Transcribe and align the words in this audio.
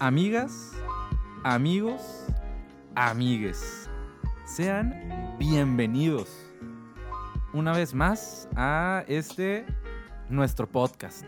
Amigas, 0.00 0.72
amigos, 1.44 2.26
amigues, 2.94 3.88
sean 4.44 5.36
bienvenidos 5.38 6.50
una 7.52 7.72
vez 7.72 7.94
más 7.94 8.48
a 8.56 9.04
este 9.08 9.64
nuestro 10.28 10.68
podcast. 10.68 11.24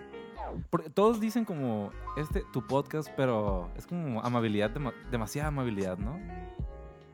Porque 0.70 0.90
todos 0.90 1.20
dicen 1.20 1.44
como 1.44 1.90
este 2.16 2.42
tu 2.52 2.66
podcast, 2.66 3.08
pero 3.16 3.70
es 3.76 3.86
como 3.86 4.20
amabilidad, 4.22 4.70
dema- 4.74 4.94
demasiada 5.10 5.48
amabilidad, 5.48 5.98
¿no? 5.98 6.18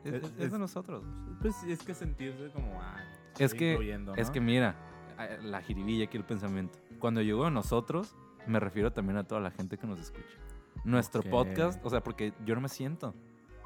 Es, 0.03 0.13
Es- 0.13 0.23
es- 0.23 0.39
es 0.39 0.51
de 0.51 0.59
nosotros. 0.59 1.03
Pues 1.41 1.61
es 1.63 1.79
que 1.83 1.93
sentirse 1.93 2.49
como, 2.51 2.81
ah, 2.81 2.95
Es 3.39 3.53
que, 3.53 3.77
es 4.17 4.29
que 4.29 4.39
mira, 4.41 4.75
la 5.41 5.61
jiribilla 5.61 6.05
aquí 6.05 6.17
el 6.17 6.25
pensamiento. 6.25 6.79
Cuando 6.99 7.21
llego 7.21 7.45
a 7.45 7.51
nosotros, 7.51 8.15
me 8.47 8.59
refiero 8.59 8.91
también 8.93 9.17
a 9.17 9.23
toda 9.23 9.39
la 9.41 9.51
gente 9.51 9.77
que 9.77 9.87
nos 9.87 9.99
escucha. 9.99 10.37
Nuestro 10.83 11.21
podcast, 11.23 11.83
o 11.85 11.89
sea, 11.89 12.03
porque 12.03 12.33
yo 12.45 12.55
no 12.55 12.61
me 12.61 12.69
siento 12.69 13.13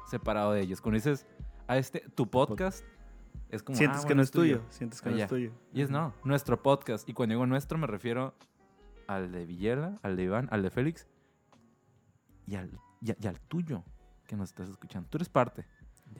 separado 0.06 0.52
de 0.52 0.60
ellos. 0.60 0.80
Cuando 0.80 0.96
dices 0.96 1.26
a 1.66 1.76
este, 1.76 2.00
tu 2.14 2.28
podcast, 2.30 2.84
es 3.50 3.62
como. 3.62 3.76
Sientes 3.76 4.04
ah, 4.04 4.08
que 4.08 4.14
no 4.14 4.22
es 4.22 4.30
tuyo. 4.30 4.62
Sientes 4.70 5.02
que 5.02 5.08
Ah, 5.08 5.12
no 5.12 5.18
es 5.18 5.28
tuyo. 5.28 5.52
Y 5.72 5.82
es 5.82 5.90
no, 5.90 6.14
nuestro 6.24 6.62
podcast. 6.62 7.08
Y 7.08 7.12
cuando 7.14 7.34
digo 7.34 7.46
nuestro, 7.46 7.76
me 7.78 7.86
refiero 7.86 8.34
al 9.06 9.32
de 9.32 9.46
Villela, 9.46 9.98
al 10.02 10.16
de 10.16 10.24
Iván, 10.24 10.48
al 10.50 10.62
de 10.62 10.70
Félix 10.70 11.08
y 12.46 12.56
al, 12.56 12.70
y 13.00 13.26
al 13.26 13.40
tuyo 13.40 13.84
que 14.26 14.36
nos 14.36 14.50
estás 14.50 14.68
escuchando. 14.68 15.08
Tú 15.08 15.18
eres 15.18 15.28
parte 15.28 15.64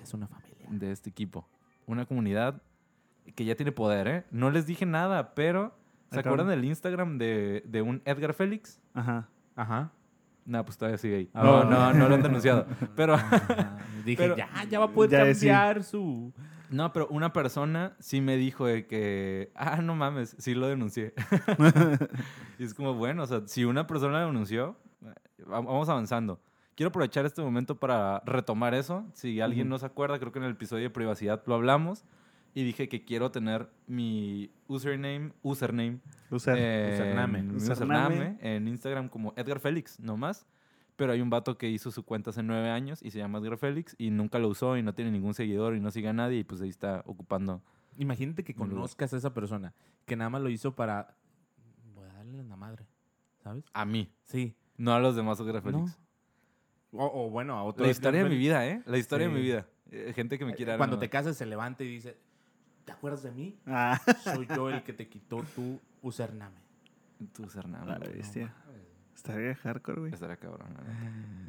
Es 0.01 0.15
una 0.15 0.27
familia. 0.27 0.67
de 0.71 0.91
este 0.93 1.11
equipo. 1.11 1.47
Una 1.87 2.07
comunidad 2.07 2.63
que 3.35 3.45
ya 3.45 3.55
tiene 3.55 3.73
poder, 3.73 4.09
¿eh? 4.09 4.25
No 4.31 4.51
les 4.51 4.67
dije 4.67 4.87
nada, 4.87 5.35
pero 5.35 5.79
¿se 6.11 6.19
acuerdan 6.21 6.49
del 6.49 6.65
Instagram 6.65 7.19
de, 7.19 7.63
de 7.67 7.83
un 7.83 8.01
Edgar 8.07 8.33
Félix? 8.35 8.81
Ajá. 8.95 9.29
Ajá. 9.55 9.93
No, 10.49 10.65
pues 10.65 10.79
todavía 10.79 10.97
sigue 10.97 11.17
ahí. 11.17 11.31
Ah, 11.35 11.43
No, 11.45 11.65
no, 11.65 11.93
no 11.93 12.09
lo 12.09 12.15
han 12.15 12.23
denunciado. 12.23 12.67
Pero, 12.97 13.17
Dije, 14.05 14.17
Pero- 14.23 14.37
ya, 14.37 14.49
ya 14.71 14.79
va 14.79 14.87
a 14.87 14.91
poder 14.93 15.29
es, 15.29 15.41
sí. 15.41 15.47
cambiar 15.47 15.85
su... 15.85 16.33
no, 16.71 16.91
pero 16.93 17.07
una 17.09 17.33
persona 17.35 17.93
sí 17.99 18.23
me 18.23 18.37
dijo 18.39 18.65
de 18.67 18.87
que, 18.87 19.53
ah, 19.55 19.83
no 19.83 19.95
mames, 19.95 20.35
sí 20.39 20.55
lo 20.55 20.67
denuncié. 20.69 21.13
y 22.59 22.65
es 22.65 22.73
como, 22.75 22.95
bueno, 22.95 23.23
o 23.25 23.27
sea, 23.27 23.43
si 23.47 23.65
una 23.65 23.87
persona 23.87 24.21
lo 24.23 24.27
denunció, 24.29 24.77
va- 25.51 25.61
vamos 25.61 25.89
avanzando. 25.89 26.41
Quiero 26.75 26.89
aprovechar 26.89 27.27
este 27.27 27.43
momento 27.43 27.77
para 27.79 28.21
retomar 28.25 28.73
eso. 28.73 29.05
Si 29.13 29.41
alguien 29.41 29.67
Ujú. 29.67 29.71
no 29.71 29.79
se 29.79 29.87
acuerda, 29.87 30.19
creo 30.19 30.33
que 30.33 30.39
en 30.39 30.45
el 30.47 30.53
episodio 30.53 30.85
de 30.85 30.91
privacidad 30.91 31.43
lo 31.47 31.55
hablamos. 31.57 32.05
Y 32.55 32.65
dije 32.65 32.89
que 32.89 33.05
quiero 33.05 33.31
tener 33.31 33.69
mi 33.87 34.51
username, 34.67 35.33
username. 35.43 35.99
Eh, 35.99 36.91
Username. 36.95 37.43
mi 37.43 37.57
Username. 37.57 38.15
username 38.17 38.39
en 38.41 38.69
Instagram 38.69 39.09
como 39.09 39.33
Edgar 39.37 39.61
Félix, 39.61 40.01
nomás. 40.01 40.47
Pero 40.97 41.13
hay 41.13 41.21
un 41.21 41.31
vato 41.31 41.57
que 41.57 41.69
hizo 41.69 41.93
su 41.93 42.03
cuenta 42.05 42.31
hace 42.31 42.43
nueve 42.43 42.71
años 42.71 43.01
y 43.03 43.13
se 43.13 43.19
llama 43.19 43.39
Edgar 43.39 43.57
Félix 43.59 43.95
y 43.99 44.11
nunca 44.11 44.41
lo 44.41 44.49
usó 44.49 44.77
y 44.77 44.83
no 44.83 44.95
tiene 44.95 45.13
ningún 45.13 45.33
seguidor 45.35 45.77
y 45.77 45.81
no 45.81 45.93
sigue 45.93 46.09
a 46.09 46.13
nadie 46.13 46.39
y 46.41 46.45
pues 46.45 46.61
ahí 46.61 46.69
está 46.71 47.03
ocupando. 47.07 47.63
Imagínate 47.97 48.43
que 48.43 48.55
conozcas 48.55 49.13
a 49.15 49.17
esa 49.19 49.33
persona 49.33 49.75
que 50.07 50.17
nada 50.17 50.31
más 50.31 50.43
lo 50.43 50.49
hizo 50.51 50.75
para... 50.75 51.15
Voy 51.95 52.09
a 52.09 52.13
darle 52.15 52.43
la 52.43 52.57
madre, 52.57 52.87
¿sabes? 53.45 53.65
A 53.73 53.85
mí, 53.85 54.11
Sí. 54.25 54.57
no 54.77 54.93
a 54.93 54.99
los 54.99 55.15
demás 55.15 55.39
Edgar 55.39 55.63
Félix. 55.63 55.97
O, 56.93 57.05
o 57.27 57.31
bueno, 57.31 57.55
a 57.57 57.63
otro... 57.63 57.85
La 57.85 57.91
historia 57.93 58.19
de 58.25 58.25
mi 58.29 58.31
Félix. 58.35 58.49
vida, 58.49 58.67
¿eh? 58.67 58.83
La 58.87 58.99
historia 58.99 59.29
de 59.29 59.35
mi 59.35 59.41
vida. 59.41 59.67
Eh, 59.91 60.13
gente 60.17 60.37
que 60.39 60.45
me 60.45 60.55
quiera. 60.55 60.77
Cuando 60.79 60.99
te 60.99 61.09
casas 61.09 61.37
se 61.37 61.47
levanta 61.47 61.85
y 61.85 61.89
dice, 61.89 62.19
¿te 62.89 62.93
acuerdas 62.93 63.23
de 63.23 63.31
mí? 63.33 63.55
Ah, 63.67 64.01
Soy 64.25 64.47
yo 64.47 64.71
el 64.71 64.83
que 64.83 64.93
te 64.95 65.07
quitó 65.09 65.43
tu 65.55 65.79
username. 66.03 66.57
Tu 67.35 67.43
username. 67.45 67.87
la 67.87 67.99
bestia. 67.99 68.55
Está 69.15 69.37
bien 69.37 69.55
hardcore, 69.55 70.01
güey. 70.01 70.13
Estaría 70.15 70.37
cabrón. 70.37 70.69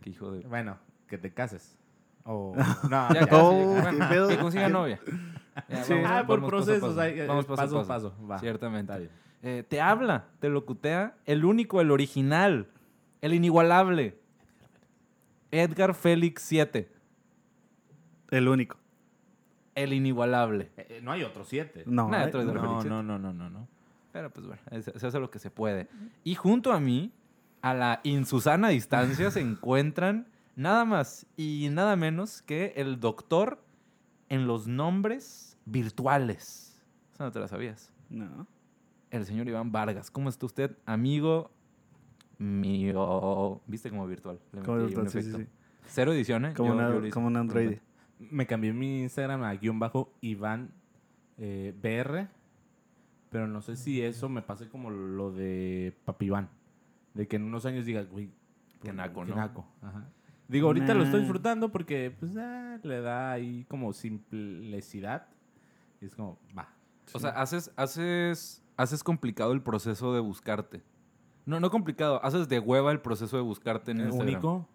Qué 0.02 0.10
hijo 0.10 0.32
de. 0.32 0.42
Bueno, 0.48 0.78
que 1.08 1.18
te 1.18 1.34
cases. 1.34 1.78
O... 2.26 2.54
No, 2.90 3.08
Ya, 3.14 3.22
ya, 3.22 3.28
casi, 3.28 3.36
Oh, 3.36 3.76
ya. 3.76 3.76
qué 3.76 3.82
Bueno, 3.98 4.10
pedo. 4.10 4.28
que 4.28 4.38
consiga 4.38 4.68
novia. 4.70 5.00
Ya, 5.68 5.84
Sí. 5.84 5.94
Ah, 6.06 6.24
por 6.26 6.46
procesos, 6.46 6.90
paso. 6.90 7.02
hay- 7.02 7.20
eh, 7.20 7.28
Vamos 7.28 7.46
paso, 7.46 7.56
paso 7.62 7.78
paso. 7.88 7.88
paso, 8.12 8.28
va. 8.28 8.40
Ciertamente. 8.40 8.92
Está 8.94 8.98
bien. 9.00 9.12
Eh, 9.42 9.64
te 9.68 9.82
habla, 9.82 10.26
te 10.40 10.50
locutea, 10.50 11.16
el 11.26 11.44
único, 11.46 11.80
el 11.82 11.92
original, 11.92 12.68
el 13.22 13.34
inigualable. 13.34 14.20
Edgar 15.52 15.94
Félix 15.96 16.44
7, 16.44 16.92
El 18.32 18.48
único. 18.48 18.78
El 19.84 19.94
inigualable. 19.94 20.72
Eh, 20.78 20.86
eh, 20.90 21.02
no 21.02 21.12
hay 21.12 21.24
otro 21.24 21.44
siete. 21.44 21.84
No. 21.86 22.14
Eh, 22.14 22.26
otro 22.28 22.44
no. 22.44 22.54
No, 22.54 22.84
no, 22.84 23.04
no, 23.04 23.20
no, 23.20 23.34
no, 23.34 23.50
no. 23.50 23.68
Pero 24.12 24.30
pues 24.32 24.46
bueno, 24.48 24.62
se, 24.82 25.08
hace 25.08 25.20
lo 25.20 25.30
que 25.30 25.40
se 25.40 25.52
puede. 25.52 25.88
Y 26.24 26.36
junto 26.36 26.72
a 26.74 26.80
mí, 26.80 27.12
a 27.62 27.74
la 27.74 28.02
insusana 28.04 28.70
distancia, 28.70 29.32
se 29.32 29.40
encuentran 29.42 30.28
nada 30.56 30.84
más 30.86 31.26
y 31.38 31.70
nada 31.72 31.96
menos 31.96 32.42
que 32.42 32.74
el 32.76 33.00
doctor 33.00 33.64
en 34.30 34.48
los 34.48 34.68
nombres 34.68 35.58
virtuales. 35.66 36.82
Eso 37.14 37.24
no 37.24 37.32
te 37.32 37.40
lo 37.40 37.48
sabías. 37.48 37.92
No. 38.10 38.48
El 39.12 39.26
señor 39.26 39.48
Iván 39.48 39.72
Vargas. 39.72 40.12
¿Cómo 40.12 40.30
está 40.30 40.46
usted, 40.46 40.76
amigo 40.86 41.52
mío? 42.38 43.62
¿Viste 43.68 43.90
como 43.90 44.06
virtual? 44.08 44.40
Le 44.52 44.62
Como 44.62 44.78
virtual, 44.80 45.10
sí, 45.10 45.22
sí, 45.22 45.32
sí. 45.34 45.48
Cero 45.86 46.14
ediciones. 46.14 46.56
Como, 46.56 46.74
una- 46.74 47.10
como 47.10 47.28
un 47.28 47.38
Android. 47.38 47.78
Me 48.20 48.46
cambié 48.46 48.74
mi 48.74 49.02
Instagram 49.02 49.44
a 49.44 49.54
guion 49.56 49.80
bajo 49.80 50.14
Iván 50.22 50.72
eh, 51.38 51.74
BR, 51.82 52.28
pero 53.30 53.48
no 53.48 53.62
sé 53.62 53.76
si 53.78 54.02
eso 54.02 54.28
me 54.30 54.42
pase 54.42 54.68
como 54.70 54.90
lo 54.90 55.32
de 55.32 55.96
Papi 56.06 56.26
Iván. 56.28 56.50
De 57.14 57.28
que 57.28 57.38
en 57.38 57.44
unos 57.44 57.66
años 57.66 57.86
diga, 57.86 58.04
güey, 58.04 58.30
Qué 58.82 58.94
naco, 58.94 59.24
qué 59.24 59.32
¿no? 59.32 59.36
naco. 59.38 59.66
Ajá. 59.82 60.10
Digo, 60.48 60.68
ahorita 60.68 60.94
lo 60.94 61.04
estoy 61.04 61.20
disfrutando 61.22 61.72
porque 61.72 62.16
pues 62.18 62.32
ah, 62.38 62.80
le 62.82 63.02
da 63.02 63.32
ahí 63.32 63.66
como 63.70 63.94
simplicidad. 63.94 65.28
Y 66.02 66.06
es 66.06 66.16
como, 66.16 66.40
va. 66.58 66.74
O 67.14 67.20
sea, 67.20 67.32
haces, 67.32 67.72
haces, 67.76 68.64
haces 68.78 69.04
complicado 69.04 69.52
el 69.52 69.62
proceso 69.62 70.14
de 70.14 70.20
buscarte. 70.22 70.82
No, 71.46 71.60
no 71.60 71.70
complicado. 71.70 72.24
Haces 72.24 72.48
de 72.50 72.60
hueva 72.60 72.92
el 72.92 73.02
proceso 73.02 73.38
de 73.38 73.44
buscarte 73.44 73.92
en 73.92 74.02
¿Es 74.02 74.06
Instagram. 74.08 74.28
único. 74.34 74.68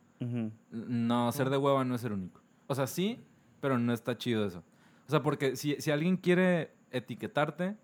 No, 0.70 1.32
ser 1.32 1.50
de 1.50 1.56
hueva 1.56 1.84
no 1.84 1.94
es 1.94 2.04
el 2.04 2.12
único. 2.12 2.40
O 2.66 2.74
sea, 2.74 2.86
sí, 2.86 3.24
pero 3.64 3.78
no 3.78 3.94
está 3.94 4.18
chido 4.18 4.44
eso. 4.44 4.62
O 5.06 5.10
sea, 5.10 5.22
porque 5.22 5.56
si, 5.56 5.80
si 5.80 5.90
alguien 5.90 6.18
quiere 6.18 6.74
etiquetarte, 6.90 7.74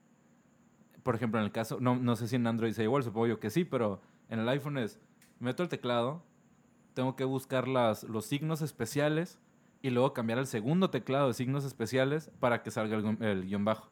por 1.02 1.14
ejemplo, 1.14 1.40
en 1.40 1.46
el 1.46 1.52
caso, 1.52 1.78
no, 1.80 1.96
no 1.96 2.16
sé 2.16 2.28
si 2.28 2.36
en 2.36 2.46
Android 2.46 2.74
sea 2.74 2.84
igual, 2.84 3.02
supongo 3.02 3.28
yo 3.28 3.40
que 3.40 3.48
sí, 3.48 3.64
pero 3.64 4.02
en 4.28 4.40
el 4.40 4.48
iPhone 4.50 4.76
es, 4.76 5.00
meto 5.38 5.62
el 5.62 5.70
teclado, 5.70 6.22
tengo 6.92 7.16
que 7.16 7.24
buscar 7.24 7.66
las, 7.66 8.04
los 8.04 8.26
signos 8.26 8.60
especiales 8.60 9.38
y 9.80 9.88
luego 9.88 10.12
cambiar 10.12 10.38
el 10.38 10.46
segundo 10.46 10.90
teclado 10.90 11.28
de 11.28 11.32
signos 11.32 11.64
especiales 11.64 12.30
para 12.40 12.62
que 12.62 12.70
salga 12.70 12.98
el, 12.98 13.22
el 13.22 13.46
guion 13.46 13.64
bajo. 13.64 13.90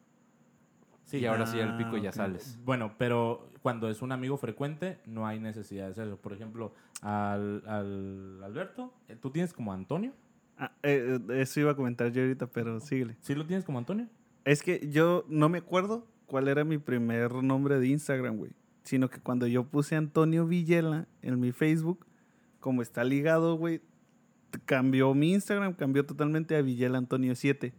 Sí. 1.04 1.20
y 1.20 1.24
ahora 1.24 1.46
sí, 1.46 1.58
el 1.58 1.74
pico 1.78 1.96
Ah, 1.96 2.00
ya 2.00 2.12
sales. 2.12 2.58
Bueno, 2.66 2.96
pero 2.98 3.48
cuando 3.62 3.88
es 3.88 4.02
un 4.02 4.12
amigo 4.12 4.36
frecuente, 4.36 5.00
no 5.06 5.26
hay 5.26 5.40
necesidad 5.40 5.86
de 5.86 5.92
hacerlo. 5.92 6.18
Por 6.18 6.34
ejemplo, 6.34 6.74
al, 7.00 7.62
al 7.66 8.44
Alberto, 8.44 8.92
eh, 9.08 9.16
¿tú 9.16 9.30
tienes 9.30 9.54
como 9.54 9.72
Antonio? 9.72 10.12
Ah, 10.58 10.72
eh, 10.82 11.18
eh, 11.28 11.40
eso 11.40 11.60
iba 11.60 11.70
a 11.72 11.76
comentar 11.76 12.10
yo 12.12 12.22
ahorita, 12.22 12.48
pero 12.48 12.80
síguele. 12.80 13.16
¿Sí 13.20 13.34
lo 13.34 13.46
tienes 13.46 13.64
como 13.64 13.78
Antonio? 13.78 14.08
Es 14.44 14.62
que 14.62 14.88
yo 14.90 15.24
no 15.28 15.48
me 15.48 15.58
acuerdo 15.58 16.06
cuál 16.26 16.48
era 16.48 16.64
mi 16.64 16.78
primer 16.78 17.32
nombre 17.42 17.78
de 17.78 17.88
Instagram, 17.88 18.36
güey. 18.36 18.52
Sino 18.82 19.08
que 19.08 19.20
cuando 19.20 19.46
yo 19.46 19.64
puse 19.64 19.96
Antonio 19.96 20.46
Villela 20.46 21.06
en 21.22 21.38
mi 21.38 21.52
Facebook, 21.52 22.06
como 22.60 22.82
está 22.82 23.04
ligado, 23.04 23.56
güey, 23.56 23.82
cambió 24.64 25.14
mi 25.14 25.32
Instagram, 25.32 25.74
cambió 25.74 26.04
totalmente 26.06 26.56
a 26.56 26.62
Villela 26.62 26.98
Antonio 26.98 27.34
7. 27.34 27.72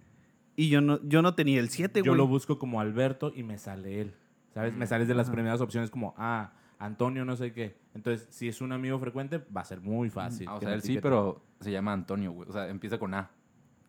Y 0.56 0.70
yo 0.70 0.82
no, 0.82 1.00
yo 1.04 1.22
no 1.22 1.36
tenía 1.36 1.60
el 1.60 1.70
7, 1.70 2.02
Yo 2.04 2.12
güey. 2.12 2.18
lo 2.18 2.28
busco 2.28 2.60
como 2.60 2.80
Alberto 2.80 3.32
y 3.36 3.44
me 3.44 3.58
sale 3.58 4.02
él. 4.02 4.14
¿Sabes? 4.54 4.76
Me 4.76 4.88
sales 4.88 5.08
de 5.08 5.16
las 5.16 5.30
primeras 5.30 5.62
opciones 5.62 5.90
como, 5.90 6.14
ah, 6.18 6.54
Antonio 6.80 7.26
no 7.26 7.36
sé 7.36 7.52
qué. 7.54 7.76
Entonces, 7.94 8.28
si 8.32 8.48
es 8.48 8.62
un 8.62 8.72
amigo 8.72 8.98
frecuente, 9.00 9.38
va 9.56 9.62
a 9.62 9.66
ser 9.66 9.82
muy 9.82 10.10
fácil. 10.10 10.48
Ah, 10.50 10.56
o 10.56 10.60
sea, 10.60 10.74
él 10.74 10.82
sí, 10.82 10.98
pero 11.02 11.42
se 11.60 11.72
llama 11.72 11.94
Antonio, 11.94 12.32
güey. 12.32 12.50
O 12.50 12.54
sea, 12.54 12.70
empieza 12.70 12.98
con 12.98 13.14
A. 13.14 13.30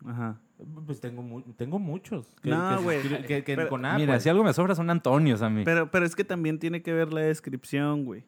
Ajá. 0.05 0.39
Pues 0.85 0.99
tengo, 0.99 1.21
mu- 1.23 1.41
tengo 1.53 1.79
muchos. 1.79 2.35
Que, 2.41 2.49
No, 2.49 2.81
güey. 2.83 2.99
escriben- 2.99 3.25
Que, 3.25 3.43
que 3.43 3.55
Pero- 3.55 3.69
con 3.69 3.85
A, 3.85 3.95
Mira, 3.97 4.13
pues. 4.13 4.23
si 4.23 4.29
algo 4.29 4.43
me 4.43 4.53
sobra 4.53 4.75
son 4.75 4.89
Antonios 4.89 5.41
a 5.41 5.49
mí. 5.49 5.63
Pero, 5.63 5.89
pero 5.89 6.05
es 6.05 6.15
que 6.15 6.23
también 6.23 6.59
tiene 6.59 6.81
que 6.81 6.91
ver 6.93 7.13
la 7.13 7.21
descripción, 7.21 8.03
güey. 8.05 8.23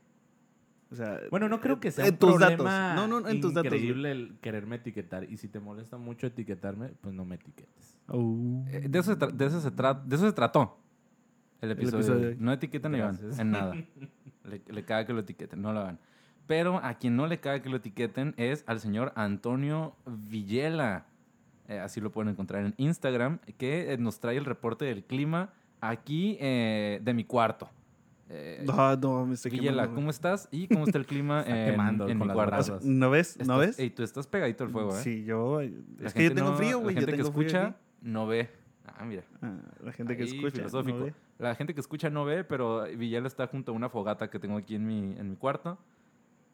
O 0.91 0.95
sea, 0.95 1.19
Bueno, 1.31 1.49
no 1.49 1.59
creo 1.59 1.79
que 1.79 1.89
sea 1.91 2.05
en 2.05 2.13
un 2.13 2.19
tus 2.19 2.35
problema 2.35 2.71
datos. 2.93 2.95
No, 3.09 3.19
no, 3.21 3.27
en 3.27 3.41
tus 3.41 3.53
datos. 3.55 3.65
increíble 3.73 4.11
el 4.11 4.37
quererme 4.41 4.75
etiquetar. 4.77 5.23
Y 5.29 5.37
si 5.37 5.47
te 5.47 5.59
molesta 5.59 5.97
mucho 5.97 6.27
etiquetarme, 6.27 6.89
pues 7.01 7.13
no 7.15 7.25
me 7.25 7.35
etiquetes. 7.35 7.97
Oh. 8.07 8.63
Eh, 8.67 8.87
De 8.87 8.99
eso, 8.99 9.13
se 9.13 9.27
de, 9.27 9.45
eso 9.45 9.59
se 9.59 9.71
de 9.71 10.15
eso 10.15 10.25
se 10.27 10.33
trató 10.33 10.77
el 11.61 11.71
episodio. 11.71 11.97
episodio 11.99 12.19
de 12.19 12.25
de 12.27 12.31
hoy. 12.33 12.37
No 12.39 12.53
etiqueten 12.53 12.93
a 12.93 12.97
Iván 12.99 13.19
en 13.39 13.51
nada. 13.51 13.73
Le, 14.43 14.61
le 14.67 14.83
caga 14.85 15.05
que 15.05 15.13
lo 15.13 15.19
etiqueten, 15.21 15.61
no 15.61 15.73
lo 15.73 15.79
hagan. 15.81 15.99
Pero 16.47 16.77
a 16.83 16.95
quien 16.95 17.15
no 17.15 17.27
le 17.27 17.39
caga 17.39 17.61
que 17.61 17.69
lo 17.69 17.77
etiqueten 17.77 18.33
es 18.37 18.63
al 18.67 18.79
señor 18.79 19.13
Antonio 19.15 19.95
Villela. 20.05 21.05
Eh, 21.69 21.79
así 21.79 22.01
lo 22.01 22.11
pueden 22.11 22.29
encontrar 22.31 22.65
en 22.65 22.73
Instagram, 22.77 23.39
que 23.57 23.93
eh, 23.93 23.97
nos 23.97 24.19
trae 24.19 24.35
el 24.37 24.43
reporte 24.45 24.83
del 24.85 25.03
clima 25.05 25.53
aquí 25.79 26.37
eh, 26.41 26.99
de 27.01 27.13
mi 27.13 27.23
cuarto. 27.23 27.69
Eh, 28.29 28.63
No, 28.65 28.95
no, 28.97 29.25
me 29.25 29.35
estoy 29.35 29.51
Villela, 29.51 29.83
quemando. 29.83 29.95
¿cómo 29.95 30.09
estás? 30.09 30.49
¿Y 30.51 30.67
cómo 30.67 30.85
está 30.85 30.97
el 30.97 31.05
clima 31.05 31.39
Está 31.47 31.57
en, 31.65 31.71
quemando 31.71 32.07
en 32.09 32.17
con 32.17 32.27
mi 32.27 32.27
las 32.27 32.35
cuarto? 32.35 32.51
brasas. 32.55 32.83
¿No 32.85 33.09
ves? 33.09 33.37
¿No 33.37 33.43
Estás- 33.43 33.59
ves? 33.59 33.79
Ey, 33.79 33.89
tú 33.91 34.03
estás 34.03 34.27
pegadito 34.27 34.65
al 34.65 34.69
fuego, 34.71 34.97
¿eh? 34.97 35.01
Sí, 35.01 35.23
yo. 35.23 35.61
La 35.61 35.67
Es 36.07 36.13
que 36.13 36.23
yo 36.23 36.29
gente 36.29 36.35
tengo 36.35 36.51
no- 36.51 36.57
frío, 36.57 36.79
güey. 36.79 36.95
La 36.95 37.01
gente 37.01 37.11
que 37.13 37.17
tengo 37.23 37.29
escucha 37.29 37.67
aquí. 37.67 37.75
no 38.01 38.27
ve. 38.27 38.49
Ah, 38.97 39.05
mira. 39.05 39.23
Ah, 39.41 39.57
la 39.83 39.91
gente 39.91 40.15
que 40.15 40.23
escucha. 40.23 40.51
filosófico. 40.57 40.97
no 40.99 41.05
ve. 41.05 41.13
La 41.39 41.55
gente 41.55 41.73
que 41.73 41.79
escucha 41.79 42.09
no 42.09 42.25
ve, 42.25 42.43
pero 42.43 42.83
Villela 42.95 43.27
está 43.27 43.47
junto 43.47 43.71
a 43.71 43.75
una 43.75 43.89
fogata 43.89 44.29
que 44.29 44.39
tengo 44.39 44.57
aquí 44.57 44.75
en 44.75 44.85
mi, 44.85 45.15
en 45.17 45.29
mi 45.31 45.35
cuarto. 45.35 45.77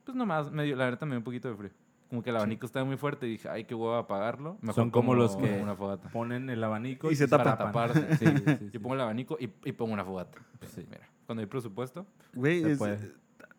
Pues 0.06 0.16
nomás, 0.16 0.52
medio, 0.52 0.76
la 0.76 0.86
verdad 0.86 1.02
me 1.02 1.10
dio 1.12 1.18
un 1.20 1.24
poquito 1.24 1.50
de 1.50 1.56
frío. 1.56 1.72
Como 2.10 2.24
que 2.24 2.32
el 2.32 2.38
abanico 2.38 2.66
estaba 2.66 2.86
muy 2.86 2.98
fuerte 2.98 3.28
y 3.28 3.32
dije, 3.32 3.50
ay, 3.50 3.66
qué 3.66 3.76
huevo 3.76 3.94
apagarlo. 3.96 4.58
Mejor 4.62 4.74
Son 4.76 4.90
como 4.90 5.14
los 5.14 5.36
que- 5.36 5.60
Una 5.62 5.76
fogata. 5.76 6.10
Ponen 6.10 6.50
el 6.50 6.64
abanico 6.64 7.12
Y 7.12 7.16
se 7.16 7.28
Para 7.28 7.44
tapan. 7.44 7.68
taparse. 7.68 8.08
Sí, 8.18 8.26
Sí, 8.26 8.34
sí, 8.38 8.66
Yo 8.66 8.70
sí. 8.72 8.80
pongo 8.80 8.96
el 8.96 9.02
abanico 9.02 9.38
y, 9.40 9.52
y 9.64 9.72
pongo 9.74 9.94
una 9.94 10.04
fogata. 10.04 10.40
Sí, 10.74 10.86
mira. 10.90 11.08
Cuando 11.28 11.42
hay 11.42 11.46
presupuesto. 11.46 12.08
Güey, 12.34 12.64
Se 12.64 12.72
es- 12.72 12.78
puede. 12.80 13.12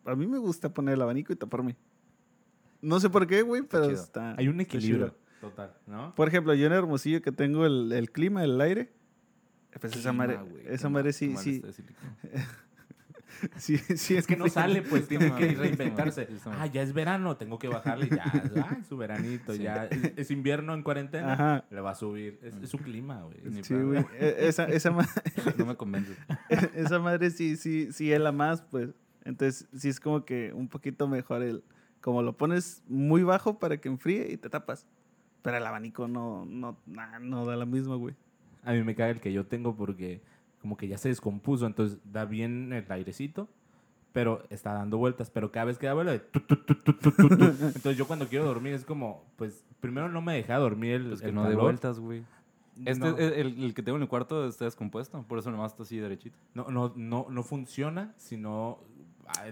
a 0.05 0.15
mí 0.15 0.27
me 0.27 0.37
gusta 0.39 0.67
poner 0.73 0.95
el 0.95 1.01
abanico 1.01 1.31
y 1.31 1.37
taparme. 1.37 1.77
No 2.81 2.99
sé 2.99 3.09
por 3.09 3.25
qué, 3.27 3.41
güey, 3.43 3.61
pero 3.61 3.85
está. 3.85 4.35
Hay 4.37 4.47
un 4.49 4.59
equilibrio. 4.59 5.15
Total, 5.41 5.73
¿no? 5.87 6.15
Por 6.15 6.27
ejemplo, 6.29 6.53
yo 6.53 6.67
en 6.67 6.73
Hermosillo 6.73 7.21
que 7.21 7.31
tengo 7.31 7.65
el, 7.65 7.91
el 7.91 8.11
clima, 8.11 8.43
el 8.43 8.59
aire. 8.61 8.93
Pues 9.79 9.95
esa 9.95 10.13
madre, 10.13 10.39
esa 10.67 10.89
madre 10.89 11.11
sí, 11.13 11.35
sí, 11.37 11.61
sí, 13.57 13.77
sí. 13.77 14.15
Es 14.17 14.27
que 14.27 14.35
no 14.35 14.47
sale, 14.49 14.81
pues 14.81 15.07
tiene 15.07 15.33
que 15.35 15.47
reinventarse. 15.55 16.27
Ah, 16.45 16.67
ya 16.67 16.81
es 16.81 16.93
verano, 16.93 17.37
tengo 17.37 17.57
que 17.57 17.67
bajarle 17.69 18.09
ya. 18.09 18.23
Ay, 18.69 18.83
su 18.87 18.97
veranito, 18.97 19.53
Sí. 19.53 19.63
ya. 19.63 19.85
Es, 19.85 20.13
es 20.17 20.31
invierno 20.31 20.73
en 20.73 20.83
cuarentena, 20.83 21.33
Ajá. 21.33 21.65
le 21.71 21.81
va 21.81 21.91
a 21.91 21.95
subir. 21.95 22.39
Es, 22.43 22.55
es 22.61 22.69
su 22.69 22.77
clima, 22.77 23.21
güey. 23.23 23.63
Sí, 23.63 23.73
güey. 23.75 24.05
E- 24.19 24.47
Esa, 24.47 24.65
esa, 24.65 24.91
ma- 24.91 25.07
No 25.57 25.65
me 25.65 25.75
convence. 25.75 26.13
esa 26.75 26.99
madre 26.99 27.31
sí, 27.31 27.55
sí, 27.55 27.91
sí 27.91 28.11
es 28.11 28.19
la 28.19 28.31
más, 28.31 28.61
pues. 28.63 28.89
Entonces, 29.23 29.67
sí 29.77 29.87
es 29.89 29.99
como 29.99 30.25
que 30.25 30.51
un 30.53 30.67
poquito 30.67 31.07
mejor 31.07 31.43
el. 31.43 31.63
Como 32.01 32.23
lo 32.23 32.35
pones 32.35 32.83
muy 32.87 33.21
bajo 33.23 33.59
para 33.59 33.77
que 33.77 33.87
enfríe 33.87 34.31
y 34.31 34.37
te 34.37 34.49
tapas. 34.49 34.87
Pero 35.41 35.57
el 35.57 35.65
abanico 35.65 36.07
no, 36.07 36.45
no, 36.45 36.77
nah, 36.85 37.19
no 37.19 37.45
da 37.45 37.55
la 37.55 37.65
misma, 37.65 37.95
güey. 37.95 38.15
A 38.63 38.73
mí 38.73 38.83
me 38.83 38.93
cae 38.95 39.11
el 39.11 39.19
que 39.21 39.33
yo 39.33 39.45
tengo 39.45 39.75
porque 39.75 40.21
como 40.61 40.77
que 40.77 40.87
ya 40.87 40.97
se 40.97 41.09
descompuso, 41.09 41.65
entonces 41.65 41.99
da 42.05 42.25
bien 42.25 42.71
el 42.73 42.85
airecito, 42.91 43.49
pero 44.13 44.43
está 44.51 44.73
dando 44.73 44.97
vueltas, 44.99 45.31
pero 45.31 45.51
cada 45.51 45.65
vez 45.65 45.79
que 45.79 45.87
da 45.87 45.93
vuelta, 45.95 46.11
de 46.11 46.19
tu, 46.19 46.39
tu, 46.41 46.55
tu, 46.57 46.75
tu, 46.75 46.93
tu, 46.93 47.11
tu, 47.11 47.29
tu. 47.29 47.33
entonces 47.43 47.97
yo 47.97 48.05
cuando 48.05 48.27
quiero 48.27 48.45
dormir 48.45 48.73
es 48.73 48.85
como, 48.85 49.25
pues 49.37 49.65
primero 49.79 50.09
no 50.09 50.21
me 50.21 50.35
deja 50.35 50.57
dormir 50.57 50.93
el, 50.95 51.07
Pues 51.09 51.21
que 51.21 51.29
el 51.29 51.33
no 51.35 51.41
de 51.43 51.49
calor. 51.49 51.63
vueltas, 51.63 51.99
güey. 51.99 52.23
Este, 52.85 52.99
no, 52.99 53.17
el, 53.17 53.33
el- 53.33 53.63
el 53.63 53.73
que 53.73 53.81
tengo 53.83 53.95
en 53.97 54.03
el 54.03 54.07
cuarto 54.09 54.47
está 54.47 54.65
descompuesto. 54.65 55.23
Por 55.23 55.39
eso 55.39 55.49
nomás 55.51 55.71
está 55.71 55.83
así 55.83 55.97
derechito. 55.97 56.37
no, 56.53 56.69
no, 56.69 56.93
no, 56.95 57.27
no 57.29 57.43
funciona, 57.43 58.13
sino 58.17 58.79
ah, 58.81 58.85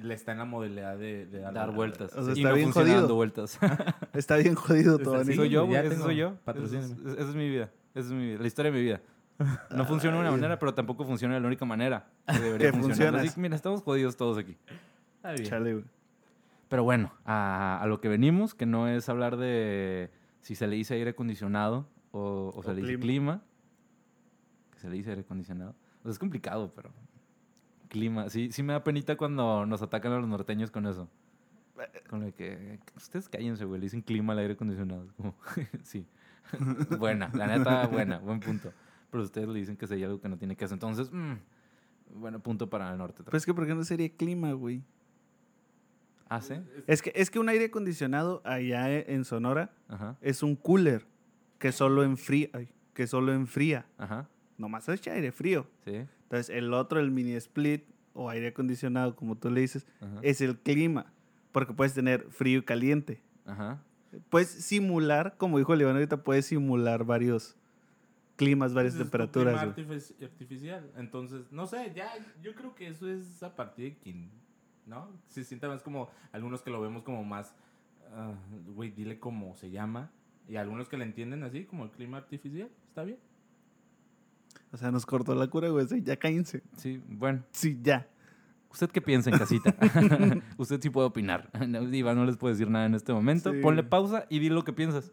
le 0.01 0.13
está 0.13 0.31
en 0.33 0.37
la 0.39 0.45
modalidad 0.45 0.97
de, 0.97 1.25
Dar 1.53 1.71
vueltas. 1.71 2.13
O 2.15 2.23
sea, 2.23 2.33
y 2.33 2.37
está 2.39 2.49
no 2.49 2.55
bien 2.55 2.65
funciona 2.67 2.87
jodido. 2.87 3.01
dando 3.01 3.15
vueltas. 3.15 3.59
Está 4.13 4.35
bien 4.37 4.55
jodido 4.55 4.93
Está 4.93 5.03
todo. 5.03 5.13
así. 5.15 5.21
abanico. 5.33 5.41
soy 5.43 5.49
yo, 5.49 5.67
ya 5.69 5.83
tengo- 5.83 6.03
soy 6.03 6.15
yo. 6.17 6.35
patrocíname. 6.43 6.87
Esa 7.11 7.21
es, 7.29 7.35
mi 7.35 7.49
vida. 7.49 7.71
Esa 7.95 8.07
es 8.07 8.11
mi 8.13 8.25
vida. 8.27 8.39
La 8.39 8.47
historia 8.47 8.71
de 8.71 8.77
mi 8.77 8.83
vida. 8.83 9.01
No 9.71 9.85
funciona 9.85 10.17
de 10.17 10.21
una 10.21 10.31
manera, 10.31 10.59
pero 10.59 10.73
tampoco 10.73 11.05
funciona 11.05 11.35
de 11.35 11.39
la 11.41 11.47
única 11.47 11.63
manera 11.65 12.07
que 12.27 12.39
debería 12.39 12.73
funcionar. 12.73 13.21
Así 13.21 13.33
que, 13.33 13.39
mira, 13.39 13.55
estamos 13.55 13.81
jodidos 13.83 14.17
todos 14.17 14.37
aquí. 14.37 14.57
Está 15.15 15.31
bien. 15.33 15.45
Chale, 15.45 15.73
güey. 15.73 15.85
Pero 16.67 16.83
bueno, 16.83 17.13
a, 17.25 17.79
a 17.81 17.87
lo 17.87 17.99
que 18.01 18.09
venimos, 18.09 18.53
que 18.53 18.65
no 18.65 18.87
es 18.87 19.07
hablar 19.09 19.37
de 19.37 20.11
si 20.41 20.55
se 20.55 20.67
le 20.67 20.75
dice 20.75 20.93
aire 20.95 21.11
acondicionado 21.11 21.87
o, 22.11 22.51
o 22.55 22.63
se 22.63 22.73
le 22.73 22.81
dice 22.81 22.99
clima. 22.99 23.01
clima. 23.01 23.41
Que 24.73 24.79
se 24.79 24.89
le 24.89 24.95
dice 24.97 25.09
aire 25.11 25.21
acondicionado. 25.21 25.71
O 25.99 26.03
sea, 26.03 26.11
es 26.11 26.19
complicado, 26.19 26.71
pero. 26.75 26.91
Clima. 27.89 28.29
Sí, 28.29 28.51
sí 28.51 28.63
me 28.63 28.73
da 28.73 28.83
penita 28.83 29.17
cuando 29.17 29.65
nos 29.65 29.81
atacan 29.81 30.13
a 30.13 30.19
los 30.19 30.27
norteños 30.27 30.71
con 30.71 30.85
eso. 30.87 31.09
Con 32.09 32.25
lo 32.25 32.33
que. 32.33 32.79
Ustedes 32.95 33.29
cállense, 33.29 33.65
güey. 33.65 33.79
Le 33.79 33.85
dicen 33.85 34.01
clima 34.01 34.33
al 34.33 34.39
aire 34.39 34.53
acondicionado. 34.53 35.07
Como, 35.17 35.35
sí. 35.83 36.05
buena, 36.99 37.29
la 37.33 37.47
neta, 37.47 37.87
buena, 37.87 38.19
buen 38.19 38.39
punto. 38.39 38.71
Pero 39.11 39.23
ustedes 39.23 39.47
le 39.47 39.59
dicen 39.59 39.75
que 39.77 39.87
sería 39.87 40.05
algo 40.07 40.19
que 40.21 40.29
no 40.29 40.37
tiene 40.37 40.55
que 40.55 40.65
hacer. 40.65 40.75
Entonces, 40.75 41.09
mm, 41.11 41.33
bueno, 42.15 42.39
punto 42.39 42.69
para 42.69 42.91
el 42.91 42.97
norte. 42.97 43.23
Pues 43.23 43.41
es 43.41 43.45
que, 43.45 43.53
¿por 43.53 43.65
qué 43.65 43.75
no 43.75 43.83
sería 43.83 44.09
clima, 44.09 44.51
güey? 44.53 44.83
Ah, 46.27 46.41
sí. 46.41 46.55
Es 46.85 47.01
que, 47.01 47.11
es 47.15 47.31
que 47.31 47.39
un 47.39 47.49
aire 47.49 47.65
acondicionado 47.65 48.41
allá 48.45 48.95
en 48.99 49.25
Sonora 49.25 49.71
Ajá, 49.87 50.15
es 50.21 50.43
un 50.43 50.55
cooler 50.55 51.07
que 51.57 51.71
solo 51.71 52.03
enfría. 52.03 52.49
que 52.93 53.07
solo 53.07 53.33
enfría. 53.33 53.85
ajá. 53.97 54.27
Nomás 54.57 54.87
echa 54.89 55.13
aire 55.13 55.31
frío. 55.31 55.65
Sí. 55.85 56.05
Entonces, 56.29 56.49
el 56.55 56.73
otro, 56.73 56.99
el 56.99 57.09
mini 57.09 57.33
split 57.33 57.83
o 58.13 58.29
aire 58.29 58.49
acondicionado, 58.49 59.15
como 59.15 59.35
tú 59.35 59.49
le 59.49 59.61
dices, 59.61 59.87
Ajá. 59.99 60.19
es 60.21 60.41
el 60.41 60.59
clima. 60.59 61.11
Porque 61.51 61.73
puedes 61.73 61.95
tener 61.95 62.29
frío 62.29 62.59
y 62.59 62.63
caliente. 62.63 63.19
Ajá. 63.47 63.81
Puedes 64.29 64.49
simular, 64.49 65.35
como 65.37 65.57
dijo 65.57 65.75
León 65.75 65.93
ahorita, 65.95 66.23
puedes 66.23 66.45
simular 66.45 67.03
varios 67.03 67.55
climas, 68.35 68.73
varias 68.75 68.93
Ese 68.93 69.03
es 69.03 69.09
tu 69.09 69.17
temperaturas. 69.17 69.73
clima 69.73 69.95
artifici- 69.95 70.23
artificial. 70.23 70.91
Entonces, 70.97 71.51
no 71.51 71.65
sé, 71.65 71.91
ya, 71.95 72.11
yo 72.43 72.53
creo 72.53 72.75
que 72.75 72.87
eso 72.87 73.07
es 73.09 73.41
a 73.41 73.55
partir 73.55 73.85
de 73.93 73.97
quien, 73.97 74.29
¿no? 74.85 75.09
Se 75.27 75.43
sienta 75.43 75.67
más 75.67 75.81
como 75.81 76.09
algunos 76.31 76.61
que 76.61 76.69
lo 76.69 76.79
vemos 76.79 77.01
como 77.03 77.23
más, 77.23 77.53
ah, 78.13 78.33
güey, 78.75 78.91
dile 78.91 79.19
cómo 79.19 79.55
se 79.55 79.71
llama. 79.71 80.11
Y 80.47 80.55
algunos 80.57 80.87
que 80.89 80.97
le 80.97 81.03
entienden 81.05 81.43
así, 81.43 81.65
como 81.65 81.83
el 81.85 81.91
clima 81.91 82.17
artificial, 82.17 82.69
está 82.87 83.03
bien. 83.03 83.17
O 84.71 84.77
sea, 84.77 84.91
nos 84.91 85.05
cortó 85.05 85.33
la 85.35 85.47
cura, 85.47 85.69
güey. 85.69 85.87
sí, 85.87 86.01
Ya 86.03 86.15
cállense. 86.17 86.61
Sí, 86.77 87.01
bueno. 87.07 87.43
Sí, 87.51 87.79
ya. 87.81 88.07
¿Usted 88.71 88.89
qué 88.91 89.01
piensa 89.01 89.31
en 89.31 89.37
casita? 89.39 89.75
Usted 90.57 90.79
sí 90.81 90.89
puede 90.89 91.07
opinar. 91.07 91.49
No, 91.67 91.81
Iván 91.93 92.17
no 92.17 92.25
les 92.25 92.37
puede 92.37 92.53
decir 92.53 92.69
nada 92.69 92.85
en 92.85 92.93
este 92.95 93.11
momento. 93.13 93.51
Sí. 93.51 93.59
Ponle 93.61 93.83
pausa 93.83 94.25
y 94.29 94.39
di 94.39 94.49
lo 94.49 94.63
que 94.63 94.73
piensas. 94.73 95.11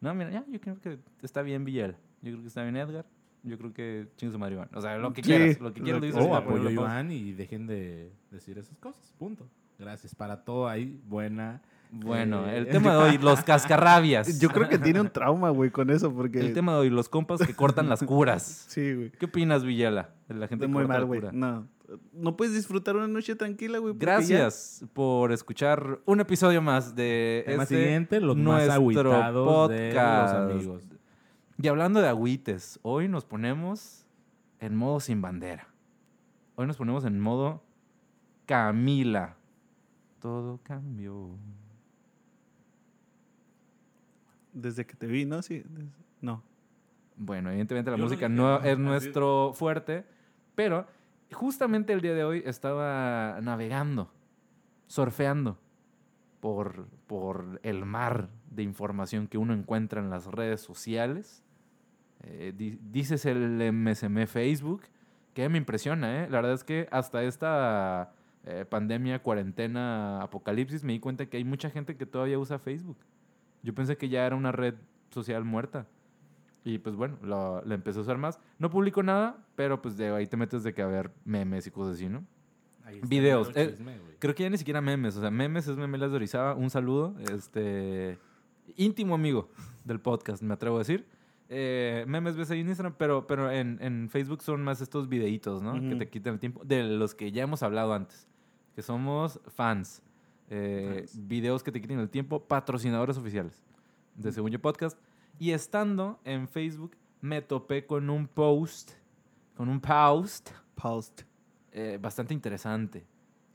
No, 0.00 0.14
mira, 0.14 0.30
ya, 0.30 0.44
yo 0.50 0.60
creo 0.60 0.80
que 0.80 0.98
está 1.22 1.42
bien 1.42 1.64
Villela. 1.66 1.94
Yo 2.22 2.30
creo 2.32 2.40
que 2.40 2.48
está 2.48 2.62
bien 2.62 2.76
Edgar. 2.76 3.04
Yo 3.42 3.56
creo 3.58 3.72
que 3.72 4.08
chingue 4.16 4.32
su 4.32 4.38
madre 4.38 4.54
Iván. 4.54 4.68
O 4.74 4.80
sea, 4.80 4.96
lo 4.98 5.12
que 5.12 5.22
Sí, 5.22 5.28
quieras. 5.28 5.60
Lo 5.60 5.72
que 5.74 5.82
quieras 5.82 6.00
lo 6.00 6.06
que- 6.06 6.06
dices. 6.12 6.22
O 6.22 6.34
ahorita, 6.34 6.50
apoyo 6.50 6.68
a. 6.68 6.72
Iván 6.72 7.10
y 7.12 7.32
dejen 7.32 7.66
de 7.66 8.12
decir 8.30 8.56
esas 8.58 8.76
cosas. 8.78 9.14
Punto. 9.18 9.46
Gracias. 9.78 10.14
Para 10.14 10.42
todo 10.44 10.66
ahí, 10.68 10.98
buena. 11.06 11.60
Bueno, 11.92 12.46
Eh, 12.48 12.58
el 12.58 12.68
tema 12.68 12.92
de 12.92 12.98
hoy, 12.98 13.18
los 13.18 13.42
cascarrabias. 13.42 14.38
Yo 14.40 14.50
creo 14.50 14.68
que 14.68 14.78
tiene 14.78 15.00
un 15.00 15.10
trauma, 15.10 15.50
güey, 15.50 15.70
con 15.70 15.90
eso, 15.90 16.12
porque... 16.14 16.38
El 16.40 16.52
tema 16.52 16.72
de 16.74 16.78
hoy, 16.78 16.90
los 16.90 17.08
compas 17.08 17.40
que 17.44 17.54
cortan 17.54 17.88
las 17.88 18.02
curas. 18.02 18.42
Sí, 18.68 18.94
güey. 18.94 19.10
¿Qué 19.10 19.26
opinas, 19.26 19.64
Villela? 19.64 20.10
De 20.28 20.34
la 20.36 20.46
gente 20.48 20.66
que 20.66 20.72
Muy 20.72 20.82
corta 20.84 20.94
mal, 20.98 21.04
güey. 21.06 21.20
cura. 21.20 21.32
No. 21.32 21.66
No 22.12 22.36
puedes 22.36 22.54
disfrutar 22.54 22.94
una 22.94 23.08
noche 23.08 23.34
tranquila, 23.34 23.78
güey. 23.78 23.94
ya- 23.94 23.98
Gracias 23.98 24.84
por 24.92 25.32
escuchar 25.32 25.98
un 26.04 26.20
episodio 26.20 26.62
más 26.62 26.94
de 26.94 27.42
Tema 27.46 27.64
este 27.64 27.82
siguiente, 27.82 28.20
los 28.20 28.36
más 28.36 28.44
nuestro 28.44 28.72
agüitados 28.74 29.70
de 29.70 29.92
los 29.92 29.98
podcast. 29.98 30.34
amigos. 30.36 30.84
Y 31.60 31.66
hablando 31.66 32.00
de 32.00 32.08
agüites, 32.08 32.78
hoy 32.82 33.08
nos 33.08 33.24
ponemos 33.24 34.06
en 34.60 34.76
modo 34.76 35.00
sin 35.00 35.20
bandera. 35.20 35.66
Hoy 36.54 36.68
nos 36.68 36.76
ponemos 36.76 37.04
en 37.04 37.18
modo 37.18 37.64
Camila. 38.46 39.36
Todo 40.20 40.60
cambió. 40.62 41.30
Desde 44.52 44.84
que 44.86 44.94
te 44.94 45.06
vi, 45.06 45.24
¿no? 45.26 45.42
Sí. 45.42 45.62
No. 46.20 46.42
Bueno, 47.16 47.50
evidentemente 47.50 47.90
la 47.90 47.96
Yo 47.96 48.04
música 48.04 48.28
no 48.28 48.56
es 48.62 48.78
nuestro 48.78 49.52
fuerte, 49.54 50.04
pero 50.54 50.86
justamente 51.32 51.92
el 51.92 52.00
día 52.00 52.14
de 52.14 52.24
hoy 52.24 52.42
estaba 52.46 53.38
navegando, 53.42 54.10
surfeando 54.86 55.58
por, 56.40 56.86
por 57.06 57.60
el 57.62 57.84
mar 57.84 58.28
de 58.50 58.62
información 58.62 59.26
que 59.28 59.38
uno 59.38 59.52
encuentra 59.52 60.00
en 60.00 60.10
las 60.10 60.26
redes 60.26 60.60
sociales. 60.60 61.42
Eh, 62.22 62.52
di- 62.56 62.78
dices 62.90 63.24
el 63.26 63.60
MSM 63.72 64.26
Facebook, 64.26 64.82
que 65.34 65.48
me 65.48 65.58
impresiona, 65.58 66.24
¿eh? 66.24 66.30
La 66.30 66.38
verdad 66.38 66.54
es 66.54 66.64
que 66.64 66.88
hasta 66.90 67.22
esta 67.22 68.12
eh, 68.44 68.64
pandemia, 68.68 69.22
cuarentena, 69.22 70.20
apocalipsis, 70.22 70.82
me 70.84 70.92
di 70.94 71.00
cuenta 71.00 71.26
que 71.26 71.36
hay 71.36 71.44
mucha 71.44 71.70
gente 71.70 71.96
que 71.96 72.06
todavía 72.06 72.38
usa 72.38 72.58
Facebook. 72.58 72.96
Yo 73.62 73.74
pensé 73.74 73.96
que 73.96 74.08
ya 74.08 74.26
era 74.26 74.36
una 74.36 74.52
red 74.52 74.74
social 75.10 75.44
muerta. 75.44 75.86
Y 76.64 76.78
pues 76.78 76.94
bueno, 76.94 77.18
lo, 77.22 77.62
lo 77.64 77.74
empecé 77.74 77.98
a 77.98 78.02
usar 78.02 78.18
más. 78.18 78.38
No 78.58 78.70
publico 78.70 79.02
nada, 79.02 79.44
pero 79.56 79.80
pues 79.80 79.96
de 79.96 80.10
ahí 80.10 80.26
te 80.26 80.36
metes 80.36 80.62
de 80.62 80.74
que 80.74 80.82
a 80.82 80.86
ver 80.86 81.10
memes 81.24 81.66
y 81.66 81.70
cosas 81.70 81.94
así, 81.94 82.08
¿no? 82.08 82.24
Videos. 83.08 83.50
Eh, 83.54 83.70
chisme. 83.70 83.98
Creo 84.18 84.34
que 84.34 84.42
ya 84.42 84.50
ni 84.50 84.58
siquiera 84.58 84.80
memes. 84.80 85.16
O 85.16 85.20
sea, 85.20 85.30
memes 85.30 85.66
es 85.68 85.76
Memelas 85.76 86.10
de 86.10 86.16
Orizaba. 86.16 86.54
Un 86.54 86.70
saludo. 86.70 87.14
Este. 87.32 88.18
Íntimo 88.76 89.14
amigo 89.14 89.48
del 89.84 90.00
podcast, 90.00 90.42
me 90.42 90.54
atrevo 90.54 90.76
a 90.76 90.80
decir. 90.80 91.06
Eh, 91.48 92.04
memes 92.06 92.36
ves 92.36 92.50
ahí 92.50 92.60
en 92.60 92.68
Instagram, 92.68 92.94
pero, 92.96 93.26
pero 93.26 93.50
en, 93.50 93.78
en 93.80 94.08
Facebook 94.08 94.42
son 94.42 94.62
más 94.62 94.80
estos 94.80 95.08
videitos, 95.08 95.62
¿no? 95.62 95.74
Que 95.80 95.96
te 95.96 96.08
quitan 96.08 96.34
el 96.34 96.40
tiempo. 96.40 96.62
De 96.64 96.84
los 96.84 97.14
que 97.14 97.32
ya 97.32 97.42
hemos 97.42 97.62
hablado 97.62 97.92
antes. 97.92 98.28
Que 98.74 98.82
somos 98.82 99.40
fans. 99.48 100.02
Eh. 100.50 101.06
Videos 101.14 101.62
que 101.62 101.72
te 101.72 101.80
quiten 101.80 101.98
el 102.00 102.10
tiempo. 102.10 102.44
Patrocinadores 102.46 103.16
oficiales 103.16 103.62
de 104.16 104.32
Según 104.32 104.50
Yo 104.50 104.60
Podcast. 104.60 104.98
Y 105.38 105.52
estando 105.52 106.20
en 106.24 106.48
Facebook, 106.48 106.96
me 107.20 107.40
topé 107.40 107.86
con 107.86 108.10
un 108.10 108.26
post. 108.26 108.92
Con 109.56 109.68
un 109.68 109.80
post 109.80 110.50
Post. 110.74 111.22
eh, 111.72 111.98
bastante 112.00 112.34
interesante. 112.34 113.06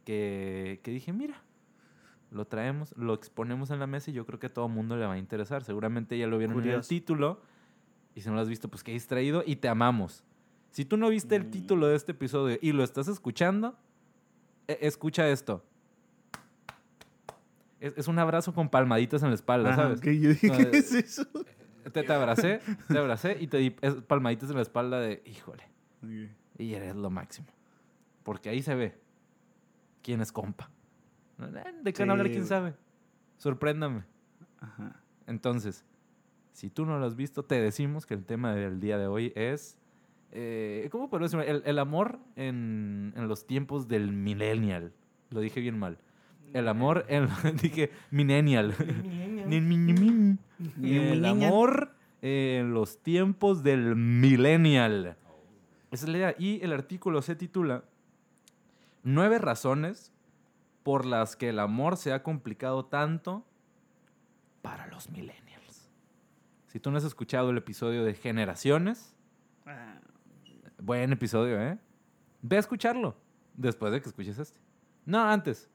Que, 0.05 0.79
que 0.83 0.91
dije, 0.91 1.11
mira, 1.13 1.41
lo 2.31 2.45
traemos, 2.45 2.93
lo 2.97 3.13
exponemos 3.13 3.71
en 3.71 3.79
la 3.79 3.87
mesa 3.87 4.11
y 4.11 4.13
yo 4.13 4.25
creo 4.25 4.39
que 4.39 4.47
a 4.47 4.53
todo 4.53 4.67
mundo 4.69 4.95
le 4.97 5.05
va 5.05 5.13
a 5.13 5.17
interesar. 5.17 5.63
Seguramente 5.63 6.17
ya 6.17 6.27
lo 6.27 6.37
vieron 6.37 6.53
en 6.55 6.59
el 6.59 6.63
Curioso. 6.69 6.89
título. 6.89 7.41
Y 8.13 8.21
si 8.21 8.29
no 8.29 8.35
lo 8.35 8.41
has 8.41 8.49
visto, 8.49 8.69
pues 8.69 8.83
qué 8.83 8.91
distraído 8.93 9.43
y 9.45 9.57
te 9.57 9.67
amamos. 9.67 10.23
Si 10.71 10.85
tú 10.85 10.95
no 10.97 11.09
viste 11.09 11.35
el 11.35 11.49
título 11.49 11.87
de 11.87 11.95
este 11.95 12.11
episodio 12.13 12.57
y 12.61 12.71
lo 12.71 12.83
estás 12.83 13.07
escuchando, 13.07 13.75
e- 14.67 14.77
escucha 14.81 15.27
esto. 15.29 15.65
Es, 17.85 17.93
es 17.97 18.07
un 18.07 18.17
abrazo 18.17 18.53
con 18.53 18.69
palmaditas 18.69 19.21
en 19.21 19.29
la 19.29 19.35
espalda, 19.35 19.69
Ajá, 19.71 19.83
¿sabes? 19.83 19.99
ok, 19.99 20.05
yo 20.05 20.29
dije, 20.29 20.47
No, 20.47 20.57
¿qué 20.57 20.77
es 20.77 20.91
eso? 20.93 21.25
Te, 21.91 22.01
te 22.01 22.13
abracé, 22.13 22.59
te 22.87 22.97
abracé 22.97 23.37
y 23.39 23.45
te 23.47 23.57
di 23.57 23.69
palmaditas 23.69 24.49
en 24.49 24.55
la 24.55 24.63
espalda 24.63 24.99
de, 24.99 25.21
híjole, 25.25 25.63
y 26.57 26.73
eres 26.73 26.95
lo 26.95 27.11
máximo. 27.11 27.47
Porque 28.23 28.49
ahí 28.49 28.63
se 28.63 28.73
ve 28.73 28.97
quién 30.01 30.19
es 30.19 30.31
compa. 30.31 30.71
¿De 31.83 31.93
qué 31.93 32.01
van 32.01 32.09
a 32.09 32.13
hablar? 32.13 32.31
¿Quién 32.31 32.47
sabe? 32.47 32.73
Sorpréndame. 33.37 34.03
Ajá. 34.59 34.99
Entonces, 35.27 35.85
si 36.53 36.71
tú 36.71 36.85
no 36.85 36.97
lo 36.97 37.05
has 37.05 37.15
visto, 37.15 37.43
te 37.45 37.61
decimos 37.61 38.07
que 38.07 38.15
el 38.15 38.25
tema 38.25 38.55
del 38.55 38.79
día 38.79 38.97
de 38.97 39.05
hoy 39.05 39.31
es, 39.35 39.77
eh, 40.31 40.87
¿cómo 40.91 41.09
podemos 41.09 41.31
decir? 41.31 41.47
El, 41.47 41.61
el 41.65 41.77
amor 41.77 42.17
en, 42.35 43.13
en 43.15 43.27
los 43.27 43.45
tiempos 43.45 43.87
del 43.87 44.11
millennial. 44.11 44.91
Lo 45.29 45.39
dije 45.39 45.59
bien 45.59 45.77
mal. 45.77 45.99
El 46.55 46.67
amor 46.69 47.05
en... 47.09 47.27
dije 47.61 47.91
millennial. 48.11 48.73
Ni- 49.45 49.59
ni- 49.59 49.77
ni- 49.77 49.93
ni- 49.93 50.37
Ni- 50.77 50.97
El 50.97 51.25
amor 51.25 51.93
en 52.21 52.73
los 52.73 53.03
tiempos 53.03 53.61
del 53.61 53.95
millennial. 53.97 55.17
Esa 55.91 56.05
es 56.05 56.09
la 56.11 56.17
idea. 56.17 56.35
Y 56.39 56.63
el 56.63 56.71
artículo 56.71 57.21
se 57.21 57.35
titula 57.35 57.83
Nueve 59.03 59.37
razones 59.37 60.13
por 60.83 61.05
las 61.05 61.35
que 61.35 61.49
el 61.49 61.59
amor 61.59 61.97
se 61.97 62.13
ha 62.13 62.23
complicado 62.23 62.85
tanto 62.85 63.45
para 64.61 64.87
los 64.87 65.09
millennials. 65.09 65.91
Si 66.67 66.79
tú 66.79 66.89
no 66.89 66.97
has 66.97 67.03
escuchado 67.03 67.49
el 67.49 67.57
episodio 67.57 68.03
de 68.05 68.13
Generaciones, 68.13 69.11
Ah, 69.67 69.99
buen 70.81 71.11
episodio, 71.11 71.59
¿eh? 71.61 71.77
Ve 72.43 72.55
a 72.55 72.59
escucharlo 72.59 73.15
después 73.55 73.91
de 73.91 73.99
que 74.01 74.07
escuches 74.09 74.37
este. 74.39 74.59
No, 75.05 75.21
antes. 75.29 75.69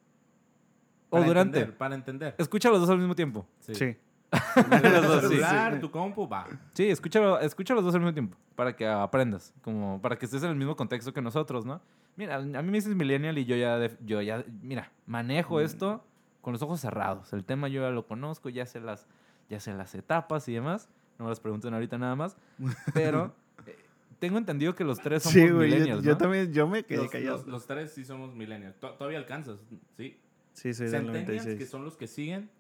O 1.11 1.23
durante. 1.23 1.59
entender, 1.59 1.77
para 1.79 1.95
entender. 1.95 2.35
Escucha 2.39 2.71
los 2.71 2.81
dos 2.81 2.91
al 2.91 2.99
mismo 2.99 3.15
tiempo. 3.15 3.47
Sí. 3.61 3.97
Los 4.57 5.03
dos, 5.09 5.23
sí. 5.23 5.29
celular, 5.29 5.81
tu 5.81 5.91
compu, 5.91 6.29
va. 6.29 6.47
Sí, 6.73 6.89
escúchalo, 6.89 7.41
escucha 7.41 7.75
los 7.75 7.83
dos 7.83 7.93
al 7.97 8.01
mismo 8.01 8.13
tiempo 8.15 8.37
para 8.55 8.77
que 8.77 8.87
aprendas, 8.87 9.53
como 9.63 10.01
para 10.01 10.17
que 10.17 10.25
estés 10.27 10.45
en 10.45 10.51
el 10.51 10.55
mismo 10.57 10.77
contexto 10.77 11.13
que 11.13 11.21
nosotros, 11.21 11.67
¿no? 11.67 11.81
Mira, 12.15 12.37
a 12.37 12.41
mí 12.41 12.63
me 12.71 12.73
dices 12.79 12.95
millennial 12.95 13.39
y 13.39 13.45
yo 13.45 13.57
ya, 13.57 13.77
def- 13.79 13.99
yo 14.05 14.23
ya, 14.23 14.45
mira, 14.63 14.93
manejo 15.07 15.61
esto 15.61 16.05
con 16.43 16.53
los 16.53 16.63
ojos 16.63 16.79
cerrados. 16.81 17.33
El 17.33 17.45
tema 17.45 17.67
yo 17.67 17.83
ya 17.83 17.91
lo 17.91 18.07
conozco, 18.07 18.49
ya 18.51 18.67
sé 18.67 18.79
las, 18.81 19.09
ya 19.49 19.59
sé 19.59 19.75
las 19.75 19.97
etapas 19.97 20.47
y 20.49 20.53
demás. 20.53 20.89
No 21.19 21.25
me 21.25 21.31
las 21.31 21.41
pregunten 21.41 21.75
ahorita 21.75 21.99
nada 21.99 22.15
más, 22.15 22.37
pero 22.95 23.35
eh, 23.67 23.77
tengo 24.21 24.39
entendido 24.39 24.77
que 24.77 24.85
los 24.85 25.01
tres 25.01 25.25
somos 25.25 25.35
Sí, 25.35 25.41
güey. 25.49 25.71
Yo, 25.71 25.75
millennials, 25.77 26.05
yo 26.05 26.13
¿no? 26.13 26.19
también, 26.19 26.53
yo 26.53 26.69
me 26.69 26.85
quedé 26.85 26.99
Los, 27.03 27.11
callado. 27.11 27.37
los- 27.39 27.47
los 27.49 27.67
tres 27.67 27.93
sí 27.95 28.05
somos 28.05 28.33
millennials. 28.33 28.79
To- 28.79 28.93
Todavía 28.93 29.19
alcanzas, 29.19 29.59
sí. 29.97 30.17
Sí, 30.53 30.75
sí, 30.75 30.85
del 30.85 30.93
Centennials, 30.93 31.29
96. 31.29 31.59
que 31.59 31.67
son 31.67 31.85
los 31.85 31.97
que 31.97 32.07
siguen, 32.07 32.51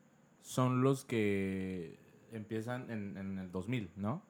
son 0.42 0.82
los 0.82 1.04
que 1.04 1.98
empiezan 2.32 2.90
en, 2.90 3.16
en 3.16 3.38
el 3.38 3.50
2000, 3.52 3.90
¿no? 3.96 4.22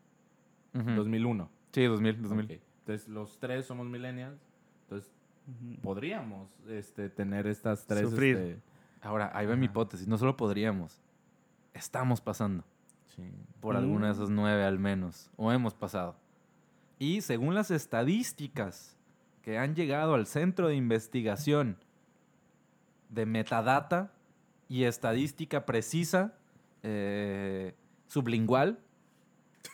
Ujú. 0.74 0.90
2001. 0.92 1.50
Sí, 1.72 1.84
2000, 1.84 2.22
2000. 2.22 2.44
Ok. 2.46 2.50
Entonces, 2.80 3.08
los 3.08 3.38
tres 3.38 3.66
somos 3.66 3.86
millennials. 3.86 4.40
Entonces, 4.82 5.12
Ujú. 5.46 5.80
podríamos 5.82 6.50
este, 6.68 7.08
tener 7.10 7.46
estas 7.46 7.86
tres. 7.86 8.08
Sufrir. 8.10 8.36
este, 8.36 8.62
Ahora, 9.02 9.30
ahí 9.34 9.46
va 9.46 9.56
mi 9.56 9.66
Ajá. 9.66 9.72
hipótesis. 9.72 10.06
No 10.08 10.18
solo 10.18 10.36
podríamos, 10.36 11.00
estamos 11.74 12.20
pasando. 12.20 12.64
sí. 13.16 13.22
por 13.60 13.76
alguna 13.76 14.06
de 14.06 14.12
esas 14.12 14.30
nueve 14.30 14.64
al 14.64 14.78
menos, 14.78 15.30
o 15.36 15.52
hemos 15.52 15.74
pasado. 15.74 16.16
Y 16.98 17.20
según 17.22 17.54
las 17.54 17.70
estadísticas 17.70 18.96
que 19.42 19.58
han 19.58 19.74
llegado 19.74 20.14
al 20.14 20.26
Centro 20.26 20.68
de 20.68 20.76
Investigación 20.76 21.76
de 23.10 23.26
Metadata 23.26 24.12
y 24.68 24.84
Estadística 24.84 25.66
Precisa, 25.66 26.34
eh, 26.82 27.74
sublingual, 28.08 28.78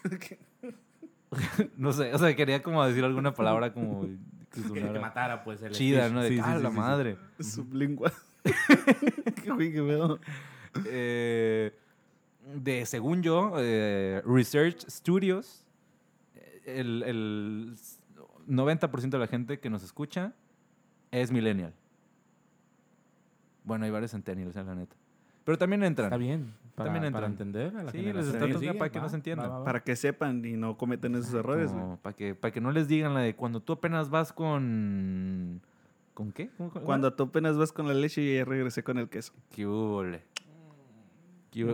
no 1.76 1.92
sé, 1.92 2.14
o 2.14 2.18
sea, 2.18 2.34
quería 2.34 2.62
como 2.62 2.84
decir 2.84 3.04
alguna 3.04 3.32
palabra 3.34 3.72
como 3.72 4.02
que 4.52 4.62
Que, 4.62 4.92
que 4.92 4.98
matara, 4.98 5.44
pues, 5.44 5.62
el 5.62 5.72
chida. 5.72 6.08
¿no? 6.08 6.22
De 6.22 6.28
Sí, 6.30 6.36
que, 6.36 6.42
sí, 6.42 6.48
"Ah, 6.48 6.56
sí, 6.56 6.62
la 6.62 6.70
madre. 6.70 7.18
Sublingual. 7.40 8.12
qué 9.44 9.50
güey, 9.50 9.72
qué 9.72 9.82
pedo. 9.82 10.18
Eh, 10.86 11.72
de, 12.54 12.86
según 12.86 13.22
yo, 13.22 13.52
eh, 13.58 14.22
Research 14.24 14.86
Studios, 14.88 15.64
el, 16.64 17.02
el 17.02 17.76
90% 18.48 19.10
de 19.10 19.18
la 19.18 19.26
gente 19.26 19.58
que 19.58 19.68
nos 19.68 19.82
escucha 19.82 20.32
es 21.10 21.30
millennial. 21.32 21.74
Bueno, 23.66 23.84
hay 23.84 23.90
varios 23.90 24.12
centennials, 24.12 24.56
eh, 24.56 24.64
la 24.64 24.74
neta. 24.74 24.96
Pero 25.44 25.58
también 25.58 25.82
entran. 25.84 26.06
Está 26.06 26.16
bien. 26.16 26.54
Para, 26.74 26.90
También 26.92 27.12
para 27.12 27.26
entran. 27.26 27.48
entender 27.50 27.76
a 27.76 27.82
la 27.84 27.92
Sí, 27.92 27.98
les 28.00 28.26
está 28.26 28.46
sigue, 28.58 28.74
para 28.74 28.90
que 28.90 28.98
va, 28.98 29.04
no 29.04 29.08
se 29.10 29.16
entiendan. 29.16 29.46
va, 29.48 29.52
va, 29.52 29.58
va. 29.60 29.64
Para 29.64 29.82
que 29.84 29.94
sepan 29.96 30.44
y 30.44 30.52
no 30.56 30.76
cometan 30.78 31.14
esos 31.14 31.32
errores, 31.34 31.72
güey. 31.72 31.84
Para 32.02 32.16
que, 32.16 32.34
para 32.34 32.52
que 32.52 32.60
no 32.60 32.70
les 32.72 32.88
digan 32.88 33.12
la 33.14 33.20
de 33.20 33.34
cuando 33.36 33.60
tú 33.60 33.74
apenas 33.74 34.08
vas 34.10 34.32
con... 34.32 35.60
¿Con 36.14 36.32
qué? 36.32 36.48
¿Cómo- 36.56 36.70
cómo- 36.70 36.84
Cuando 36.86 37.12
tú 37.12 37.24
apenas 37.24 37.56
vas 37.58 37.72
con 37.72 37.86
la 37.86 37.94
leche 37.94 38.22
y 38.22 38.36
ya 38.36 38.44
regresé 38.46 38.82
con 38.82 38.96
el 38.98 39.08
queso. 39.08 39.32
¿Qué? 39.50 39.56
¿Qué 39.56 39.66
hubole? 39.66 40.22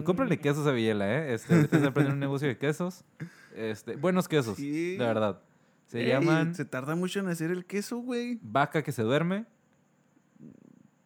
Cómprale 0.05 0.39
quesos 0.39 0.67
a 0.67 0.73
Villela, 0.73 1.11
¿eh? 1.19 1.35
Este, 1.35 1.55
ahorita 1.55 1.77
está 1.77 1.89
aprendiendo 1.89 2.15
un 2.15 2.21
negocio 2.21 2.47
de 2.49 2.57
quesos. 2.57 3.05
Este, 3.57 3.97
buenos 3.97 4.29
quesos, 4.29 4.57
Sí. 4.57 4.97
de 4.97 5.05
verdad. 5.05 5.41
Se 5.87 6.01
Ey, 6.03 6.09
llaman 6.09 6.55
Se 6.55 6.65
tarda 6.65 6.95
mucho 6.95 7.19
en 7.21 7.27
hacer 7.29 7.51
el 7.51 7.65
queso, 7.67 7.99
güey. 7.99 8.39
vaca 8.43 8.83
que 8.83 8.93
se 8.93 9.03
duerme. 9.03 9.45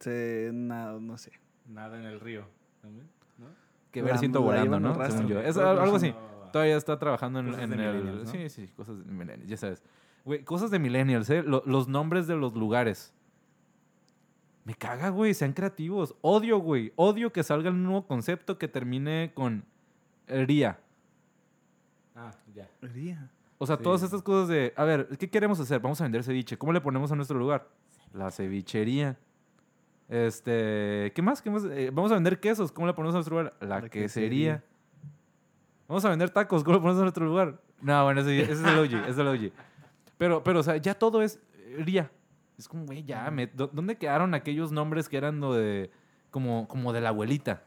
Se... 0.00 0.50
No, 0.52 1.00
no 1.00 1.16
sé. 1.18 1.32
Nada 1.66 1.98
en 1.98 2.04
el 2.04 2.20
río. 2.20 2.46
¿también? 2.80 3.08
¿No? 3.38 3.46
Que 3.90 4.00
La- 4.02 4.08
ver 4.08 4.18
siento 4.18 4.40
la 4.40 4.44
volando, 4.46 4.80
¿no? 4.80 4.94
rastro. 4.94 5.26
Yo. 5.26 5.40
Es 5.40 5.56
algo 5.56 5.98
sí. 5.98 6.08
así. 6.08 6.16
Todavía 6.52 6.76
está 6.76 6.98
trabajando 6.98 7.40
en, 7.40 7.48
el... 7.80 8.26
Sí, 8.26 8.48
sí, 8.48 8.68
cosas 8.68 8.98
de 9.04 9.12
millennials, 9.12 9.48
ya 9.48 9.56
sabes. 9.56 9.82
Güey, 10.24 10.42
cosas 10.44 10.70
de 10.70 10.78
millennials, 10.78 11.28
¿eh? 11.30 11.42
Lo- 11.42 11.62
los 11.66 11.88
nombres 11.88 12.26
de 12.26 12.36
los 12.36 12.54
lugares. 12.54 13.12
Me 14.64 14.74
caga, 14.74 15.10
güey, 15.10 15.34
sean 15.34 15.52
creativos. 15.52 16.14
Odio, 16.22 16.58
güey. 16.58 16.92
Odio 16.96 17.32
que 17.32 17.42
salga 17.42 17.70
un 17.70 17.82
nuevo 17.84 18.06
concepto 18.06 18.58
que 18.58 18.66
termine 18.68 19.32
con 19.34 19.64
ría. 20.26 20.80
Ah, 22.14 22.32
ya. 22.54 22.68
Ría. 22.82 23.30
O 23.58 23.66
sea, 23.66 23.76
Sí. 23.76 23.82
todas 23.82 24.02
estas 24.02 24.22
cosas 24.22 24.48
de, 24.48 24.72
a 24.76 24.84
ver, 24.84 25.08
¿qué 25.18 25.30
queremos 25.30 25.60
hacer? 25.60 25.80
Vamos 25.80 26.00
a 26.00 26.04
vender 26.04 26.24
ceviche. 26.24 26.58
¿Cómo 26.58 26.72
le 26.72 26.80
ponemos 26.80 27.12
a 27.12 27.16
nuestro 27.16 27.38
lugar? 27.38 27.68
La 28.12 28.30
cevichería. 28.30 29.18
Este, 30.08 31.12
¿qué 31.14 31.22
más? 31.22 31.42
¿Qué 31.42 31.50
más? 31.50 31.64
Eh, 31.64 31.90
vamos 31.92 32.10
a 32.12 32.14
vender 32.14 32.38
quesos. 32.40 32.70
¿Cómo 32.72 32.86
le 32.86 32.94
ponemos 32.94 33.14
a 33.14 33.18
nuestro 33.18 33.38
lugar? 33.38 33.54
La, 33.60 33.80
La 33.80 33.88
quesería. 33.88 34.02
quesería. 34.02 34.64
Vamos 35.88 36.04
a 36.04 36.10
vender 36.10 36.30
tacos. 36.30 36.62
¿Cómo 36.64 36.76
le 36.76 36.80
ponemos 36.80 36.98
a 37.00 37.02
nuestro 37.02 37.26
lugar? 37.26 37.60
No, 37.80 38.04
bueno, 38.04 38.20
ese, 38.20 38.40
ese 38.40 38.52
es 38.52 38.60
el 38.60 38.78
OG, 38.78 38.84
ese 39.02 39.10
es 39.10 39.18
el 39.18 39.26
OG. 39.28 39.52
Pero, 40.18 40.42
pero, 40.42 40.60
o 40.60 40.62
sea, 40.62 40.76
ya 40.76 40.94
todo 40.94 41.22
es 41.22 41.40
ría. 41.78 42.10
Es 42.58 42.68
como, 42.68 42.86
güey, 42.86 43.04
ya, 43.04 43.30
me- 43.30 43.48
¿dó- 43.52 43.68
¿dónde 43.72 43.96
quedaron 43.98 44.32
aquellos 44.34 44.72
nombres 44.72 45.08
que 45.08 45.16
eran 45.18 45.40
lo 45.40 45.52
de, 45.52 45.90
como, 46.30 46.66
como 46.68 46.92
de 46.92 47.00
la 47.02 47.10
abuelita? 47.10 47.62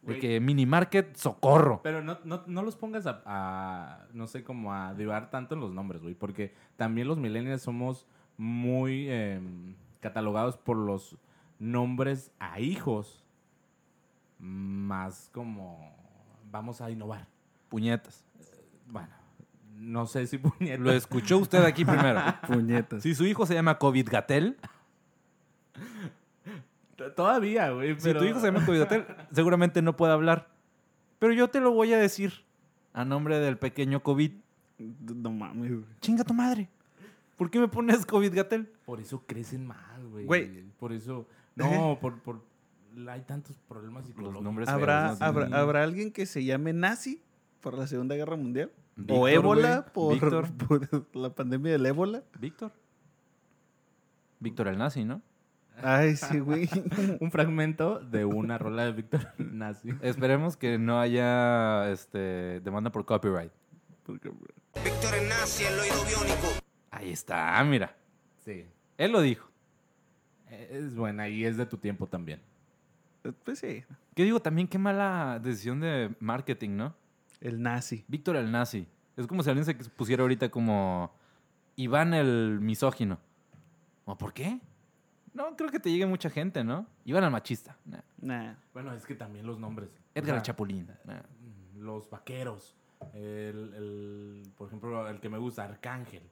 De 0.00 0.14
Güey. 0.14 0.20
que 0.20 0.40
mini 0.40 0.66
market, 0.66 1.14
socorro. 1.16 1.80
Pero 1.84 2.02
no, 2.02 2.18
no, 2.24 2.42
no 2.46 2.62
los 2.62 2.74
pongas 2.76 3.06
a, 3.06 3.22
a, 3.26 4.06
no 4.14 4.26
sé, 4.26 4.42
como 4.42 4.72
a 4.74 4.94
divar 4.94 5.30
tanto 5.30 5.54
en 5.54 5.60
los 5.60 5.72
nombres, 5.72 6.02
güey. 6.02 6.14
Porque 6.14 6.54
también 6.76 7.06
los 7.06 7.18
millennials 7.18 7.62
somos 7.62 8.06
muy 8.36 9.08
em, 9.10 9.74
catalogados 10.00 10.56
por 10.56 10.76
los 10.76 11.16
nombres 11.62 12.32
a 12.40 12.60
hijos. 12.60 13.22
Más 14.38 15.30
como, 15.32 15.94
vamos 16.50 16.80
a 16.80 16.90
innovar. 16.90 17.28
Puñetas. 17.68 18.24
Bueno, 18.88 19.08
no 19.76 20.06
sé 20.06 20.26
si 20.26 20.38
puñetas. 20.38 20.80
Lo 20.80 20.92
escuchó 20.92 21.38
usted 21.38 21.64
aquí 21.64 21.84
primero. 21.84 22.20
Puñetas. 22.46 23.02
Si 23.02 23.14
su 23.14 23.24
hijo 23.24 23.46
se 23.46 23.54
llama 23.54 23.78
COVID 23.78 24.08
Gatel, 24.10 24.58
Todavía, 27.16 27.70
güey. 27.70 27.98
si 27.98 28.12
tu 28.14 28.24
hijo 28.24 28.38
se 28.38 28.46
llama 28.46 28.64
COVID 28.64 28.80
Gatel, 28.80 29.06
seguramente 29.32 29.82
no 29.82 29.96
puede 29.96 30.12
hablar. 30.12 30.48
Pero 31.18 31.32
yo 31.32 31.48
te 31.48 31.60
lo 31.60 31.72
voy 31.72 31.92
a 31.92 31.98
decir 31.98 32.32
a 32.92 33.04
nombre 33.04 33.38
del 33.38 33.58
pequeño 33.58 34.02
COVID. 34.02 34.32
No 34.78 35.30
mames, 35.30 35.70
güey. 35.70 35.84
Chinga 36.00 36.22
tu 36.24 36.34
madre. 36.34 36.68
¿Por 37.36 37.50
qué 37.50 37.58
me 37.58 37.66
pones 37.68 38.06
COVID 38.06 38.34
Gatel? 38.34 38.70
Por 38.84 39.00
eso 39.00 39.24
crecen 39.26 39.66
más, 39.66 40.04
güey. 40.10 40.26
Güey. 40.26 40.62
Por 40.78 40.92
eso. 40.92 41.26
No, 41.54 41.98
por, 42.00 42.20
por. 42.20 42.42
Hay 43.08 43.22
tantos 43.22 43.56
problemas 43.68 44.06
psicológicos. 44.06 44.42
nombres 44.42 44.68
¿Habrá, 44.68 45.12
habrá. 45.12 45.46
¿Habrá 45.58 45.82
alguien 45.82 46.12
que 46.12 46.26
se 46.26 46.44
llame 46.44 46.72
nazi 46.72 47.22
por 47.60 47.76
la 47.76 47.86
Segunda 47.86 48.14
Guerra 48.14 48.36
Mundial? 48.36 48.70
¿O 49.08 49.28
ébola 49.28 49.86
por, 49.86 50.14
Víctor. 50.14 50.52
por 50.68 51.16
la 51.16 51.34
pandemia 51.34 51.72
del 51.72 51.86
ébola? 51.86 52.22
Víctor. 52.38 52.72
Víctor 54.40 54.68
el 54.68 54.78
Nazi, 54.78 55.04
¿no? 55.04 55.22
Ay, 55.82 56.16
sí, 56.16 56.40
güey. 56.40 56.68
Un 57.20 57.30
fragmento 57.30 58.00
de 58.00 58.24
una 58.24 58.58
rola 58.58 58.84
de 58.84 58.92
Víctor 58.92 59.28
Nazi. 59.38 59.90
Esperemos 60.02 60.56
que 60.56 60.78
no 60.78 61.00
haya 61.00 61.90
este, 61.90 62.60
demanda 62.60 62.90
por 62.90 63.04
copyright. 63.04 63.52
Víctor 64.06 65.14
el 65.14 65.28
nazi, 65.28 65.64
el 65.64 65.78
oído 65.78 66.04
biónico. 66.04 66.48
Ahí 66.90 67.12
está, 67.12 67.62
mira. 67.64 67.96
Sí. 68.44 68.66
Él 68.98 69.12
lo 69.12 69.20
dijo. 69.20 69.51
Es 70.52 70.94
buena 70.94 71.28
y 71.28 71.44
es 71.44 71.56
de 71.56 71.66
tu 71.66 71.76
tiempo 71.78 72.06
también. 72.06 72.40
Pues 73.44 73.60
sí, 73.60 73.84
Que 74.14 74.24
digo, 74.24 74.40
también 74.40 74.66
qué 74.68 74.78
mala 74.78 75.38
decisión 75.42 75.80
de 75.80 76.14
marketing, 76.20 76.70
¿no? 76.76 76.94
el 77.40 77.60
nazi. 77.60 78.04
Víctor 78.06 78.36
el 78.36 78.52
Nazi. 78.52 78.86
Es 79.16 79.26
como 79.26 79.42
si 79.42 79.50
alguien 79.50 79.64
se 79.64 79.74
pusiera 79.74 80.22
ahorita 80.22 80.48
como 80.48 81.12
Iván 81.76 82.14
el 82.14 82.58
misógino. 82.60 83.18
¿O 84.04 84.16
por 84.16 84.32
qué? 84.32 84.60
No, 85.34 85.56
creo 85.56 85.70
que 85.70 85.80
te 85.80 85.90
llegue 85.90 86.06
mucha 86.06 86.30
gente, 86.30 86.62
¿no? 86.62 86.86
Iván 87.04 87.24
el 87.24 87.30
machista. 87.30 87.76
Nah. 87.84 88.00
Nah. 88.20 88.54
Bueno, 88.72 88.92
es 88.92 89.04
que 89.04 89.14
también 89.16 89.44
los 89.46 89.58
nombres. 89.58 89.88
Edgar 90.14 90.22
O 90.22 90.26
sea, 90.26 90.36
el 90.36 90.42
Chapulín. 90.42 90.88
Nah. 91.04 91.22
Los 91.78 92.08
vaqueros. 92.10 92.76
El, 93.12 93.74
el- 93.74 94.42
por 94.56 94.68
ejemplo, 94.68 95.08
el 95.08 95.18
que 95.18 95.28
me 95.28 95.38
gusta, 95.38 95.64
Arcángel. 95.64 96.22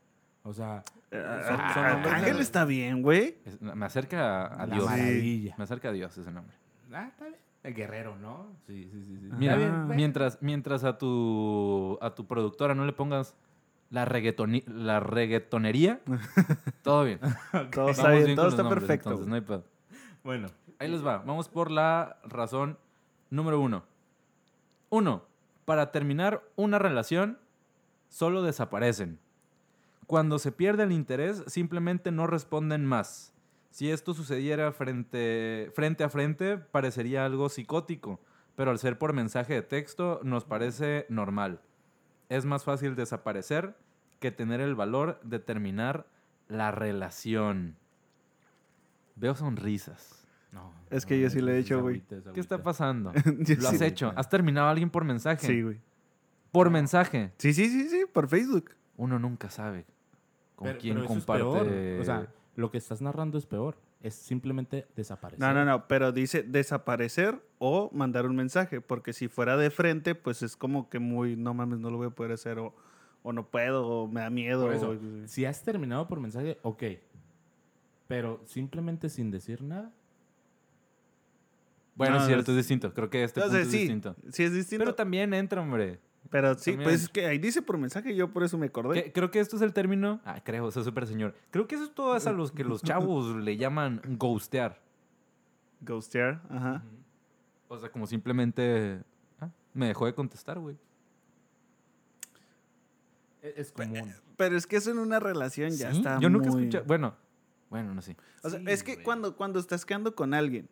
O 0.43 0.53
sea, 0.55 0.83
son, 1.11 1.21
Ah, 1.21 1.71
son 1.75 1.83
nombres 1.93 2.13
Ángel 2.15 2.37
de- 2.37 2.43
está 2.43 2.65
bien, 2.65 3.03
güey. 3.03 3.37
Es- 3.45 3.61
me 3.61 3.85
acerca 3.87 4.47
a 4.47 4.67
La 4.67 4.75
Dios. 4.75 4.87
maravilla. 4.87 5.55
Me 5.59 5.65
acerca 5.65 5.89
a 5.91 5.93
Dios 5.93 6.17
ese 6.17 6.31
nombre. 6.31 6.57
Ah, 6.93 7.07
está 7.09 7.27
bien. 7.27 7.37
El 7.63 7.75
guerrero, 7.75 8.17
¿no? 8.17 8.47
Sí, 8.67 8.89
sí, 8.91 9.05
sí. 9.05 9.19
sí. 9.21 9.29
Mira, 9.37 9.55
Está 9.57 9.69
bien, 9.85 9.97
mientras, 9.97 10.39
mientras 10.41 10.83
a 10.85 10.97
tu 10.97 11.99
a 12.01 12.15
tu 12.15 12.27
productora 12.27 12.75
no 12.75 12.87
le 12.87 12.93
pongas 12.95 13.37
la, 13.91 14.07
reggaetoni- 14.07 14.65
la 14.67 14.99
reggaetonería, 15.01 16.01
todo 16.83 17.05
bien. 17.05 17.21
Todo 17.73 17.91
está 17.91 18.11
bien, 18.13 18.25
con 18.29 18.35
todo 18.37 18.45
los 18.47 18.55
está 18.55 18.63
nombres, 18.63 18.81
perfecto. 18.85 19.11
entonces, 19.11 19.29
no 19.29 19.35
hay 19.35 19.41
pedo. 19.43 19.65
Bueno, 20.25 20.49
Ahí 20.79 20.89
les 20.89 21.05
va. 21.05 21.19
Vamos 21.19 21.51
por 21.51 21.71
la 21.71 22.17
razón 22.25 22.79
número 23.29 23.61
uno. 23.61 23.85
Uno, 24.89 25.25
para 25.67 25.93
terminar 25.93 26.43
una 26.57 26.79
relación, 26.79 27.39
solo 28.09 28.43
desaparecen. 28.43 29.19
Cuando 30.11 30.41
se 30.41 30.51
pierde 30.51 30.83
el 30.83 30.91
interés, 30.91 31.45
simplemente 31.47 32.11
no 32.11 32.27
responden 32.27 32.85
más. 32.85 33.33
Si 33.71 33.93
esto 33.93 34.13
sucediera 34.13 34.73
frente, 34.73 35.71
frente 35.73 36.03
a 36.03 36.09
frente, 36.09 36.59
parecería 36.59 37.25
algo 37.25 37.49
psicótico, 37.49 38.19
pero 38.57 38.73
al 38.73 38.81
ser 38.81 38.99
por 38.99 39.13
mensaje 39.13 39.55
de 39.55 39.63
texto, 39.63 40.21
nos 40.25 40.45
parece 40.45 41.07
normal. 41.11 41.61
Es 42.29 42.45
más 42.45 42.65
fácil 42.65 42.97
desaparecer 42.97 43.77
que 44.19 44.33
tener 44.33 44.61
el 44.61 44.75
valor 44.75 45.21
de 45.23 45.39
terminar 45.39 46.09
la 46.49 46.73
relación. 46.73 47.77
Veo 49.15 49.37
sonrisas. 49.37 50.27
no. 50.51 50.73
Es 50.91 51.07
que 51.07 51.21
yo 51.21 51.31
sí 51.31 51.41
lo 51.41 51.53
he 51.53 51.59
hecho, 51.59 51.83
güey. 51.83 52.03
¿Qué 52.35 52.41
está 52.41 52.65
pasando? 52.65 53.13
¿Lo 53.25 53.69
has 53.69 53.79
sí. 53.79 53.85
hecho? 53.85 54.13
¿Has 54.17 54.29
terminado 54.29 54.67
a 54.67 54.71
alguien 54.73 54.91
por 54.91 55.05
mensaje? 55.05 55.47
Sí, 55.47 55.63
güey. 55.63 55.81
Por 56.51 56.69
mensaje. 56.69 57.31
Sí, 57.37 57.53
sí, 57.53 57.69
sí, 57.69 57.89
sí, 57.89 58.07
por 58.13 58.27
Facebook. 58.27 58.73
Uno 58.97 59.21
nunca 59.21 59.49
sabe 59.51 59.87
con 60.61 60.67
Pero- 60.69 60.79
quién 60.79 60.95
pero 60.97 61.05
eso 61.07 61.15
es 61.15 61.25
comparte. 61.25 61.43
peor. 61.43 62.01
O 62.01 62.05
sea, 62.05 62.29
lo 62.55 62.71
que 62.71 62.77
estás 62.79 63.01
narrando 63.01 63.39
es 63.39 63.47
peor. 63.47 63.77
Es 64.03 64.15
simplemente 64.15 64.87
desaparecer. 64.95 65.41
No, 65.41 65.55
no, 65.55 65.65
no, 65.65 65.89
pero 65.89 66.13
dice 66.13 66.43
desaparecer 66.43 67.41
o 67.59 67.91
mandar 67.95 68.27
un 68.27 68.37
mensaje, 68.37 68.81
porque 68.83 69.13
si 69.15 69.29
fuera 69.29 69.57
de 69.57 69.71
frente, 69.71 70.15
pues 70.15 70.43
es 70.43 70.57
como 70.57 70.91
que 70.91 70.99
muy, 70.99 71.35
no 71.37 71.55
mames, 71.55 71.79
no 71.81 71.91
lo 71.91 71.97
voy 71.97 72.09
a 72.09 72.11
poder 72.11 72.33
hacer, 72.33 72.59
o, 72.59 72.75
o 73.23 73.33
no 73.33 73.47
puedo, 73.51 73.87
o 73.87 74.07
me 74.09 74.21
da 74.21 74.29
miedo. 74.31 74.65
Por 74.67 74.75
eso, 74.75 74.91
o- 74.91 75.27
si 75.27 75.45
has 75.47 75.63
terminado 75.63 76.07
por 76.07 76.21
mensaje, 76.21 76.59
ok. 76.63 76.83
Pero 78.07 78.41
simplemente 78.45 79.09
sin 79.09 79.31
decir 79.31 79.63
nada. 79.63 79.91
bueno, 81.95 82.17
No, 82.17 82.21
es 82.23 82.27
cierto, 82.27 82.53
es- 82.53 82.57
distinto. 82.59 82.93
Creo 82.95 83.11
que 83.11 83.23
este 83.25 83.41
punto 83.41 83.55
Entonces, 83.57 83.67
es 83.67 83.73
sí, 83.73 83.87
distinto. 83.87 84.17
sí 84.31 84.43
es 84.45 84.53
distinto. 84.55 84.85
Pero 84.85 84.95
también 84.95 85.35
entra, 85.35 85.61
hombre. 85.61 85.99
Pero 86.29 86.55
sí, 86.57 86.73
también- 86.73 86.85
pues 86.91 87.03
es 87.05 87.09
que 87.09 87.27
ahí 87.27 87.39
dice 87.39 87.63
por 87.63 87.79
mensaje, 87.79 88.15
yo 88.15 88.31
por 88.33 88.45
eso 88.45 88.57
me 88.59 88.67
acordé. 88.67 89.05
Que- 89.05 89.13
creo 89.13 89.31
que 89.31 89.41
esto 89.41 89.57
es 89.57 89.63
el 89.63 89.73
término. 89.73 90.21
Ah, 90.25 90.41
creo, 90.45 90.67
o 90.67 90.71
sea, 90.71 90.83
súper 90.85 91.07
señor. 91.07 91.35
Creo 91.51 91.67
que 91.67 91.75
eso 91.77 91.85
es 91.85 91.95
todo 91.95 92.15
es 92.17 92.27
a 92.27 92.33
los 92.33 92.53
que 92.53 92.63
los 92.63 92.83
chavos 92.83 93.35
le 93.37 93.57
llaman 93.57 94.01
ghostear. 94.19 94.81
Ghostear, 95.81 96.43
ajá. 96.51 96.83
O 97.69 97.79
sea, 97.79 97.91
como 97.91 98.07
simplemente. 98.07 99.03
ah, 99.41 99.49
me 99.73 99.87
dejó 99.89 100.07
de 100.07 100.15
contestar, 100.15 100.59
güey. 100.59 100.77
Es, 103.43 103.55
es 103.57 103.73
común. 103.73 104.13
Pero 104.37 104.57
es 104.57 104.67
que 104.67 104.77
eso 104.77 104.91
en 104.91 104.99
una 104.99 105.19
relación 105.21 105.71
ya 105.71 105.91
Sí, 105.91 105.99
está 105.99 106.19
Yo 106.21 106.29
nunca 106.31 106.51
muy- 106.51 106.65
escuché. 106.65 106.81
Bueno, 106.87 107.15
bueno, 107.71 107.95
no 107.95 108.03
sé. 108.03 108.17
O 108.43 108.51
sea, 108.51 108.59
Sí, 108.59 108.65
es 108.69 108.83
que 108.83 108.95
güey. 108.95 109.05
cuando, 109.05 109.37
cuando 109.37 109.59
estás 109.59 109.85
quedando 109.85 110.15
con 110.15 110.35
alguien 110.35 110.69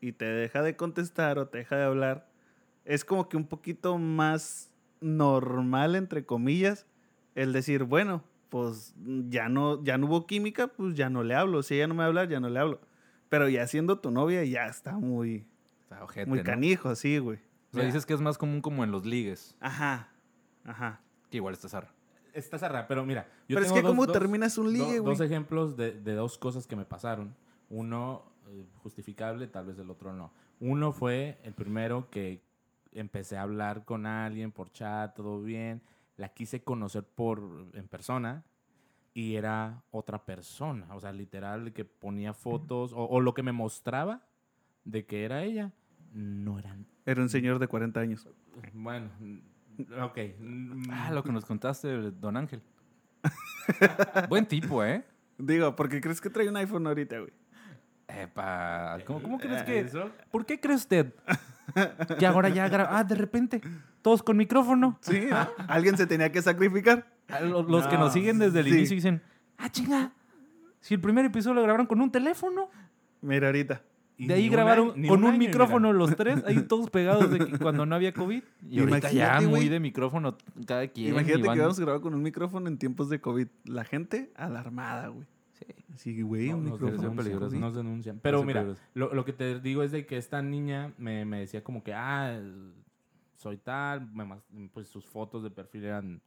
y 0.00 0.12
te 0.12 0.24
deja 0.26 0.62
de 0.62 0.76
contestar 0.76 1.38
o 1.38 1.48
te 1.48 1.58
deja 1.58 1.76
de 1.76 1.84
hablar, 1.84 2.28
es 2.84 3.04
como 3.04 3.28
que 3.28 3.36
un 3.36 3.46
poquito 3.46 3.98
más 3.98 4.69
normal, 5.00 5.96
entre 5.96 6.24
comillas, 6.24 6.86
el 7.34 7.52
decir, 7.52 7.84
bueno, 7.84 8.22
pues 8.48 8.94
ya 9.28 9.48
no, 9.48 9.82
ya 9.84 9.96
no 9.98 10.06
hubo 10.06 10.26
química, 10.26 10.68
pues 10.68 10.94
ya 10.94 11.08
no 11.10 11.22
le 11.22 11.34
hablo. 11.34 11.62
Si 11.62 11.74
ella 11.76 11.86
no 11.86 11.94
me 11.94 12.04
habla, 12.04 12.24
ya 12.24 12.40
no 12.40 12.48
le 12.48 12.58
hablo. 12.58 12.80
Pero 13.28 13.48
ya 13.48 13.66
siendo 13.66 13.98
tu 14.00 14.10
novia, 14.10 14.44
ya 14.44 14.66
está 14.66 14.98
muy, 14.98 15.46
Está 15.82 16.02
ojete, 16.02 16.26
muy 16.28 16.38
¿no? 16.38 16.44
canijo, 16.44 16.94
sí, 16.96 17.18
güey. 17.18 17.38
O 17.72 17.76
sea, 17.76 17.84
dices 17.84 18.04
que 18.04 18.14
es 18.14 18.20
más 18.20 18.36
común 18.38 18.60
como 18.60 18.82
en 18.82 18.90
los 18.90 19.06
ligues. 19.06 19.56
Ajá, 19.60 20.08
ajá. 20.64 21.00
Que 21.30 21.36
igual 21.36 21.54
está 21.54 21.68
zarra. 21.68 21.92
Está 22.34 22.58
cerrada, 22.58 22.88
pero 22.88 23.04
mira. 23.06 23.28
yo 23.48 23.54
Pero 23.56 23.66
es 23.66 23.72
que 23.72 23.82
dos- 23.82 23.90
¿cómo 23.92 24.06
dos- 24.06 24.12
terminas 24.12 24.58
un 24.58 24.72
ligue, 24.72 24.98
güey? 24.98 25.14
Dos 25.16 25.20
ejemplos 25.20 25.76
de, 25.76 25.92
de 25.92 26.14
dos 26.14 26.36
cosas 26.38 26.66
que 26.66 26.74
me 26.74 26.84
pasaron. 26.84 27.36
Uno 27.68 28.24
eh, 28.48 28.64
justificable, 28.82 29.46
tal 29.46 29.66
vez 29.66 29.78
el 29.78 29.88
otro 29.90 30.12
no. 30.12 30.32
Uno 30.58 30.92
fue 30.92 31.38
el 31.44 31.54
primero 31.54 32.08
que 32.10 32.42
empecé 32.92 33.36
a 33.36 33.42
hablar 33.42 33.84
con 33.84 34.06
alguien 34.06 34.52
por 34.52 34.70
chat, 34.72 35.14
todo 35.14 35.42
bien. 35.42 35.82
La 36.16 36.28
quise 36.28 36.62
conocer 36.62 37.04
por 37.04 37.68
en 37.72 37.88
persona 37.88 38.44
y 39.14 39.36
era 39.36 39.82
otra 39.90 40.24
persona. 40.24 40.94
O 40.94 41.00
sea, 41.00 41.12
literal, 41.12 41.72
que 41.72 41.84
ponía 41.84 42.34
fotos 42.34 42.92
o, 42.92 43.04
o 43.04 43.20
lo 43.20 43.34
que 43.34 43.42
me 43.42 43.52
mostraba 43.52 44.22
de 44.84 45.06
que 45.06 45.24
era 45.24 45.42
ella, 45.42 45.72
no 46.12 46.58
eran. 46.58 46.86
Era 47.06 47.22
un 47.22 47.28
señor 47.28 47.58
de 47.58 47.68
40 47.68 48.00
años. 48.00 48.28
Bueno, 48.72 49.10
mm, 49.18 50.02
ok. 50.02 50.18
Ah, 50.90 51.10
lo 51.12 51.22
que 51.22 51.32
nos 51.32 51.44
contaste, 51.44 51.88
don 52.12 52.36
Ángel. 52.36 52.62
Buen 54.28 54.46
tipo, 54.46 54.84
¿eh? 54.84 55.04
Digo, 55.38 55.74
porque 55.76 56.00
crees 56.00 56.20
que 56.20 56.30
trae 56.30 56.48
un 56.48 56.56
iPhone 56.56 56.86
ahorita, 56.86 57.18
güey. 57.18 57.32
Epa, 58.08 58.98
¿cómo, 59.06 59.22
cómo 59.22 59.38
crees 59.38 59.62
eh, 59.62 59.64
que...? 59.64 59.78
eso? 59.80 60.10
¿Por 60.30 60.44
qué 60.44 60.58
cree 60.58 60.74
usted 60.74 61.14
que 62.18 62.26
ahora 62.26 62.48
ya 62.48 62.68
graba... 62.68 62.98
Ah, 62.98 63.04
de 63.04 63.14
repente, 63.14 63.60
todos 64.02 64.22
con 64.22 64.36
micrófono. 64.36 64.98
Sí, 65.00 65.26
¿no? 65.30 65.48
alguien 65.68 65.96
se 65.96 66.06
tenía 66.06 66.30
que 66.32 66.42
sacrificar. 66.42 67.06
Ah, 67.28 67.40
Los, 67.40 67.68
los 67.68 67.86
que 67.86 67.94
No, 67.96 68.04
nos 68.04 68.12
siguen 68.12 68.38
desde 68.38 68.60
el 68.60 68.66
sí. 68.66 68.70
inicio 68.72 68.94
dicen, 68.96 69.22
ah, 69.58 69.70
chinga, 69.70 70.12
si 70.80 70.94
el 70.94 71.00
primer 71.00 71.24
episodio 71.24 71.54
lo 71.54 71.62
grabaron 71.62 71.86
con 71.86 72.00
un 72.00 72.10
teléfono. 72.10 72.70
Mira 73.20 73.48
ahorita. 73.48 73.82
Y 74.16 74.26
De 74.26 74.34
ahí 74.34 74.48
grabaron 74.50 74.90
con 74.90 74.98
un, 75.00 75.30
año, 75.30 75.38
mira. 75.38 75.50
micrófono 75.50 75.92
los 75.94 76.14
tres, 76.14 76.42
ahí 76.46 76.60
todos 76.60 76.90
pegados 76.90 77.30
de 77.30 77.38
que 77.38 77.58
cuando 77.58 77.86
no 77.86 77.94
había 77.94 78.12
COVID. 78.12 78.42
Y 78.68 78.80
ahorita 78.80 79.10
ya 79.10 79.28
Imagínate, 79.28 79.46
muy 79.46 79.68
de 79.70 79.80
micrófono 79.80 80.36
cada 80.66 80.86
quien. 80.88 81.12
Imagínate 81.12 81.40
y 81.40 81.42
que 81.50 81.56
íbamos 81.56 81.78
a 81.78 81.82
grabar 81.82 82.00
con 82.02 82.14
un 82.14 82.22
micrófono 82.22 82.68
en 82.68 82.76
tiempos 82.76 83.08
de 83.08 83.18
COVID. 83.20 83.46
La 83.64 83.84
gente 83.84 84.30
alarmada, 84.36 85.08
güey. 85.08 85.26
Sí. 85.96 86.22
Güey, 86.22 86.48
No, 86.50 86.56
un 86.56 86.64
nos 86.64 86.72
micrófono. 86.72 87.00
denuncian, 87.02 87.16
peligroso. 87.24 87.56
Nos 87.58 87.74
denuncian. 87.74 88.20
Pero 88.20 88.42
mira, 88.44 88.74
lo, 88.94 89.12
lo 89.14 89.24
que 89.24 89.32
te 89.32 89.60
digo 89.60 89.82
es 89.82 89.92
de 89.92 90.06
que 90.06 90.16
esta 90.16 90.40
niña 90.42 90.94
me, 90.98 91.24
me 91.24 91.40
decía 91.40 91.62
como 91.64 91.82
que, 91.82 91.92
ah, 91.94 92.40
soy 93.36 93.56
tal, 93.58 94.10
pues 94.72 94.88
sus 94.88 95.04
fotos 95.06 95.42
de 95.42 95.50
perfil 95.50 95.84
eran 95.84 96.22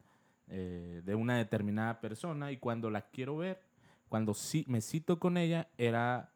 eh, 0.48 1.02
de 1.06 1.16
una 1.16 1.38
determinada 1.38 2.02
persona 2.02 2.52
y 2.52 2.58
cuando 2.58 2.90
la 2.90 3.10
quiero 3.10 3.38
ver, 3.38 3.62
cuando 4.10 4.34
sí, 4.34 4.66
me 4.68 4.82
cito 4.82 5.20
con 5.20 5.38
ella, 5.38 5.70
era 5.78 6.32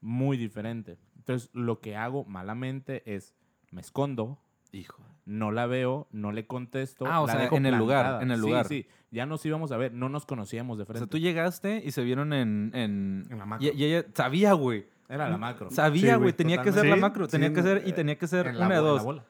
muy 0.00 0.36
diferente. 0.36 0.98
Entonces, 1.16 1.50
lo 1.54 1.80
que 1.80 1.96
hago 1.96 2.24
malamente 2.24 3.02
es, 3.12 3.34
me 3.72 3.80
escondo, 3.80 4.38
Hijo. 4.76 5.02
no 5.24 5.50
la 5.50 5.66
veo, 5.66 6.06
no 6.12 6.30
le 6.32 6.46
contesto. 6.46 7.04
Ah, 7.06 7.20
o 7.20 7.26
la 7.26 7.32
sea, 7.34 7.42
dejo 7.42 7.56
en 7.56 7.66
el 7.66 7.74
lugar, 7.76 8.22
en 8.22 8.30
el 8.30 8.36
Sí, 8.36 8.42
lugar. 8.46 8.66
Sí, 8.68 8.86
ya 9.10 9.26
nos 9.26 9.44
íbamos 9.44 9.72
a 9.72 9.76
ver, 9.76 9.92
no 9.92 10.08
nos 10.08 10.24
conocíamos 10.26 10.76
de 10.78 10.82
O 10.84 10.86
frente. 10.86 11.00
sea, 11.00 11.06
tú 11.08 11.18
llegaste 11.18 11.82
y 11.84 11.90
se 11.90 12.02
vieron 12.04 12.32
en... 12.32 12.70
en... 12.74 13.26
En 13.30 13.38
la 13.38 13.46
macro. 13.46 13.66
Y, 13.66 13.70
y 13.76 13.84
ella 13.84 14.06
sabía, 14.14 14.52
güey. 14.52 14.86
Era 15.08 15.28
la 15.28 15.38
macro. 15.38 15.70
Sabía, 15.70 16.14
Sí, 16.14 16.20
güey. 16.20 16.32
tenía 16.32 16.62
que 16.62 16.72
ser 16.72 16.86
la 16.86 16.94
Sí, 16.96 17.00
macro. 17.00 17.24
sí, 17.26 17.30
Tenía 17.32 17.52
que 17.52 17.62
ser... 17.62 17.82
Y 17.86 17.92
tenía 17.92 18.16
que 18.18 18.26
ser 18.26 18.46
En 18.48 18.56
una 18.56 18.68
de 18.68 18.68
bo- 18.68 18.74
en 18.78 18.84
la 18.84 18.90
dos. 18.90 19.04
bola. 19.04 19.24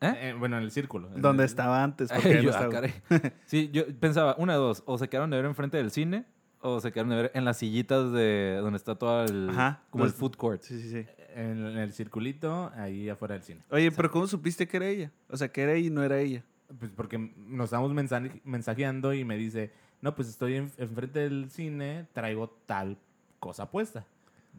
¿Eh? 0.00 0.14
Eh, 0.30 0.34
bueno, 0.38 0.56
en 0.58 0.64
el 0.64 0.70
círculo. 0.70 1.08
Donde 1.16 1.44
el- 1.44 1.48
estaba 1.48 1.82
antes. 1.82 2.10
Porque 2.14 2.42
Yo, 2.42 2.50
ah, 2.54 2.64
estaba. 2.64 3.28
Sí, 3.46 3.70
yo 3.72 3.84
pensaba, 4.00 4.34
una 4.38 4.54
de 4.54 4.58
dos. 4.58 4.82
O 4.86 4.98
se 4.98 5.08
quedaron 5.08 5.30
de 5.30 5.36
ver 5.36 5.46
enfrente 5.46 5.76
del 5.78 5.90
cine 5.90 6.24
o 6.60 6.80
se 6.80 6.92
quedaron 6.92 7.10
de 7.10 7.16
ver 7.16 7.30
en 7.34 7.44
las 7.44 7.58
sillitas 7.58 8.10
de 8.12 8.58
donde 8.60 8.76
está 8.78 8.94
todo 8.96 9.24
el... 9.24 9.50
Ajá. 9.50 9.82
Como 9.90 10.04
el 10.04 10.10
food 10.10 10.34
court. 10.36 10.62
Sí, 10.62 10.80
sí, 10.80 10.88
sí. 10.90 11.06
En, 11.34 11.66
en 11.66 11.78
el 11.78 11.92
circulito, 11.92 12.70
ahí 12.76 13.08
afuera 13.08 13.34
del 13.34 13.42
cine. 13.42 13.60
Oye, 13.70 13.90
pero 13.90 14.10
¿cómo 14.10 14.26
supiste 14.26 14.68
que 14.68 14.76
era 14.76 14.86
ella? 14.88 15.10
O 15.28 15.36
sea, 15.36 15.48
que 15.48 15.62
era 15.62 15.72
ella 15.72 15.88
y 15.88 15.90
no 15.90 16.02
era 16.04 16.18
ella. 16.20 16.44
Pues 16.78 16.90
porque 16.94 17.18
nos 17.18 17.64
estamos 17.66 17.92
mensaje- 17.92 18.40
mensajeando 18.44 19.12
y 19.12 19.24
me 19.24 19.36
dice, 19.36 19.72
no, 20.00 20.14
pues 20.14 20.28
estoy 20.28 20.54
en- 20.54 20.70
enfrente 20.78 21.18
del 21.20 21.50
cine, 21.50 22.06
traigo 22.12 22.48
tal 22.66 22.96
cosa 23.40 23.70
puesta. 23.70 24.06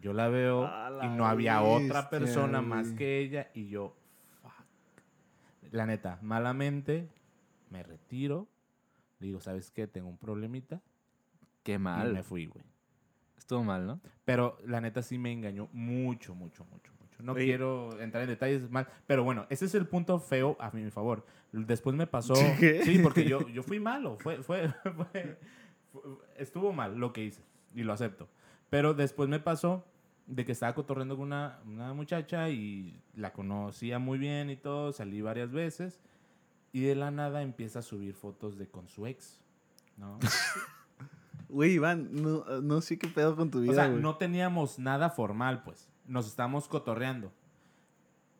Yo 0.02 0.12
la 0.12 0.28
veo 0.28 0.70
y 1.02 1.08
no 1.08 1.26
había 1.26 1.62
otra 1.62 2.10
persona 2.10 2.60
más 2.60 2.92
que 2.92 3.18
ella 3.20 3.50
y 3.54 3.68
yo, 3.68 3.94
fuck. 4.42 4.52
La 5.72 5.86
neta, 5.86 6.18
malamente 6.20 7.08
me 7.70 7.82
retiro. 7.82 8.46
Le 9.18 9.28
digo, 9.28 9.40
¿sabes 9.40 9.70
qué? 9.70 9.86
Tengo 9.86 10.08
un 10.08 10.18
problemita. 10.18 10.80
Qué 11.62 11.74
Y 11.74 11.78
mal. 11.78 12.12
me 12.12 12.22
fui, 12.22 12.44
güey. 12.46 12.62
Estuvo 13.46 13.62
mal, 13.62 13.86
¿no? 13.86 14.00
Pero 14.24 14.58
la 14.66 14.80
neta 14.80 15.02
sí 15.02 15.18
me 15.18 15.30
engañó 15.32 15.68
mucho, 15.72 16.34
mucho, 16.34 16.64
mucho, 16.64 16.90
mucho. 17.00 17.22
No 17.22 17.30
Oye. 17.30 17.44
quiero 17.44 17.96
entrar 18.00 18.24
en 18.24 18.28
detalles 18.30 18.68
mal. 18.72 18.88
Pero 19.06 19.22
bueno, 19.22 19.46
ese 19.50 19.66
es 19.66 19.74
el 19.76 19.86
punto 19.86 20.18
feo 20.18 20.56
a 20.58 20.72
mi 20.72 20.90
favor. 20.90 21.24
Después 21.52 21.94
me 21.94 22.08
pasó. 22.08 22.34
¿Qué? 22.58 22.82
Sí, 22.82 22.98
porque 22.98 23.22
yo, 23.24 23.46
yo 23.48 23.62
fui 23.62 23.78
malo. 23.78 24.16
Fue, 24.18 24.42
fue, 24.42 24.68
fue- 24.82 25.38
fue- 25.92 26.18
estuvo 26.36 26.72
mal 26.72 26.96
lo 26.98 27.12
que 27.12 27.22
hice. 27.22 27.40
Y 27.72 27.84
lo 27.84 27.92
acepto. 27.92 28.28
Pero 28.68 28.94
después 28.94 29.28
me 29.28 29.38
pasó 29.38 29.84
de 30.26 30.44
que 30.44 30.50
estaba 30.50 30.74
cotorreando 30.74 31.16
con 31.16 31.26
una, 31.28 31.60
una 31.66 31.92
muchacha 31.94 32.48
y 32.50 33.00
la 33.14 33.32
conocía 33.32 34.00
muy 34.00 34.18
bien 34.18 34.50
y 34.50 34.56
todo. 34.56 34.92
Salí 34.92 35.20
varias 35.20 35.52
veces. 35.52 36.00
Y 36.72 36.80
de 36.82 36.96
la 36.96 37.12
nada 37.12 37.42
empieza 37.42 37.78
a 37.78 37.82
subir 37.82 38.12
fotos 38.14 38.58
de 38.58 38.66
con 38.66 38.88
su 38.88 39.06
ex. 39.06 39.40
¿no? 39.96 40.18
Güey, 41.48 41.72
Iván, 41.74 42.08
no, 42.12 42.44
no 42.60 42.80
sé 42.80 42.98
qué 42.98 43.06
pedo 43.08 43.36
con 43.36 43.50
tu 43.50 43.60
vida, 43.60 43.72
O 43.72 43.74
sea, 43.74 43.88
güey. 43.88 44.02
no 44.02 44.16
teníamos 44.16 44.78
nada 44.78 45.10
formal, 45.10 45.62
pues. 45.62 45.88
Nos 46.06 46.26
estamos 46.26 46.66
cotorreando. 46.68 47.32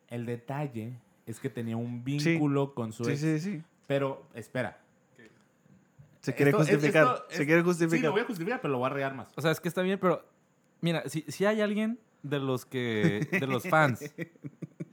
El 0.09 0.25
detalle 0.25 0.99
es 1.25 1.39
que 1.39 1.49
tenía 1.49 1.77
un 1.77 2.03
vínculo 2.03 2.73
con 2.73 2.91
su 2.93 3.05
Sí, 3.05 3.11
ex. 3.11 3.19
sí, 3.21 3.39
sí. 3.39 3.63
Pero, 3.87 4.25
espera. 4.33 4.81
Se 6.21 6.33
quiere 6.35 6.51
Esto- 6.51 6.63
es- 6.63 6.69
justificar. 6.69 7.03
esto 7.03 7.25
se 7.29 7.45
quiere 7.45 7.61
Sí, 7.61 7.65
justificar. 7.65 8.05
lo 8.05 8.11
voy 8.11 8.21
a 8.21 8.25
justificar, 8.25 8.61
pero 8.61 8.71
lo 8.73 8.79
voy 8.79 8.87
a 8.87 8.93
regar 8.93 9.15
más. 9.15 9.29
O 9.35 9.41
sea, 9.41 9.51
es 9.51 9.59
que 9.61 9.69
está 9.69 9.81
bien, 9.81 9.97
pero 9.99 10.25
mira, 10.81 11.03
si, 11.07 11.21
si 11.29 11.45
hay 11.45 11.61
alguien 11.61 11.99
de 12.23 12.39
los 12.39 12.65
que, 12.65 13.27
de 13.31 13.47
los 13.47 13.63
fans 13.69 14.01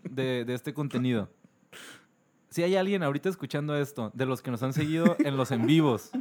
de, 0.04 0.44
de 0.44 0.54
este 0.54 0.72
contenido, 0.74 1.28
si 2.50 2.62
hay 2.62 2.76
alguien 2.76 3.02
ahorita 3.02 3.28
escuchando 3.28 3.76
esto, 3.76 4.12
de 4.14 4.26
los 4.26 4.42
que 4.42 4.52
nos 4.52 4.62
han 4.62 4.72
seguido 4.72 5.16
en 5.18 5.36
los 5.36 5.50
en 5.50 5.66
vivos, 5.66 6.12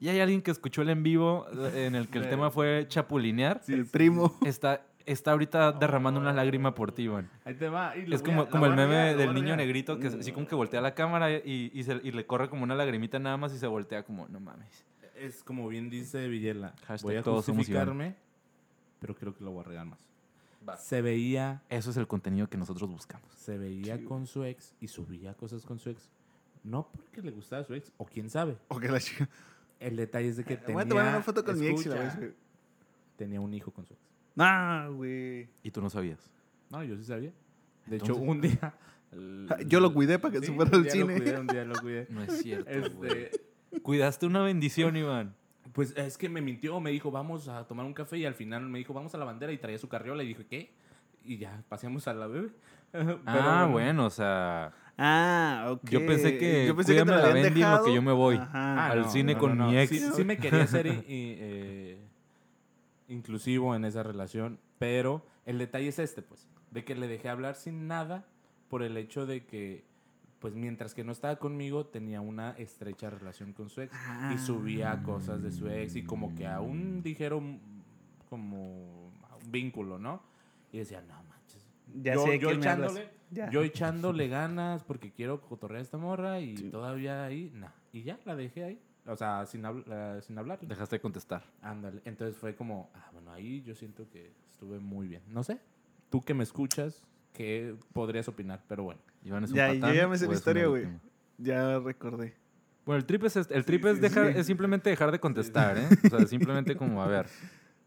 y 0.00 0.08
hay 0.08 0.20
alguien 0.20 0.42
que 0.42 0.50
escuchó 0.50 0.82
el 0.82 0.90
en 0.90 1.02
vivo 1.02 1.46
eh, 1.72 1.86
en 1.86 1.94
el 1.94 2.08
que 2.08 2.18
el 2.18 2.28
tema 2.28 2.50
fue 2.50 2.86
chapulinear, 2.88 3.62
el 3.68 3.86
primo. 3.86 4.36
está, 4.44 4.84
está 5.06 5.32
ahorita 5.32 5.72
derramando 5.72 6.20
una 6.20 6.32
lágrima 6.32 6.74
por 6.74 6.92
ti, 6.92 7.02
Iván. 7.04 7.30
Ahí 7.44 7.54
te 7.54 7.68
va. 7.68 7.96
y 7.96 8.12
Es 8.12 8.20
a- 8.20 8.24
como, 8.24 8.48
como 8.48 8.66
el 8.66 8.72
a 8.72 8.76
meme 8.76 9.14
del 9.14 9.30
a 9.30 9.32
niño 9.32 9.56
negrito 9.56 9.98
que 9.98 10.08
así 10.08 10.32
como 10.32 10.46
que 10.46 10.54
voltea 10.54 10.80
la 10.80 10.94
cámara 10.94 11.30
y, 11.32 11.70
y, 11.72 11.82
se- 11.84 12.00
y 12.02 12.12
le 12.12 12.26
corre 12.26 12.48
como 12.50 12.62
una 12.64 12.74
lagrimita 12.74 13.18
nada 13.18 13.36
más 13.36 13.52
y 13.54 13.58
se 13.58 13.66
voltea 13.66 14.02
como, 14.04 14.28
no 14.28 14.40
mames. 14.40 14.84
Es 15.16 15.42
como 15.42 15.66
bien 15.68 15.88
dice 15.88 16.28
Villela. 16.28 16.74
Hashtag 16.86 17.02
voy 17.02 17.16
a 17.16 17.22
todos 17.22 17.46
justificarme, 17.46 18.14
pero 19.00 19.14
creo 19.14 19.34
que 19.34 19.42
lo 19.44 19.50
voy 19.52 19.60
a 19.64 19.68
regar 19.68 19.86
más. 19.86 19.98
Se 20.80 21.00
veía, 21.00 21.62
Eso 21.70 21.90
es 21.90 21.96
el 21.96 22.08
contenido 22.08 22.48
que 22.50 22.58
nosotros 22.58 22.90
buscamos. 22.90 23.30
se 23.34 23.56
veía 23.56 24.04
con 24.04 24.26
su 24.26 24.42
ex 24.44 24.74
y 24.80 24.88
subía 24.88 25.32
cosas 25.34 25.64
con 25.64 25.78
su 25.78 25.90
ex. 25.90 26.10
No 26.64 26.88
porque 26.92 27.22
le 27.22 27.30
gustaba 27.30 27.62
su 27.62 27.72
ex, 27.74 27.92
o 27.96 28.04
quién 28.04 28.28
sabe. 28.28 28.56
O 28.68 28.80
que 28.80 28.88
la 28.88 28.98
chica. 28.98 29.28
El 29.78 29.96
detalle 29.96 30.28
es 30.28 30.36
de 30.36 30.44
que 30.44 30.56
tenía... 30.56 30.74
Voy 30.74 30.84
a 30.84 30.88
tomar 30.88 31.08
una 31.08 31.22
foto 31.22 31.44
con 31.44 31.58
mi 31.58 31.66
ex. 31.66 31.88
Tenía 33.16 33.40
un 33.40 33.52
hijo 33.54 33.70
con 33.70 33.86
su 33.86 33.94
ex. 33.94 34.02
Nah, 34.34 34.88
güey. 34.88 35.48
Y 35.62 35.70
tú 35.70 35.80
no 35.80 35.90
sabías. 35.90 36.30
No, 36.70 36.82
yo 36.82 36.96
sí 36.96 37.04
sabía. 37.04 37.32
De 37.86 37.96
hecho, 37.96 38.16
un 38.16 38.40
día... 38.40 38.74
Yo 39.66 39.80
lo 39.80 39.92
cuidé 39.92 40.18
para 40.18 40.32
que 40.32 40.46
se 40.46 40.52
fuera 40.52 40.76
al 40.76 40.90
cine. 40.90 41.14
Lo 41.14 41.22
cuidé, 41.22 41.40
un 41.40 41.46
día 41.46 41.64
lo 41.64 41.74
cuidé. 41.80 42.06
No 42.10 42.22
es 42.22 42.42
cierto, 42.42 42.96
güey. 42.96 43.24
Este, 43.24 43.80
Cuidaste 43.82 44.26
una 44.26 44.42
bendición, 44.42 44.96
Iván. 44.96 45.34
pues 45.72 45.92
es 45.96 46.16
que 46.16 46.28
me 46.28 46.40
mintió, 46.40 46.80
me 46.80 46.90
dijo, 46.90 47.10
vamos 47.10 47.48
a 47.48 47.66
tomar 47.66 47.84
un 47.84 47.92
café 47.92 48.18
y 48.18 48.24
al 48.24 48.34
final 48.34 48.62
me 48.68 48.78
dijo, 48.78 48.94
vamos 48.94 49.14
a 49.14 49.18
la 49.18 49.24
bandera 49.24 49.52
y 49.52 49.58
traía 49.58 49.78
su 49.78 49.88
carriola 49.88 50.22
y 50.22 50.28
dije, 50.28 50.46
¿qué? 50.46 50.72
Y 51.24 51.38
ya, 51.38 51.62
paseamos 51.68 52.08
a 52.08 52.14
la 52.14 52.26
bebé. 52.26 52.50
Pero 52.92 53.20
ah, 53.26 53.68
bueno, 53.70 54.06
o 54.06 54.10
sea, 54.10 54.72
Ah, 54.98 55.68
ok. 55.72 55.90
Yo 55.90 56.06
pensé 56.06 56.38
que 56.38 56.66
Yo 56.66 56.74
pensé 56.74 56.94
que 56.94 57.00
te 57.00 57.04
la 57.10 57.18
habían 57.18 57.34
Bendy 57.34 57.48
en 57.48 57.54
lo 57.54 57.58
dejado. 57.70 57.84
que 57.86 57.94
yo 57.94 58.02
me 58.02 58.12
voy. 58.12 58.36
Ajá. 58.36 58.90
al 58.92 59.10
cine 59.10 59.36
con 59.36 59.58
mi 59.58 59.76
ex. 59.78 59.90
Sí, 59.90 60.00
sí 60.14 60.24
me 60.24 60.38
quería 60.38 60.66
ser 60.66 60.86
i- 60.86 60.90
i- 60.90 61.04
eh, 61.38 61.98
inclusivo 63.08 63.74
en 63.74 63.84
esa 63.84 64.02
relación, 64.02 64.58
pero 64.78 65.24
el 65.44 65.58
detalle 65.58 65.88
es 65.88 65.98
este, 65.98 66.22
pues, 66.22 66.48
de 66.70 66.84
que 66.84 66.94
le 66.94 67.08
dejé 67.08 67.28
hablar 67.28 67.54
sin 67.56 67.86
nada 67.86 68.24
por 68.68 68.82
el 68.82 68.96
hecho 68.96 69.26
de 69.26 69.44
que, 69.44 69.84
pues, 70.40 70.54
mientras 70.54 70.94
que 70.94 71.04
no 71.04 71.12
estaba 71.12 71.36
conmigo, 71.36 71.86
tenía 71.86 72.20
una 72.20 72.50
estrecha 72.52 73.10
relación 73.10 73.52
con 73.52 73.68
su 73.70 73.82
ex 73.82 73.92
y 74.34 74.38
subía 74.38 75.02
cosas 75.02 75.42
de 75.42 75.52
su 75.52 75.68
ex 75.68 75.94
y 75.96 76.02
como 76.04 76.34
que 76.34 76.46
aún 76.46 77.02
dijeron 77.02 77.60
como 78.28 79.06
un 79.06 79.52
vínculo, 79.52 79.98
¿no? 79.98 80.22
Y 80.72 80.78
decía, 80.78 81.00
no. 81.06 81.14
Ya 82.02 82.14
yo, 82.14 82.24
sé 82.24 82.38
yo 82.38 82.48
hablas. 82.50 82.64
echándole, 82.64 83.08
Ya. 83.30 83.50
yo 83.50 83.62
echándole 83.62 84.28
ganas 84.28 84.84
porque 84.84 85.10
quiero 85.12 85.40
cotorrear 85.40 85.80
a 85.80 85.82
esta 85.82 85.98
morra 85.98 86.40
y 86.40 86.54
todavía 86.70 87.24
ahí, 87.24 87.50
nah. 87.54 87.70
Y 87.92 88.02
ya, 88.02 88.18
la 88.24 88.36
dejé 88.36 88.64
ahí. 88.64 88.80
O 89.06 89.16
sea, 89.16 89.46
sin, 89.46 89.62
habl- 89.62 90.20
sin 90.20 90.36
hablar. 90.38 90.58
Dejaste 90.60 90.96
de 90.96 91.00
contestar. 91.00 91.44
Ándale. 91.62 92.02
Entonces 92.04 92.36
fue 92.36 92.54
como, 92.56 92.90
ah, 92.94 93.08
bueno, 93.12 93.32
ahí 93.32 93.62
yo 93.62 93.74
siento 93.74 94.08
que 94.10 94.32
estuve 94.50 94.78
muy 94.80 95.06
bien. 95.08 95.22
No 95.28 95.42
sé, 95.44 95.60
tú 96.10 96.20
que 96.22 96.34
me 96.34 96.42
escuchas, 96.42 97.02
¿qué 97.32 97.76
podrías 97.92 98.26
opinar? 98.28 98.62
Pero 98.68 98.82
bueno. 98.82 99.00
Iván 99.24 99.44
es 99.44 99.50
un 99.50 99.56
Ya, 99.56 99.72
yo 99.72 99.80
patán 99.80 99.96
ya 99.96 100.08
me 100.08 100.18
sé 100.18 100.26
la 100.26 100.34
historia, 100.34 100.66
güey. 100.66 100.86
Ya 101.38 101.78
recordé. 101.78 102.34
Bueno, 102.84 102.98
el 102.98 103.04
trip 103.06 103.24
es, 103.24 103.36
este- 103.36 103.56
el 103.56 103.64
trip 103.64 103.84
es, 103.86 103.96
sí, 103.96 104.00
dejar, 104.02 104.32
sí. 104.32 104.38
es 104.40 104.46
simplemente 104.46 104.90
dejar 104.90 105.10
de 105.12 105.18
contestar, 105.20 105.76
¿eh? 105.78 105.88
O 106.04 106.08
sea, 106.18 106.26
simplemente 106.26 106.76
como, 106.76 107.02
a 107.02 107.06
ver, 107.08 107.26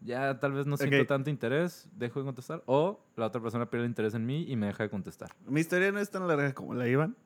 ya 0.00 0.38
tal 0.38 0.52
vez 0.52 0.66
no 0.66 0.76
siento 0.76 1.06
tanto 1.06 1.30
interés, 1.30 1.88
dejo 1.96 2.20
de 2.20 2.26
contestar, 2.26 2.62
o 2.66 3.04
la 3.16 3.26
otra 3.26 3.40
persona 3.40 3.68
pierde 3.68 3.86
interés 3.86 4.14
en 4.14 4.26
mí 4.26 4.44
y 4.48 4.56
me 4.56 4.66
deja 4.66 4.84
de 4.84 4.90
contestar. 4.90 5.30
Mi 5.46 5.60
historia 5.60 5.92
no 5.92 5.98
es 5.98 6.10
tan 6.10 6.26
larga 6.26 6.52
como 6.54 6.74
la 6.74 6.88
iban, 6.88 7.16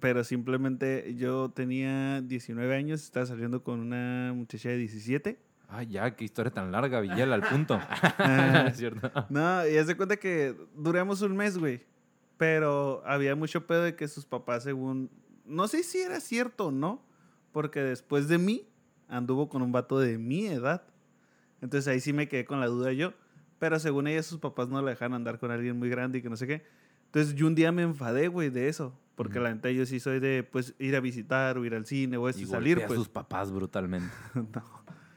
pero 0.00 0.24
simplemente 0.24 1.14
yo 1.16 1.50
tenía 1.50 2.20
19 2.22 2.74
años, 2.74 3.02
estaba 3.02 3.26
saliendo 3.26 3.62
con 3.62 3.80
una 3.80 4.32
muchacha 4.34 4.70
de 4.70 4.76
17. 4.78 5.38
Ay, 5.70 5.86
ya, 5.88 6.16
qué 6.16 6.24
historia 6.24 6.50
tan 6.50 6.72
larga, 6.72 7.00
Villela, 7.00 7.34
al 7.34 7.42
punto. 7.42 7.78
es 8.66 8.76
cierto. 8.76 9.10
No, 9.28 9.66
y 9.66 9.76
haz 9.76 9.86
de 9.86 9.96
cuenta 9.96 10.16
que 10.16 10.56
duramos 10.74 11.20
un 11.22 11.36
mes, 11.36 11.58
güey. 11.58 11.82
Pero 12.38 13.02
había 13.04 13.34
mucho 13.34 13.66
pedo 13.66 13.82
de 13.82 13.94
que 13.94 14.08
sus 14.08 14.24
papás, 14.24 14.62
según. 14.62 15.10
No 15.44 15.68
sé 15.68 15.82
si 15.82 15.98
era 15.98 16.20
cierto 16.20 16.68
o 16.68 16.70
no, 16.70 17.02
porque 17.52 17.80
después 17.80 18.28
de 18.28 18.38
mí 18.38 18.66
anduvo 19.08 19.48
con 19.48 19.60
un 19.60 19.72
vato 19.72 19.98
de 19.98 20.16
mi 20.18 20.46
edad. 20.46 20.84
Entonces 21.60 21.88
ahí 21.88 22.00
sí 22.00 22.12
me 22.12 22.28
quedé 22.28 22.44
con 22.44 22.60
la 22.60 22.66
duda 22.66 22.92
yo. 22.92 23.12
Pero 23.58 23.78
según 23.78 24.06
ella, 24.06 24.22
sus 24.22 24.38
papás 24.38 24.68
no 24.68 24.80
la 24.82 24.90
dejan 24.90 25.14
andar 25.14 25.38
con 25.38 25.50
alguien 25.50 25.78
muy 25.78 25.88
grande 25.88 26.18
y 26.18 26.22
que 26.22 26.30
no 26.30 26.36
sé 26.36 26.46
qué. 26.46 26.64
Entonces 27.06 27.34
yo 27.34 27.46
un 27.46 27.54
día 27.54 27.72
me 27.72 27.82
enfadé, 27.82 28.28
güey, 28.28 28.50
de 28.50 28.68
eso. 28.68 28.98
Porque 29.14 29.40
la 29.40 29.52
neta 29.52 29.68
yo 29.70 29.84
sí 29.84 29.98
soy 29.98 30.20
de, 30.20 30.44
pues, 30.44 30.74
ir 30.78 30.94
a 30.94 31.00
visitar 31.00 31.58
o 31.58 31.64
ir 31.64 31.74
al 31.74 31.86
cine 31.86 32.16
o 32.16 32.28
esto, 32.28 32.40
Y 32.40 32.46
salir, 32.46 32.76
pues. 32.78 32.92
a 32.92 32.94
sus 32.94 33.08
papás 33.08 33.50
brutalmente. 33.50 34.08
No. 34.34 34.62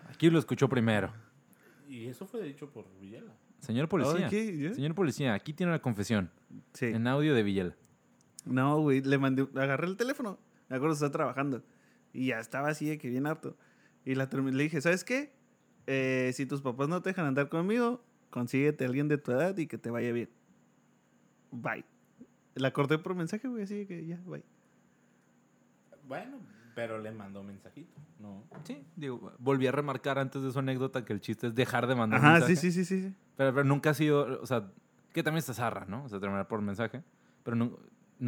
Aquí 0.09 0.29
lo 0.29 0.39
escuchó 0.39 0.67
primero. 0.67 1.11
Y 1.87 2.05
eso 2.07 2.25
fue 2.25 2.41
dicho 2.43 2.69
por 2.69 2.85
Villela. 2.99 3.33
Señor 3.59 3.87
policía. 3.87 4.29
Señor 4.29 4.95
policía, 4.95 5.33
aquí 5.35 5.53
tiene 5.53 5.71
una 5.71 5.81
confesión. 5.81 6.31
Sí. 6.73 6.87
En 6.87 7.05
audio 7.05 7.35
de 7.35 7.43
Villela. 7.43 7.75
No, 8.45 8.79
güey, 8.81 9.01
le 9.01 9.17
mandé, 9.17 9.47
agarré 9.55 9.87
el 9.87 9.97
teléfono. 9.97 10.39
Me 10.67 10.77
acuerdo, 10.77 10.93
estaba 10.93 11.11
trabajando. 11.11 11.63
Y 12.13 12.27
ya 12.27 12.39
estaba 12.39 12.69
así 12.69 12.87
de 12.87 12.97
que 12.97 13.09
bien 13.09 13.27
harto. 13.27 13.55
Y 14.03 14.15
la 14.15 14.25
le 14.31 14.63
dije, 14.63 14.81
¿sabes 14.81 15.03
qué? 15.03 15.31
Eh, 15.93 16.31
si 16.33 16.45
tus 16.45 16.61
papás 16.61 16.87
no 16.87 17.01
te 17.01 17.09
dejan 17.09 17.25
andar 17.25 17.49
conmigo, 17.49 18.01
consíguete 18.29 18.85
a 18.85 18.87
alguien 18.87 19.09
de 19.09 19.17
tu 19.17 19.31
edad 19.33 19.57
y 19.57 19.67
que 19.67 19.77
te 19.77 19.89
vaya 19.89 20.13
bien. 20.13 20.29
Bye. 21.51 21.83
La 22.55 22.71
corté 22.71 22.97
por 22.97 23.13
mensaje, 23.13 23.45
güey, 23.49 23.63
así 23.63 23.85
que 23.85 24.05
ya, 24.05 24.17
bye. 24.25 24.41
Bueno, 26.07 26.37
pero 26.75 26.97
le 26.97 27.11
mandó 27.11 27.43
mensajito. 27.43 27.99
No. 28.19 28.43
Sí, 28.63 28.85
digo, 28.95 29.33
volví 29.39 29.67
a 29.67 29.71
remarcar 29.73 30.17
antes 30.17 30.41
de 30.43 30.51
su 30.51 30.59
anécdota 30.59 31.03
que 31.03 31.11
el 31.11 31.19
chiste 31.19 31.47
es 31.47 31.55
dejar 31.55 31.87
de 31.87 31.95
mandar 31.95 32.19
Ajá, 32.19 32.31
mensaje. 32.33 32.55
sí, 32.55 32.71
sí, 32.71 32.85
sí, 32.85 33.01
sí. 33.01 33.09
sí. 33.09 33.15
Pero, 33.35 33.53
pero 33.53 33.63
nunca 33.65 33.89
ha 33.89 33.93
sido, 33.93 34.41
o 34.41 34.45
sea, 34.45 34.71
que 35.13 35.23
también 35.23 35.39
está 35.39 35.53
zarra, 35.53 35.85
¿no? 35.85 36.05
O 36.05 36.09
sea, 36.09 36.21
terminar 36.21 36.47
por 36.47 36.61
mensaje. 36.61 37.03
Pero 37.43 37.57
no- 37.57 37.77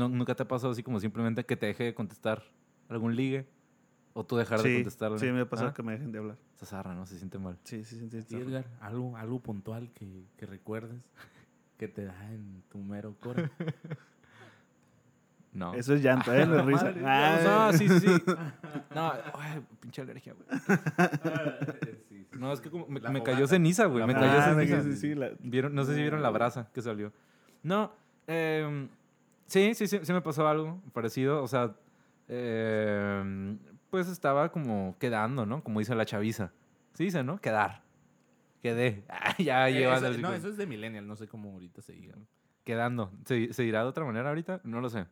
nunca 0.09 0.35
te 0.35 0.43
ha 0.43 0.47
pasado 0.47 0.73
así 0.73 0.83
como 0.83 0.99
simplemente 0.99 1.45
que 1.45 1.55
te 1.55 1.67
deje 1.67 1.83
de 1.85 1.93
contestar 1.93 2.43
algún 2.89 3.15
ligue 3.15 3.47
o 4.13 4.23
tú 4.25 4.37
dejar 4.37 4.61
de 4.61 4.69
Sí, 4.69 4.75
contestarle. 4.75 5.17
sí, 5.19 5.25
me 5.31 5.41
ha 5.41 5.49
pasado 5.49 5.69
Ah, 5.69 5.73
que 5.73 5.83
me 5.83 5.93
dejen 5.93 6.11
de 6.11 6.19
hablar. 6.19 6.37
Está 6.53 6.65
zarra, 6.65 6.93
¿no? 6.93 7.05
Se 7.05 7.17
siente 7.17 7.37
mal. 7.39 7.57
Sí, 7.63 7.83
sí, 7.83 7.97
sí. 7.97 8.09
sí, 8.09 8.17
¿Y 8.17 8.21
sí. 8.23 8.35
Edgar, 8.37 8.65
algo, 8.81 9.17
algo 9.17 9.39
puntual 9.39 9.89
que, 9.93 10.25
que 10.37 10.45
recuerdes 10.45 11.01
que 11.77 11.87
te 11.87 12.05
da 12.05 12.31
en 12.31 12.63
tu 12.69 12.77
mero 12.79 13.15
core. 13.19 13.49
No. 15.53 15.75
Eso 15.75 15.93
es 15.93 16.01
llanto, 16.01 16.33
¿eh? 16.33 16.47
No 16.47 16.57
es 16.59 16.65
risa. 16.65 16.93
Ah, 17.05 17.69
No, 17.71 17.77
sí, 17.77 17.87
sí, 17.87 17.99
sí. 17.99 18.07
No, 18.95 19.13
ay, 19.35 19.61
pinche 19.79 20.01
alergia, 20.01 20.33
güey. 20.33 20.59
Sí, 21.83 21.91
sí. 22.09 22.27
No, 22.39 22.51
es 22.51 22.59
que 22.59 22.71
como 22.71 22.87
me, 22.87 23.21
cayó 23.21 23.45
ceniza, 23.45 23.85
güey. 23.85 24.03
Me 24.07 24.13
cayó 24.15 24.39
Ah, 24.39 24.55
ceniza. 24.55 24.77
quedé- 24.81 24.93
sí, 24.95 24.97
sí, 24.97 25.13
la- 25.15 25.29
Vieron, 25.39 25.75
no 25.75 25.83
sé 25.85 25.93
si 25.93 26.01
vieron 26.01 26.23
la 26.23 26.31
brasa 26.31 26.69
que 26.73 26.81
salió. 26.81 27.13
No, 27.61 27.91
em, 28.25 28.89
sí, 29.45 29.75
sí, 29.75 29.85
sí, 29.87 29.99
sí 30.01 30.11
me 30.13 30.21
pasó 30.21 30.47
algo 30.47 30.81
parecido. 30.91 31.43
O 31.43 31.47
sea, 31.47 31.75
em, 32.27 33.59
pues 33.93 34.07
estaba 34.07 34.51
como 34.51 34.95
quedando, 34.97 35.45
¿no? 35.45 35.63
Como 35.63 35.77
dice 35.77 35.93
la 35.93 36.03
chaviza. 36.03 36.51
Sí 36.95 37.03
dice, 37.03 37.23
¿no? 37.23 37.37
Quedar. 37.39 37.83
Quedé. 38.63 39.03
Ah, 39.07 39.35
ya 39.37 39.69
Eh, 39.69 39.73
llevas 39.73 40.01
eso- 40.01 40.17
no, 40.19 40.33
eso 40.33 40.49
es 40.49 40.57
de 40.57 40.65
millennial, 40.65 41.05
no 41.05 41.15
sé 41.15 41.27
cómo 41.27 41.51
ahorita 41.51 41.83
se 41.83 41.93
diga. 41.93 42.15
Quedando. 42.63 43.11
¿Se, 43.25 43.53
se 43.53 43.61
dirá 43.61 43.83
de 43.83 43.89
otra 43.89 44.03
manera 44.03 44.29
ahorita? 44.29 44.61
No 44.63 44.81
lo 44.81 44.89
sé. 44.89 45.05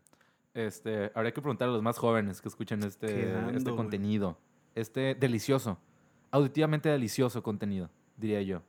Este, 0.55 1.11
habría 1.13 1.31
que 1.31 1.41
preguntar 1.43 1.69
a 1.69 1.71
los 1.71 1.83
más 1.83 1.99
jóvenes 1.99 2.41
que 2.41 2.47
escuchen 2.47 2.81
este, 2.81 3.05
Quedando, 3.05 3.51
este 3.55 3.69
contenido. 3.75 4.39
Este 4.73 5.13
delicioso. 5.13 5.77
Auditivamente 6.31 6.89
delicioso 6.89 7.43
contenido, 7.43 7.91
diría 8.17 8.41
yo. 8.41 8.63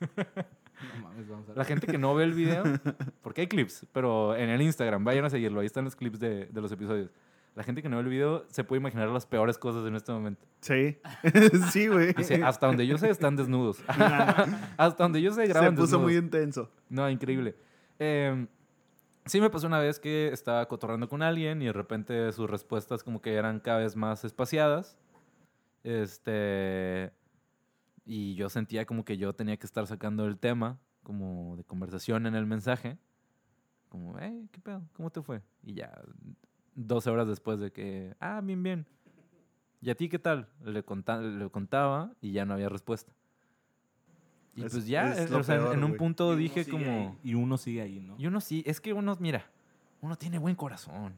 No 1.14 1.20
mames, 1.20 1.28
vamos 1.28 1.48
a 1.48 1.54
La 1.54 1.64
gente 1.64 1.86
que 1.86 1.98
no 1.98 2.14
ve 2.14 2.24
el 2.24 2.34
video, 2.34 2.64
porque 3.22 3.42
hay 3.42 3.46
clips, 3.46 3.86
pero 3.92 4.34
en 4.36 4.50
el 4.50 4.60
Instagram, 4.62 5.04
vayan 5.04 5.24
a 5.24 5.30
seguirlo, 5.30 5.60
ahí 5.60 5.66
están 5.66 5.84
los 5.84 5.96
clips 5.96 6.18
de, 6.18 6.46
de 6.46 6.60
los 6.60 6.72
episodios. 6.72 7.10
La 7.54 7.62
gente 7.62 7.82
que 7.82 7.88
no 7.88 7.96
ve 7.96 8.02
el 8.02 8.08
video 8.08 8.44
se 8.48 8.64
puede 8.64 8.80
imaginar 8.80 9.08
las 9.10 9.26
peores 9.26 9.58
cosas 9.58 9.86
en 9.86 9.94
este 9.94 10.10
momento. 10.10 10.44
Sí. 10.60 10.98
sí, 11.70 11.86
güey. 11.86 12.12
Dice, 12.12 12.42
hasta 12.42 12.66
donde 12.66 12.84
yo 12.84 12.98
sé 12.98 13.08
están 13.10 13.36
desnudos. 13.36 13.80
hasta 14.76 15.04
donde 15.04 15.22
yo 15.22 15.30
sé 15.32 15.42
Se 15.42 15.48
graban 15.48 15.76
puso 15.76 15.82
desnudos. 15.82 16.02
muy 16.02 16.16
intenso. 16.16 16.68
No, 16.88 17.08
increíble. 17.08 17.54
Eh, 18.00 18.48
sí 19.24 19.40
me 19.40 19.50
pasó 19.50 19.68
una 19.68 19.78
vez 19.78 20.00
que 20.00 20.30
estaba 20.32 20.66
cotorreando 20.66 21.08
con 21.08 21.22
alguien 21.22 21.62
y 21.62 21.66
de 21.66 21.72
repente 21.72 22.32
sus 22.32 22.50
respuestas 22.50 23.04
como 23.04 23.22
que 23.22 23.34
eran 23.34 23.60
cada 23.60 23.78
vez 23.78 23.94
más 23.94 24.24
espaciadas. 24.24 24.98
Este... 25.84 27.12
Y 28.04 28.34
yo 28.34 28.50
sentía 28.50 28.84
como 28.84 29.04
que 29.04 29.16
yo 29.16 29.32
tenía 29.32 29.56
que 29.56 29.64
estar 29.64 29.86
sacando 29.86 30.26
el 30.26 30.38
tema 30.38 30.80
como 31.04 31.56
de 31.56 31.62
conversación 31.62 32.26
en 32.26 32.34
el 32.34 32.46
mensaje. 32.46 32.98
Como, 33.88 34.16
hey, 34.18 34.48
¿qué 34.50 34.60
pedo? 34.60 34.82
¿Cómo 34.96 35.10
te 35.10 35.22
fue? 35.22 35.40
Y 35.62 35.74
ya 35.74 35.92
12 36.74 37.08
horas 37.10 37.28
después 37.28 37.60
de 37.60 37.70
que, 37.70 38.16
ah, 38.18 38.40
bien, 38.42 38.60
bien. 38.62 38.86
¿Y 39.80 39.90
a 39.90 39.94
ti 39.94 40.08
qué 40.08 40.18
tal? 40.18 40.48
Le, 40.64 40.82
conta- 40.82 41.20
le 41.20 41.48
contaba 41.50 42.10
y 42.20 42.32
ya 42.32 42.44
no 42.44 42.54
había 42.54 42.68
respuesta. 42.68 43.12
Y 44.56 44.64
Es- 44.64 44.72
pues 44.72 44.86
ya, 44.86 45.12
es 45.12 45.30
eh, 45.30 45.34
o 45.34 45.42
sea, 45.42 45.56
en- 45.56 45.60
peor, 45.62 45.74
en 45.76 45.84
un 45.84 45.90
güey. 45.90 45.98
punto 45.98 46.34
dije 46.36 46.66
como... 46.68 46.84
ahí, 46.90 47.18
y 47.22 47.34
uno 47.34 47.56
sigue 47.58 47.82
ahí, 47.82 48.00
¿no? 48.00 48.16
Y 48.18 48.26
uno 48.26 48.40
sí, 48.40 48.62
es 48.66 48.80
que 48.80 48.92
uno, 48.92 49.16
mira, 49.20 49.46
uno 50.00 50.16
tiene 50.16 50.38
buen 50.38 50.54
corazón, 50.56 51.16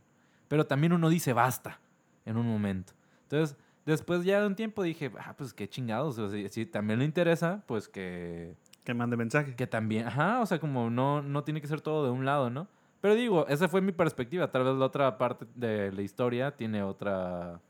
pero 0.49 0.67
también 0.67 0.93
uno 0.93 1.09
dice 1.09 1.33
basta 1.33 1.79
en 2.25 2.37
un 2.37 2.47
momento. 2.47 2.93
Entonces, 3.23 3.57
después 3.85 4.25
ya 4.25 4.41
de 4.41 4.47
un 4.47 4.57
tiempo 4.57 4.83
dije, 4.83 5.13
ah, 5.19 5.35
pues 5.37 5.53
qué 5.55 5.69
chingados, 5.69 6.19
o 6.19 6.29
sea, 6.29 6.39
si, 6.39 6.49
si 6.49 6.67
también 6.67 6.99
le 6.99 7.05
interesa, 7.05 7.63
pues 7.67 7.89
que, 7.89 8.57
Que 8.87 8.95
mande 8.95 9.17
mensaje. 9.17 9.57
que 9.57 9.67
también, 9.67 10.07
ajá, 10.07 10.41
o 10.41 10.47
sea, 10.47 10.61
como 10.61 10.91
no, 10.91 11.21
no 11.21 11.43
tiene 11.43 11.61
que 11.61 11.67
ser 11.67 11.81
todo 11.81 12.05
de 12.05 12.11
un 12.13 12.25
lado, 12.25 12.51
¿no? 12.51 12.69
Pero 13.01 13.17
digo, 13.17 13.47
esa 13.49 13.69
fue 13.69 13.81
mi 13.81 13.91
perspectiva, 13.91 14.53
tal 14.53 14.63
vez 14.63 14.77
la 14.77 14.87
otra 14.87 15.19
parte 15.19 15.45
de 15.57 15.91
la 15.91 16.03
historia 16.03 16.57
tiene 16.57 16.85
otra, 16.85 17.61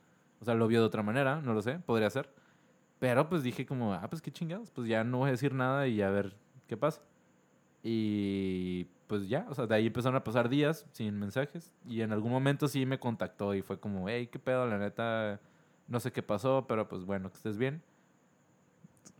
o 0.40 0.44
sea, 0.44 0.54
lo 0.54 0.68
vio 0.68 0.80
de 0.80 0.86
otra 0.86 1.02
manera, 1.02 1.40
no 1.40 1.54
lo 1.54 1.62
sé, 1.62 1.78
podría 1.78 2.10
ser. 2.10 2.28
Pero 2.98 3.28
pues 3.30 3.42
dije 3.42 3.64
como, 3.64 3.94
ah, 3.94 4.06
pues 4.10 4.20
qué 4.20 4.30
chingados, 4.30 4.70
pues 4.70 4.88
ya 4.88 5.04
no 5.04 5.18
voy 5.18 5.28
a 5.28 5.32
decir 5.32 5.54
nada 5.54 5.88
y 5.88 6.02
a 6.02 6.10
ver 6.10 6.36
qué 6.66 6.76
pasa. 6.76 7.00
Y 7.82 8.84
pues 9.06 9.26
ya, 9.28 9.46
o 9.48 9.54
sea, 9.54 9.66
de 9.66 9.74
ahí 9.74 9.86
empezaron 9.86 10.16
a 10.16 10.24
pasar 10.24 10.50
días 10.50 10.86
sin 10.92 11.18
mensajes. 11.18 11.72
Y 11.88 12.02
en 12.02 12.12
algún 12.12 12.30
momento 12.30 12.68
sí 12.68 12.84
me 12.84 13.00
contactó 13.00 13.54
y 13.54 13.62
fue 13.62 13.80
como, 13.80 14.08
hey, 14.08 14.28
qué 14.30 14.38
pedo, 14.38 14.66
la 14.66 14.78
neta, 14.78 15.40
no 15.88 15.98
sé 15.98 16.12
qué 16.12 16.22
pasó, 16.22 16.66
pero 16.68 16.88
pues 16.88 17.04
bueno, 17.04 17.30
que 17.30 17.36
estés 17.36 17.56
bien. 17.56 17.82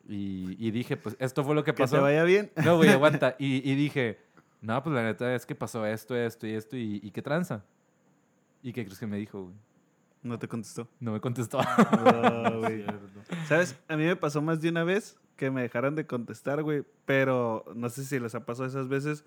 Y, 0.09 0.57
y 0.65 0.71
dije, 0.71 0.97
pues 0.97 1.17
esto 1.19 1.43
fue 1.45 1.55
lo 1.55 1.65
que 1.65 1.73
Que 1.75 1.83
pasó. 1.83 1.97
te 1.97 2.03
vaya 2.03 2.23
bien. 2.25 2.51
No, 2.65 2.77
güey, 2.77 2.91
aguanta. 2.91 3.35
Y, 3.41 3.69
y 3.69 3.75
dije, 3.75 4.19
no, 4.61 4.83
pues 4.83 4.95
la 4.95 5.03
neta 5.03 5.35
es 5.35 5.45
que 5.47 5.55
pasó 5.55 5.85
esto, 5.87 6.15
esto 6.17 6.47
y 6.47 6.53
esto, 6.53 6.77
y, 6.77 7.01
y 7.03 7.11
qué 7.11 7.23
tranza. 7.23 7.65
¿Y 8.63 8.73
qué 8.73 8.85
crees 8.85 8.99
que 8.99 9.07
me 9.07 9.17
dijo, 9.17 9.43
güey? 9.45 9.55
No 10.23 10.39
te 10.39 10.49
contestó. 10.49 10.89
No 11.01 11.13
me 11.13 11.21
contestó. 11.21 11.59
Ah, 11.69 12.53
güey. 12.59 12.85
¿Sabes? 13.47 13.77
A 13.89 13.97
mí 13.97 14.05
me 14.05 14.17
pasó 14.17 14.41
más 14.43 14.61
de 14.61 14.69
una 14.71 14.83
vez 14.85 15.17
que 15.37 15.51
me 15.51 15.63
dejaran 15.63 15.95
de 15.95 16.07
contestar, 16.07 16.63
güey. 16.63 16.85
Pero 17.05 17.65
no 17.75 17.89
sé 17.91 18.05
si 18.05 18.19
les 18.19 18.35
ha 18.35 18.45
pasado 18.45 18.69
esas 18.69 18.89
veces 18.89 19.25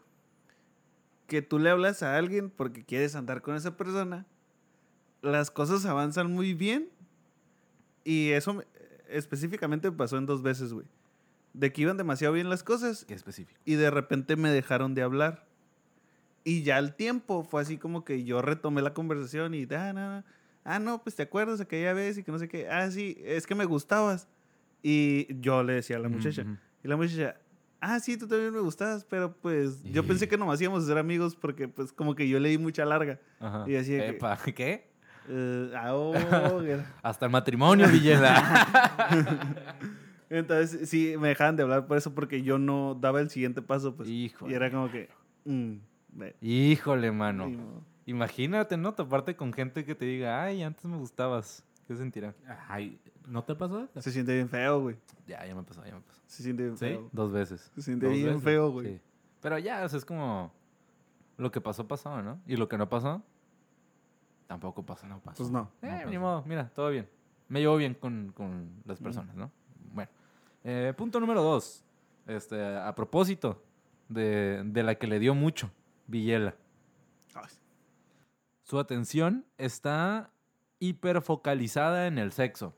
que 1.27 1.41
tú 1.41 1.59
le 1.59 1.69
hablas 1.69 2.03
a 2.03 2.17
alguien 2.17 2.49
porque 2.49 2.83
quieres 2.83 3.15
andar 3.15 3.41
con 3.41 3.55
esa 3.55 3.77
persona. 3.77 4.25
Las 5.21 5.51
cosas 5.51 5.85
avanzan 5.85 6.31
muy 6.33 6.53
bien. 6.53 6.89
Y 8.03 8.31
eso 8.31 8.53
me- 8.55 8.63
específicamente 9.09 9.89
me 9.91 9.97
pasó 9.97 10.17
en 10.17 10.25
dos 10.25 10.41
veces, 10.41 10.73
güey. 10.73 10.85
De 11.53 11.71
que 11.73 11.81
iban 11.81 11.97
demasiado 11.97 12.33
bien 12.33 12.49
las 12.49 12.63
cosas 12.63 13.05
Qué 13.05 13.13
específico. 13.15 13.59
y 13.65 13.75
de 13.75 13.89
repente 13.91 14.35
me 14.35 14.49
dejaron 14.51 14.93
de 14.93 15.01
hablar. 15.01 15.45
Y 16.43 16.63
ya 16.63 16.77
al 16.77 16.95
tiempo 16.95 17.43
fue 17.43 17.61
así 17.61 17.77
como 17.77 18.05
que 18.05 18.23
yo 18.23 18.41
retomé 18.41 18.81
la 18.81 18.93
conversación 18.93 19.53
y, 19.53 19.67
ah, 19.73 19.93
no, 19.93 20.23
ah, 20.63 20.79
no, 20.79 21.03
pues 21.03 21.15
te 21.15 21.23
acuerdas 21.23 21.59
aquella 21.59 21.93
vez 21.93 22.17
y 22.17 22.23
que 22.23 22.31
no 22.31 22.39
sé 22.39 22.47
qué, 22.47 22.69
ah, 22.69 22.89
sí, 22.91 23.17
es 23.23 23.45
que 23.45 23.55
me 23.55 23.65
gustabas. 23.65 24.27
Y 24.81 25.27
yo 25.41 25.63
le 25.63 25.73
decía 25.73 25.97
a 25.97 25.99
la 25.99 26.07
muchacha, 26.09 26.43
Ujú. 26.43 26.55
y 26.83 26.87
la 26.87 26.95
muchacha, 26.95 27.35
ah, 27.81 27.99
sí, 27.99 28.15
tú 28.15 28.27
también 28.27 28.53
me 28.53 28.61
gustabas, 28.61 29.03
pero 29.03 29.33
pues 29.35 29.83
yo 29.83 30.05
pensé 30.05 30.27
que 30.29 30.37
nomás 30.37 30.61
íbamos 30.61 30.83
a 30.83 30.87
ser 30.87 30.97
amigos 30.97 31.35
porque 31.35 31.67
pues 31.67 31.91
como 31.91 32.15
que 32.15 32.29
yo 32.29 32.39
le 32.39 32.49
di 32.49 32.57
mucha 32.57 32.85
larga. 32.85 33.19
Ajá. 33.39 33.65
Y 33.67 33.75
así 33.75 33.91
de 33.91 33.99
que- 33.99 34.07
Epa, 34.11 34.37
¿qué? 34.55 34.88
Eh, 35.27 35.73
ah, 35.75 35.93
oh, 35.95 36.13
Hasta 37.01 37.25
el 37.25 37.31
matrimonio, 37.31 37.87
Villela. 37.87 38.67
Entonces 40.29 40.89
sí, 40.89 41.15
me 41.19 41.29
dejaban 41.29 41.55
de 41.55 41.63
hablar 41.63 41.87
por 41.87 41.97
eso 41.97 42.13
porque 42.13 42.43
yo 42.43 42.59
no 42.59 42.95
daba 42.99 43.19
el 43.19 43.29
siguiente 43.29 43.61
paso, 43.61 43.95
pues. 43.95 44.07
Híjole. 44.09 44.51
Y 44.51 44.55
era 44.55 44.69
como 44.71 44.89
que, 44.91 45.09
mm, 45.45 45.73
Híjole, 46.41 47.11
mano. 47.11 47.49
modo. 47.49 47.81
Imagínate, 48.05 48.77
¿no? 48.77 48.93
Toparte 48.93 49.35
con 49.35 49.53
gente 49.53 49.85
que 49.85 49.95
te 49.95 50.05
diga, 50.05 50.43
ay, 50.43 50.63
antes 50.63 50.85
me 50.85 50.97
gustabas. 50.97 51.63
¿Qué 51.87 51.95
sentirá? 51.95 52.35
Ay, 52.67 52.99
¿no 53.27 53.43
te 53.43 53.55
pasó? 53.55 53.87
Se 53.97 54.11
siente 54.11 54.33
bien 54.33 54.49
feo, 54.49 54.81
güey. 54.81 54.95
Ya, 55.27 55.45
ya 55.45 55.55
me 55.55 55.63
pasó, 55.63 55.83
ya 55.85 55.95
me 55.95 56.01
pasó. 56.01 56.21
Se 56.27 56.43
siente 56.43 56.63
bien 56.63 56.77
¿Sí? 56.77 56.85
feo. 56.85 57.09
Dos 57.11 57.31
veces. 57.31 57.71
Se 57.75 57.81
siente 57.81 58.05
Dos 58.05 58.15
bien 58.15 58.27
veces, 58.27 58.43
feo, 58.43 58.71
güey. 58.71 58.87
Sí. 58.87 59.01
Pero 59.41 59.57
ya, 59.57 59.83
o 59.83 59.89
sea, 59.89 59.97
es 59.97 60.05
como 60.05 60.51
lo 61.37 61.51
que 61.51 61.61
pasó, 61.61 61.87
pasó, 61.87 62.21
¿no? 62.21 62.39
Y 62.45 62.57
lo 62.57 62.67
que 62.67 62.77
no 62.77 62.89
pasó, 62.89 63.23
tampoco 64.49 64.83
pasó. 64.83 65.05
No 65.05 65.19
pasó. 65.19 65.37
Pues 65.37 65.51
no. 65.51 65.69
Eh, 65.83 66.05
ni 66.09 66.17
modo, 66.17 66.43
mira, 66.47 66.69
todo 66.73 66.89
bien. 66.89 67.07
Me 67.49 67.59
llevo 67.59 67.77
bien 67.77 67.93
con, 67.93 68.31
con 68.35 68.81
las 68.83 68.99
personas, 68.99 69.35
¿no? 69.35 69.51
Bueno. 69.93 70.09
Eh, 70.63 70.91
punto 70.97 71.19
número 71.19 71.43
dos. 71.43 71.85
Este, 72.25 72.75
a 72.75 72.93
propósito 72.95 73.63
de, 74.07 74.63
de 74.65 74.83
la 74.83 74.95
que 74.95 75.05
le 75.05 75.19
dio 75.19 75.35
mucho, 75.35 75.69
Villela. 76.07 76.55
Ay, 77.35 77.45
Su 78.63 78.79
atención 78.79 79.45
está 79.59 80.31
hiperfocalizada 80.79 82.07
en 82.07 82.17
el 82.17 82.31
sexo. 82.31 82.73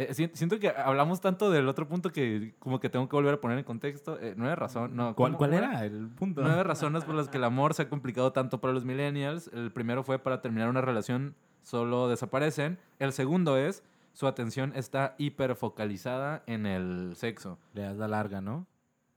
Eh, 0.00 0.14
si- 0.14 0.30
siento 0.32 0.60
que 0.60 0.68
hablamos 0.68 1.20
tanto 1.20 1.50
del 1.50 1.68
otro 1.68 1.88
punto 1.88 2.12
que 2.12 2.54
como 2.60 2.78
que 2.78 2.88
tengo 2.88 3.08
que 3.08 3.16
volver 3.16 3.34
a 3.34 3.40
poner 3.40 3.58
en 3.58 3.64
contexto. 3.64 4.16
Eh, 4.20 4.34
nueve 4.36 4.54
razón, 4.54 4.94
no, 4.94 5.14
¿Cuál, 5.16 5.32
¿cómo- 5.32 5.38
cuál 5.38 5.54
era 5.54 5.84
el 5.84 6.08
punto? 6.08 6.40
Nueve 6.42 6.62
razones 6.62 7.04
por 7.04 7.16
las 7.16 7.28
que 7.28 7.36
el 7.38 7.44
amor 7.44 7.74
se 7.74 7.82
ha 7.82 7.88
complicado 7.88 8.32
tanto 8.32 8.60
para 8.60 8.72
los 8.72 8.84
millennials. 8.84 9.50
El 9.52 9.72
primero 9.72 10.04
fue 10.04 10.18
para 10.20 10.40
terminar 10.40 10.68
una 10.68 10.80
relación 10.80 11.34
solo 11.64 12.08
desaparecen. 12.08 12.78
El 13.00 13.12
segundo 13.12 13.56
es 13.58 13.82
su 14.12 14.26
atención 14.28 14.72
está 14.76 15.14
hiperfocalizada 15.18 16.42
en 16.46 16.66
el 16.66 17.14
sexo. 17.16 17.58
Le 17.74 17.82
das 17.82 17.96
la 17.96 18.08
larga, 18.08 18.40
¿no? 18.40 18.66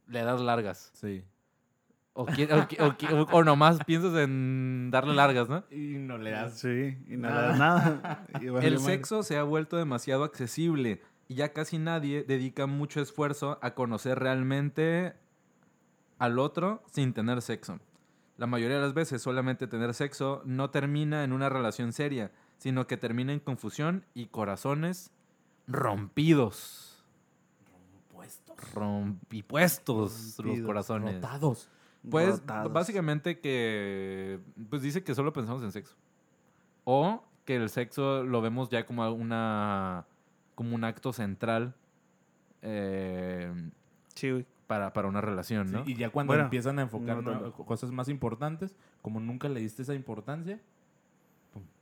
Le 0.07 0.23
das 0.23 0.41
largas. 0.41 0.91
Sí. 0.93 1.23
O, 2.13 2.25
qui- 2.25 2.43
o 2.51 2.67
qui- 2.67 2.77
o 2.81 2.97
qui- 2.97 3.07
o- 3.13 3.27
o 3.37 3.43
nomás 3.43 3.79
piensas 3.85 4.13
en 4.15 4.89
darle 4.91 5.15
largas, 5.15 5.47
¿no? 5.47 5.63
Y 5.71 5.97
no 5.97 6.17
le 6.17 6.31
das. 6.31 6.59
Sí, 6.59 6.97
y 7.07 7.15
nada, 7.17 7.55
nada. 7.55 8.25
Y 8.41 8.49
vale 8.49 8.67
El 8.67 8.73
madre. 8.79 8.93
sexo 8.95 9.23
se 9.23 9.37
ha 9.37 9.43
vuelto 9.43 9.77
demasiado 9.77 10.23
accesible 10.25 11.01
y 11.29 11.35
ya 11.35 11.53
casi 11.53 11.77
nadie 11.77 12.23
dedica 12.23 12.65
mucho 12.67 12.99
esfuerzo 13.01 13.59
a 13.61 13.75
conocer 13.75 14.19
realmente 14.19 15.13
al 16.19 16.37
otro 16.37 16.83
sin 16.91 17.13
tener 17.13 17.41
sexo. 17.41 17.79
La 18.37 18.45
mayoría 18.45 18.75
de 18.77 18.81
las 18.83 18.93
veces 18.93 19.21
solamente 19.21 19.67
tener 19.67 19.93
sexo 19.93 20.41
no 20.45 20.69
termina 20.69 21.23
en 21.23 21.31
una 21.31 21.47
relación 21.47 21.93
seria, 21.93 22.31
sino 22.57 22.87
que 22.87 22.97
termina 22.97 23.31
en 23.31 23.39
confusión 23.39 24.03
y 24.13 24.25
corazones 24.27 25.11
rompidos. 25.67 27.05
Puestos. 28.11 28.57
Rompipuestos 28.73 30.37
los 30.43 30.59
corazones. 30.59 31.15
Rotados. 31.15 31.69
Pues 32.09 32.39
Rotados. 32.39 32.73
básicamente 32.73 33.39
que 33.39 34.39
pues 34.69 34.81
dice 34.81 35.03
que 35.03 35.13
solo 35.13 35.31
pensamos 35.33 35.61
en 35.63 35.71
sexo. 35.71 35.95
O 36.83 37.23
que 37.45 37.55
el 37.57 37.69
sexo 37.69 38.23
lo 38.23 38.41
vemos 38.41 38.69
ya 38.69 38.85
como 38.85 39.09
una 39.11 40.05
como 40.55 40.75
un 40.75 40.83
acto 40.83 41.13
central 41.13 41.75
eh, 42.61 43.51
Sí, 44.15 44.31
güey. 44.31 44.45
para, 44.67 44.93
para 44.93 45.07
una 45.07 45.21
relación, 45.21 45.67
Sí, 45.67 45.73
¿no? 45.73 45.83
y 45.85 45.95
ya 45.95 46.09
cuando 46.09 46.31
Bueno, 46.31 46.43
empiezan 46.45 46.79
a 46.79 46.83
enfocar 46.83 47.23
no 47.23 47.39
¿no? 47.39 47.53
cosas 47.53 47.91
más 47.91 48.09
importantes, 48.09 48.75
como 49.01 49.19
nunca 49.19 49.47
le 49.49 49.59
diste 49.59 49.81
esa 49.83 49.93
importancia, 49.95 50.59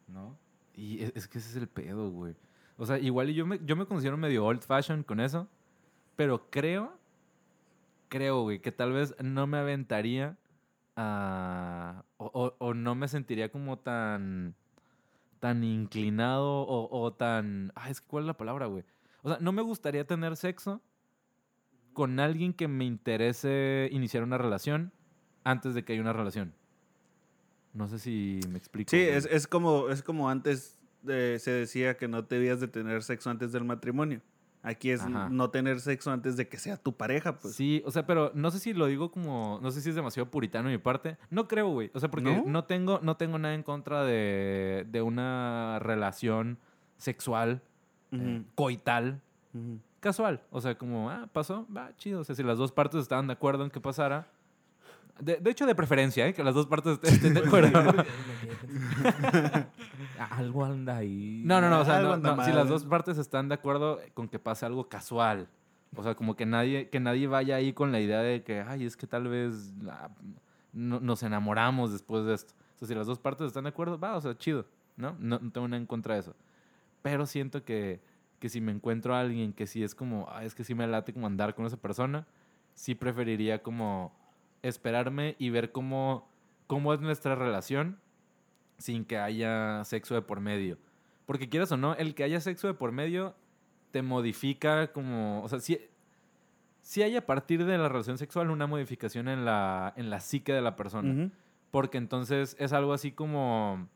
¿no? 0.07 0.35
Y 0.75 1.03
es, 1.03 1.11
es 1.15 1.27
que 1.27 1.37
ese 1.39 1.49
es 1.49 1.55
el 1.55 1.67
pedo, 1.67 2.09
güey. 2.11 2.35
O 2.77 2.85
sea, 2.85 2.97
igual 2.97 3.29
y 3.29 3.33
yo 3.33 3.45
me, 3.45 3.59
yo 3.65 3.75
me 3.75 3.85
considero 3.85 4.17
medio 4.17 4.45
old 4.45 4.61
fashion 4.61 5.03
con 5.03 5.19
eso, 5.19 5.47
pero 6.15 6.49
creo, 6.49 6.93
creo, 8.09 8.41
güey, 8.41 8.59
que 8.59 8.71
tal 8.71 8.91
vez 8.91 9.15
no 9.23 9.47
me 9.47 9.57
aventaría 9.57 10.37
a... 10.95 12.03
O, 12.17 12.53
o- 12.59 12.73
no 12.73 12.95
me 12.95 13.07
sentiría 13.07 13.49
como 13.49 13.77
tan 13.79 14.55
tan 15.39 15.63
inclinado 15.63 16.65
o, 16.67 17.13
tan... 17.13 17.71
Ah, 17.75 17.89
es 17.89 18.01
que 18.01 18.07
¿cuál 18.07 18.25
es 18.25 18.27
la 18.27 18.35
palabra, 18.35 18.65
güey? 18.65 18.83
O 19.21 19.29
sea, 19.29 19.37
no 19.39 19.53
me 19.53 19.61
gustaría 19.61 20.05
tener 20.05 20.35
sexo 20.35 20.81
con 21.93 22.19
alguien 22.19 22.53
que 22.53 22.67
me 22.67 22.83
interese 22.83 23.87
iniciar 23.91 24.23
una 24.23 24.37
relación 24.37 24.91
antes 25.45 25.73
de 25.73 25.85
que 25.85 25.93
haya 25.93 26.01
una 26.01 26.11
relación. 26.11 26.53
No 27.73 27.87
sé 27.87 27.99
si 27.99 28.41
me 28.49 28.57
explico. 28.57 28.89
Sí, 28.91 28.97
es, 28.97 29.25
es 29.25 29.47
como, 29.47 29.89
es 29.89 30.03
como 30.03 30.29
antes 30.29 30.77
eh, 31.07 31.37
se 31.39 31.51
decía 31.51 31.95
que 31.95 32.09
no 32.09 32.21
debías 32.23 32.59
de 32.59 32.67
tener 32.67 33.01
sexo 33.03 33.29
antes 33.29 33.53
del 33.53 33.63
matrimonio. 33.63 34.21
Aquí 34.61 34.91
es 34.91 35.01
Ajá. 35.01 35.29
no 35.29 35.49
tener 35.51 35.79
sexo 35.79 36.11
antes 36.11 36.35
de 36.35 36.49
que 36.49 36.57
sea 36.57 36.75
tu 36.75 36.93
pareja, 36.93 37.39
pues. 37.39 37.55
Sí, 37.55 37.81
o 37.85 37.91
sea, 37.91 38.05
pero 38.05 38.31
no 38.35 38.51
sé 38.51 38.59
si 38.59 38.73
lo 38.73 38.87
digo 38.87 39.09
como, 39.09 39.59
no 39.61 39.71
sé 39.71 39.81
si 39.81 39.89
es 39.89 39.95
demasiado 39.95 40.29
puritano 40.29 40.67
de 40.67 40.75
mi 40.75 40.81
parte. 40.81 41.17
No 41.29 41.47
creo, 41.47 41.69
güey. 41.69 41.89
O 41.93 41.99
sea, 41.99 42.11
porque 42.11 42.35
¿No? 42.35 42.43
¿No? 42.45 42.63
tengo, 42.65 42.99
no 43.01 43.15
tengo 43.15 43.39
nada 43.39 43.55
en 43.55 43.63
contra 43.63 44.03
de, 44.03 44.85
de 44.89 45.01
una 45.01 45.79
relación 45.79 46.57
sexual, 46.97 47.61
eh, 48.11 48.43
coital, 48.55 49.21
casual. 50.01 50.41
O 50.51 50.59
sea, 50.59 50.77
como, 50.77 51.09
ah, 51.09 51.29
pasó, 51.31 51.65
va, 51.75 51.95
chido. 51.95 52.19
O 52.19 52.23
sea, 52.25 52.35
si 52.35 52.43
las 52.43 52.57
dos 52.57 52.73
partes 52.73 53.01
estaban 53.01 53.27
de 53.27 53.33
acuerdo 53.33 53.63
en 53.63 53.69
que 53.69 53.79
pasara. 53.79 54.27
De, 55.21 55.37
de 55.37 55.49
hecho, 55.51 55.65
de 55.65 55.75
preferencia, 55.75 56.27
¿eh? 56.27 56.33
Que 56.33 56.43
las 56.43 56.53
dos 56.55 56.67
partes 56.67 56.99
estén- 57.01 57.33
de 57.33 57.39
acuerdo. 57.45 57.71
Algo 60.31 60.65
anda 60.65 60.97
ahí. 60.97 61.41
No, 61.45 61.61
no, 61.61 61.69
no. 61.69 61.81
O 61.81 61.85
sea, 61.85 62.01
no, 62.01 62.17
no, 62.17 62.43
si 62.45 62.51
las 62.51 62.67
dos 62.69 62.85
partes 62.85 63.17
están 63.17 63.49
de 63.49 63.55
acuerdo 63.55 63.99
con 64.13 64.27
que 64.27 64.39
pase 64.39 64.65
algo 64.65 64.87
casual. 64.89 65.47
O 65.95 66.03
sea, 66.03 66.15
como 66.15 66.35
que 66.35 66.45
nadie, 66.45 66.89
que 66.89 66.99
nadie 66.99 67.27
vaya 67.27 67.55
ahí 67.55 67.73
con 67.73 67.91
la 67.91 67.99
idea 67.99 68.19
de 68.19 68.43
que, 68.43 68.61
ay, 68.61 68.85
es 68.85 68.95
que 68.95 69.07
tal 69.07 69.27
vez 69.27 69.73
ah, 69.89 70.09
no- 70.71 70.99
nos 70.99 71.23
enamoramos 71.23 71.91
después 71.91 72.25
de 72.25 72.35
esto. 72.35 72.53
O 72.75 72.79
sea, 72.79 72.87
si 72.87 72.95
las 72.95 73.07
dos 73.07 73.19
partes 73.19 73.47
están 73.47 73.63
de 73.63 73.69
acuerdo, 73.69 73.99
va, 73.99 74.15
o 74.15 74.21
sea, 74.21 74.37
chido, 74.37 74.65
¿no? 74.97 75.15
No, 75.19 75.39
no 75.39 75.51
tengo 75.51 75.67
nada 75.67 75.79
en 75.81 75.87
contra 75.87 76.13
de 76.15 76.21
eso. 76.21 76.35
Pero 77.01 77.25
siento 77.25 77.63
que, 77.63 77.99
que 78.39 78.49
si 78.49 78.61
me 78.61 78.71
encuentro 78.71 79.15
a 79.15 79.21
alguien 79.21 79.51
que 79.51 79.65
sí 79.67 79.83
es 79.83 79.95
como, 79.95 80.27
ah, 80.29 80.43
es 80.45 80.53
que 80.53 80.63
sí 80.63 80.75
me 80.75 80.85
late 80.85 81.11
como 81.13 81.25
andar 81.27 81.55
con 81.55 81.65
esa 81.65 81.77
persona, 81.77 82.27
sí 82.75 82.93
preferiría 82.93 83.63
como 83.63 84.13
esperarme 84.61 85.35
y 85.39 85.49
ver 85.49 85.71
cómo, 85.71 86.29
cómo 86.67 86.93
es 86.93 87.01
nuestra 87.01 87.35
relación 87.35 87.99
sin 88.77 89.05
que 89.05 89.17
haya 89.17 89.83
sexo 89.83 90.15
de 90.15 90.21
por 90.21 90.39
medio. 90.39 90.77
Porque 91.25 91.49
quieras 91.49 91.71
o 91.71 91.77
no, 91.77 91.95
el 91.95 92.15
que 92.15 92.23
haya 92.23 92.39
sexo 92.39 92.67
de 92.67 92.73
por 92.73 92.91
medio 92.91 93.35
te 93.91 94.01
modifica 94.01 94.91
como, 94.91 95.43
o 95.43 95.49
sea, 95.49 95.59
si, 95.59 95.79
si 96.81 97.03
hay 97.03 97.15
a 97.15 97.25
partir 97.25 97.65
de 97.65 97.77
la 97.77 97.89
relación 97.89 98.17
sexual 98.17 98.49
una 98.49 98.67
modificación 98.67 99.27
en 99.27 99.45
la, 99.45 99.93
en 99.95 100.09
la 100.09 100.19
psique 100.19 100.53
de 100.53 100.61
la 100.61 100.75
persona. 100.75 101.29
Porque 101.71 101.97
entonces 101.97 102.55
es 102.59 102.73
algo 102.73 102.93
así 102.93 103.11
como, 103.11 103.87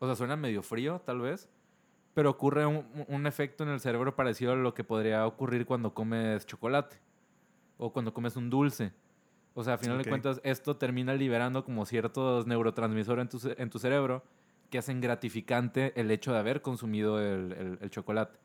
o 0.00 0.06
sea, 0.06 0.16
suena 0.16 0.36
medio 0.36 0.62
frío 0.62 1.00
tal 1.04 1.20
vez, 1.20 1.48
pero 2.14 2.30
ocurre 2.30 2.66
un, 2.66 2.84
un 3.06 3.26
efecto 3.26 3.62
en 3.62 3.70
el 3.70 3.80
cerebro 3.80 4.16
parecido 4.16 4.52
a 4.52 4.56
lo 4.56 4.74
que 4.74 4.82
podría 4.82 5.26
ocurrir 5.26 5.66
cuando 5.66 5.94
comes 5.94 6.46
chocolate 6.46 6.96
o 7.78 7.92
cuando 7.92 8.12
comes 8.12 8.36
un 8.36 8.50
dulce. 8.50 8.92
O 9.54 9.62
sea, 9.64 9.74
a 9.74 9.78
final 9.78 9.98
de 9.98 10.04
cuentas, 10.08 10.40
esto 10.44 10.76
termina 10.76 11.14
liberando 11.14 11.64
como 11.64 11.84
ciertos 11.84 12.46
neurotransmisores 12.46 13.22
en 13.22 13.28
tu, 13.28 13.54
en 13.62 13.70
tu 13.70 13.78
cerebro 13.78 14.22
que 14.70 14.78
hacen 14.78 15.00
gratificante 15.02 15.92
el 16.00 16.10
hecho 16.10 16.32
de 16.32 16.38
haber 16.38 16.62
consumido 16.62 17.20
el, 17.20 17.52
el- 17.52 17.78
el 17.80 17.90
chocolate. 17.90 18.38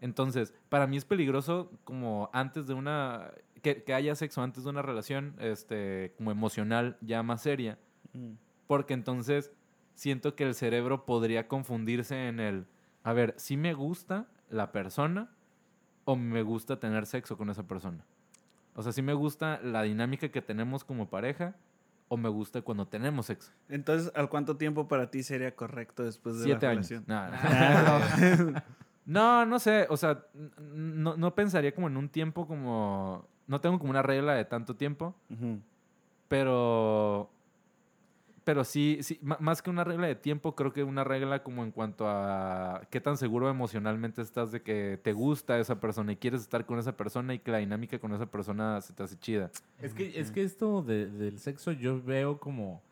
Entonces, 0.00 0.52
para 0.68 0.86
mí 0.86 0.96
es 0.96 1.04
peligroso 1.04 1.70
como 1.84 2.28
antes 2.32 2.66
de 2.66 2.74
una... 2.74 3.30
Que, 3.62 3.84
que 3.84 3.94
haya 3.94 4.14
sexo 4.16 4.42
antes 4.42 4.64
de 4.64 4.70
una 4.70 4.82
relación 4.82 5.36
este, 5.38 6.12
como 6.16 6.32
emocional 6.32 6.98
ya 7.00 7.22
más 7.22 7.42
seria. 7.42 7.78
Ujú. 8.12 8.36
Porque 8.66 8.92
entonces 8.92 9.52
siento 9.94 10.34
que 10.34 10.44
el 10.44 10.54
cerebro 10.56 11.06
podría 11.06 11.46
confundirse 11.46 12.26
en 12.26 12.40
el, 12.40 12.66
a 13.04 13.12
ver, 13.12 13.34
si 13.38 13.56
me 13.56 13.72
gusta 13.72 14.26
la 14.50 14.72
persona 14.72 15.30
o 16.04 16.16
me 16.16 16.42
gusta 16.42 16.80
tener 16.80 17.06
sexo 17.06 17.38
con 17.38 17.48
esa 17.50 17.66
persona. 17.68 18.04
O 18.74 18.82
sea, 18.82 18.92
si 18.92 19.02
me 19.02 19.12
gusta 19.14 19.60
la 19.62 19.82
dinámica 19.82 20.28
que 20.30 20.40
tenemos 20.42 20.84
como 20.84 21.08
pareja 21.08 21.54
o 22.08 22.16
me 22.16 22.28
gusta 22.28 22.62
cuando 22.62 22.86
tenemos 22.86 23.26
sexo. 23.26 23.52
Entonces, 23.68 24.12
¿al 24.14 24.28
cuánto 24.28 24.56
tiempo 24.56 24.88
para 24.88 25.10
ti 25.10 25.22
sería 25.22 25.54
correcto 25.54 26.04
después 26.04 26.38
de 26.38 26.44
Siete 26.44 26.66
la 26.66 26.72
años. 26.72 26.88
relación? 26.90 27.04
No, 27.06 27.28
no. 27.30 27.36
Ah, 27.42 28.64
No, 29.04 29.44
no 29.46 29.58
sé, 29.58 29.86
o 29.90 29.96
sea, 29.96 30.24
no, 30.58 31.16
no 31.16 31.34
pensaría 31.34 31.74
como 31.74 31.88
en 31.88 31.96
un 31.96 32.08
tiempo 32.08 32.46
como... 32.46 33.26
No 33.48 33.60
tengo 33.60 33.78
como 33.78 33.90
una 33.90 34.02
regla 34.02 34.34
de 34.34 34.44
tanto 34.44 34.76
tiempo, 34.76 35.14
no. 35.28 35.58
Pero... 36.28 37.28
Pero 38.44 38.64
sí, 38.64 38.98
sí, 39.02 39.20
más 39.22 39.62
que 39.62 39.70
una 39.70 39.84
regla 39.84 40.08
de 40.08 40.16
tiempo, 40.16 40.56
creo 40.56 40.72
que 40.72 40.82
una 40.82 41.04
regla 41.04 41.44
como 41.44 41.62
en 41.62 41.70
cuanto 41.70 42.08
a 42.08 42.82
qué 42.90 43.00
tan 43.00 43.16
seguro 43.16 43.48
emocionalmente 43.48 44.20
estás 44.20 44.50
de 44.50 44.62
que 44.62 44.98
te 45.02 45.12
gusta 45.12 45.58
esa 45.60 45.78
persona 45.78 46.12
y 46.12 46.16
quieres 46.16 46.40
estar 46.40 46.66
con 46.66 46.78
esa 46.80 46.96
persona 46.96 47.34
y 47.34 47.38
que 47.38 47.52
la 47.52 47.58
dinámica 47.58 48.00
con 48.00 48.12
esa 48.12 48.26
persona 48.26 48.80
se 48.80 48.92
te 48.94 49.02
hace 49.04 49.16
chida. 49.16 49.50
Es 49.80 49.94
que, 49.94 50.18
es 50.18 50.30
que 50.32 50.42
esto 50.42 50.82
de- 50.82 51.06
del 51.06 51.38
sexo 51.38 51.70
yo 51.70 52.02
veo 52.02 52.40
como 52.40 52.82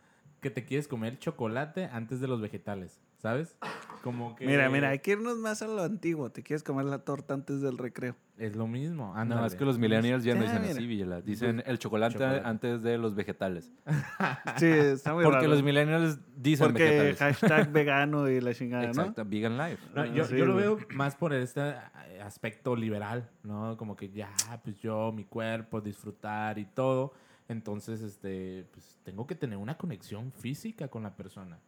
que 0.40 0.50
te 0.50 0.64
quieres 0.64 0.86
comer 0.86 1.18
chocolate 1.18 1.86
antes 1.92 2.20
de 2.20 2.28
los 2.28 2.40
vegetales, 2.40 3.00
¿sabes? 3.18 3.56
Como 4.02 4.36
que... 4.36 4.46
Mira, 4.46 4.70
mira, 4.70 4.88
hay 4.90 5.00
que 5.00 5.10
irnos 5.10 5.36
más 5.36 5.60
a 5.62 5.66
lo 5.66 5.82
antiguo. 5.82 6.30
Te 6.30 6.42
quieres 6.42 6.62
comer 6.62 6.86
la 6.86 7.00
torta 7.00 7.34
antes 7.34 7.60
del 7.60 7.76
recreo. 7.76 8.14
Es 8.40 8.56
lo 8.56 8.66
mismo. 8.66 9.08
no, 9.08 9.14
ándale. 9.14 9.46
es 9.46 9.54
que 9.54 9.64
los 9.66 9.78
millennials 9.78 10.24
ya 10.24 10.34
no 10.34 10.42
dicen 10.42 10.62
así, 10.64 10.86
Villela. 10.86 11.20
Dicen 11.20 11.62
el 11.66 11.78
chocolate, 11.78 12.14
Chocolate. 12.14 12.42
antes 12.48 12.82
de 12.82 12.96
los 12.96 13.14
vegetales. 13.14 13.70
Sí, 14.56 14.66
está 14.66 15.12
muy 15.14 15.24
Porque 15.24 15.40
raro. 15.40 15.48
los 15.50 15.62
millennials 15.62 16.18
dicen 16.36 16.68
Porque 16.68 16.82
vegetales. 16.84 17.18
hashtag 17.18 17.70
vegano 17.72 18.28
y 18.30 18.40
la 18.40 18.54
chingada, 18.54 18.84
¿no? 18.84 18.88
Exacto, 18.90 19.24
vegan 19.26 19.58
life. 19.58 19.78
No, 19.94 20.02
Ah, 20.02 20.06
yo, 20.06 20.24
sí, 20.24 20.36
yo 20.38 20.46
lo 20.46 20.56
veo 20.56 20.78
más 20.94 21.16
por 21.16 21.32
este 21.34 21.60
eh, 22.08 22.20
aspecto 22.22 22.74
liberal, 22.74 23.28
¿no? 23.42 23.76
Como 23.76 23.94
que 23.94 24.08
ya, 24.10 24.30
pues 24.64 24.78
yo, 24.80 25.12
mi 25.12 25.24
cuerpo, 25.24 25.80
disfrutar 25.82 26.58
y 26.58 26.64
todo. 26.64 27.12
Entonces, 27.48 28.00
este, 28.00 28.64
pues 28.72 28.98
tengo 29.02 29.26
que 29.26 29.34
tener 29.34 29.58
una 29.58 29.76
conexión 29.76 30.32
física 30.32 30.88
con 30.88 31.02
la 31.02 31.14
persona. 31.14 31.58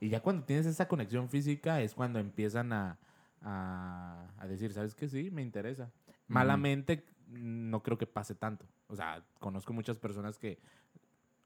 Y 0.00 0.08
ya 0.08 0.20
cuando 0.20 0.44
tienes 0.44 0.64
esa 0.66 0.88
conexión 0.88 1.28
física 1.28 1.80
es 1.82 1.94
cuando 1.94 2.18
empiezan 2.18 2.72
a, 2.72 2.98
a, 3.42 4.26
a 4.38 4.46
decir, 4.46 4.72
¿sabes 4.72 4.94
qué? 4.94 5.08
Sí, 5.08 5.30
me 5.30 5.42
interesa. 5.42 5.90
Malamente 6.32 7.04
no 7.28 7.82
creo 7.82 7.98
que 7.98 8.06
pase 8.06 8.34
tanto. 8.34 8.66
O 8.88 8.96
sea, 8.96 9.24
conozco 9.38 9.72
muchas 9.72 9.98
personas 9.98 10.38
que 10.38 10.58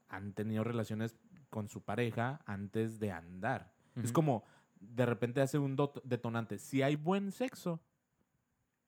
han 0.09 0.33
tenido 0.33 0.63
relaciones 0.63 1.15
con 1.49 1.69
su 1.69 1.81
pareja 1.83 2.41
antes 2.45 2.99
de 2.99 3.11
andar. 3.11 3.73
Es 3.95 4.11
como, 4.11 4.43
de 4.79 5.05
repente 5.05 5.41
hace 5.41 5.57
un 5.57 5.75
detonante. 6.03 6.59
Si 6.59 6.81
hay 6.83 6.95
buen 6.95 7.31
sexo, 7.31 7.79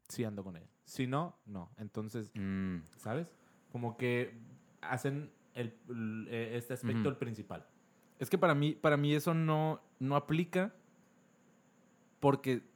sí 0.08 0.24
ando 0.24 0.44
con 0.44 0.56
ella. 0.56 0.70
Si 0.84 1.08
no, 1.08 1.38
no. 1.46 1.72
Entonces, 1.78 2.32
Mm. 2.36 2.80
¿sabes? 2.98 3.28
Como 3.72 3.98
que 3.98 4.40
hacen 4.82 5.32
el, 5.54 5.74
eh, 6.30 6.52
este 6.56 6.74
aspecto 6.74 7.10
el 7.10 7.18
principal. 7.18 7.66
Es 8.20 8.30
que 8.30 8.38
para 8.38 8.54
mí, 8.54 8.74
para 8.74 8.98
mí 8.98 9.14
eso 9.16 9.34
no, 9.34 9.82
no 10.00 10.16
aplica 10.16 10.74
porque... 12.20 12.69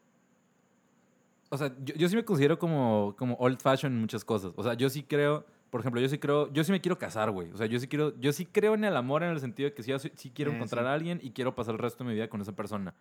O 1.54 1.58
sea, 1.58 1.72
yo, 1.84 1.94
yo 1.96 2.10
sí 2.10 2.16
me 2.16 2.26
considero 2.26 2.58
como, 2.58 3.16
como 3.18 3.36
old 3.36 3.60
fashion 3.62 3.94
en 3.94 4.00
muchas 4.02 4.26
cosas. 4.26 4.54
O 4.56 4.64
sea, 4.64 4.74
yo 4.74 4.90
sí 4.90 5.04
creo, 5.04 5.46
por 5.70 5.82
ejemplo, 5.82 6.02
yo 6.02 6.10
sí 6.10 6.18
creo, 6.18 6.52
yo 6.52 6.64
sí 6.64 6.72
me 6.72 6.82
quiero 6.82 6.98
casar, 6.98 7.30
güey. 7.32 7.52
O 7.52 7.58
sea, 7.58 7.68
yo 7.68 7.80
sí 7.80 7.88
quiero, 7.88 8.20
yo 8.20 8.34
sí 8.34 8.46
creo 8.46 8.74
en 8.74 8.84
el 8.84 8.98
amor 8.98 9.22
en 9.24 9.30
el 9.30 9.40
sentido 9.40 9.70
de 9.70 9.76
que 9.76 9.84
sí, 9.84 9.92
sí 10.16 10.32
quiero 10.32 10.52
Eh, 10.52 10.56
encontrar 10.56 10.84
sí. 10.86 10.90
a 10.90 10.94
alguien 10.94 11.20
y 11.22 11.30
quiero 11.32 11.54
pasar 11.54 11.74
el 11.76 11.80
resto 11.80 12.04
de 12.04 12.10
mi 12.10 12.16
vida 12.16 12.28
con 12.28 12.42
esa 12.42 12.54
persona. 12.54 12.94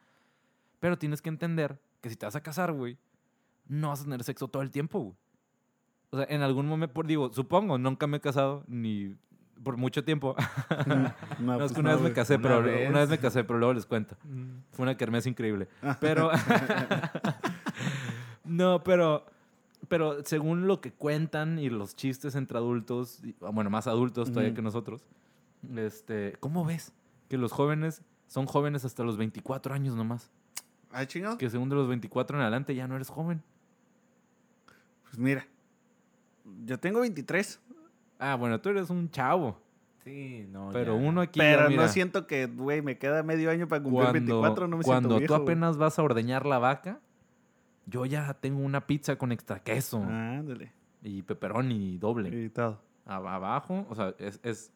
Pero 0.80 0.98
tienes 0.98 1.22
que 1.22 1.28
entender 1.30 1.78
que 2.00 2.10
si 2.10 2.16
te 2.16 2.26
vas 2.26 2.36
a 2.36 2.42
casar, 2.42 2.72
güey, 2.72 2.98
no 3.68 3.88
vas 3.88 4.00
a 4.02 4.04
tener 4.04 4.22
sexo 4.24 4.48
todo 4.48 4.62
el 4.62 4.70
tiempo, 4.70 4.98
güey. 5.00 5.14
O 6.10 6.16
sea, 6.18 6.26
en 6.28 6.42
algún 6.42 6.66
momento, 6.66 7.02
digo, 7.04 7.32
supongo, 7.32 7.78
nunca 7.78 8.06
me 8.06 8.18
he 8.18 8.20
casado 8.20 8.64
ni 8.66 9.16
por 9.64 9.76
mucho 9.78 10.04
tiempo. 10.04 10.34
No, 10.86 10.94
No, 11.38 11.54
es 11.54 11.58
pues 11.60 11.72
que 11.72 11.80
una 11.80 11.90
no, 11.92 11.96
vez 11.96 12.04
me 12.08 12.12
casé, 12.12 12.34
Una 12.34 12.42
pero 12.42 12.62
vez. 12.62 12.90
una 12.90 12.98
vez 13.00 13.08
me 13.08 13.18
casé, 13.18 13.44
pero 13.44 13.58
luego 13.58 13.72
les 13.74 13.86
cuento. 13.86 14.16
Fue 14.72 14.82
una 14.82 14.96
kermés 14.96 15.26
increíble. 15.26 15.68
Pero 16.00 16.30
no, 18.56 18.82
pero 18.84 19.24
pero 19.88 20.22
según 20.24 20.68
lo 20.68 20.80
que 20.80 20.92
cuentan 20.92 21.58
y 21.58 21.68
los 21.68 21.96
chistes 21.96 22.34
entre 22.36 22.56
adultos, 22.58 23.20
y- 23.24 23.34
bueno, 23.40 23.68
más 23.68 23.86
adultos 23.88 24.30
todavía 24.30 24.54
que 24.54 24.62
nosotros, 24.62 25.04
este, 25.76 26.36
¿cómo 26.40 26.64
ves 26.64 26.92
que 27.28 27.36
los 27.36 27.50
jóvenes 27.52 28.02
son 28.28 28.46
jóvenes 28.46 28.84
hasta 28.84 29.02
los 29.02 29.16
24 29.16 29.74
años 29.74 29.96
nomás? 29.96 30.30
Ah, 30.92 31.04
chingado. 31.06 31.36
Que 31.36 31.50
según 31.50 31.68
de 31.68 31.74
los 31.74 31.88
24 31.88 32.36
en 32.36 32.42
adelante 32.42 32.74
ya 32.76 32.86
no 32.86 32.94
eres 32.94 33.08
joven. 33.08 33.42
Pues 35.04 35.18
mira, 35.18 35.46
yo 36.64 36.78
tengo 36.78 37.00
23, 37.00 37.60
Ah, 38.18 38.36
bueno, 38.36 38.60
tú 38.60 38.68
eres 38.68 38.88
un 38.88 39.10
chavo, 39.10 39.58
Sí, 40.04 40.46
no. 40.50 40.70
pero 40.72 40.96
ya. 40.96 41.08
uno 41.08 41.20
aquí 41.22 41.40
ya, 41.40 41.44
pero 41.56 41.68
mira, 41.68 41.82
no 41.82 41.88
siento 41.88 42.26
que, 42.28 42.46
güey, 42.46 42.82
me 42.82 42.98
queda 42.98 43.24
medio 43.24 43.50
año 43.50 43.66
para 43.66 43.82
cumplir 43.82 44.04
cuando, 44.04 44.12
24, 44.12 44.68
no 44.68 44.76
me 44.78 44.84
cuando 44.84 45.08
siento 45.08 45.14
tú 45.16 45.18
viejo, 45.18 45.34
güey. 45.34 45.42
apenas 45.56 45.76
vas 45.76 45.98
a 45.98 46.02
ordeñar 46.04 46.46
la 46.46 46.58
vaca, 46.60 47.00
yo 47.86 48.06
ya 48.06 48.34
tengo 48.34 48.60
una 48.60 48.86
pizza 48.86 49.16
con 49.16 49.32
extra 49.32 49.58
queso 49.60 50.02
Ándale. 50.02 50.72
y 51.02 51.22
pepperoni 51.22 51.98
doble. 51.98 52.44
Y 52.44 52.48
todo. 52.48 52.80
Ab- 53.06 53.26
abajo, 53.28 53.86
o 53.90 53.94
sea, 53.94 54.14
es, 54.18 54.38
es- 54.42 54.72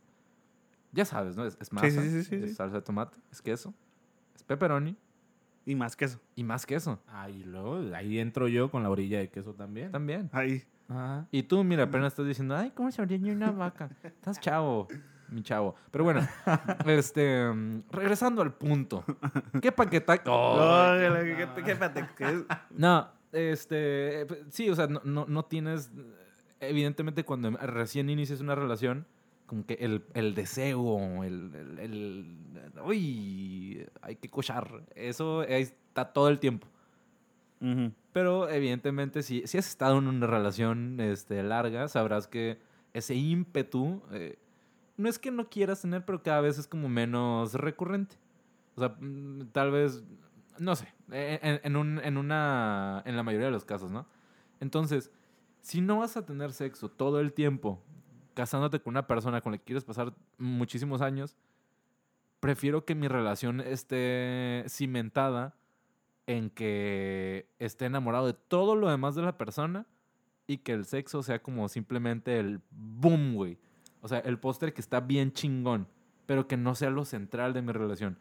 ya 0.93 1.05
sabes, 1.05 1.37
¿no? 1.37 1.45
Es, 1.45 1.57
es 1.61 1.69
Sí, 1.69 1.75
masa, 1.75 1.89
sí, 2.03 2.11
sí, 2.11 2.23
sí, 2.25 2.35
es 2.37 2.51
sí. 2.51 2.55
salsa 2.55 2.77
de 2.77 2.83
tomate, 2.83 3.19
es 3.31 3.41
queso, 3.43 3.73
es 4.35 4.43
pepperoni 4.43 4.97
Y 5.65 5.75
más 5.75 5.95
que 5.97 6.05
eso. 6.07 6.21
Y 6.37 6.45
más 6.45 6.65
que 6.67 6.75
eso, 6.77 7.01
Ah, 7.09 7.29
y 7.29 7.43
luego 7.45 7.81
ahí 7.95 8.19
entro 8.19 8.49
yo 8.49 8.71
con 8.71 8.83
la 8.83 8.91
orilla 8.91 9.19
de 9.19 9.29
queso 9.31 9.53
también. 9.55 9.91
también. 9.93 10.29
Ahí. 10.33 10.63
Ajá. 10.89 11.27
Y 11.33 11.43
tú, 11.43 11.63
mira, 11.65 11.83
apenas 11.85 12.13
estás 12.13 12.27
diciendo, 12.27 12.57
ay, 12.57 12.71
¿cómo 12.71 12.91
se 12.93 13.03
ordeña 13.03 13.33
una 13.33 13.51
vaca? 13.51 13.91
Estás 14.05 14.39
chavo, 14.41 14.87
mi 15.29 15.43
chavo. 15.43 15.74
Pero 15.91 16.05
bueno, 16.05 16.20
este, 16.87 17.53
regresando 17.91 18.43
al 18.43 18.53
punto. 18.55 19.05
¿Qué 19.61 19.72
paquetaje? 19.72 20.22
Oh, 20.27 20.95
¿qué- 20.99 21.37
qué- 21.37 21.62
qué- 21.64 22.07
¿qué? 22.16 22.45
No, 22.70 23.09
este, 23.33 24.27
sí, 24.51 24.68
o 24.70 24.74
sea, 24.77 24.87
no, 24.87 25.01
no, 25.05 25.27
no 25.27 25.45
tienes, 25.45 25.91
evidentemente 26.61 27.24
cuando 27.24 27.51
recién 27.51 28.09
inicias 28.11 28.41
una 28.41 28.55
relación, 28.55 29.07
como 29.47 29.64
que 29.66 29.74
el, 29.74 30.05
el 30.14 30.35
deseo, 30.35 31.22
el, 31.24 31.55
el, 31.55 31.79
el- 31.79 32.37
uy, 32.85 33.87
hay 34.03 34.16
que 34.16 34.29
cochar, 34.29 34.83
eso 34.95 35.43
está 35.45 36.07
todo 36.12 36.29
el 36.29 36.39
tiempo. 36.39 36.66
Pero 38.12 38.49
evidentemente 38.49 39.22
si, 39.22 39.47
si 39.47 39.59
has 39.59 39.66
estado 39.66 39.99
en 39.99 40.07
una 40.09 40.27
relación 40.27 41.01
este, 41.01 41.43
larga, 41.43 41.89
sabrás 41.89 42.27
que 42.29 42.59
ese 42.93 43.14
ímpetu 43.14 44.03
eh, 44.12 44.39
no 44.97 45.09
es 45.09 45.19
que 45.19 45.31
no 45.31 45.49
quieras 45.49 45.83
tener, 45.83 46.05
pero 46.05 46.23
cada 46.23 46.41
vez 46.41 46.59
es 46.59 46.67
como 46.67 46.89
menos 46.89 47.55
recurrente. 47.55 48.17
O 48.77 48.81
sea, 48.81 48.97
mm, 49.01 49.49
tal 49.53 49.71
vez, 49.71 50.05
no 50.59 50.77
sé, 50.77 50.93
eh, 51.13 51.39
en, 51.43 51.61
en 51.65 51.77
un- 51.77 51.99
en 52.01 52.17
una, 52.17 53.03
en 53.07 53.17
la 53.17 53.23
mayoría 53.23 53.47
de 53.47 53.53
los 53.53 53.65
casos, 53.65 53.91
¿no? 53.91 54.07
Entonces, 54.61 55.11
si 55.61 55.81
no 55.81 55.99
vas 55.99 56.17
a 56.17 56.25
tener 56.27 56.53
sexo 56.53 56.91
todo 56.91 57.21
el 57.21 57.33
tiempo, 57.33 57.83
casándote 58.35 58.81
con 58.81 58.93
una 58.93 59.07
persona 59.07 59.41
con 59.41 59.53
la 59.53 59.59
que 59.59 59.65
quieres 59.65 59.85
pasar 59.85 60.15
muchísimos 60.39 61.01
años, 61.03 61.37
prefiero 62.41 62.85
que 62.85 62.95
mi 62.95 63.09
relación 63.09 63.61
esté 63.61 64.65
cimentada 64.69 65.55
en 66.27 66.51
que 66.51 67.49
esté 67.59 67.87
enamorado 67.87 68.27
de 68.27 68.35
todo 68.35 68.77
lo 68.77 68.89
demás 68.91 69.15
de 69.15 69.23
la 69.23 69.39
persona 69.39 69.87
y 70.47 70.59
que 70.59 70.73
el 70.73 70.85
sexo 70.85 71.23
sea 71.23 71.43
como 71.43 71.69
simplemente 71.69 72.39
el 72.39 72.61
boom, 72.71 73.35
güey. 73.35 73.59
O 74.07 74.09
sea, 74.09 74.21
el 74.21 74.39
póster 74.39 74.73
que 74.73 74.81
está 74.81 75.01
bien 75.01 75.33
chingón, 75.33 75.89
pero 76.27 76.47
que 76.47 76.57
no 76.57 76.77
sea 76.77 76.91
lo 76.91 77.05
central 77.05 77.53
de 77.53 77.61
mi 77.61 77.73
relación. 77.73 78.17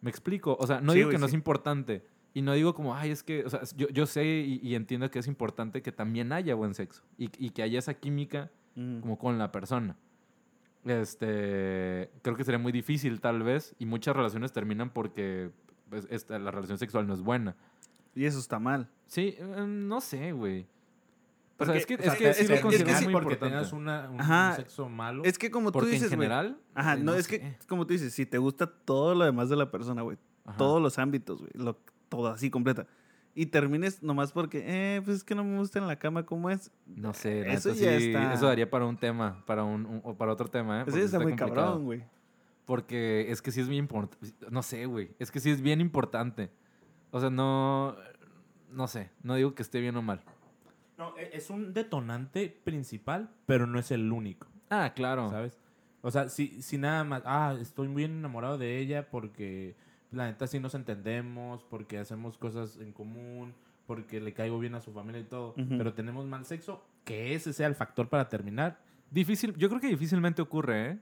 ¿Me 0.00 0.10
explico? 0.10 0.56
O 0.58 0.66
sea, 0.66 0.80
no 0.80 0.90
Sí, 0.92 0.98
digo 0.98 1.10
que 1.10 1.18
no 1.18 1.26
sí. 1.28 1.30
es 1.30 1.34
importante. 1.34 2.04
Y 2.34 2.42
no 2.42 2.52
digo 2.54 2.74
como, 2.74 2.96
ay, 2.96 3.12
es 3.12 3.22
que, 3.22 3.44
o 3.44 3.48
sea, 3.50 3.60
yo, 3.76 3.88
yo 3.90 4.04
sé 4.06 4.24
y, 4.24 4.58
y 4.60 4.74
entiendo 4.74 5.08
que 5.12 5.20
es 5.20 5.28
importante 5.28 5.80
que 5.80 5.92
también 5.92 6.32
haya 6.32 6.56
buen 6.56 6.74
sexo 6.74 7.04
y, 7.16 7.30
y 7.38 7.50
que 7.50 7.62
haya 7.62 7.78
esa 7.78 7.94
química 7.94 8.50
Ujú. 8.74 9.00
como 9.02 9.16
con 9.16 9.38
la 9.38 9.52
persona. 9.52 9.96
Este, 10.84 12.10
creo 12.22 12.36
que 12.36 12.42
sería 12.44 12.58
muy 12.58 12.72
difícil 12.72 13.20
tal 13.20 13.44
vez 13.44 13.76
y 13.78 13.86
muchas 13.86 14.16
relaciones 14.16 14.52
terminan 14.52 14.90
porque 14.90 15.50
pues, 15.88 16.08
esta, 16.10 16.38
la 16.40 16.50
relación 16.50 16.78
sexual 16.78 17.06
no 17.06 17.14
es 17.14 17.22
buena. 17.22 17.54
Y 18.16 18.24
eso 18.24 18.40
está 18.40 18.58
mal. 18.58 18.90
Sí, 19.06 19.36
eh, 19.38 19.64
no 19.68 20.00
sé, 20.00 20.32
güey. 20.32 20.66
O 21.54 21.56
Porque- 21.58 21.72
sea, 21.72 21.80
es 21.80 21.86
que, 21.86 21.94
o 21.94 21.98
es 21.98 22.04
sea, 22.04 22.16
que 22.16 22.30
es- 22.30 22.36
sí 22.36 22.42
es 22.44 22.50
lo 22.50 22.56
que- 22.56 22.62
considero 22.62 22.90
es 22.90 22.98
que 22.98 23.04
muy 23.04 23.12
porque 23.12 23.36
tengas 23.36 23.72
una, 23.72 24.10
un, 24.10 24.20
Ajá. 24.20 24.50
un 24.50 24.56
sexo 24.56 24.88
malo. 24.88 25.22
Es 25.24 25.38
que 25.38 25.50
como 25.50 25.70
tú 25.70 25.84
dices, 25.84 26.04
en 26.04 26.10
general... 26.10 26.58
Ajá, 26.74 26.94
eh, 26.94 27.00
no, 27.00 27.14
es 27.14 27.26
sé. 27.26 27.38
que, 27.40 27.56
como 27.68 27.86
tú 27.86 27.92
dices, 27.92 28.12
si 28.12 28.26
te 28.26 28.38
gusta 28.38 28.66
todo 28.66 29.14
lo 29.14 29.24
demás 29.24 29.48
de 29.48 29.56
la 29.56 29.70
persona, 29.70 30.02
güey. 30.02 30.16
Todos 30.58 30.82
los 30.82 30.98
ámbitos, 30.98 31.38
güey. 31.40 31.50
Lo, 31.54 31.78
todo 32.08 32.28
así 32.28 32.50
completa. 32.50 32.86
Y 33.36 33.46
termines 33.46 34.02
nomás 34.02 34.30
porque, 34.32 34.62
eh, 34.66 35.00
pues 35.04 35.18
es 35.18 35.24
que 35.24 35.34
no 35.34 35.42
me 35.44 35.58
gusta 35.58 35.78
en 35.78 35.86
la 35.86 35.96
cama 35.96 36.24
cómo 36.26 36.50
es. 36.50 36.70
No 36.86 37.14
sé, 37.14 37.40
Eso 37.52 37.70
neta, 37.70 37.80
ya 37.80 37.98
sí, 37.98 38.06
está. 38.08 38.32
eso 38.34 38.46
daría 38.46 38.68
para 38.70 38.84
un 38.86 38.96
tema, 38.96 39.42
para 39.46 39.64
un, 39.64 39.86
un- 39.86 40.00
o 40.04 40.14
para 40.16 40.32
otro 40.32 40.48
tema, 40.48 40.80
¿eh? 40.80 40.84
Eso 40.86 40.98
ya 40.98 41.04
está 41.04 41.18
muy 41.18 41.32
complicado. 41.32 41.54
cabrón, 41.54 41.84
güey. 41.84 42.04
Porque 42.64 43.26
es 43.30 43.42
que 43.42 43.50
sí 43.52 43.60
es 43.60 43.68
bien 43.68 43.84
importante. 43.84 44.26
No 44.50 44.62
sé, 44.62 44.86
güey. 44.86 45.10
Es 45.18 45.30
que 45.30 45.38
sí 45.40 45.50
es 45.50 45.60
bien 45.60 45.80
importante. 45.80 46.50
O 47.10 47.20
sea, 47.20 47.30
no. 47.30 47.94
No 48.70 48.86
sé. 48.88 49.10
No 49.22 49.34
digo 49.36 49.54
que 49.54 49.62
esté 49.62 49.80
bien 49.80 49.96
o 49.96 50.02
mal. 50.02 50.20
No, 50.98 51.16
e- 51.18 51.30
es 51.32 51.50
un 51.50 51.72
detonante 51.74 52.48
principal, 52.64 53.30
pero 53.46 53.66
no 53.66 53.78
es 53.78 53.90
el 53.90 54.10
único, 54.12 54.46
Ah, 54.70 54.92
claro. 54.94 55.28
¿sabes? 55.30 55.58
O 56.02 56.10
sea, 56.10 56.28
si, 56.28 56.62
si 56.62 56.76
nada 56.78 57.02
más, 57.04 57.22
ah, 57.24 57.56
estoy 57.60 57.88
muy 57.88 58.04
enamorado 58.04 58.58
de 58.58 58.78
ella 58.78 59.08
porque 59.10 59.74
la 60.12 60.26
neta 60.26 60.46
sí 60.46 60.60
nos 60.60 60.74
entendemos, 60.74 61.64
porque 61.64 61.98
hacemos 61.98 62.36
cosas 62.38 62.76
en 62.78 62.92
común, 62.92 63.54
porque 63.86 64.20
le 64.20 64.32
caigo 64.32 64.58
bien 64.58 64.74
a 64.74 64.80
su 64.80 64.92
familia 64.92 65.20
y 65.20 65.24
todo, 65.24 65.54
pero 65.56 65.92
tenemos 65.94 66.26
mal 66.26 66.44
sexo, 66.44 66.84
que 67.04 67.34
ese 67.34 67.52
sea 67.52 67.66
el 67.66 67.74
factor 67.74 68.08
para 68.08 68.28
terminar. 68.28 68.78
Difícil. 69.10 69.54
Yo 69.56 69.68
creo 69.68 69.80
que 69.80 69.88
difícilmente 69.88 70.40
ocurre, 70.42 70.90
¿eh? 70.90 70.98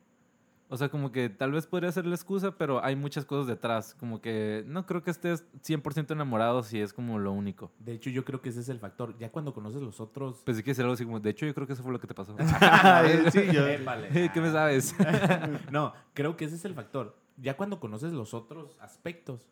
O 0.72 0.76
sea, 0.78 0.88
como 0.88 1.12
que 1.12 1.28
tal 1.28 1.52
vez 1.52 1.66
podría 1.66 1.92
ser 1.92 2.06
la 2.06 2.14
excusa, 2.14 2.56
pero 2.56 2.82
hay 2.82 2.96
muchas 2.96 3.26
cosas 3.26 3.46
detrás. 3.46 3.94
Como 4.00 4.22
que 4.22 4.64
no 4.66 4.86
creo 4.86 5.02
que 5.02 5.10
estés 5.10 5.44
100% 5.62 6.12
enamorado 6.12 6.62
si 6.62 6.80
es 6.80 6.94
como 6.94 7.18
lo 7.18 7.30
único. 7.32 7.70
De 7.78 7.92
hecho, 7.92 8.08
yo 8.08 8.24
creo 8.24 8.40
que 8.40 8.48
ese 8.48 8.60
es 8.60 8.70
el 8.70 8.78
factor. 8.78 9.14
Ya 9.18 9.30
cuando 9.30 9.52
conoces 9.52 9.82
los 9.82 10.00
otros... 10.00 10.38
Pensé 10.44 10.62
que 10.64 10.70
decir 10.70 10.82
algo 10.84 10.94
así 10.94 11.04
como, 11.04 11.20
de 11.20 11.28
hecho, 11.28 11.44
yo 11.44 11.54
creo 11.54 11.66
que 11.66 11.74
eso 11.74 11.82
fue 11.82 11.92
lo 11.92 12.00
que 12.00 12.06
te 12.06 12.14
pasó. 12.14 12.34
sí, 13.32 13.40
yo. 13.52 13.64
¿Qué 14.32 14.40
me 14.40 14.50
sabes? 14.50 14.94
No, 15.70 15.92
creo 16.14 16.38
que 16.38 16.46
ese 16.46 16.56
es 16.56 16.64
el 16.64 16.72
factor. 16.74 17.18
Ya 17.36 17.54
cuando 17.56 17.78
conoces 17.78 18.14
los 18.14 18.32
otros 18.32 18.76
aspectos, 18.80 19.46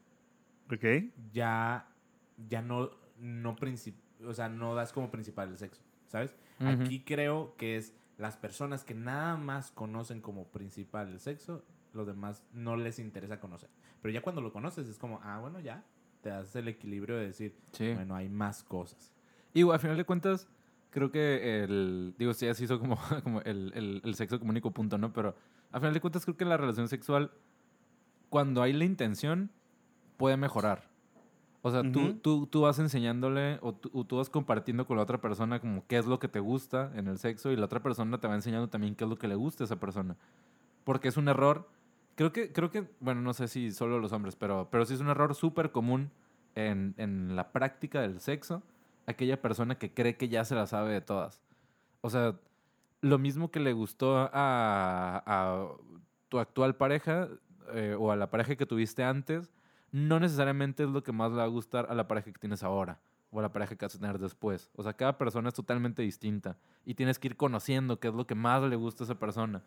Ok. 0.73 0.85
ya, 1.35 1.87
ya 2.49 2.63
no, 2.63 2.93
no, 3.19 3.57
princip- 3.57 4.01
o 4.27 4.33
sea, 4.33 4.49
no 4.49 4.75
das 4.75 4.93
como 4.95 5.11
principal 5.11 5.51
el 5.51 5.59
sexo, 5.59 5.83
¿sabes? 6.09 6.35
Aquí 6.61 7.01
creo 7.05 7.55
que 7.59 7.77
es 7.77 7.95
las 8.21 8.37
personas 8.37 8.85
que 8.85 8.95
nada 8.95 9.37
más 9.37 9.71
conocen 9.73 10.21
como 10.21 10.47
principal 10.49 11.09
el 11.09 11.21
sexo, 11.21 11.65
los 11.93 12.07
demás 12.07 12.45
no 12.53 12.77
les 12.77 12.99
interesa 12.99 13.41
conocer. 13.41 13.71
Pero 14.03 14.13
ya 14.13 14.23
cuando 14.23 14.41
lo 14.43 14.53
conoces 14.53 14.87
es 14.89 14.99
como, 14.99 15.21
ah, 15.23 15.39
bueno, 15.41 15.59
ya, 15.61 15.83
te 16.23 16.29
das 16.29 16.55
el 16.55 16.69
equilibrio 16.69 17.17
de 17.17 17.27
decir, 17.27 17.57
Sí. 17.73 17.93
bueno, 17.95 18.15
hay 18.15 18.29
más 18.29 18.63
cosas. 18.63 19.13
Y 19.55 19.69
al 19.69 19.79
final 19.81 19.97
de 19.97 20.05
cuentas, 20.05 20.47
creo 20.91 21.11
que 21.11 21.65
el. 21.65 22.15
Digo, 22.19 22.35
sí, 22.35 22.47
así 22.47 22.65
hizo 22.65 22.79
como, 22.79 22.97
como 23.25 23.41
el, 23.43 23.73
el- 23.75 24.03
el 24.05 24.15
sexo 24.15 24.39
como 24.39 24.51
único 24.51 24.71
punto, 24.71 24.99
¿no? 24.99 25.13
Pero 25.13 25.35
al 25.73 25.81
final 25.81 25.95
de 25.95 26.01
cuentas, 26.01 26.25
creo 26.25 26.37
que 26.37 26.45
la 26.45 26.57
relación 26.59 26.89
sexual, 26.89 27.33
cuando 28.29 28.63
hay 28.63 28.73
la 28.75 28.85
intención, 28.85 29.51
puede 30.19 30.37
mejorar. 30.37 30.90
O 31.63 31.71
sea, 31.71 31.83
tú, 31.83 32.15
tú, 32.15 32.47
tú 32.47 32.63
vas 32.63 32.79
enseñándole 32.79 33.59
o 33.61 33.75
tú, 33.75 33.91
o 33.93 34.05
tú 34.05 34.17
vas 34.17 34.31
compartiendo 34.31 34.87
con 34.87 34.97
la 34.97 35.03
otra 35.03 35.21
persona 35.21 35.61
como 35.61 35.87
qué 35.87 35.99
es 35.99 36.07
lo 36.07 36.19
que 36.19 36.29
te 36.29 36.41
gusta 36.41 36.91
en 36.95 37.07
el 37.07 37.19
sexo 37.19 37.53
y 37.53 37.57
la 37.57 37.67
otra 37.67 37.83
persona 37.83 38.19
te 38.19 38.29
va 38.29 38.35
enseñando 38.35 38.69
también 38.69 38.95
qué 38.95 39.05
es 39.05 39.11
lo 39.11 39.19
que 39.19 39.29
le 39.29 39.35
gusta 39.35 39.65
a 39.65 39.67
esa 39.67 39.77
persona. 39.77 40.17
Porque 40.85 41.09
es 41.09 41.19
un 41.19 41.29
error. 41.29 41.69
Creo 42.15 42.33
que, 42.33 42.51
creo 42.53 42.71
que 42.71 42.89
bueno, 43.01 43.21
no 43.21 43.35
sé 43.35 43.47
si 43.47 43.73
solo 43.73 43.99
los 43.99 44.13
hombres, 44.13 44.37
pero, 44.37 44.69
pero 44.71 44.87
sí 44.87 44.95
es 44.95 45.01
un 45.01 45.09
error 45.09 45.35
súper 45.35 45.71
común 45.71 46.11
en, 46.55 46.95
en 46.97 47.37
la 47.37 47.53
práctica 47.53 48.01
del 48.01 48.21
sexo 48.21 48.63
aquella 49.07 49.41
persona 49.41 49.77
que 49.77 49.93
cree 49.93 50.17
que 50.17 50.29
ya 50.29 50.45
se 50.45 50.55
la 50.55 50.67
sabe 50.67 50.93
de 50.93 51.01
todas. 51.01 51.43
O 52.01 52.09
sea, 52.09 52.37
lo 53.03 53.19
mismo 53.19 53.51
que 53.51 53.61
le 53.61 53.73
gustó 53.73 54.17
a, 54.17 54.31
a 54.33 55.69
tu 56.29 56.39
actual 56.39 56.77
pareja 56.77 57.29
eh, 57.75 57.95
o 57.99 58.11
a 58.11 58.17
la 58.17 58.31
pareja 58.31 58.57
que 58.57 58.67
tuviste 58.67 59.05
antes, 59.05 59.51
no 59.93 60.21
necesariamente 60.21 60.85
es 60.85 60.89
lo 60.89 61.03
que 61.03 61.13
más 61.13 61.31
le 61.31 61.39
va 61.39 61.45
a 61.45 61.49
gustar 61.49 61.87
a 61.91 61.95
la 61.95 62.07
pareja 62.07 62.33
que 62.33 62.39
tienes 62.39 62.63
ahora 62.63 63.01
o 63.31 63.39
a 63.39 63.43
la 63.43 63.53
pareja 63.53 63.77
que 63.77 63.85
vas 63.85 63.95
a 63.95 63.99
tener 63.99 64.19
después. 64.19 64.71
O 64.77 64.83
sea, 64.83 64.93
cada 64.93 65.19
persona 65.19 65.49
es 65.49 65.55
totalmente 65.55 66.03
distinta 66.03 66.57
y 66.85 66.95
tienes 66.95 67.19
que 67.19 67.29
ir 67.29 67.37
conociendo 67.37 68.01
qué 68.01 68.09
es 68.09 68.15
lo 68.15 68.27
que 68.27 68.35
más 68.35 68.63
le 68.63 68.77
gusta 68.77 69.05
a 69.05 69.07
esa 69.07 69.19
persona. 69.19 69.63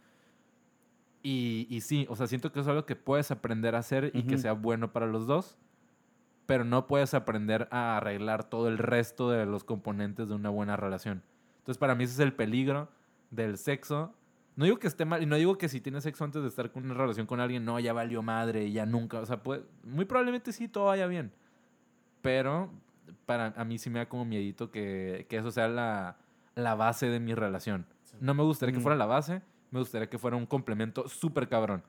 Y, 1.21 1.67
y 1.69 1.81
sí, 1.81 2.05
o 2.09 2.15
sea, 2.15 2.27
siento 2.27 2.51
que 2.51 2.59
es 2.59 2.67
algo 2.67 2.85
que 2.85 2.97
puedes 2.97 3.31
aprender 3.31 3.75
a 3.75 3.79
hacer 3.79 4.11
y 4.13 4.23
que 4.23 4.37
sea 4.37 4.53
bueno 4.53 4.91
para 4.91 5.07
los 5.07 5.25
dos, 5.25 5.57
pero 6.45 6.65
no 6.65 6.87
puedes 6.87 7.13
aprender 7.13 7.69
a 7.71 7.95
arreglar 7.95 8.43
todo 8.43 8.67
el 8.67 8.77
resto 8.77 9.29
de 9.29 9.45
los 9.45 9.63
componentes 9.63 10.27
de 10.27 10.35
una 10.35 10.49
buena 10.49 10.75
relación. 10.75 11.23
Entonces, 11.59 11.77
para 11.77 11.95
mí 11.95 12.03
ese 12.03 12.13
es 12.13 12.19
el 12.19 12.33
peligro 12.33 12.89
del 13.31 13.57
sexo. 13.57 14.13
No 14.55 14.65
digo 14.65 14.77
que 14.77 14.87
esté 14.87 15.03
mal, 15.05 15.23
y 15.23 15.25
no 15.25 15.35
digo 15.35 15.57
que 15.57 15.67
si 15.67 15.81
tienes 15.81 16.03
sexo 16.03 16.23
antes 16.23 16.41
de 16.43 16.47
estar 16.47 16.71
con 16.71 16.85
una 16.85 16.93
relación 16.93 17.25
con 17.25 17.39
alguien, 17.39 17.65
no, 17.65 17.79
ya 17.79 17.91
valió 17.93 18.21
madre 18.21 18.65
y 18.65 18.73
ya 18.73 18.85
nunca. 18.85 19.19
O 19.19 19.25
sea, 19.25 19.41
puede- 19.41 19.63
muy 19.83 20.05
probablemente 20.05 20.51
sí 20.51 20.67
todo 20.67 20.85
vaya 20.85 21.07
bien. 21.07 21.31
Pero 22.21 22.69
para 23.25 23.47
a 23.57 23.65
mí 23.65 23.77
sí 23.79 23.89
me 23.89 23.99
da 23.99 24.07
como 24.07 24.25
miedito 24.25 24.69
que, 24.71 25.25
que 25.29 25.37
eso 25.37 25.51
sea 25.51 25.67
la, 25.67 26.17
la 26.55 26.75
base 26.75 27.07
de 27.07 27.19
mi 27.19 27.33
relación. 27.33 27.85
No 28.19 28.33
me 28.33 28.43
gustaría 28.43 28.73
que 28.73 28.79
Mm. 28.79 28.83
fuera 28.83 28.95
la 28.97 29.05
base, 29.07 29.41
me 29.71 29.79
gustaría 29.79 30.07
que 30.09 30.19
fuera 30.19 30.37
un 30.37 30.45
complemento 30.45 31.07
súper 31.09 31.49
cabrón. 31.49 31.83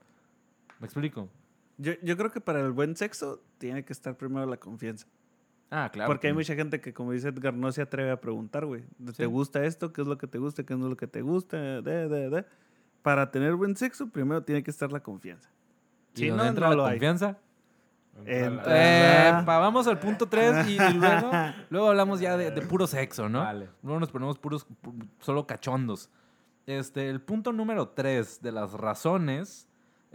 ¿Me 0.79 0.85
explico? 0.87 1.29
Yo, 1.77 1.93
yo 2.01 2.17
creo 2.17 2.31
que 2.31 2.41
para 2.41 2.61
el 2.61 2.71
buen 2.71 2.95
sexo 2.95 3.41
tiene 3.59 3.85
que 3.85 3.93
estar 3.93 4.17
primero 4.17 4.45
la 4.47 4.57
confianza. 4.57 5.07
Ah, 5.71 5.89
claro. 5.91 6.07
Porque 6.07 6.27
hay 6.27 6.33
que- 6.33 6.37
mucha 6.37 6.55
gente 6.55 6.79
que, 6.79 6.93
como 6.93 7.11
dice 7.11 7.29
Edgar, 7.29 7.53
no 7.53 7.71
se 7.71 7.81
atreve 7.81 8.11
a 8.11 8.21
preguntar, 8.21 8.65
güey. 8.65 8.83
¿Te 9.07 9.13
Sí. 9.13 9.25
gusta 9.25 9.63
esto? 9.65 9.91
¿Qué 9.91 10.01
es 10.01 10.07
lo 10.07 10.17
que 10.17 10.27
te 10.27 10.37
gusta? 10.37 10.63
¿Qué 10.63 10.75
no 10.75 10.85
es 10.85 10.89
lo 10.91 10.97
que 10.97 11.07
te 11.07 11.21
gusta? 11.21 11.57
De, 11.57 12.07
de, 12.07 12.29
de. 12.29 12.45
Para 13.01 13.31
tener 13.31 13.55
buen 13.55 13.75
sexo, 13.75 14.07
primero 14.09 14.43
tiene 14.43 14.63
que 14.63 14.71
estar 14.71 14.91
la 14.91 14.99
confianza. 15.01 15.49
¿Y 16.15 16.19
Si 16.19 16.31
no, 16.31 16.43
entra 16.45 16.67
no 16.67 16.71
la 16.71 16.75
lo 16.77 16.85
hay. 16.85 16.93
confianza? 16.93 17.37
Entra- 18.25 18.63
Eh, 19.41 19.43
pa, 19.45 19.57
vamos 19.59 19.85
al 19.87 19.99
punto 19.99 20.27
3 20.27 20.67
y, 20.69 20.75
y 20.75 20.77
luego, 20.93 21.31
luego 21.69 21.89
hablamos 21.89 22.19
ya 22.21 22.37
de, 22.37 22.49
de 22.51 22.61
puro 22.61 22.87
sexo, 22.87 23.27
¿no? 23.27 23.39
Vale. 23.39 23.67
Luego 23.83 23.99
nos 23.99 24.09
ponemos 24.11 24.37
puros, 24.39 24.65
pu- 24.81 25.07
solo 25.19 25.45
cachondos. 25.45 26.09
Este, 26.65 27.09
el 27.09 27.19
punto 27.21 27.51
número 27.51 27.89
3 27.89 28.41
de 28.41 28.51
las 28.51 28.71
razones 28.73 29.67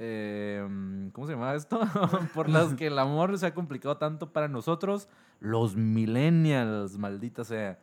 eh, 0.03 0.67
¿cómo 1.13 1.27
se 1.27 1.35
llama 1.35 1.55
esto? 1.55 1.79
por 2.35 2.49
las 2.49 2.73
que 2.75 2.87
el 2.87 2.99
amor 2.99 3.37
se 3.39 3.47
ha 3.47 3.53
complicado 3.55 3.99
tanto 3.99 4.33
para 4.33 4.49
nosotros, 4.49 5.09
los 5.41 5.75
millennials, 5.77 6.99
maldita 6.99 7.45
sea, 7.45 7.79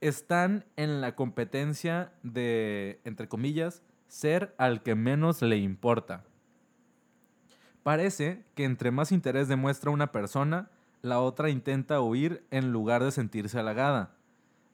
están 0.00 0.64
en 0.76 1.00
la 1.00 1.14
competencia 1.14 2.12
de, 2.22 3.00
entre 3.04 3.28
comillas, 3.28 3.82
ser 4.08 4.54
al 4.58 4.82
que 4.82 4.94
menos 4.94 5.42
le 5.42 5.56
importa. 5.56 6.24
Parece 7.82 8.44
que 8.54 8.64
entre 8.64 8.90
más 8.90 9.10
interés 9.10 9.48
demuestra 9.48 9.90
una 9.90 10.12
persona, 10.12 10.70
la 11.00 11.20
otra 11.20 11.50
intenta 11.50 12.00
huir 12.00 12.44
en 12.50 12.70
lugar 12.70 13.02
de 13.02 13.10
sentirse 13.10 13.58
halagada. 13.58 14.14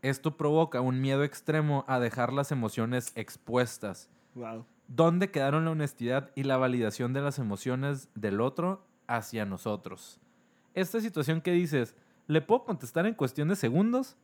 Esto 0.02 0.36
provoca 0.36 0.80
un 0.80 1.00
miedo 1.00 1.24
extremo 1.24 1.84
a 1.88 2.00
dejar 2.00 2.32
las 2.32 2.52
emociones 2.52 3.12
expuestas. 3.14 4.10
Wow. 4.34 4.64
¿Dónde 4.88 5.30
quedaron 5.30 5.64
la 5.64 5.72
honestidad 5.72 6.30
y 6.34 6.44
la 6.44 6.56
validación 6.56 7.12
de 7.12 7.20
las 7.20 7.38
emociones 7.38 8.08
del 8.14 8.40
otro 8.40 8.84
hacia 9.06 9.44
nosotros? 9.44 10.20
Esta 10.80 11.00
situación 11.00 11.40
que 11.40 11.52
dices, 11.52 11.96
¿le 12.26 12.40
puedo 12.40 12.64
contestar 12.64 13.06
en 13.06 13.14
cuestión 13.14 13.48
de 13.48 13.56
segundos? 13.56 14.16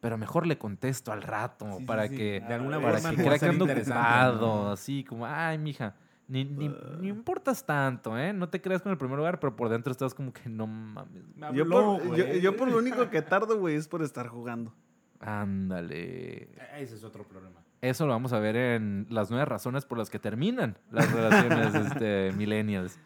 Pero 0.00 0.18
mejor 0.18 0.46
le 0.46 0.58
contesto 0.58 1.10
al 1.10 1.22
rato 1.22 1.78
Sí, 1.78 1.84
para 1.84 2.06
sí. 2.08 2.16
que 2.16 2.40
De 2.46 2.54
alguna 2.54 2.80
para 2.80 2.98
forma 2.98 3.16
que 3.16 3.24
crea 3.24 3.38
que 3.38 3.46
ando 3.46 3.64
ocupado, 3.64 4.64
¿no? 4.64 4.70
así 4.72 5.04
como, 5.04 5.26
ay, 5.26 5.56
mija, 5.58 5.96
ni, 6.28 6.44
ni, 6.44 6.68
ni 7.00 7.08
importas 7.08 7.64
tanto, 7.64 8.18
¿eh? 8.18 8.32
No 8.32 8.48
te 8.48 8.60
creas 8.60 8.82
con 8.82 8.92
el 8.92 8.98
primer 8.98 9.16
lugar, 9.16 9.40
pero 9.40 9.56
por 9.56 9.68
dentro 9.68 9.90
estás 9.92 10.12
como 10.12 10.32
que 10.32 10.48
no 10.48 10.66
mames. 10.66 11.22
Me 11.34 11.52
Yo, 11.54 11.62
habló, 11.62 11.98
por, 11.98 12.16
yo, 12.16 12.26
yo 12.34 12.56
por 12.56 12.70
lo 12.70 12.78
único 12.78 13.08
que 13.10 13.22
tardo, 13.22 13.58
güey, 13.58 13.76
es 13.76 13.88
por 13.88 14.02
estar 14.02 14.28
jugando. 14.28 14.74
Ándale. 15.20 16.50
Ese 16.76 16.94
es 16.96 17.04
otro 17.04 17.24
problema. 17.26 17.60
Eso 17.80 18.06
lo 18.06 18.12
vamos 18.12 18.32
a 18.32 18.38
ver 18.38 18.56
en 18.56 19.06
las 19.10 19.30
nueve 19.30 19.44
razones 19.44 19.84
por 19.84 19.98
las 19.98 20.10
que 20.10 20.18
terminan 20.18 20.78
las 20.90 21.10
relaciones 21.12 21.74
este, 21.92 22.32
millennials. 22.36 22.98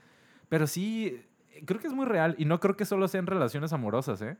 Pero 0.49 0.67
sí, 0.67 1.23
creo 1.65 1.81
que 1.81 1.87
es 1.87 1.93
muy 1.93 2.07
real 2.07 2.35
y 2.39 2.45
no 2.45 2.61
creo 2.61 2.77
que 2.77 2.85
solo 2.85 3.09
sean 3.09 3.27
relaciones 3.27 3.73
amorosas, 3.73 4.21
¿eh? 4.23 4.37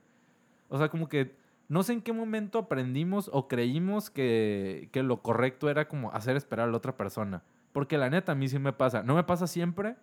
O 0.69 0.77
sea, 0.77 0.89
como 0.89 1.09
que 1.09 1.35
no 1.67 1.83
sé 1.83 1.93
en 1.93 2.01
qué 2.01 2.11
momento 2.11 2.59
aprendimos 2.59 3.29
o 3.31 3.47
creímos 3.47 4.09
que, 4.09 4.89
que 4.91 5.03
lo 5.03 5.21
correcto 5.21 5.69
era 5.69 5.87
como 5.87 6.11
hacer 6.11 6.35
esperar 6.35 6.67
a 6.67 6.71
la 6.71 6.77
otra 6.77 6.97
persona. 6.97 7.43
Porque 7.71 7.97
la 7.97 8.09
neta 8.09 8.33
a 8.33 8.35
mí 8.35 8.49
sí 8.49 8.59
me 8.59 8.73
pasa. 8.73 9.03
No 9.03 9.15
me 9.15 9.23
pasa 9.23 9.47
siempre, 9.47 9.95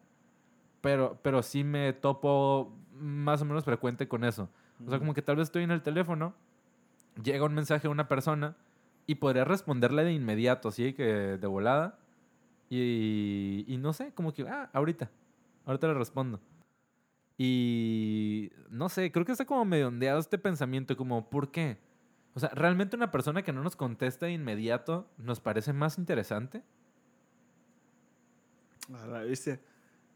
pero, 0.80 1.18
pero 1.22 1.42
sí 1.42 1.64
me 1.64 1.92
topo 1.92 2.72
más 2.94 3.42
o 3.42 3.44
menos 3.44 3.64
frecuente 3.64 4.08
con 4.08 4.24
eso. 4.24 4.48
O 4.86 4.88
sea, 4.88 4.98
como 4.98 5.12
que 5.12 5.22
tal 5.22 5.36
vez 5.36 5.48
estoy 5.48 5.64
en 5.64 5.70
el 5.70 5.82
teléfono, 5.82 6.34
llega 7.22 7.44
un 7.44 7.54
mensaje 7.54 7.86
a 7.86 7.90
una 7.90 8.08
persona 8.08 8.56
y 9.06 9.16
podría 9.16 9.44
responderle 9.44 10.04
de 10.04 10.12
inmediato, 10.12 10.68
así 10.68 10.92
que 10.92 11.04
de 11.04 11.46
volada. 11.46 11.98
Y, 12.70 13.64
y 13.66 13.76
no 13.78 13.92
sé, 13.92 14.12
como 14.14 14.32
que, 14.32 14.48
ah, 14.48 14.70
ahorita, 14.72 15.10
ahorita 15.66 15.88
le 15.88 15.94
respondo. 15.94 16.40
Y 17.38 18.50
no 18.68 18.88
sé, 18.88 19.12
creo 19.12 19.24
que 19.24 19.30
está 19.32 19.44
como 19.46 19.64
medio 19.64 19.88
ondeado 19.88 20.18
este 20.18 20.38
pensamiento, 20.38 20.96
como, 20.96 21.30
¿por 21.30 21.50
qué? 21.52 21.78
O 22.34 22.40
sea, 22.40 22.50
¿realmente 22.50 22.96
una 22.96 23.10
persona 23.12 23.42
que 23.42 23.52
no 23.52 23.62
nos 23.62 23.76
contesta 23.76 24.26
de 24.26 24.32
inmediato 24.32 25.08
nos 25.18 25.40
parece 25.40 25.72
más 25.72 25.98
interesante? 25.98 26.62
A 28.92 29.06
la 29.06 29.20
bestia. 29.22 29.60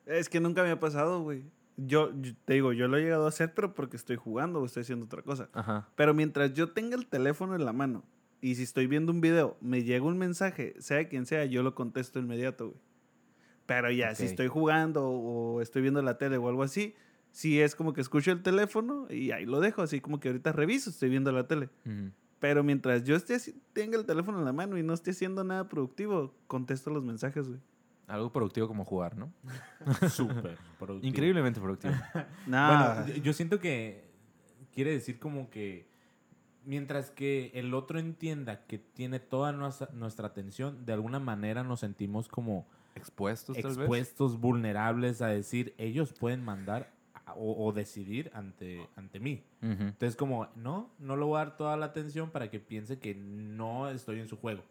Es 0.07 0.29
que 0.29 0.41
nunca 0.41 0.63
me 0.63 0.71
ha 0.71 0.81
pasado, 0.81 1.23
güey. 1.23 1.45
Yo, 1.77 2.11
yo- 2.21 2.33
te 2.45 2.55
digo, 2.55 2.73
yo 2.73 2.89
lo 2.89 2.97
he 2.97 3.03
llegado 3.03 3.25
a 3.27 3.29
hacer, 3.29 3.55
pero 3.55 3.75
porque 3.75 3.97
estoy 3.97 4.17
jugando 4.17 4.61
o 4.61 4.67
estoy 4.67 4.83
haciendo 4.83 5.07
otra 5.07 5.23
cosa. 5.23 5.49
Ajá. 5.53 5.89
Pero 5.95 6.15
mientras 6.15 6.53
yo 6.55 6.73
tenga 6.73 6.97
el 6.97 7.07
teléfono 7.07 7.55
en 7.55 7.65
la 7.65 7.73
mano 7.73 8.03
y 8.41 8.57
si 8.57 8.65
estoy 8.65 8.87
viendo 8.89 9.13
un 9.13 9.21
video, 9.21 9.57
me 9.61 9.85
llega 9.85 10.05
un 10.05 10.19
mensaje, 10.19 10.75
sea 10.81 11.09
quien 11.09 11.25
sea, 11.27 11.45
yo 11.45 11.63
lo 11.63 11.75
contesto 11.75 12.19
inmediato, 12.19 12.69
güey. 12.71 12.81
Pero 13.67 13.91
ya, 13.93 14.15
si 14.15 14.25
estoy 14.25 14.49
jugando 14.49 15.09
o 15.09 15.61
estoy 15.63 15.83
viendo 15.83 16.03
la 16.03 16.19
tele 16.19 16.37
o 16.37 16.49
algo 16.49 16.63
así, 16.65 16.95
sí 17.33 17.61
es 17.61 17.75
como 17.75 17.93
que 17.93 18.01
escucho 18.01 18.31
el 18.31 18.43
teléfono 18.43 19.07
y 19.11 19.33
ahí 19.33 19.45
lo 19.45 19.61
dejo, 19.61 19.83
así 19.83 20.01
como 20.01 20.21
que 20.21 20.29
ahorita 20.29 20.53
reviso, 20.53 20.91
estoy 20.91 21.09
viendo 21.09 21.33
la 21.33 21.49
tele. 21.49 21.69
Pero 22.39 22.63
mientras 22.63 23.05
yo 23.05 23.17
esté 23.17 23.35
así, 23.35 23.55
tenga 23.73 23.99
el 23.99 24.05
teléfono 24.05 24.39
en 24.39 24.45
la 24.45 24.53
mano 24.53 24.79
y 24.79 24.83
no 24.83 24.95
esté 24.95 25.11
haciendo 25.13 25.43
nada 25.43 25.69
productivo, 25.69 26.35
contesto 26.47 26.91
los 26.91 27.03
mensajes, 27.03 27.49
güey. 27.49 27.61
Algo 28.09 28.33
productivo 28.33 28.69
como 28.69 28.85
jugar, 28.85 29.17
¿no? 29.17 29.33
Súper 30.11 30.59
productivo. 30.79 31.09
Increíblemente 31.09 31.61
productivo. 31.61 31.95
Nah. 32.47 32.95
Bueno, 33.03 33.15
yo, 33.15 33.23
yo 33.23 33.33
siento 33.33 33.59
que 33.59 34.05
quiere 34.75 34.91
decir 34.91 35.19
como 35.19 35.51
que 35.51 35.89
mientras 36.65 37.11
que 37.11 37.51
el 37.55 37.75
otro 37.75 37.99
entienda 37.99 38.65
que 38.67 38.79
tiene 38.79 39.21
toda 39.21 39.53
nuestra, 39.53 39.89
nuestra 39.93 40.27
atención, 40.29 40.85
de 40.85 40.93
alguna 40.93 41.21
manera 41.21 41.63
nos 41.63 41.81
sentimos 41.81 42.29
como 42.29 42.67
Expuestos, 42.95 43.57
tal 43.57 43.71
vez. 43.71 43.79
expuestos, 43.79 44.39
vulnerables 44.39 45.23
a 45.23 45.29
decir, 45.29 45.75
ellos 45.79 46.13
pueden 46.13 46.45
mandar 46.45 46.93
o, 47.37 47.67
o 47.67 47.73
decidir 47.73 48.31
ante, 48.35 48.87
ante 48.97 49.21
mí. 49.21 49.43
Entonces 49.61 50.17
como, 50.17 50.49
no, 50.57 50.91
no 50.99 51.17
le 51.17 51.25
voy 51.25 51.37
a 51.37 51.45
dar 51.45 51.57
toda 51.57 51.77
la 51.77 51.87
atención 51.87 52.31
para 52.31 52.51
que 52.51 52.59
piense 52.61 52.99
que 52.99 53.15
no 53.15 53.89
estoy 53.89 54.21
en 54.21 54.29
su 54.29 54.37
juego. 54.37 54.63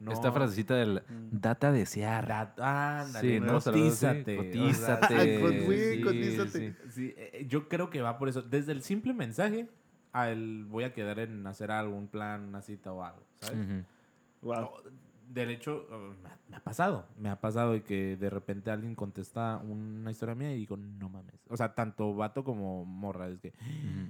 No, 0.00 0.12
Esta 0.12 0.32
frasecita 0.32 0.74
del 0.76 1.02
Mm. 1.08 1.28
date 1.40 1.66
a 1.66 1.72
desear. 1.72 2.26
Da- 2.26 3.00
ándale, 3.02 3.38
Sí, 3.38 3.46
cotízate. 3.46 4.36
Cotízate. 4.36 5.14
Sí, 5.94 6.00
cotízate. 6.02 6.48
sí. 6.72 6.74
Sí, 6.90 7.14
eh, 7.16 7.44
yo 7.48 7.68
creo 7.68 7.90
que 7.90 8.00
va 8.00 8.18
por 8.18 8.28
eso. 8.30 8.40
Desde 8.40 8.72
el 8.72 8.82
simple 8.82 9.12
mensaje 9.12 9.68
al 10.12 10.64
voy 10.64 10.84
a 10.84 10.92
quedar 10.94 11.18
en 11.18 11.46
hacer 11.46 11.70
algo, 11.70 11.94
un 11.96 12.08
plan, 12.08 12.48
una 12.48 12.62
cita 12.62 12.92
o 12.92 13.02
algo, 13.04 13.22
¿sabes? 13.40 13.58
Wow. 14.42 14.70
Del 15.30 15.50
hecho, 15.50 15.86
me 16.50 16.56
ha- 16.56 16.60
pasado. 16.60 17.06
Me 17.16 17.28
ha 17.28 17.40
pasado 17.40 17.72
de 17.72 17.82
que 17.84 18.16
de 18.16 18.28
repente 18.30 18.72
alguien 18.72 18.96
contesta 18.96 19.58
una 19.58 20.10
historia 20.10 20.34
mía 20.34 20.52
y 20.52 20.56
digo, 20.58 20.76
no 20.76 21.08
mames. 21.08 21.40
O 21.48 21.56
sea, 21.56 21.72
tanto 21.74 22.12
vato 22.16 22.42
como 22.42 22.84
morra. 22.84 23.28
Es 23.28 23.38
que 23.38 23.52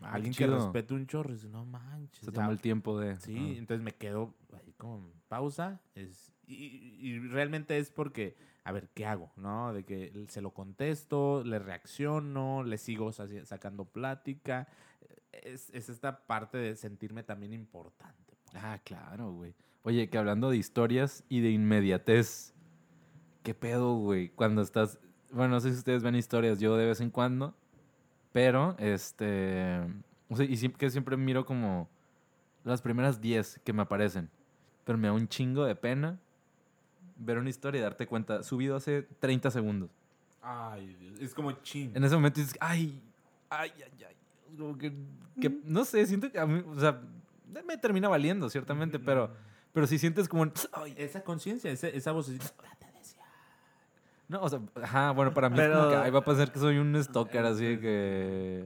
alguien 0.01 0.33
que 0.33 0.47
respete 0.47 0.95
un 0.95 1.07
chorro, 1.07 1.35
dice, 1.35 1.49
no 1.49 1.67
manches. 1.67 2.21
Se 2.25 2.31
ya". 2.31 2.33
tomó 2.33 2.51
el 2.53 2.61
tiempo 2.61 2.99
de... 2.99 3.17
Sí, 3.21 3.37
ah. 3.39 3.59
entonces 3.59 3.85
me 3.85 3.93
quedo 3.93 4.35
ahí 4.55 4.73
como 4.79 4.97
en 4.97 5.13
pausa. 5.29 5.83
Es, 5.95 6.33
y, 6.47 6.55
y- 6.55 6.99
y 7.11 7.19
realmente 7.29 7.77
es 7.79 7.91
porque, 7.91 8.39
a 8.65 8.73
ver, 8.73 8.89
¿qué 8.95 9.05
hago? 9.05 9.31
¿No? 9.37 9.75
De 9.75 9.85
que 9.85 10.25
se 10.29 10.41
lo 10.41 10.53
contesto, 10.55 11.45
le 11.45 11.59
reacciono, 11.59 12.63
le 12.65 12.79
sigo 12.79 13.13
sacando 13.13 13.85
plática. 13.85 14.69
Es, 15.33 15.69
es 15.75 15.91
esta 15.91 16.27
parte 16.27 16.57
de 16.57 16.77
sentirme 16.77 17.23
también 17.25 17.53
importante. 17.53 18.37
pues. 18.51 18.65
Ah, 18.65 18.79
claro, 18.83 19.33
güey. 19.33 19.55
Oye, 19.83 20.11
que 20.11 20.19
hablando 20.19 20.51
de 20.51 20.59
historias 20.59 21.25
y 21.29 21.41
de 21.41 21.51
inmediatez, 21.51 22.55
¿qué 23.43 23.55
pedo, 23.55 23.95
güey? 23.95 24.29
Cuando 24.29 24.61
estás... 24.61 24.99
Bueno, 25.33 25.55
no 25.55 25.61
sé 25.61 25.71
si 25.71 25.79
ustedes 25.79 26.03
ven 26.03 26.17
historias, 26.17 26.61
yo 26.61 26.77
de 26.77 26.87
vez 26.87 27.01
en 27.01 27.11
cuando, 27.11 27.55
pero, 28.33 28.77
este... 28.79 29.81
O 30.29 30.37
sea, 30.37 30.45
y 30.45 30.57
siempre, 30.57 30.79
que 30.79 30.91
siempre 30.91 31.17
miro 31.17 31.47
como 31.47 31.89
las 32.65 32.83
primeras 32.83 33.21
10 33.21 33.61
que 33.65 33.73
me 33.73 33.83
aparecen, 33.83 34.31
pero 34.85 34.99
me 34.99 35.09
da 35.09 35.15
un 35.15 35.29
chingo 35.29 35.65
de 35.65 35.75
pena 35.75 36.21
ver 37.17 37.39
una 37.39 37.51
historia 37.51 37.79
y 37.79 37.83
darte 37.83 38.07
cuenta, 38.07 38.43
subido 38.43 38.77
hace 38.77 39.03
30 39.03 39.51
segundos. 39.51 39.91
Ay, 40.43 40.97
Dios, 41.01 41.21
es 41.21 41.35
como 41.35 41.53
chin. 41.53 41.93
En 41.95 42.05
ese 42.05 42.15
momento 42.15 42.41
dices, 42.41 42.57
ay, 42.61 43.01
ay, 43.49 43.73
ay, 43.77 44.05
ay. 44.09 44.57
Como 44.57 44.77
que, 44.77 44.93
que, 45.41 45.61
no 45.65 45.85
sé, 45.85 46.07
siento 46.07 46.31
que 46.31 46.39
a 46.39 46.47
mí, 46.47 46.63
o 46.67 46.79
sea, 46.79 47.01
me 47.67 47.77
termina 47.77 48.09
valiendo, 48.09 48.49
ciertamente, 48.49 48.99
pero, 48.99 49.33
pero 49.73 49.87
si 49.87 49.99
sientes 49.99 50.29
como, 50.29 50.43
un, 50.43 50.53
ay, 50.73 50.95
Esa 50.97 51.23
conciencia, 51.23 51.71
esa, 51.71 51.89
esa 51.89 52.13
vocecita. 52.13 52.47
no, 54.29 54.41
o 54.43 54.49
sea, 54.49 54.61
ajá, 54.83 55.11
bueno, 55.11 55.35
para 55.35 55.49
mí 55.51 55.59
es 55.59 55.69
como 55.69 55.79
Pero- 55.81 55.91
que, 55.91 55.97
ay, 55.97 56.11
va 56.11 56.19
a 56.21 56.25
pasar 56.25 56.53
que 56.53 56.59
soy 56.61 56.79
un 56.79 57.03
stalker, 57.03 57.45
así 57.45 57.79
que, 57.79 58.65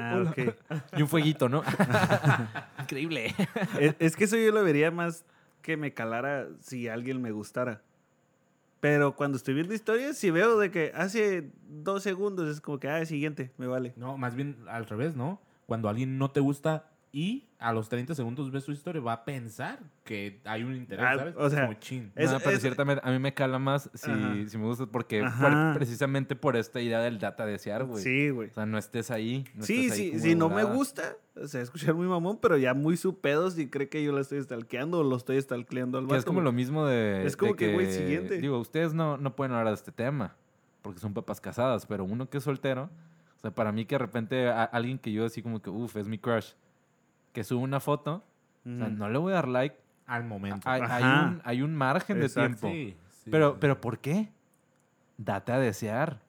Ah, 0.00 0.24
ok. 0.26 0.54
y 0.98 1.02
un 1.02 1.08
fueguito, 1.08 1.48
¿no? 1.48 1.62
Increíble. 2.80 3.34
es, 3.78 3.94
es 3.98 4.16
que 4.16 4.24
eso 4.24 4.36
yo 4.36 4.50
lo 4.52 4.62
vería 4.64 4.90
más 4.90 5.24
que 5.62 5.76
me 5.76 5.92
calara 5.94 6.46
si 6.60 6.88
alguien 6.88 7.20
me 7.22 7.30
gustara. 7.32 7.82
Pero 8.80 9.16
cuando 9.16 9.36
estoy 9.38 9.54
viendo 9.54 9.72
historias, 9.72 10.16
si 10.18 10.30
veo 10.30 10.58
de 10.58 10.70
que 10.70 10.92
hace 10.94 11.50
dos 11.68 12.02
segundos 12.02 12.48
es 12.50 12.60
como 12.60 12.78
que, 12.78 12.88
ah, 12.90 13.04
siguiente, 13.06 13.50
me 13.56 13.66
vale. 13.66 13.94
No, 13.96 14.18
más 14.18 14.34
bien 14.34 14.56
al 14.68 14.84
revés, 14.86 15.16
¿no? 15.16 15.40
Cuando 15.66 15.88
alguien 15.88 16.18
no 16.18 16.30
te 16.30 16.40
gusta 16.40 16.84
y 17.16 17.46
a 17.60 17.72
los 17.72 17.88
30 17.88 18.12
segundos 18.16 18.50
ves 18.50 18.64
su 18.64 18.72
historia, 18.72 19.00
va 19.00 19.12
a 19.12 19.24
pensar 19.24 19.78
que 20.02 20.40
hay 20.44 20.64
un 20.64 20.74
interés, 20.74 21.06
Ah, 21.08 21.14
¿sabes? 21.16 21.34
o 21.38 21.48
sea, 21.48 21.60
como 21.66 21.74
chin. 21.78 22.10
Es- 22.16 22.30
no, 22.32 22.40
pero 22.40 22.56
es- 22.56 22.60
ciertamente 22.60 23.00
a 23.06 23.10
mí 23.12 23.18
me 23.20 23.32
cala 23.32 23.60
más 23.60 23.88
si, 23.94 24.48
si 24.48 24.58
me 24.58 24.64
gusta, 24.64 24.86
porque 24.86 25.20
por- 25.40 25.74
precisamente 25.74 26.34
por 26.34 26.56
esta 26.56 26.80
idea 26.80 26.98
del 27.00 27.20
data 27.20 27.46
desear, 27.46 27.84
güey. 27.84 28.02
Sí, 28.02 28.30
güey. 28.30 28.48
O 28.50 28.52
sea, 28.52 28.66
no 28.66 28.78
estés 28.78 29.12
ahí. 29.12 29.44
No 29.54 29.64
sí, 29.64 29.86
estés 29.86 29.92
ahí 30.00 30.10
sí, 30.14 30.18
si 30.20 30.34
no 30.34 30.48
me 30.48 30.64
gusta, 30.64 31.16
o 31.36 31.46
sea, 31.46 31.60
escuchar 31.62 31.94
muy 31.94 32.08
mamón, 32.08 32.38
pero 32.42 32.56
ya 32.56 32.74
muy 32.74 32.96
su 32.96 33.20
pedo 33.20 33.48
si 33.50 33.70
cree 33.70 33.88
que 33.88 34.02
yo 34.02 34.10
la 34.12 34.20
estoy 34.22 34.42
stalkeando 34.42 34.98
o 34.98 35.02
lo 35.04 35.16
estoy 35.16 35.40
stalkeando 35.40 35.98
al 35.98 36.06
Que 36.08 36.14
es 36.16 36.18
vato, 36.22 36.26
como 36.26 36.40
lo 36.40 36.50
mismo 36.50 36.84
de. 36.84 37.24
Es 37.24 37.36
como 37.36 37.52
de 37.52 37.56
que, 37.56 37.72
güey, 37.74 37.92
siguiente. 37.92 38.38
Digo, 38.40 38.58
ustedes 38.58 38.92
no, 38.92 39.16
no 39.18 39.36
pueden 39.36 39.52
hablar 39.52 39.68
de 39.68 39.74
este 39.76 39.92
tema 39.92 40.34
porque 40.82 40.98
son 41.00 41.14
papas 41.14 41.40
casadas, 41.40 41.86
pero 41.86 42.02
uno 42.04 42.28
que 42.28 42.38
es 42.38 42.44
soltero, 42.44 42.90
o 43.36 43.40
sea, 43.40 43.52
para 43.54 43.70
mí 43.72 43.84
que 43.86 43.94
de 43.94 43.98
repente 44.00 44.48
a- 44.48 44.64
alguien 44.64 44.98
que 44.98 45.12
yo 45.12 45.24
así 45.24 45.40
como 45.42 45.62
que, 45.62 45.70
uff, 45.70 45.96
es 45.96 46.08
mi 46.08 46.18
crush, 46.18 46.50
que 47.34 47.44
sube 47.44 47.62
una 47.62 47.80
foto, 47.80 48.24
o 48.64 48.76
sea, 48.78 48.88
no 48.88 49.10
le 49.10 49.18
voy 49.18 49.32
a 49.32 49.36
dar 49.36 49.48
like. 49.48 49.76
Al 50.06 50.24
momento. 50.24 50.66
Hay, 50.68 50.80
un, 51.02 51.40
hay 51.44 51.60
un 51.62 51.74
margen 51.74 52.20
de 52.20 52.28
tiempo. 52.30 52.68
Sí, 52.68 52.96
sí, 53.22 53.30
pero, 53.30 53.52
sí. 53.52 53.56
pero 53.60 53.80
¿por 53.80 53.98
qué? 53.98 54.32
date 55.16 55.52
a 55.52 55.58
desear. 55.58 56.20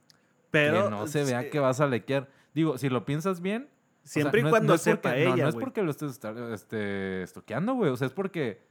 Pero 0.52 0.86
que 0.86 0.90
no 0.90 1.08
se 1.08 1.24
vea 1.24 1.50
que 1.50 1.60
vas 1.60 1.80
a 1.82 1.88
lequear. 1.88 2.30
Digo, 2.54 2.78
si 2.78 2.88
lo 2.90 3.04
piensas 3.06 3.42
bien. 3.42 3.64
o 4.04 4.08
sea, 4.08 4.22
Siempre 4.22 4.40
y 4.40 4.44
no 4.44 4.50
es- 4.50 4.52
cuando 4.52 4.68
no 4.70 4.76
es 4.76 4.82
sepa 4.82 5.10
porque- 5.10 5.24
ella, 5.24 5.44
No, 5.44 5.50
es 5.50 5.56
porque 5.56 5.82
lo 5.84 5.92
estés 5.92 6.12
estar- 6.12 6.38
este, 6.54 7.24
estoqueando, 7.24 7.74
güey. 7.74 7.90
O 7.92 7.98
sea, 7.98 8.08
es 8.08 8.14
porque 8.14 8.62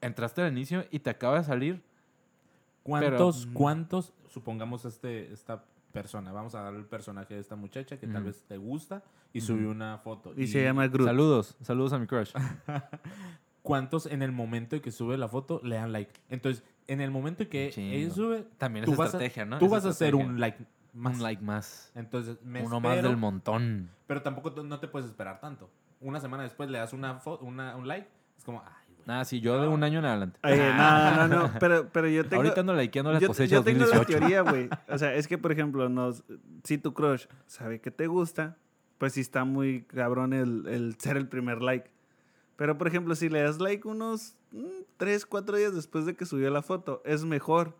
entraste 0.00 0.42
al 0.42 0.52
inicio 0.52 0.84
y 0.90 1.00
te 1.00 1.10
acaba 1.10 1.38
de 1.38 1.44
salir. 1.44 1.82
¿Cuántos, 2.82 3.46
Pero- 3.46 3.54
cuántos, 3.58 4.12
supongamos 4.28 4.84
este, 4.84 5.32
esta 5.32 5.64
persona, 5.96 6.32
vamos 6.32 6.54
a 6.54 6.62
dar 6.62 6.74
el 6.74 6.84
personaje 6.84 7.34
de 7.34 7.40
esta 7.40 7.56
muchacha 7.56 7.98
que 7.98 8.06
tal 8.06 8.24
vez 8.24 8.42
te 8.46 8.56
gusta 8.56 9.02
y 9.32 9.40
subió 9.40 9.70
una 9.70 9.98
foto. 9.98 10.32
Y 10.36 10.46
se 10.46 10.62
llama 10.62 10.86
Groot. 10.88 11.08
Saludos, 11.08 11.56
saludos 11.62 11.92
a 11.92 11.98
mi 11.98 12.06
crush. 12.06 12.32
¿Cuántos 13.62 14.06
en 14.06 14.22
el 14.22 14.30
momento 14.30 14.76
en 14.76 14.82
que 14.82 14.92
sube 14.92 15.16
la 15.16 15.28
foto 15.28 15.60
le 15.64 15.76
dan 15.76 15.92
like? 15.92 16.12
Entonces, 16.28 16.62
en 16.86 17.00
el 17.00 17.10
momento 17.10 17.42
en 17.42 17.48
que 17.48 17.70
Chingo. 17.72 17.94
ella 17.94 18.10
sube, 18.10 18.46
También 18.58 18.84
tú 18.84 18.92
es 18.92 18.98
vas 18.98 19.08
estrategia, 19.08 19.42
a, 19.42 19.46
¿no? 19.46 19.58
tú 19.58 19.64
Es 19.64 19.70
vas 19.70 19.84
a 19.86 19.88
hacer 19.88 20.14
un 20.14 20.38
like 20.38 20.58
más. 20.92 21.16
Un 21.16 21.22
like 21.22 21.42
más. 21.42 21.90
Entonces, 21.94 22.38
me 22.44 22.62
Uno 22.62 22.80
más 22.80 23.02
del 23.02 23.16
montón. 23.16 23.90
Pero 24.06 24.22
tampoco 24.22 24.50
no 24.62 24.78
te 24.78 24.86
puedes 24.88 25.08
esperar 25.08 25.40
tanto. 25.40 25.68
Una 26.00 26.20
semana 26.20 26.42
después 26.44 26.70
le 26.70 26.78
das 26.78 26.92
una, 26.92 27.20
una 27.40 27.74
un 27.76 27.88
like, 27.88 28.08
es 28.38 28.44
como, 28.44 28.62
ay. 28.64 28.85
Ah, 29.06 29.24
sí, 29.24 29.40
yo 29.40 29.60
de 29.60 29.68
un 29.68 29.84
año 29.84 30.00
en 30.00 30.04
adelante. 30.04 30.40
No, 30.42 31.16
no, 31.16 31.28
no, 31.28 31.50
pero, 31.60 31.88
pero 31.92 32.08
yo 32.08 32.24
tengo... 32.24 32.42
Ahorita 32.42 32.60
ando 32.60 32.74
likeando 32.74 33.12
la 33.12 33.20
yo, 33.20 33.28
cosecha 33.28 33.56
yo 33.56 33.62
tengo 33.62 33.86
la 33.86 33.98
2018. 33.98 34.18
teoría, 34.18 34.40
güey. 34.42 34.68
O 34.88 34.98
sea, 34.98 35.14
es 35.14 35.28
que, 35.28 35.38
por 35.38 35.52
ejemplo, 35.52 35.88
nos, 35.88 36.24
si 36.64 36.78
tu 36.78 36.92
crush 36.92 37.26
sabe 37.46 37.80
que 37.80 37.90
te 37.90 38.08
gusta, 38.08 38.56
pues 38.98 39.12
sí 39.12 39.20
está 39.20 39.44
muy 39.44 39.82
cabrón 39.82 40.32
el, 40.32 40.66
el 40.66 40.96
ser 40.98 41.16
el 41.16 41.28
primer 41.28 41.62
like. 41.62 41.90
Pero, 42.56 42.78
por 42.78 42.88
ejemplo, 42.88 43.14
si 43.14 43.28
le 43.28 43.42
das 43.42 43.60
like 43.60 43.86
unos 43.86 44.36
3, 44.96 45.26
4 45.26 45.56
días 45.56 45.74
después 45.74 46.06
de 46.06 46.16
que 46.16 46.26
subió 46.26 46.50
la 46.50 46.62
foto, 46.62 47.02
es 47.04 47.24
mejor. 47.24 47.76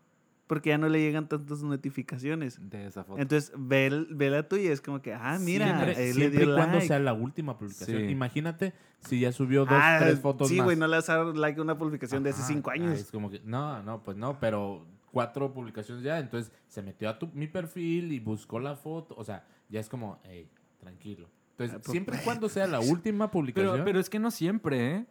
Porque 0.46 0.68
ya 0.70 0.78
no 0.78 0.88
le 0.88 1.00
llegan 1.00 1.28
tantas 1.28 1.62
notificaciones. 1.62 2.58
De 2.70 2.86
esa 2.86 3.02
foto. 3.04 3.20
Entonces, 3.20 3.52
ve, 3.58 3.86
el- 3.86 4.06
ve 4.12 4.30
la 4.30 4.46
tuya 4.48 4.62
y 4.64 4.66
es 4.68 4.80
como 4.80 5.02
que, 5.02 5.12
ah, 5.12 5.38
mira, 5.40 5.66
siempre, 5.66 6.08
él 6.08 6.14
siempre 6.14 6.44
dio 6.44 6.54
cuando 6.54 6.74
like. 6.74 6.86
sea 6.86 6.98
la 7.00 7.12
última 7.14 7.58
publicación. 7.58 8.02
Sí. 8.02 8.04
Imagínate 8.08 8.72
si 9.00 9.18
ya 9.20 9.32
subió 9.32 9.64
dos, 9.64 9.78
Ah, 9.80 9.98
tres 10.00 10.20
fotos 10.20 10.48
sí, 10.48 10.56
más. 10.56 10.64
güey, 10.66 10.76
no 10.76 10.86
le 10.86 10.96
vas 10.96 11.08
a 11.08 11.16
dar 11.24 11.36
like 11.36 11.58
a 11.58 11.62
una 11.62 11.76
publicación 11.76 12.22
de 12.22 12.30
hace 12.30 12.40
Ajá, 12.42 12.48
5 12.48 12.70
ah, 12.70 12.74
años. 12.74 12.98
es 12.98 13.10
como 13.10 13.30
que, 13.30 13.40
no, 13.44 13.82
no, 13.82 14.02
pues 14.04 14.16
no, 14.16 14.38
pero 14.38 14.86
cuatro 15.10 15.52
publicaciones 15.52 16.04
ya, 16.04 16.18
entonces 16.18 16.52
se 16.68 16.82
metió 16.82 17.08
a 17.08 17.18
tu, 17.18 17.28
mi 17.32 17.46
perfil 17.48 18.12
y 18.12 18.20
buscó 18.20 18.60
la 18.60 18.76
foto, 18.76 19.14
o 19.18 19.24
sea, 19.24 19.44
ya 19.68 19.80
es 19.80 19.88
como, 19.88 20.20
hey, 20.24 20.48
tranquilo. 20.78 21.28
Entonces, 21.52 21.74
Ah, 21.76 21.80
pues, 21.82 21.90
siempre 21.92 22.18
y 22.20 22.24
cuando 22.24 22.48
sea 22.50 22.66
la 22.66 22.80
última 22.80 23.30
publicación, 23.30 23.72
Pero, 23.72 23.84
pero 23.84 23.98
es 23.98 24.10
que 24.10 24.18
no 24.18 24.30
siempre, 24.30 24.94
¿eh? 24.94 25.06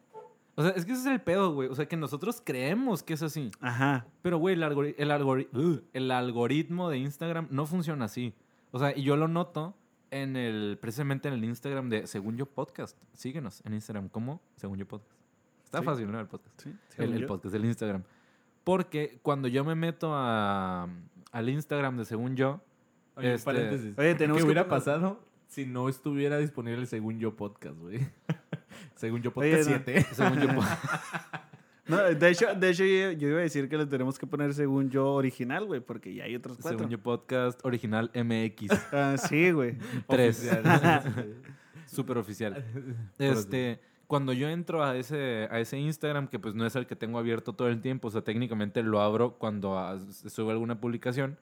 O 0.58 0.64
sea, 0.64 0.72
es 0.72 0.86
que 0.86 0.94
ese 0.94 1.02
es 1.02 1.08
el 1.08 1.22
pedo, 1.22 1.54
güey. 1.54 1.68
O 1.70 1.76
sea, 1.76 1.86
que 1.88 1.98
nosotros 1.98 2.42
creemos 2.44 3.04
que 3.04 3.14
es 3.14 3.22
así. 3.22 3.52
Ajá. 3.60 4.06
Pero, 4.22 4.38
güey, 4.38 4.56
el, 4.56 4.64
algori- 4.64 4.96
el, 4.98 5.12
algori- 5.12 5.82
el 5.94 6.12
algoritmo 6.12 6.90
de 6.90 6.98
Instagram 7.00 7.48
no 7.52 7.66
funciona 7.66 8.06
así. 8.06 8.34
O 8.72 8.80
sea, 8.80 8.98
y 8.98 9.04
yo 9.04 9.18
lo 9.18 9.28
noto 9.28 9.76
en 10.12 10.38
el, 10.38 10.78
precisamente 10.80 11.28
en 11.28 11.34
el 11.34 11.44
Instagram 11.44 11.90
de 11.90 12.08
Según 12.08 12.38
Yo 12.38 12.46
Podcast. 12.46 12.98
Síguenos 13.14 13.62
en 13.66 13.74
Instagram 13.74 14.08
como 14.08 14.42
Según 14.56 14.78
Yo 14.78 14.88
Podcast. 14.88 15.20
Está 15.66 15.80
Sí. 15.80 15.86
fácil, 15.86 16.12
¿no? 16.12 16.20
El 16.22 16.28
podcast. 16.28 16.62
Sí, 16.62 16.74
El, 16.98 17.14
el 17.14 17.26
podcast, 17.26 17.54
el 17.56 17.66
Instagram. 17.66 18.04
Porque 18.64 19.20
cuando 19.22 19.48
yo 19.50 19.66
me 19.66 19.76
meto 19.76 20.12
a, 20.14 20.88
al 21.32 21.50
Instagram 21.50 21.98
de 21.98 22.06
Según 22.06 22.36
Yo, 22.38 22.62
Oye, 23.18 23.34
este- 23.34 23.46
paréntesis, 23.46 23.94
Oye, 23.98 24.16
tenemos 24.16 24.38
¿qué 24.38 24.42
que 24.44 24.46
hubiera 24.46 24.70
pasado 24.70 25.20
si 25.48 25.66
no 25.66 25.90
estuviera 25.90 26.38
disponible 26.38 26.80
el 26.82 26.88
Según 26.88 27.20
Yo 27.20 27.36
Podcast, 27.36 27.78
güey? 27.78 28.00
Según 28.96 29.22
Yo 29.22 29.32
Podcast 29.34 29.70
no. 29.70 29.82
7. 29.86 30.06
Según 30.14 30.40
Yo 30.40 30.48
No, 31.88 31.98
de 32.02 32.30
hecho, 32.30 32.48
de 32.56 32.70
hecho 32.72 32.84
yo, 32.84 33.12
yo 33.12 33.28
iba 33.28 33.38
a 33.38 33.42
decir 33.44 33.70
que 33.70 33.78
le 33.78 33.86
tenemos 33.86 34.18
que 34.18 34.26
poner 34.26 34.56
según 34.56 34.90
yo 34.90 35.14
original, 35.14 35.66
güey, 35.66 35.82
porque 35.82 36.16
ya 36.16 36.24
hay 36.24 36.36
otros 36.36 36.58
cuatro. 36.60 36.80
Según 36.80 36.90
Yo 36.92 36.98
Podcast 37.00 37.64
original 37.64 38.10
MX. 38.16 38.72
Ah, 38.92 39.16
sí, 39.20 39.52
güey. 39.52 39.78
Tres. 40.10 40.50
Súper 41.86 42.18
oficial. 42.18 42.66
Este, 43.20 43.80
cuando 44.08 44.34
yo 44.34 44.50
entro 44.50 44.84
a 44.84 44.98
ese, 44.98 45.48
a 45.52 45.60
ese 45.60 45.78
Instagram, 45.78 46.28
que 46.28 46.40
pues 46.40 46.56
no 46.56 46.66
es 46.66 46.76
el 46.76 46.88
que 46.88 46.96
tengo 46.96 47.20
abierto 47.20 47.54
todo 47.54 47.68
el 47.70 47.80
tiempo, 47.82 48.08
o 48.08 48.12
sea, 48.12 48.22
técnicamente 48.24 48.82
lo 48.82 49.00
abro 49.02 49.36
cuando 49.38 49.78
ah, 49.78 49.96
s- 50.10 50.30
sube 50.32 50.52
alguna 50.54 50.80
publicación, 50.82 51.38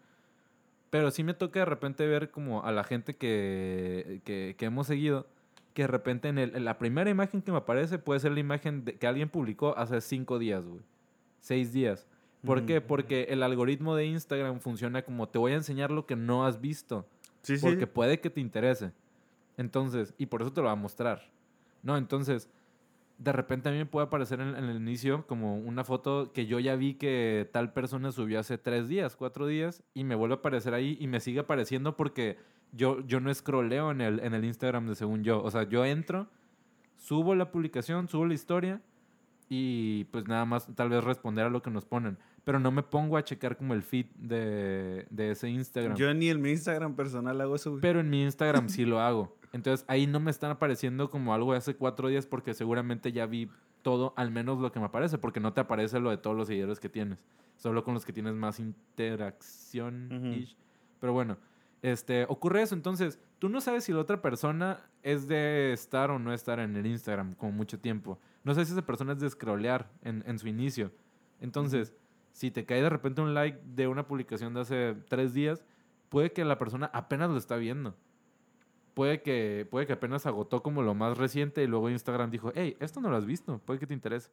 pero 0.90 1.10
sí 1.12 1.24
me 1.24 1.34
toca 1.34 1.60
de 1.60 1.66
repente 1.66 2.06
ver 2.06 2.30
como 2.32 2.64
a 2.66 2.72
la 2.74 2.84
gente 2.84 3.16
que, 3.16 4.20
que, 4.26 4.56
que 4.58 4.66
hemos 4.66 4.88
seguido, 4.88 5.26
que 5.74 5.84
de 5.84 5.88
repente 5.88 6.28
en, 6.30 6.38
el- 6.38 6.56
en 6.56 6.66
la 6.66 6.78
primera 6.78 7.10
imagen 7.10 7.42
que 7.42 7.52
me 7.52 7.58
aparece 7.60 7.98
puede 8.00 8.20
ser 8.20 8.32
la 8.32 8.40
imagen 8.40 8.86
de- 8.86 8.96
que 8.96 9.08
alguien 9.08 9.30
publicó 9.30 9.78
hace 9.78 10.00
cinco 10.02 10.40
días, 10.40 10.66
güey. 10.66 10.82
Seis 11.40 11.74
días. 11.74 12.08
¿Por 12.46 12.66
qué? 12.66 12.82
Porque 12.82 13.24
el 13.30 13.42
algoritmo 13.42 13.96
de 13.96 14.06
Instagram 14.06 14.60
funciona 14.60 15.02
como 15.04 15.30
te 15.30 15.38
voy 15.40 15.54
a 15.54 15.56
enseñar 15.56 15.92
lo 15.92 16.06
que 16.06 16.16
no 16.18 16.46
has 16.46 16.60
visto 16.60 17.08
Sí, 17.42 17.58
sí. 17.58 17.66
porque 17.66 17.88
puede 17.88 18.20
que 18.20 18.30
te 18.30 18.42
interese. 18.42 18.92
Entonces, 19.58 20.14
y 20.18 20.26
por 20.28 20.42
eso 20.42 20.52
te 20.52 20.62
lo 20.62 20.66
va 20.68 20.74
a 20.74 20.76
mostrar. 20.76 21.30
¿No? 21.84 21.98
Entonces, 21.98 22.50
de 23.18 23.32
repente 23.32 23.70
a 23.70 23.72
mí 23.72 23.78
me 23.78 23.86
puede 23.86 24.08
aparecer 24.08 24.40
en, 24.42 24.56
en 24.56 24.66
el 24.66 24.78
inicio 24.78 25.26
como 25.28 25.56
una 25.58 25.84
foto 25.84 26.32
que 26.34 26.46
yo 26.46 26.60
ya 26.60 26.76
vi 26.76 26.96
que 26.96 27.48
tal 27.52 27.72
persona 27.74 28.12
subió 28.12 28.40
hace 28.40 28.58
tres 28.58 28.88
días, 28.88 29.16
cuatro 29.16 29.48
días, 29.48 29.84
y 29.94 30.04
me 30.04 30.16
vuelve 30.16 30.36
a 30.36 30.38
aparecer 30.38 30.74
ahí 30.74 30.98
y 31.00 31.08
me 31.08 31.20
sigue 31.20 31.42
apareciendo 31.42 31.96
porque 31.96 32.38
yo, 32.74 33.06
yo 33.06 33.20
no 33.20 33.34
scrolleo 33.34 33.92
en 33.92 34.02
el, 34.02 34.20
en 34.20 34.34
el 34.34 34.44
Instagram 34.46 34.88
de 34.88 34.96
según 34.96 35.24
yo. 35.24 35.42
O 35.42 35.52
sea, 35.52 35.64
yo 35.64 35.86
entro, 35.86 36.28
subo 36.98 37.36
la 37.36 37.52
publicación, 37.52 38.08
subo 38.08 38.26
la 38.26 38.34
historia 38.34 38.82
y 39.50 40.06
pues 40.06 40.28
nada 40.28 40.46
más 40.46 40.68
tal 40.76 40.90
vez 40.90 41.04
responder 41.04 41.46
a 41.46 41.50
lo 41.50 41.62
que 41.62 41.70
nos 41.70 41.86
ponen. 41.86 42.18
Pero 42.44 42.60
no 42.60 42.72
me 42.72 42.84
pongo 42.84 43.16
a 43.16 43.24
checar 43.24 43.56
como 43.56 43.74
el 43.74 43.84
feed 43.84 44.08
de, 44.16 45.06
de 45.10 45.32
ese 45.32 45.50
Instagram. 45.50 45.96
Yo 45.96 46.14
ni 46.14 46.30
en 46.30 46.42
mi 46.42 46.50
Instagram 46.50 46.96
personal 46.96 47.40
hago 47.40 47.56
eso, 47.56 47.72
güey. 47.72 47.82
Pero 47.82 48.02
en 48.02 48.10
mi 48.10 48.24
Instagram 48.24 48.68
sí 48.68 48.86
lo 48.86 49.00
hago. 49.00 49.38
Entonces 49.54 49.86
ahí 49.88 50.08
no 50.08 50.20
me 50.20 50.32
están 50.32 50.52
apareciendo 50.52 51.10
como 51.10 51.34
algo 51.34 51.52
de 51.52 51.60
hace 51.60 51.76
cuatro 51.76 52.08
días 52.10 52.26
porque 52.26 52.54
seguramente 52.54 53.12
ya 53.12 53.28
vi 53.28 53.50
todo, 53.84 54.14
al 54.18 54.32
menos 54.32 54.60
lo 54.60 54.72
que 54.72 54.80
me 54.80 54.88
aparece, 54.88 55.18
porque 55.20 55.40
no 55.40 55.54
te 55.54 55.62
aparece 55.62 56.00
lo 56.00 56.10
de 56.10 56.18
todos 56.18 56.36
los 56.36 56.48
seguidores 56.48 56.80
que 56.80 56.90
tienes. 56.90 57.20
Solo 57.56 57.84
con 57.84 57.94
los 57.94 58.04
que 58.04 58.12
tienes 58.12 58.34
más 58.34 58.60
interacción. 58.60 60.48
Pero 61.00 61.14
bueno, 61.14 61.38
este, 61.84 62.26
ocurre 62.30 62.64
eso. 62.64 62.74
Entonces, 62.74 63.20
tú 63.38 63.50
no 63.50 63.62
sabes 63.62 63.84
si 63.84 63.92
la 63.92 64.00
otra 64.00 64.22
persona 64.22 64.90
es 65.04 65.28
de 65.28 65.74
estar 65.74 66.10
o 66.10 66.18
no 66.18 66.34
estar 66.34 66.60
en 66.60 66.76
el 66.76 66.88
Instagram 66.88 67.36
como 67.36 67.52
mucho 67.52 67.78
tiempo. 67.78 68.18
No 68.44 68.54
sabes 68.54 68.70
si 68.70 68.74
esa 68.74 68.86
persona 68.86 69.14
es 69.14 69.20
de 69.20 69.30
scrollear 69.30 69.92
en, 70.02 70.24
en 70.26 70.40
su 70.40 70.48
inicio. 70.48 70.92
Entonces, 71.42 71.94
si 72.32 72.52
te 72.52 72.66
cae 72.66 72.82
de 72.82 72.90
repente 72.90 73.22
un 73.22 73.34
like 73.34 73.60
de 73.64 73.88
una 73.88 74.08
publicación 74.08 74.54
de 74.54 74.62
hace 74.62 74.96
tres 75.10 75.34
días, 75.34 75.66
puede 76.08 76.32
que 76.32 76.46
la 76.46 76.58
persona 76.58 76.90
apenas 76.94 77.30
lo 77.30 77.38
está 77.38 77.58
viendo. 77.58 77.96
Puede 78.94 79.22
que, 79.22 79.68
puede 79.70 79.86
que 79.86 79.94
apenas 79.94 80.26
agotó 80.26 80.64
como 80.64 80.84
lo 80.84 80.94
más 80.94 81.18
reciente 81.18 81.64
y 81.64 81.68
luego 81.68 81.90
Instagram 81.90 82.32
dijo, 82.32 82.54
hey, 82.56 82.78
esto 82.80 83.02
no 83.02 83.10
lo 83.10 83.18
has 83.18 83.26
visto, 83.26 83.60
puede 83.60 83.80
que 83.80 83.88
te 83.88 83.94
interese. 83.94 84.32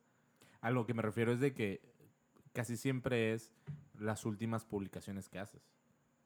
A 0.61 0.71
lo 0.71 0.87
que 0.87 0.95
me 0.95 1.03
refiero 1.03 1.33
es 1.33 1.41
de 1.41 1.53
que 1.53 1.81
casi 2.53 2.77
siempre 2.77 3.33
es 3.33 3.51
las 3.99 4.25
últimas 4.25 4.65
publicaciones 4.65 5.29
que 5.29 5.41
haces. 5.41 5.80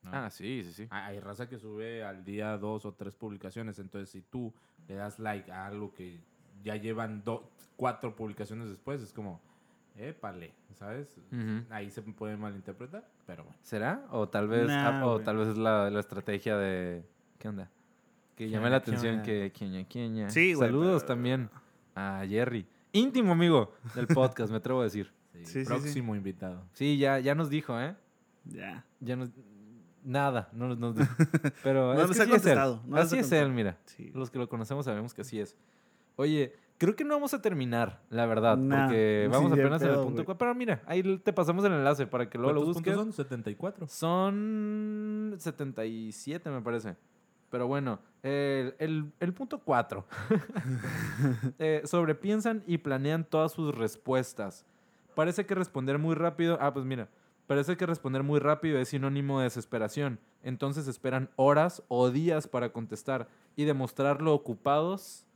¿No? 0.05 0.11
Ah, 0.13 0.31
sí, 0.31 0.63
sí, 0.65 0.73
sí. 0.73 0.87
Hay 0.91 1.19
raza 1.21 1.49
que 1.49 1.59
sube 1.59 2.05
al 2.05 2.25
día 2.25 2.57
dos 2.59 2.85
o 2.87 2.93
tres 2.93 3.15
publicaciones, 3.17 3.79
entonces 3.79 4.11
si 4.11 4.21
tú 4.23 4.53
le 4.89 4.95
das 4.95 5.19
like 5.19 5.51
a 5.51 5.67
algo 5.67 5.95
que 5.95 6.21
ya 6.63 6.77
llevan 6.77 7.23
do- 7.25 7.51
cuatro 7.77 8.15
publicaciones 8.15 8.69
después, 8.69 9.01
es 9.03 9.13
como, 9.13 9.41
épale, 9.97 10.53
¿sabes? 10.75 11.17
Ahí 11.71 11.91
se 11.91 12.03
puede 12.03 12.37
malinterpretar, 12.37 13.09
pero 13.27 13.45
bueno. 13.45 13.59
¿Será? 13.63 14.07
O 14.11 14.29
tal 14.29 14.49
vez, 14.49 14.67
Nah, 14.67 15.01
ah, 15.01 15.07
o 15.07 15.21
tal 15.21 15.37
vez 15.39 15.49
es 15.49 15.57
la, 15.57 15.91
la 15.91 16.01
estrategia 16.01 16.57
de... 16.57 17.05
¿Qué 17.39 17.49
onda? 17.49 17.71
Que 18.37 18.49
llame 18.51 18.71
la 18.71 18.77
atención 18.77 19.23
que... 19.23 19.53
Quieña, 19.55 19.85
quieña. 19.85 20.29
Sí, 20.31 20.55
güey, 20.55 20.69
Saludos 20.69 21.03
pero- 21.03 21.15
también 21.15 21.51
a 21.95 22.25
Jerry. 22.29 22.67
Íntimo 22.93 23.33
amigo 23.33 23.73
del 23.95 24.07
podcast, 24.09 24.51
me 24.51 24.59
atrevo 24.59 24.81
a 24.81 24.85
decir. 24.85 25.13
Sí, 25.33 25.45
Sí, 25.45 25.61
sí, 25.61 25.65
próximo 25.65 26.15
invitado. 26.17 26.65
Sí, 26.73 26.97
ya, 26.99 27.19
ya 27.19 27.35
nos 27.35 27.51
dijo, 27.51 27.79
¿eh? 27.81 27.95
Ya. 28.45 28.85
Ya 29.01 29.17
nos... 29.17 29.31
Nada, 30.05 30.49
no 30.53 30.93
dijo. 30.93 31.09
Pero 31.65 31.95
No 31.95 32.03
es 32.03 32.11
que 32.11 32.21
ha 32.21 32.25
así 32.25 32.35
es 32.35 32.47
él. 32.47 32.59
no 32.87 32.97
así 32.97 33.19
es 33.19 33.33
él, 33.33 33.51
mira. 33.51 33.79
Sí. 33.87 34.11
Los 34.15 34.31
que 34.31 34.39
lo 34.39 34.49
conocemos 34.49 34.85
sabemos 34.85 35.15
que 35.15 35.23
así 35.23 35.41
es. 35.41 35.57
Oye, 36.17 36.53
creo 36.79 36.95
que 36.95 37.05
no 37.05 37.15
vamos 37.15 37.33
a 37.35 37.41
terminar, 37.41 38.01
la 38.11 38.27
verdad, 38.27 38.57
Nah, 38.57 38.85
porque 38.87 39.23
sí, 39.27 39.33
vamos 39.35 39.53
de 39.57 39.63
apenas 39.63 39.81
en 39.83 39.89
el 39.89 39.95
pedo, 39.95 40.05
punto. 40.05 40.23
güey. 40.25 40.35
cua- 40.37 40.39
Pero 40.39 40.55
mira, 40.55 40.83
ahí 40.87 41.19
te 41.19 41.33
pasamos 41.33 41.65
el 41.65 41.73
enlace 41.73 42.07
para 42.07 42.29
que 42.29 42.37
luego 42.39 42.53
lo 42.53 42.61
¿Cuántos 42.61 42.77
busques. 42.83 42.95
puntos 42.97 43.17
son? 43.17 43.25
74. 43.25 43.89
Son 43.89 45.35
77, 45.39 46.51
me 46.51 46.61
parece. 46.61 46.97
Pero 47.51 47.67
bueno, 47.67 47.99
el, 48.23 48.75
el- 48.79 49.11
el 49.21 49.33
punto 49.33 49.59
4. 49.61 50.05
sobrepiensan 51.85 52.63
y 52.67 52.79
planean 52.79 53.25
todas 53.25 53.53
sus 53.53 53.75
respuestas. 53.75 54.67
Parece 55.15 55.47
que 55.47 55.55
responder 55.55 55.99
muy 55.99 56.15
rápido. 56.15 56.59
Ah, 56.61 56.73
pues 56.73 56.85
mira. 56.85 57.09
Parece 57.47 57.77
que 57.77 57.85
responder 57.87 58.23
muy 58.23 58.41
rápido 58.41 58.79
es 58.79 58.89
sinónimo 58.89 59.39
de 59.39 59.45
desesperación. 59.45 60.19
Entonces 60.43 60.89
esperan 60.89 61.31
horas 61.37 61.83
o 61.89 62.11
días 62.11 62.49
para 62.49 62.71
contestar 62.73 63.29
y 63.57 63.65
demostrar 63.65 64.23
lo 64.23 64.33
ocupados, 64.35 65.27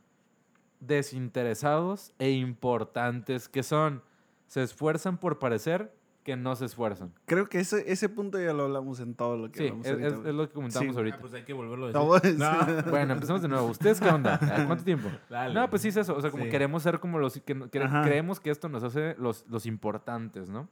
desinteresados 0.79 2.13
e 2.19 2.31
importantes 2.31 3.47
que 3.49 3.63
son. 3.63 4.01
Se 4.47 4.63
esfuerzan 4.63 5.17
por 5.17 5.39
parecer 5.39 5.91
que 5.93 5.99
que 6.19 6.35
no 6.35 6.55
se 6.55 6.65
esfuerzan. 6.65 7.11
Creo 7.25 7.47
que 7.49 7.59
ese, 7.59 7.91
ese 7.91 8.07
punto 8.07 8.39
ya 8.39 8.53
lo 8.53 8.65
hablamos 8.65 8.99
en 8.99 9.15
todo 9.15 9.35
lo 9.37 9.51
que 9.51 9.57
Sí, 9.59 9.63
hablamos 9.69 9.85
es, 9.87 9.91
ahorita, 9.93 10.07
es- 10.09 10.25
es 10.27 10.35
lo 10.35 10.47
que 10.47 10.53
comentamos 10.53 10.91
Sí. 10.93 10.97
ahorita. 10.97 11.15
Ah, 11.17 11.21
pues 11.21 11.33
hay 11.33 11.43
que 11.43 11.53
volverlo 11.53 11.87
a 11.87 11.91
No, 11.91 12.13
decir. 12.13 12.37
pues, 12.37 12.85
Bueno, 12.91 13.13
empezamos 13.13 13.41
de 13.41 13.47
nuevo. 13.47 13.65
¿Ustedes 13.67 13.99
qué 13.99 14.09
onda? 14.09 14.35
¿A 14.35 14.67
¿Cuánto 14.67 14.83
tiempo? 14.83 15.07
Dale. 15.29 15.55
No, 15.55 15.67
pues 15.71 15.81
sí 15.81 15.87
es 15.87 15.97
eso. 15.97 16.15
O 16.15 16.21
sea, 16.21 16.29
como 16.29 16.43
Sí. 16.43 16.49
queremos 16.51 16.83
ser 16.83 16.99
como 16.99 17.17
los... 17.17 17.39
Que, 17.41 17.55
no- 17.55 17.67
Ajá. 17.83 18.03
creemos 18.03 18.39
que 18.39 18.51
esto 18.51 18.69
nos 18.69 18.83
hace 18.83 19.15
los, 19.17 19.43
los 19.49 19.65
importantes, 19.65 20.49
¿no? 20.49 20.67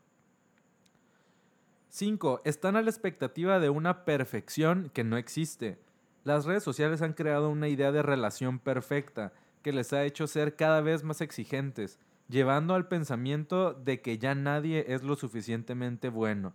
Cinco, 1.90 2.42
están 2.46 2.76
a 2.76 2.82
la 2.82 2.90
expectativa 2.90 3.60
de 3.60 3.70
una 3.70 4.06
perfección 4.06 4.92
que 4.94 5.04
no 5.04 5.18
existe. 5.18 5.80
Las 6.24 6.46
redes 6.46 6.64
sociales 6.64 7.02
han 7.02 7.14
creado 7.14 7.50
una 7.50 7.70
idea 7.70 7.92
de 7.92 8.02
relación 8.02 8.60
perfecta 8.60 9.32
que 9.64 9.72
les 9.72 9.94
ha 9.94 10.04
hecho 10.04 10.28
ser 10.28 10.56
cada 10.56 10.82
vez 10.82 11.04
más 11.04 11.22
exigentes, 11.22 12.00
llevando 12.28 12.76
al 12.76 12.88
pensamiento 12.88 13.74
de 13.74 14.02
que 14.02 14.18
ya 14.18 14.36
nadie 14.36 14.86
es 14.90 15.04
lo 15.04 15.16
suficientemente 15.16 16.10
bueno. 16.10 16.54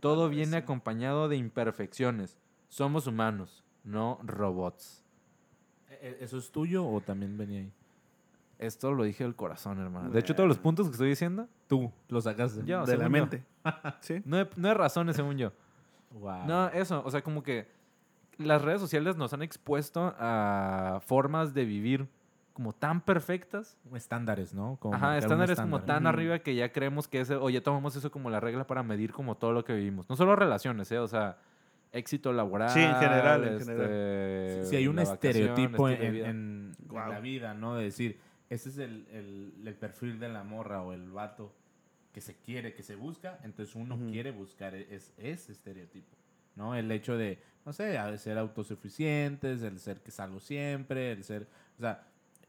Todo 0.00 0.28
viene 0.28 0.56
acompañado 0.56 1.28
de 1.28 1.36
imperfecciones. 1.36 2.38
Somos 2.68 3.06
humanos, 3.06 3.64
no 3.84 4.18
robots. 4.22 5.02
¿E- 5.90 6.18
¿Eso 6.20 6.38
es 6.38 6.50
tuyo 6.50 6.86
o 6.86 7.00
también 7.00 7.36
venía 7.36 7.60
ahí? 7.60 7.72
Esto 8.58 8.92
lo 8.92 9.04
dije 9.04 9.24
del 9.24 9.34
corazón, 9.34 9.80
hermano. 9.80 10.10
De 10.10 10.20
hecho, 10.20 10.34
todos 10.34 10.48
los 10.48 10.58
puntos 10.58 10.86
que 10.86 10.92
estoy 10.92 11.08
diciendo, 11.10 11.48
Tú 11.78 11.92
lo 12.08 12.20
sacaste. 12.20 12.62
Yo. 12.64 12.84
de 12.84 12.96
la 12.96 13.08
mente. 13.08 13.44
Sí. 14.00 14.20
no 14.26 14.36
hay, 14.36 14.48
no 14.56 14.68
hay 14.68 14.74
razones, 14.74 15.16
según 15.16 15.38
yo. 15.38 15.52
Wow. 16.10 16.46
No, 16.46 16.68
eso, 16.68 17.02
o 17.04 17.10
sea, 17.10 17.22
como 17.22 17.42
que 17.42 17.66
las 18.36 18.60
redes 18.62 18.80
sociales 18.80 19.16
nos 19.16 19.32
han 19.32 19.42
expuesto 19.42 20.14
a 20.18 21.00
formas 21.06 21.54
de 21.54 21.64
vivir 21.64 22.06
como 22.52 22.72
tan 22.72 23.00
perfectas. 23.00 23.78
Estándares, 23.94 24.54
¿no? 24.54 24.76
Como 24.80 24.94
Ajá, 24.94 25.18
estándares 25.18 25.58
como 25.58 25.82
tan 25.82 26.06
arriba 26.06 26.38
que 26.40 26.54
ya 26.54 26.70
creemos 26.72 27.08
que 27.08 27.20
ese, 27.20 27.34
o 27.36 27.50
ya 27.50 27.62
tomamos 27.62 27.96
eso 27.96 28.10
como 28.10 28.30
la 28.30 28.38
regla 28.38 28.66
para 28.66 28.82
medir 28.82 29.12
como 29.12 29.36
todo 29.36 29.52
lo 29.52 29.64
que 29.64 29.72
vivimos. 29.74 30.08
No 30.08 30.14
solo 30.16 30.36
relaciones, 30.36 30.92
¿eh? 30.92 30.98
O 30.98 31.08
sea, 31.08 31.38
éxito 31.90 32.32
laboral. 32.32 32.70
Sí, 32.70 32.80
en 32.80 32.94
general, 32.96 33.44
en 33.44 33.54
este, 33.54 33.72
general. 33.72 34.66
Si 34.66 34.76
hay 34.76 34.86
un 34.88 34.98
estereotipo 34.98 35.88
en, 35.88 36.76
la 36.92 37.18
vida, 37.20 37.54
¿no? 37.54 37.74
De 37.76 37.84
decir, 37.84 38.20
ese 38.50 38.68
es 38.68 38.78
el, 38.78 39.06
el- 39.10 39.66
el 39.66 39.74
perfil 39.74 40.20
de 40.20 40.28
la 40.28 40.44
morra 40.44 40.82
o 40.82 40.92
el 40.92 41.10
vato 41.10 41.52
que 42.14 42.20
se 42.22 42.36
quiere, 42.36 42.72
que 42.74 42.82
se 42.84 42.94
busca, 42.94 43.38
entonces 43.42 43.74
uno 43.74 43.96
Ujú. 43.96 44.10
quiere 44.10 44.30
buscar 44.30 44.74
e- 44.74 44.86
es, 44.94 45.12
ese 45.18 45.50
estereotipo, 45.52 46.16
¿no? 46.54 46.74
El 46.76 46.90
hecho 46.92 47.18
de, 47.18 47.38
no 47.66 47.72
sé, 47.72 47.98
a- 47.98 48.16
ser 48.16 48.38
autosuficientes, 48.38 49.62
el 49.62 49.80
ser 49.80 50.00
que 50.00 50.10
salgo 50.12 50.38
siempre, 50.40 51.10
el 51.12 51.24
ser, 51.24 51.48
o 51.76 51.80
sea, 51.80 52.06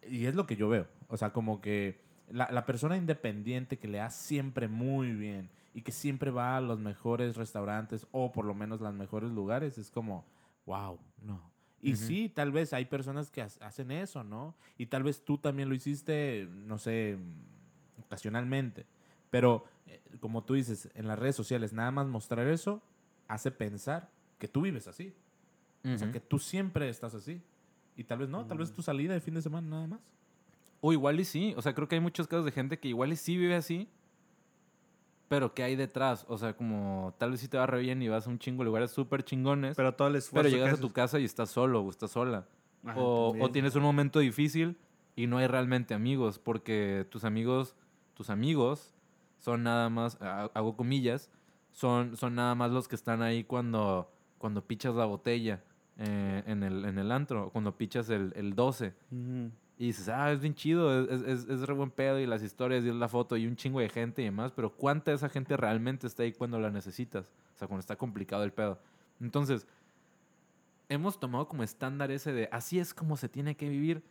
y 0.07 0.28
es 0.28 0.36
lo 0.36 0.45
que 0.45 0.55
yo 0.55 0.70
veo, 0.70 0.88
o 1.07 1.18
sea, 1.18 1.32
como 1.34 1.59
que 1.61 1.99
la, 2.30 2.47
la 2.51 2.66
persona 2.66 2.95
independiente 2.95 3.78
que 3.80 3.88
le 3.88 3.97
da 3.97 4.11
siempre 4.11 4.68
muy 4.68 5.11
bien 5.13 5.49
y 5.74 5.82
que 5.82 5.91
siempre 5.91 6.30
va 6.32 6.55
a 6.57 6.61
los 6.61 6.80
mejores 6.80 7.36
restaurantes 7.36 8.05
o 8.11 8.32
por 8.32 8.45
lo 8.45 8.53
menos 8.53 8.82
los 8.82 8.93
mejores 8.93 9.32
lugares, 9.32 9.78
es 9.80 9.89
como, 9.89 10.26
wow, 10.68 10.99
no. 11.24 11.41
Y 11.82 11.93
Ujú. 11.93 11.97
sí, 12.03 12.32
tal 12.34 12.51
vez 12.51 12.72
hay 12.74 12.86
personas 12.86 13.30
que 13.32 13.41
ha- 13.41 13.49
hacen 13.61 13.91
eso, 13.91 14.24
¿no? 14.24 14.55
Y 14.78 14.86
tal 14.86 15.03
vez 15.03 15.24
tú 15.26 15.38
también 15.39 15.70
lo 15.70 15.76
hiciste, 15.76 16.47
no 16.51 16.78
sé, 16.78 17.18
ocasionalmente. 18.05 18.86
Pero, 19.30 19.65
eh, 19.88 20.01
como 20.19 20.43
tú 20.43 20.53
dices, 20.53 20.89
en 20.95 21.07
las 21.07 21.19
redes 21.19 21.36
sociales, 21.36 21.73
nada 21.73 21.91
más 21.91 22.07
mostrar 22.07 22.47
eso 22.47 22.82
hace 23.28 23.51
pensar 23.51 24.09
que 24.38 24.47
tú 24.47 24.61
vives 24.61 24.88
así. 24.88 25.13
O 25.84 25.97
sea, 25.97 26.11
que 26.11 26.19
tú 26.19 26.39
siempre 26.39 26.89
estás 26.89 27.13
así. 27.13 27.43
Y 27.95 28.03
tal 28.05 28.17
vez 28.19 28.30
no, 28.30 28.45
tal 28.47 28.57
vez 28.57 28.73
tu 28.73 28.82
salida 28.82 29.13
de 29.13 29.21
fin 29.21 29.36
de 29.36 29.41
semana 29.41 29.67
nada 29.67 29.88
más. 29.88 29.99
O 30.82 30.91
igual 30.91 31.19
y 31.19 31.26
sí. 31.26 31.53
O 31.57 31.61
sea, 31.61 31.76
creo 31.76 31.88
que 31.88 31.95
hay 31.95 32.01
muchos 32.01 32.28
casos 32.28 32.43
de 32.43 32.51
gente 32.51 32.80
que 32.80 32.88
igual 32.88 33.13
y 33.13 33.15
sí 33.15 33.38
vive 33.38 33.55
así. 33.55 33.88
Pero 35.28 35.53
¿qué 35.53 35.63
hay 35.63 35.76
detrás? 35.76 36.26
O 36.28 36.39
sea, 36.39 36.55
como 36.55 37.13
tal 37.19 37.32
vez 37.32 37.39
sí 37.39 37.47
te 37.47 37.57
va 37.57 37.67
re 37.67 37.82
bien 37.82 38.01
y 38.01 38.07
vas 38.07 38.26
a 38.26 38.32
un 38.32 38.39
chingo 38.39 38.63
de 38.63 38.65
lugares 38.65 38.91
súper 38.91 39.23
chingones. 39.23 39.76
Pero, 39.76 39.89
Pero 39.89 39.95
todo 39.95 40.07
el 40.07 40.15
esfuerzo. 40.15 40.49
llegas 40.49 40.69
que 40.69 40.76
a 40.78 40.82
tu 40.82 40.91
casa 40.91 41.19
y 41.19 41.23
estás 41.23 41.51
solo 41.51 41.82
o 41.82 41.89
estás 41.89 42.11
sola. 42.11 42.47
Ajá, 42.84 42.99
o, 42.99 43.36
o 43.39 43.51
tienes 43.51 43.76
un 43.76 43.84
momento 43.84 44.19
difícil 44.19 44.78
y 45.15 45.28
no 45.28 45.38
hay 45.38 45.45
realmente 45.45 45.93
amigos. 45.93 46.39
Porque 46.39 47.05
tus 47.11 47.23
amigos, 47.26 47.76
tus 48.15 48.32
amigos 48.32 48.94
son 49.45 49.61
nada 49.61 49.89
más, 49.91 50.17
ha- 50.21 50.49
hago 50.55 50.75
comillas, 50.75 51.29
son, 51.71 52.17
son 52.17 52.33
nada 52.33 52.55
más 52.55 52.71
los 52.71 52.87
que 52.87 52.95
están 52.95 53.21
ahí 53.21 53.43
cuando, 53.43 54.11
cuando 54.39 54.65
pichas 54.65 54.95
la 54.95 55.05
botella 55.05 55.63
eh, 55.99 56.41
en, 56.47 56.63
el, 56.63 56.83
en 56.83 56.97
el 56.97 57.11
antro. 57.11 57.45
o 57.45 57.49
Cuando 57.51 57.77
pichas 57.77 58.09
el, 58.09 58.33
el 58.35 58.55
12. 58.55 58.95
Ujú. 59.11 59.51
Y 59.77 59.87
dices, 59.87 60.09
ah, 60.09 60.31
es 60.31 60.39
bien 60.39 60.55
chido, 60.55 61.03
es, 61.03 61.21
es, 61.21 61.47
es 61.47 61.61
re 61.67 61.73
buen 61.75 61.91
pedo 61.91 62.19
y 62.19 62.25
las 62.25 62.41
historias 62.41 62.83
y 62.85 62.91
la 62.91 63.07
foto 63.07 63.37
y 63.37 63.45
un 63.45 63.55
chingo 63.55 63.79
de 63.81 63.89
gente 63.89 64.23
y 64.23 64.25
demás, 64.25 64.51
pero 64.55 64.71
¿cuánta 64.73 65.11
de 65.11 65.17
esa 65.17 65.29
gente 65.29 65.55
realmente 65.57 66.07
está 66.07 66.23
ahí 66.23 66.31
cuando 66.31 66.59
la 66.59 66.71
necesitas? 66.71 67.27
O 67.53 67.57
sea, 67.59 67.67
cuando 67.67 67.81
está 67.81 67.95
complicado 67.97 68.43
el 68.45 68.51
pedo. 68.51 68.79
Entonces, 69.21 69.67
hemos 70.89 71.19
tomado 71.19 71.47
como 71.47 71.61
estándar 71.63 72.09
ese 72.09 72.31
de 72.33 72.49
así 72.51 72.79
es 72.79 72.93
como 72.95 73.15
se 73.17 73.29
tiene 73.29 73.55
que 73.55 73.69
vivir, 73.69 74.01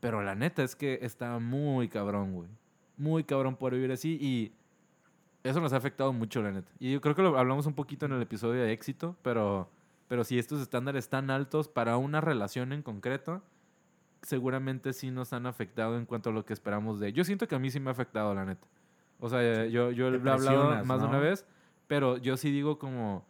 pero 0.00 0.22
la 0.22 0.34
neta 0.34 0.62
es 0.64 0.74
que 0.74 0.98
está 1.02 1.38
muy 1.38 1.88
cabrón, 1.88 2.32
güey. 2.32 2.48
Muy 2.96 3.22
cabrón 3.24 3.54
poder 3.56 3.74
vivir 3.74 3.92
así 3.92 4.18
y 4.20 4.52
eso 5.44 5.60
nos 5.60 5.72
ha 5.72 5.76
afectado 5.76 6.12
mucho, 6.12 6.42
la 6.42 6.52
neta. 6.52 6.70
Y 6.78 6.92
yo 6.92 7.00
creo 7.00 7.14
que 7.14 7.22
lo 7.22 7.36
hablamos 7.38 7.66
un 7.66 7.74
poquito 7.74 8.06
en 8.06 8.12
el 8.12 8.22
episodio 8.22 8.62
de 8.62 8.72
éxito, 8.72 9.16
pero, 9.22 9.68
pero 10.08 10.24
si 10.24 10.38
estos 10.38 10.60
estándares 10.60 11.08
tan 11.08 11.30
altos 11.30 11.68
para 11.68 11.96
una 11.96 12.20
relación 12.20 12.72
en 12.72 12.82
concreto, 12.82 13.42
seguramente 14.22 14.92
sí 14.92 15.10
nos 15.10 15.32
han 15.32 15.46
afectado 15.46 15.96
en 15.96 16.06
cuanto 16.06 16.30
a 16.30 16.32
lo 16.32 16.44
que 16.44 16.52
esperamos 16.52 17.00
de... 17.00 17.12
Yo 17.12 17.24
siento 17.24 17.48
que 17.48 17.54
a 17.54 17.58
mí 17.58 17.70
sí 17.70 17.80
me 17.80 17.90
ha 17.90 17.92
afectado, 17.92 18.34
la 18.34 18.44
neta. 18.44 18.66
O 19.18 19.28
sea, 19.28 19.66
yo, 19.66 19.90
yo 19.90 20.10
lo 20.10 20.30
he 20.30 20.32
hablado 20.32 20.84
más 20.84 21.00
de 21.00 21.06
una 21.06 21.18
¿no? 21.18 21.22
vez, 21.22 21.44
pero 21.88 22.16
yo 22.18 22.36
sí 22.36 22.50
digo 22.50 22.78
como... 22.78 23.26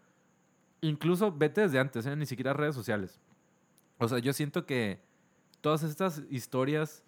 Incluso 0.80 1.32
vete 1.32 1.62
desde 1.62 1.78
antes, 1.78 2.04
¿eh? 2.06 2.16
ni 2.16 2.26
siquiera 2.26 2.52
redes 2.52 2.74
sociales. 2.74 3.20
O 3.98 4.08
sea, 4.08 4.18
yo 4.18 4.32
siento 4.32 4.66
que 4.66 5.00
todas 5.60 5.84
estas 5.84 6.22
historias 6.28 7.04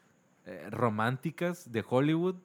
eh, 0.46 0.68
románticas 0.70 1.72
de 1.72 1.84
Hollywood, 1.86 2.36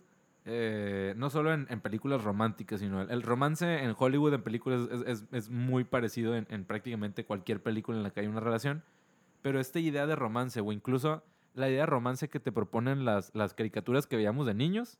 eh, 0.52 1.14
no 1.16 1.30
solo 1.30 1.54
en, 1.54 1.68
en 1.70 1.80
películas 1.80 2.24
románticas, 2.24 2.80
sino 2.80 3.02
el, 3.04 3.12
el 3.12 3.22
romance 3.22 3.84
en 3.84 3.96
Hollywood 3.98 4.34
en 4.34 4.42
películas 4.42 4.90
es, 4.92 5.02
es- 5.06 5.26
es 5.32 5.50
muy 5.50 5.84
parecido 5.84 6.36
en, 6.36 6.48
en 6.50 6.66
prácticamente 6.66 7.24
cualquier 7.26 7.62
película 7.62 7.98
en 7.98 8.04
la 8.04 8.10
que 8.12 8.22
hay 8.22 8.28
una 8.28 8.40
relación. 8.40 8.84
Pero 9.42 9.60
esta 9.60 9.80
idea 9.80 10.08
de 10.08 10.16
romance, 10.16 10.60
o 10.60 10.72
incluso 10.72 11.24
la 11.54 11.70
idea 11.70 11.82
de 11.82 11.86
romance 11.86 12.28
que 12.30 12.40
te 12.40 12.52
proponen 12.52 13.06
las, 13.06 13.34
las 13.36 13.54
caricaturas 13.54 14.08
que 14.08 14.16
veíamos 14.16 14.46
de 14.48 14.54
niños, 14.56 14.98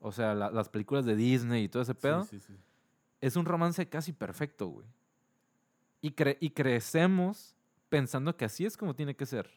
o 0.00 0.10
sea, 0.12 0.34
la- 0.34 0.50
las 0.50 0.68
películas 0.68 1.04
de 1.04 1.14
Disney 1.16 1.64
y 1.64 1.68
todo 1.68 1.82
ese 1.82 1.94
pedo, 1.94 2.24
Sí, 2.24 2.40
sí, 2.40 2.46
sí. 2.48 2.58
es 3.20 3.36
un 3.36 3.44
romance 3.44 3.88
casi 3.88 4.12
perfecto, 4.12 4.66
güey. 4.68 4.86
Y, 6.02 6.12
cre- 6.12 6.38
y 6.40 6.50
crecemos 6.50 7.54
pensando 7.88 8.36
que 8.36 8.44
así 8.46 8.64
es 8.66 8.76
como 8.76 8.94
tiene 8.94 9.14
que 9.14 9.26
ser. 9.26 9.50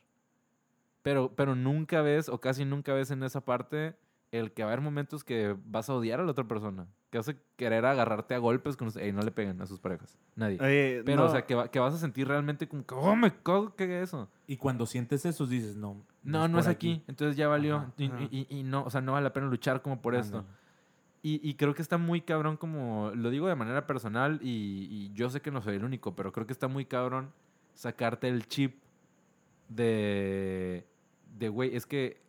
Pero, 1.01 1.33
pero 1.35 1.55
nunca 1.55 2.01
ves, 2.01 2.29
o 2.29 2.39
casi 2.39 2.63
nunca 2.65 2.93
ves 2.93 3.11
en 3.11 3.23
esa 3.23 3.41
parte, 3.41 3.95
el 4.33 4.51
que 4.51 4.63
va 4.63 4.69
a 4.69 4.73
haber 4.73 4.83
momentos 4.83 5.23
que 5.23 5.55
vas 5.65 5.89
a 5.89 5.93
odiar 5.93 6.19
a 6.19 6.23
la 6.23 6.31
otra 6.31 6.47
persona. 6.47 6.87
Que 7.11 7.19
vas 7.19 7.29
a 7.29 7.35
querer 7.55 7.85
agarrarte 7.85 8.33
a 8.33 8.39
golpes 8.39 8.75
con... 8.75 8.89
Ey, 8.99 9.11
no 9.13 9.21
le 9.21 9.29
peguen 9.31 9.61
a 9.61 9.67
sus 9.67 9.79
parejas. 9.79 10.17
Nadie. 10.35 10.57
Oye, 10.59 11.03
pero, 11.05 11.17
no, 11.21 11.25
o 11.27 11.29
sea, 11.29 11.45
que, 11.45 11.53
va- 11.53 11.69
que 11.69 11.77
vas 11.79 11.93
a 11.93 11.97
sentir 11.99 12.27
realmente 12.27 12.67
como 12.67 12.83
que, 12.85 12.95
oh, 12.95 13.15
me 13.15 13.31
cago 13.31 13.75
que 13.75 14.01
eso. 14.01 14.27
Y 14.47 14.57
cuando 14.57 14.87
sientes 14.87 15.23
eso, 15.25 15.45
dices, 15.45 15.75
no. 15.75 16.03
No, 16.23 16.47
no 16.47 16.57
es 16.57 16.65
por 16.65 16.71
aquí. 16.71 17.03
Entonces 17.07 17.37
ya 17.37 17.47
valió. 17.47 17.75
Ajá, 17.77 17.93
y, 17.97 18.05
ajá. 18.07 18.17
y- 18.31 18.47
y 18.49 18.63
no, 18.63 18.83
o 18.83 18.89
sea, 18.89 19.01
no 19.01 19.11
vale 19.13 19.25
la 19.25 19.33
pena 19.33 19.45
luchar 19.47 19.81
como 19.83 20.01
por 20.01 20.15
esto. 20.15 20.43
Y, 21.21 21.39
y 21.47 21.53
creo 21.53 21.75
que 21.75 21.81
está 21.83 21.97
muy 21.99 22.21
cabrón 22.21 22.57
como, 22.57 23.11
lo 23.15 23.29
digo 23.29 23.47
de 23.47 23.55
manera 23.55 23.85
personal 23.87 24.39
y, 24.41 24.87
y 24.89 25.13
yo 25.13 25.29
sé 25.29 25.41
que 25.41 25.51
no 25.51 25.61
soy 25.61 25.75
el 25.77 25.85
único, 25.85 26.15
pero 26.15 26.31
creo 26.33 26.45
que 26.47 26.51
está 26.53 26.67
muy 26.67 26.83
cabrón 26.85 27.31
sacarte 27.75 28.27
el 28.27 28.45
chip 28.47 28.75
de, 29.69 30.85
de 31.37 31.49
güey, 31.49 31.75
es 31.75 31.85
que 31.85 32.05
eh, 32.05 32.22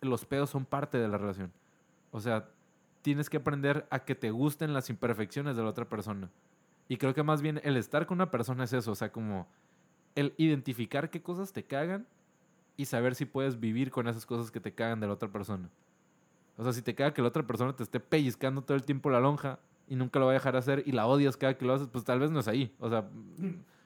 los 0.00 0.24
pedos 0.24 0.50
son 0.50 0.64
parte 0.64 0.98
de 0.98 1.08
la 1.08 1.18
relación. 1.18 1.52
O 2.10 2.20
sea, 2.20 2.48
tienes 3.02 3.30
que 3.30 3.36
aprender 3.36 3.86
a 3.90 4.00
que 4.00 4.14
te 4.14 4.30
gusten 4.30 4.72
las 4.74 4.90
imperfecciones 4.90 5.56
de 5.56 5.62
la 5.62 5.68
otra 5.68 5.88
persona. 5.88 6.30
Y 6.88 6.96
creo 6.96 7.14
que 7.14 7.22
más 7.22 7.42
bien 7.42 7.60
el 7.64 7.76
estar 7.76 8.06
con 8.06 8.16
una 8.16 8.30
persona 8.30 8.64
es 8.64 8.72
eso, 8.72 8.92
o 8.92 8.94
sea, 8.94 9.10
como 9.10 9.46
el 10.14 10.34
identificar 10.36 11.10
qué 11.10 11.22
cosas 11.22 11.52
te 11.52 11.64
cagan 11.64 12.06
y 12.76 12.86
saber 12.86 13.14
si 13.14 13.24
puedes 13.24 13.58
vivir 13.58 13.90
con 13.90 14.08
esas 14.08 14.26
cosas 14.26 14.50
que 14.50 14.60
te 14.60 14.74
cagan 14.74 15.00
de 15.00 15.06
la 15.06 15.14
otra 15.14 15.28
persona. 15.28 15.68
O 16.56 16.62
sea, 16.62 16.72
si 16.72 16.82
te 16.82 16.94
caga 16.94 17.12
que 17.12 17.22
la 17.22 17.28
otra 17.28 17.46
persona 17.46 17.74
te 17.74 17.82
esté 17.82 18.00
pellizcando 18.00 18.62
todo 18.62 18.76
el 18.76 18.84
tiempo 18.84 19.10
la 19.10 19.20
lonja 19.20 19.58
y 19.88 19.94
nunca 19.94 20.18
lo 20.18 20.26
va 20.26 20.32
a 20.32 20.34
dejar 20.34 20.56
hacer 20.56 20.82
y 20.86 20.92
la 20.92 21.06
odias 21.06 21.36
cada 21.36 21.56
que 21.56 21.64
lo 21.64 21.74
haces, 21.74 21.88
pues 21.88 22.04
tal 22.04 22.18
vez 22.18 22.30
no 22.30 22.40
es 22.40 22.48
ahí. 22.48 22.74
O 22.80 22.88
sea, 22.88 23.08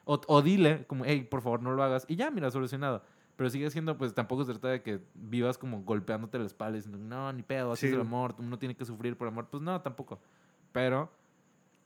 o, 0.05 0.21
o 0.27 0.41
dile 0.41 0.85
como, 0.87 1.05
hey, 1.05 1.27
por 1.29 1.41
favor, 1.41 1.61
no 1.61 1.73
lo 1.73 1.83
hagas. 1.83 2.05
Y 2.07 2.15
ya, 2.15 2.31
mira, 2.31 2.49
solucionado. 2.49 3.03
Pero 3.41 3.49
sigue 3.49 3.71
siendo, 3.71 3.97
pues 3.97 4.13
tampoco 4.13 4.45
se 4.45 4.51
trata 4.51 4.67
de 4.67 4.83
que 4.83 4.99
vivas 5.15 5.57
como 5.57 5.81
golpeándote 5.81 6.37
la 6.37 6.45
espalda 6.45 6.77
y 6.77 6.81
diciendo, 6.81 6.99
no, 7.03 7.33
ni 7.33 7.41
pedo, 7.41 7.71
así 7.71 7.79
Sí. 7.79 7.87
es 7.87 7.93
el 7.93 8.01
amor, 8.01 8.35
uno 8.37 8.59
tiene 8.59 8.75
que 8.75 8.85
sufrir 8.85 9.17
por 9.17 9.27
amor. 9.27 9.47
Pues 9.49 9.63
no, 9.63 9.81
tampoco. 9.81 10.19
Pero 10.71 11.11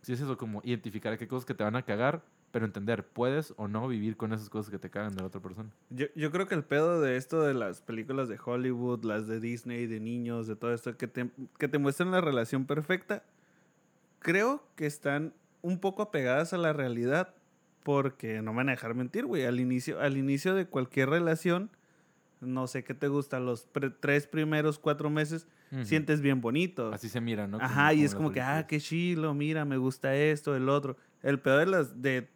si 0.02 0.12
es 0.12 0.20
eso, 0.20 0.38
como 0.38 0.60
identificar 0.66 1.18
qué 1.18 1.30
cosas 1.30 1.46
que 1.46 1.54
te 1.54 1.64
van 1.64 1.78
a 1.78 1.84
cagar, 1.84 2.22
pero 2.52 2.66
entender, 2.66 3.08
puedes 3.08 3.54
o 3.56 3.70
no 3.70 3.88
vivir 3.88 4.18
con 4.18 4.34
esas 4.34 4.50
cosas 4.50 4.70
que 4.70 4.78
te 4.80 4.90
cagan 4.90 5.16
de 5.16 5.22
la 5.22 5.28
otra 5.28 5.40
persona. 5.40 5.70
Yo, 5.92 6.08
yo 6.14 6.30
creo 6.30 6.46
que 6.46 6.56
el 6.56 6.66
pedo 6.66 7.00
de 7.00 7.16
esto 7.16 7.42
de 7.42 7.54
las 7.54 7.80
películas 7.80 8.28
de 8.28 8.38
Hollywood, 8.44 9.06
las 9.06 9.26
de 9.26 9.40
Disney, 9.40 9.88
de 9.88 10.02
niños, 10.02 10.48
de 10.48 10.58
todo 10.58 10.74
esto, 10.74 10.98
que 10.98 11.08
te, 11.08 11.30
que 11.58 11.70
te 11.70 11.78
muestran 11.78 12.12
la 12.12 12.20
relación 12.20 12.66
perfecta, 12.66 13.24
creo 14.20 14.62
que 14.76 14.86
están 14.88 15.34
un 15.62 15.80
poco 15.80 16.02
apegadas 16.02 16.52
a 16.52 16.58
la 16.58 16.74
realidad 16.74 17.34
porque 17.86 18.42
no 18.42 18.52
me 18.52 18.58
van 18.58 18.70
a 18.70 18.72
dejar 18.72 18.96
mentir, 18.96 19.26
güey. 19.28 19.46
Al 19.46 19.60
inicio, 19.60 20.02
al 20.02 20.18
inicio 20.18 20.56
de 20.56 20.66
cualquier 20.66 21.08
relación, 21.10 21.70
no 22.42 22.66
sé 22.66 22.84
qué 22.84 22.96
te 22.96 23.08
gusta, 23.08 23.40
los 23.40 23.68
pre- 23.68 23.92
tres 23.92 24.26
primeros 24.26 24.80
cuatro 24.80 25.12
meses, 25.12 25.48
Ujú. 25.72 25.86
sientes 25.86 26.20
bien 26.20 26.42
bonito. 26.42 26.92
Así 26.92 27.10
se 27.10 27.22
mira, 27.22 27.46
¿no? 27.48 27.60
Ajá, 27.62 27.94
y 27.94 28.00
es 28.00 28.06
las 28.12 28.16
como 28.16 28.32
que, 28.32 28.42
ah, 28.42 28.66
qué 28.68 28.80
chilo, 28.80 29.36
mira, 29.36 29.66
me 29.66 29.78
gusta 29.78 30.16
esto, 30.16 30.56
el 30.56 30.68
otro. 30.68 30.98
El 31.22 31.40
peor 31.40 31.60
de 31.60 31.66
las, 31.68 32.02
de 32.02 32.28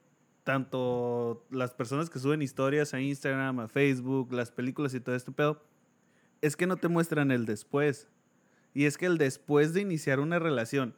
tanto 0.44 1.46
las 1.50 1.74
personas 1.74 2.10
que 2.12 2.20
suben 2.20 2.42
historias 2.44 2.94
a 2.94 3.02
Instagram, 3.02 3.60
a 3.60 3.68
Facebook, 3.68 4.32
las 4.32 4.52
películas 4.52 4.94
y 4.94 5.00
todo 5.00 5.16
este 5.16 5.32
pedo, 5.32 5.64
es 6.42 6.56
que 6.56 6.68
no 6.68 6.78
te 6.78 6.88
muestran 6.90 7.32
el 7.32 7.46
después. 7.48 8.08
Y 8.76 8.86
es 8.86 8.98
que 9.00 9.08
el 9.08 9.18
después 9.18 9.74
de 9.74 9.82
iniciar 9.82 10.20
una 10.20 10.38
relación, 10.38 10.94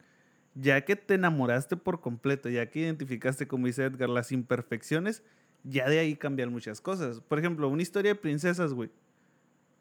ya 0.54 0.84
que 0.84 0.96
te 0.96 1.14
enamoraste 1.14 1.76
por 1.76 2.00
completo, 2.00 2.48
ya 2.48 2.68
que 2.70 2.80
identificaste, 2.80 3.46
como 3.48 3.66
dice 3.66 3.84
Edgar, 3.84 4.08
las 4.10 4.32
imperfecciones, 4.32 5.22
ya 5.64 5.88
de 5.88 5.98
ahí 5.98 6.16
cambian 6.16 6.50
muchas 6.50 6.80
cosas. 6.80 7.20
Por 7.20 7.38
ejemplo, 7.38 7.68
una 7.68 7.82
historia 7.82 8.12
de 8.12 8.20
princesas, 8.20 8.72
güey. 8.72 8.90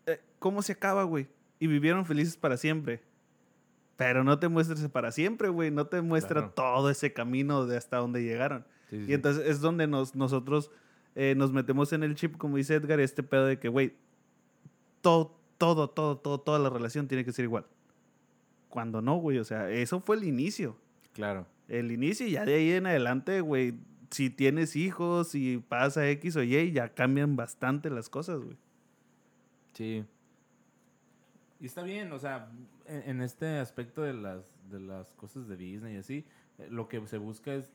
Eh, 0.06 0.20
¿Cómo 0.40 0.62
se 0.62 0.74
acaba, 0.74 1.04
güey? 1.04 1.28
Y 1.60 1.68
vivieron 1.68 2.06
felices 2.06 2.38
para 2.38 2.58
siempre. 2.58 3.02
Pero 3.98 4.24
no 4.24 4.40
te 4.40 4.48
muestra 4.48 4.76
ese 4.76 4.90
para 4.90 5.12
siempre, 5.12 5.50
güey. 5.50 5.70
No 5.72 5.88
te 5.88 6.02
muestra 6.02 6.40
Claro. 6.42 6.54
todo 6.56 6.90
ese 6.90 7.14
camino 7.14 7.66
de 7.66 7.78
hasta 7.78 7.98
donde 7.98 8.24
llegaron. 8.24 8.66
Sí, 8.90 9.06
sí, 9.06 9.12
Y 9.12 9.14
entonces 9.14 9.48
es 9.48 9.60
donde 9.62 9.88
nos, 9.88 10.16
nosotros 10.16 10.72
eh, 11.16 11.36
nos 11.38 11.52
metemos 11.52 11.92
en 11.94 12.04
el 12.04 12.16
chip, 12.16 12.38
como 12.38 12.58
dice 12.58 12.76
Edgar, 12.76 13.00
este 13.00 13.22
pedo 13.24 13.46
de 13.46 13.60
que, 13.60 13.68
güey, 13.70 13.94
todo, 15.02 15.38
todo, 15.58 15.90
todo, 15.90 16.18
todo, 16.18 16.40
toda 16.40 16.58
la 16.60 16.70
relación 16.70 17.08
tiene 17.08 17.26
que 17.26 17.32
ser 17.32 17.46
igual. 17.46 17.66
Cuando 18.72 19.02
no, 19.02 19.18
güey. 19.18 19.38
O 19.38 19.44
sea, 19.44 19.70
eso 19.70 20.00
fue 20.00 20.16
el 20.16 20.24
inicio. 20.24 20.76
Claro. 21.14 21.46
El 21.68 21.92
inicio 21.92 22.26
y 22.26 22.32
ya 22.32 22.46
de 22.46 22.56
ahí 22.56 22.72
en 22.72 22.88
adelante, 22.88 23.42
güey, 23.42 23.76
si 24.10 24.30
tienes 24.30 24.76
hijos, 24.76 25.30
si 25.30 25.60
pasa 25.60 26.10
X 26.10 26.36
o 26.36 26.44
Y, 26.44 26.72
ya 26.72 26.90
cambian 26.90 27.36
bastante 27.36 27.90
las 27.90 28.10
cosas, 28.10 28.42
güey. 28.42 28.58
Sí. 29.74 30.04
Y 31.60 31.66
está 31.68 31.84
bien, 31.84 32.12
o 32.12 32.18
sea, 32.18 32.50
en, 32.88 33.10
en 33.10 33.22
este 33.22 33.60
aspecto 33.60 34.02
de 34.02 34.14
las, 34.14 34.44
de 34.72 34.80
las 34.80 35.14
cosas 35.14 35.48
de 35.48 35.56
Disney 35.56 35.96
y 35.96 35.98
así, 36.00 36.26
eh, 36.58 36.68
lo 36.72 36.88
que 36.90 37.06
se 37.08 37.18
busca 37.18 37.54
es 37.54 37.70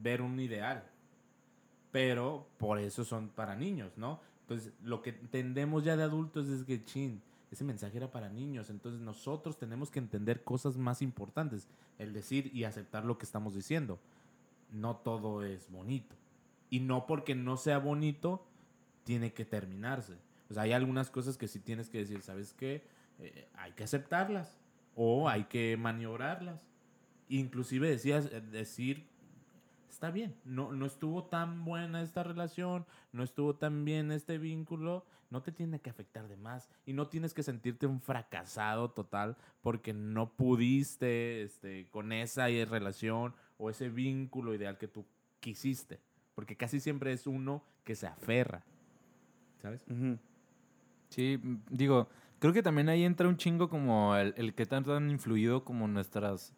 ver 0.00 0.22
un 0.22 0.38
ideal. 0.38 0.84
Pero 1.90 2.48
por 2.58 2.78
eso 2.78 3.04
son 3.04 3.28
para 3.28 3.56
niños, 3.56 3.92
¿no? 3.96 4.20
Entonces, 4.42 4.72
lo 4.82 5.02
que 5.02 5.10
entendemos 5.10 5.84
ya 5.84 5.96
de 5.96 6.02
adultos 6.02 6.48
es 6.48 6.64
que, 6.64 6.84
chin, 6.84 7.20
ese 7.50 7.64
mensaje 7.64 7.96
era 7.96 8.10
para 8.10 8.28
niños. 8.28 8.70
Entonces, 8.70 9.00
nosotros 9.00 9.58
tenemos 9.58 9.90
que 9.90 9.98
entender 9.98 10.44
cosas 10.44 10.76
más 10.76 11.02
importantes. 11.02 11.68
El 11.98 12.12
decir 12.12 12.50
y 12.54 12.64
aceptar 12.64 13.04
lo 13.04 13.18
que 13.18 13.24
estamos 13.24 13.54
diciendo. 13.54 13.98
No 14.72 14.96
todo 14.96 15.42
es 15.42 15.70
bonito. 15.70 16.14
Y 16.70 16.80
no 16.80 17.06
porque 17.06 17.34
no 17.34 17.56
sea 17.56 17.78
bonito, 17.78 18.44
tiene 19.04 19.32
que 19.32 19.44
terminarse. 19.44 20.14
O 20.50 20.54
sea, 20.54 20.64
hay 20.64 20.72
algunas 20.72 21.10
cosas 21.10 21.38
que 21.38 21.48
sí 21.48 21.60
tienes 21.60 21.88
que 21.88 21.98
decir, 21.98 22.20
¿sabes 22.22 22.52
qué? 22.52 22.82
Eh, 23.18 23.48
hay 23.54 23.72
que 23.72 23.84
aceptarlas 23.84 24.58
o 24.94 25.28
hay 25.28 25.44
que 25.44 25.76
maniobrarlas. 25.76 26.66
Inclusive 27.28 27.88
decías, 27.88 28.30
decir, 28.50 29.06
está 29.88 30.10
bien, 30.10 30.34
no, 30.44 30.72
no 30.72 30.86
estuvo 30.86 31.24
tan 31.24 31.64
buena 31.64 32.02
esta 32.02 32.22
relación, 32.22 32.86
no 33.12 33.22
estuvo 33.22 33.54
tan 33.56 33.84
bien 33.84 34.12
este 34.12 34.38
vínculo, 34.38 35.04
no 35.30 35.42
te 35.42 35.52
tiene 35.52 35.80
que 35.80 35.90
afectar 35.90 36.28
de 36.28 36.36
más 36.36 36.70
y 36.86 36.92
no 36.92 37.08
tienes 37.08 37.34
que 37.34 37.42
sentirte 37.42 37.86
un 37.86 38.00
fracasado 38.00 38.90
total 38.90 39.36
porque 39.62 39.92
no 39.92 40.30
pudiste 40.30 41.42
este, 41.42 41.88
con 41.90 42.12
esa 42.12 42.46
relación 42.46 43.34
o 43.58 43.70
ese 43.70 43.88
vínculo 43.88 44.54
ideal 44.54 44.78
que 44.78 44.88
tú 44.88 45.04
quisiste. 45.40 46.00
Porque 46.34 46.56
casi 46.56 46.80
siempre 46.80 47.12
es 47.12 47.26
uno 47.26 47.64
que 47.84 47.96
se 47.96 48.06
aferra. 48.06 48.64
¿Sabes? 49.60 49.84
Sí, 51.08 51.40
digo, 51.68 52.08
creo 52.38 52.52
que 52.52 52.62
también 52.62 52.88
ahí 52.88 53.04
entra 53.04 53.28
un 53.28 53.36
chingo 53.36 53.68
como 53.68 54.14
el, 54.14 54.34
el 54.36 54.54
que 54.54 54.64
tanto 54.64 54.94
han 54.94 55.10
influido 55.10 55.64
como 55.64 55.88
nuestras 55.88 56.54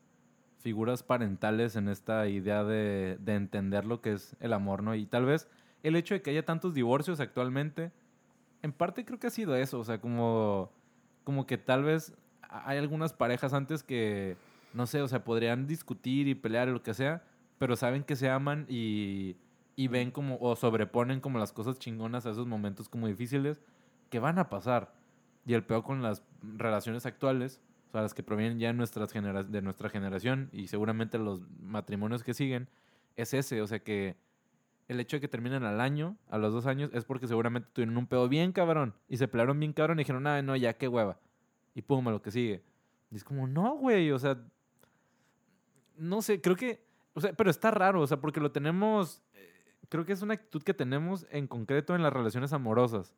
figuras 0.61 1.03
parentales 1.03 1.77
en 1.77 1.89
esta 1.89 2.29
idea 2.29 2.65
de, 2.65 3.19
de 3.21 3.35
entender 3.35 3.85
lo 3.85 4.01
que 4.01 4.13
es 4.13 4.37
el 4.41 4.53
amor, 4.53 4.83
¿no? 4.83 4.95
Y 4.95 5.07
tal 5.07 5.25
vez 5.25 5.49
el 5.83 5.97
hecho 5.97 6.15
de 6.15 6.23
que 6.23 6.31
haya 6.31 6.45
tantos 6.45 6.75
divorcios 6.75 7.21
actualmente, 7.21 7.93
en 8.63 8.73
parte 8.73 9.05
creo 9.05 9.19
que 9.19 9.29
ha 9.29 9.31
sido 9.31 9.57
eso, 9.57 9.79
o 9.81 9.85
sea, 9.85 10.01
como, 10.01 10.71
como 11.25 11.47
que 11.47 11.59
tal 11.59 11.85
vez 11.85 12.13
hay 12.43 12.79
algunas 12.79 13.13
parejas 13.13 13.53
antes 13.55 13.83
que, 13.83 14.37
no 14.75 14.87
sé, 14.87 15.03
o 15.03 15.09
sea, 15.09 15.25
podrían 15.25 15.67
discutir 15.67 16.29
y 16.29 16.35
pelear 16.35 16.69
y 16.69 16.73
lo 16.73 16.83
que 16.83 16.95
sea, 16.95 17.23
pero 17.59 17.77
saben 17.77 18.05
que 18.05 18.17
se 18.17 18.29
aman 18.29 18.67
y, 18.69 19.37
y 19.77 19.89
ven 19.89 20.11
como, 20.11 20.39
o 20.41 20.57
sobreponen 20.57 21.21
como 21.21 21.39
las 21.39 21.53
cosas 21.53 21.79
chingonas 21.79 22.27
a 22.27 22.31
esos 22.31 22.47
momentos 22.47 22.89
como 22.89 23.07
difíciles 23.07 23.61
que 24.11 24.19
van 24.19 24.39
a 24.39 24.51
pasar. 24.51 24.93
Y 25.47 25.55
el 25.55 25.65
peor 25.65 25.83
con 25.85 26.03
las 26.03 26.23
relaciones 26.43 27.07
actuales, 27.07 27.61
o 27.91 27.93
sea, 27.93 28.03
las 28.03 28.15
que 28.15 28.23
provienen 28.23 28.61
ya 28.61 28.69
de, 28.69 29.63
nuestra 29.63 29.89
generación 29.89 30.49
y 30.53 30.69
seguramente 30.69 31.19
los 31.19 31.41
matrimonios 31.61 32.23
que 32.23 32.35
siguen, 32.35 32.69
es 33.17 33.35
ese. 33.35 33.61
O 33.63 33.67
sea, 33.67 33.81
que 33.81 34.17
el 34.87 35.01
hecho 35.01 35.17
de 35.17 35.21
que 35.21 35.27
terminen 35.27 35.65
al 35.65 35.81
año, 35.81 36.17
a 36.29 36.39
los 36.39 36.53
dos 36.53 36.67
años, 36.67 36.91
es 36.93 37.05
porque 37.05 37.27
seguramente 37.27 37.69
tuvieron 37.73 37.97
un 37.97 38.07
pedo 38.07 38.29
bien 38.29 38.53
cabrón 38.53 38.95
y 39.09 39.17
se 39.17 39.27
pelearon 39.27 39.59
bien 39.59 39.73
cabrón 39.73 39.99
y 39.99 40.03
dijeron, 40.03 40.25
ah, 40.29 40.41
no, 40.41 40.55
ya, 40.55 40.75
qué 40.75 40.87
hueva. 40.87 41.19
Y 41.75 41.83
pum, 41.83 42.07
a 42.07 42.13
lo 42.13 42.23
que 42.23 42.31
sigue. 42.31 42.63
Y 43.11 43.17
es 43.17 43.25
como, 43.25 43.49
no, 43.49 43.77
güey, 43.77 44.13
o 44.13 44.19
sea, 44.21 44.41
no 45.97 46.23
sé, 46.23 46.41
creo 46.41 46.55
que, 46.55 46.85
o 47.15 47.21
sea, 47.21 47.33
pero 47.33 47.51
está 47.51 47.73
raro, 47.73 48.03
o 48.03 48.07
sea, 48.07 48.21
porque 48.21 48.39
lo 48.39 48.53
tenemos, 48.53 49.21
eh, 49.35 49.53
creo 49.89 50.05
que 50.05 50.13
es 50.13 50.23
una 50.23 50.35
actitud 50.35 50.63
que 50.63 50.75
tenemos 50.75 51.27
en 51.33 51.49
concreto 51.49 51.97
en 51.97 52.05
las 52.05 52.13
relaciones 52.13 52.53
amorosas. 52.53 53.17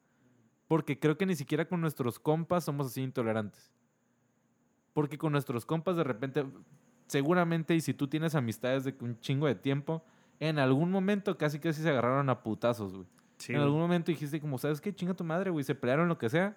Porque 0.66 0.98
creo 0.98 1.18
que 1.18 1.26
ni 1.26 1.36
siquiera 1.36 1.66
con 1.66 1.82
nuestros 1.82 2.18
compas 2.18 2.64
somos 2.64 2.86
así 2.86 3.02
intolerantes. 3.02 3.70
Porque 4.92 5.18
con 5.18 5.32
nuestros 5.32 5.64
compas 5.64 5.96
de 5.96 6.04
repente, 6.04 6.44
seguramente, 7.06 7.74
y 7.74 7.80
si 7.80 7.94
tú 7.94 8.08
tienes 8.08 8.34
amistades 8.34 8.84
de 8.84 8.94
un 9.00 9.18
chingo 9.20 9.46
de 9.46 9.54
tiempo, 9.54 10.04
en 10.40 10.58
algún 10.58 10.90
momento 10.90 11.38
casi 11.38 11.58
casi 11.58 11.82
se 11.82 11.88
agarraron 11.88 12.28
a 12.28 12.42
putazos, 12.42 12.94
güey. 12.94 13.06
Sí, 13.38 13.52
en 13.52 13.58
güey. 13.58 13.66
algún 13.66 13.80
momento 13.80 14.10
dijiste 14.10 14.40
como, 14.40 14.58
¿sabes 14.58 14.80
qué? 14.80 14.94
Chinga 14.94 15.14
tu 15.14 15.24
madre, 15.24 15.50
güey. 15.50 15.64
Se 15.64 15.74
pelearon 15.74 16.08
lo 16.08 16.18
que 16.18 16.28
sea. 16.28 16.56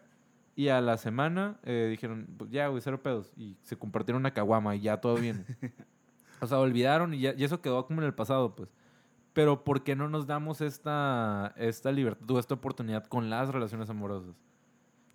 Y 0.55 0.69
a 0.69 0.79
la 0.79 0.97
semana 0.97 1.59
eh, 1.63 1.87
dijeron, 1.89 2.27
pues 2.37 2.49
ya, 2.49 2.67
güey, 2.67 2.81
cero 2.81 3.01
pedos. 3.01 3.31
Y 3.35 3.57
se 3.63 3.77
compartieron 3.77 4.21
una 4.21 4.33
caguama 4.33 4.75
y 4.75 4.81
ya 4.81 5.01
todo 5.01 5.15
bien. 5.15 5.45
o 6.41 6.47
sea, 6.47 6.59
olvidaron 6.59 7.13
y, 7.13 7.19
ya, 7.19 7.33
y 7.35 7.43
eso 7.43 7.61
quedó 7.61 7.85
como 7.85 8.01
en 8.01 8.07
el 8.07 8.13
pasado, 8.13 8.55
pues. 8.55 8.69
Pero 9.33 9.65
¿por 9.65 9.83
qué 9.83 9.97
no 9.97 10.07
nos 10.07 10.27
damos 10.27 10.61
esta, 10.61 11.53
esta 11.57 11.91
libertad 11.91 12.31
o 12.31 12.39
esta 12.39 12.53
oportunidad 12.53 13.05
con 13.05 13.29
las 13.29 13.49
relaciones 13.49 13.89
amorosas? 13.89 14.33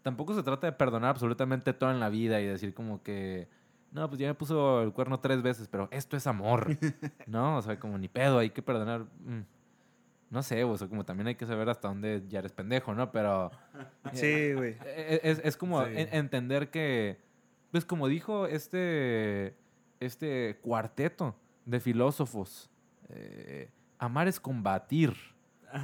Tampoco 0.03 0.35
se 0.35 0.43
trata 0.43 0.67
de 0.67 0.73
perdonar 0.73 1.11
absolutamente 1.11 1.73
todo 1.73 1.91
en 1.91 2.01
la 2.01 2.09
vida 2.09 2.41
y 2.41 2.47
decir 2.47 2.73
como 2.75 3.03
que, 3.03 3.49
no, 3.93 4.09
pues 4.09 4.19
ya 4.21 4.29
me 4.29 4.35
puso 4.35 4.83
el 4.83 4.93
cuerno 4.93 5.21
tres 5.21 5.43
veces, 5.43 5.69
pero 5.69 5.89
esto 5.91 6.17
es 6.17 6.27
amor. 6.27 6.69
¿No? 7.27 7.57
O 7.59 7.63
sea, 7.63 7.79
como 7.79 7.99
ni 7.99 8.09
pedo, 8.09 8.39
hay 8.39 8.51
que 8.51 8.63
perdonar. 8.63 9.03
Mm. 9.25 9.41
No 10.31 10.43
sé, 10.45 10.63
o 10.63 10.77
sea, 10.79 10.87
como 10.89 11.05
también 11.05 11.27
hay 11.27 11.35
que 11.35 11.45
saber 11.45 11.69
hasta 11.69 11.89
dónde 11.89 12.23
ya 12.29 12.39
eres 12.39 12.53
pendejo, 12.53 12.95
¿no? 12.95 13.11
Pero 13.11 13.51
Sí, 14.13 14.53
güey. 14.55 14.77
e- 14.87 15.21
es, 15.25 15.41
es 15.45 15.57
como 15.57 15.85
Sí. 15.85 15.93
en- 15.97 16.15
entender 16.15 16.71
que, 16.71 17.21
pues 17.73 17.85
como 17.85 18.07
dijo 18.09 18.47
este, 18.47 19.57
este 19.99 20.59
cuarteto 20.63 21.35
de 21.67 21.81
filósofos, 21.81 22.71
eh, 23.09 23.71
amar 23.99 24.29
es 24.29 24.39
combatir, 24.41 25.15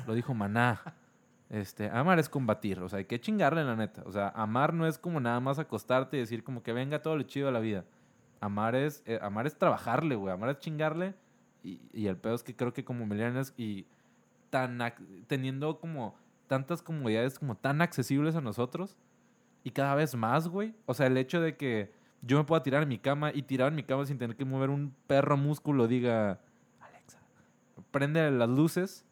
lo 0.06 0.14
dijo 0.14 0.32
Maná. 0.32 0.80
Este, 1.48 1.88
amar 1.90 2.18
es 2.18 2.28
combatir, 2.28 2.80
o 2.80 2.88
sea, 2.88 2.98
hay 2.98 3.04
que 3.04 3.20
chingarle 3.20 3.64
la 3.64 3.76
neta. 3.76 4.02
O 4.04 4.12
sea, 4.12 4.28
amar 4.30 4.74
no 4.74 4.86
es 4.86 4.98
como 4.98 5.20
nada 5.20 5.38
más 5.40 5.58
acostarte 5.58 6.16
y 6.16 6.20
decir 6.20 6.42
como 6.42 6.62
que 6.62 6.72
venga 6.72 7.02
todo 7.02 7.16
lo 7.16 7.22
chido 7.22 7.46
de 7.46 7.52
la 7.52 7.60
vida. 7.60 7.84
Amar 8.40 8.74
es, 8.74 9.02
eh, 9.06 9.18
amar 9.22 9.46
es 9.46 9.56
trabajarle, 9.56 10.16
güey. 10.16 10.32
Amar 10.32 10.50
es 10.50 10.58
chingarle. 10.58 11.14
Y, 11.62 11.80
y 11.92 12.06
el 12.06 12.16
pedo 12.16 12.34
es 12.34 12.42
que 12.42 12.54
creo 12.54 12.72
que 12.72 12.84
como 12.84 13.06
millennials 13.06 13.54
y 13.56 13.86
tan 14.50 14.78
teniendo 15.26 15.78
como 15.80 16.16
tantas 16.46 16.82
comodidades 16.82 17.38
como 17.38 17.56
tan 17.56 17.82
accesibles 17.82 18.36
a 18.36 18.40
nosotros 18.40 18.96
y 19.64 19.70
cada 19.70 19.94
vez 19.94 20.14
más, 20.14 20.48
güey. 20.48 20.74
O 20.86 20.94
sea, 20.94 21.06
el 21.06 21.16
hecho 21.16 21.40
de 21.40 21.56
que 21.56 21.92
yo 22.22 22.38
me 22.38 22.44
pueda 22.44 22.62
tirar 22.62 22.82
en 22.82 22.88
mi 22.88 22.98
cama 22.98 23.32
y 23.34 23.42
tirar 23.42 23.68
en 23.68 23.74
mi 23.74 23.82
cama 23.82 24.06
sin 24.06 24.18
tener 24.18 24.36
que 24.36 24.44
mover 24.44 24.70
un 24.70 24.94
perro 25.06 25.36
músculo 25.36 25.88
diga, 25.88 26.40
Alexa, 26.80 27.18
prende 27.90 28.30
las 28.30 28.48
luces. 28.48 29.04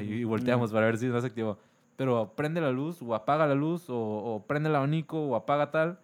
Y 0.00 0.24
volteamos 0.24 0.72
para 0.72 0.86
ver 0.86 0.98
si 0.98 1.06
no 1.06 1.20
se 1.20 1.26
activó. 1.26 1.58
Pero 1.96 2.32
prende 2.34 2.60
la 2.60 2.70
luz 2.70 3.00
o 3.02 3.14
apaga 3.14 3.46
la 3.46 3.54
luz 3.54 3.88
o, 3.88 3.96
o 3.96 4.44
prende 4.46 4.68
el 4.68 4.76
abanico 4.76 5.20
o 5.20 5.36
apaga 5.36 5.70
tal. 5.70 6.00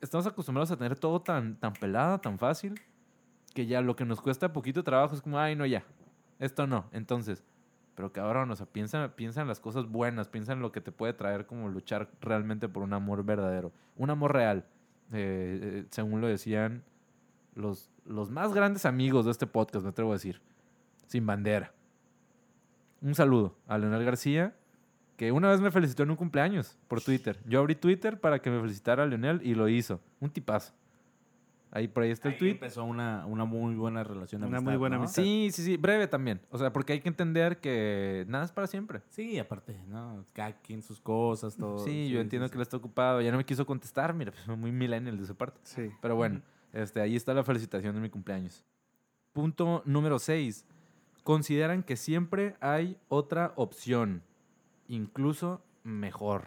Estamos 0.00 0.26
acostumbrados 0.26 0.70
a 0.70 0.76
tener 0.76 0.98
todo 0.98 1.20
tan, 1.20 1.56
tan 1.56 1.72
pelada, 1.72 2.18
tan 2.18 2.38
fácil, 2.38 2.78
que 3.54 3.66
ya 3.66 3.80
lo 3.80 3.96
que 3.96 4.04
nos 4.04 4.20
cuesta 4.20 4.52
poquito 4.52 4.84
trabajo 4.84 5.14
es 5.14 5.22
como, 5.22 5.38
ay, 5.38 5.56
no, 5.56 5.64
ya, 5.64 5.84
esto 6.38 6.66
no. 6.66 6.84
Entonces, 6.92 7.42
pero 7.94 8.12
cabrón, 8.12 8.50
o 8.50 8.56
sea, 8.56 8.66
piensa, 8.66 9.14
piensa 9.16 9.40
en 9.40 9.48
las 9.48 9.60
cosas 9.60 9.86
buenas, 9.86 10.28
piensa 10.28 10.52
en 10.52 10.60
lo 10.60 10.72
que 10.72 10.80
te 10.80 10.92
puede 10.92 11.12
traer 11.12 11.46
como 11.46 11.68
luchar 11.68 12.10
realmente 12.20 12.68
por 12.68 12.82
un 12.82 12.92
amor 12.92 13.24
verdadero, 13.24 13.72
un 13.96 14.10
amor 14.10 14.32
real. 14.32 14.66
Eh, 15.12 15.60
eh, 15.62 15.86
según 15.90 16.20
lo 16.20 16.26
decían, 16.26 16.82
los, 17.54 17.90
los 18.04 18.30
más 18.30 18.52
grandes 18.52 18.84
amigos 18.84 19.24
de 19.26 19.30
este 19.30 19.46
podcast, 19.46 19.84
me 19.84 19.90
atrevo 19.90 20.10
a 20.10 20.14
decir. 20.14 20.40
Sin 21.06 21.24
bandera. 21.26 21.72
Un 23.04 23.14
saludo 23.14 23.54
a 23.66 23.76
Leonel 23.76 24.02
García, 24.02 24.56
que 25.18 25.30
una 25.30 25.50
vez 25.50 25.60
me 25.60 25.70
felicitó 25.70 26.04
en 26.04 26.10
un 26.10 26.16
cumpleaños 26.16 26.78
por 26.88 27.02
Twitter. 27.02 27.38
Yo 27.46 27.60
abrí 27.60 27.74
Twitter 27.74 28.18
para 28.18 28.40
que 28.40 28.50
me 28.50 28.58
felicitara 28.62 29.02
a 29.02 29.06
Leonel 29.06 29.40
y 29.44 29.54
lo 29.54 29.68
hizo. 29.68 30.00
Un 30.20 30.30
tipazo. 30.30 30.72
Ahí 31.70 31.86
por 31.86 32.04
ahí 32.04 32.10
está 32.12 32.28
el 32.28 32.34
Ahí 32.34 32.38
tweet. 32.38 32.50
empezó 32.52 32.82
una, 32.84 33.26
una 33.26 33.44
muy 33.44 33.74
buena 33.74 34.02
relación 34.04 34.42
Una 34.42 34.56
amistad, 34.56 34.70
muy 34.70 34.78
buena 34.78 34.96
¿no? 34.96 35.02
amistad. 35.02 35.22
Sí, 35.22 35.50
sí, 35.52 35.64
sí, 35.64 35.76
breve 35.76 36.06
también. 36.06 36.40
O 36.50 36.56
sea, 36.56 36.72
porque 36.72 36.94
hay 36.94 37.00
que 37.00 37.08
entender 37.10 37.58
que 37.58 38.24
nada 38.26 38.44
es 38.44 38.52
para 38.52 38.68
siempre. 38.68 39.02
Sí, 39.10 39.38
aparte, 39.38 39.76
¿no? 39.88 40.24
Cada 40.32 40.52
quien 40.62 40.80
sus 40.82 40.98
cosas, 40.98 41.56
todo. 41.56 41.80
Sí, 41.84 42.08
yo 42.08 42.20
entiendo 42.20 42.48
que 42.48 42.54
él 42.56 42.62
está 42.62 42.78
ocupado. 42.78 43.20
Ya 43.20 43.30
no 43.30 43.36
me 43.36 43.44
quiso 43.44 43.66
contestar, 43.66 44.14
mira, 44.14 44.32
pues 44.32 44.56
muy 44.56 44.72
millennial 44.72 45.18
de 45.18 45.26
su 45.26 45.36
parte. 45.36 45.60
Sí. 45.64 45.90
Pero 46.00 46.16
bueno, 46.16 46.40
este, 46.72 47.02
ahí 47.02 47.16
está 47.16 47.34
la 47.34 47.44
felicitación 47.44 47.94
de 47.94 48.00
mi 48.00 48.08
cumpleaños. 48.08 48.64
Punto 49.34 49.82
número 49.84 50.18
6. 50.18 50.64
Consideran 51.24 51.82
que 51.82 51.96
siempre 51.96 52.54
hay 52.60 52.98
otra 53.08 53.54
opción, 53.56 54.22
incluso 54.88 55.62
mejor. 55.82 56.44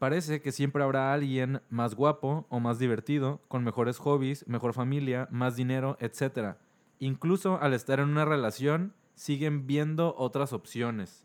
Parece 0.00 0.42
que 0.42 0.50
siempre 0.50 0.82
habrá 0.82 1.14
alguien 1.14 1.62
más 1.70 1.94
guapo 1.94 2.44
o 2.48 2.58
más 2.58 2.80
divertido, 2.80 3.40
con 3.46 3.62
mejores 3.62 3.98
hobbies, 3.98 4.48
mejor 4.48 4.74
familia, 4.74 5.28
más 5.30 5.54
dinero, 5.54 5.96
etc. 6.00 6.56
Incluso 6.98 7.60
al 7.62 7.72
estar 7.72 8.00
en 8.00 8.08
una 8.08 8.24
relación, 8.24 8.94
siguen 9.14 9.64
viendo 9.68 10.16
otras 10.18 10.52
opciones. 10.52 11.24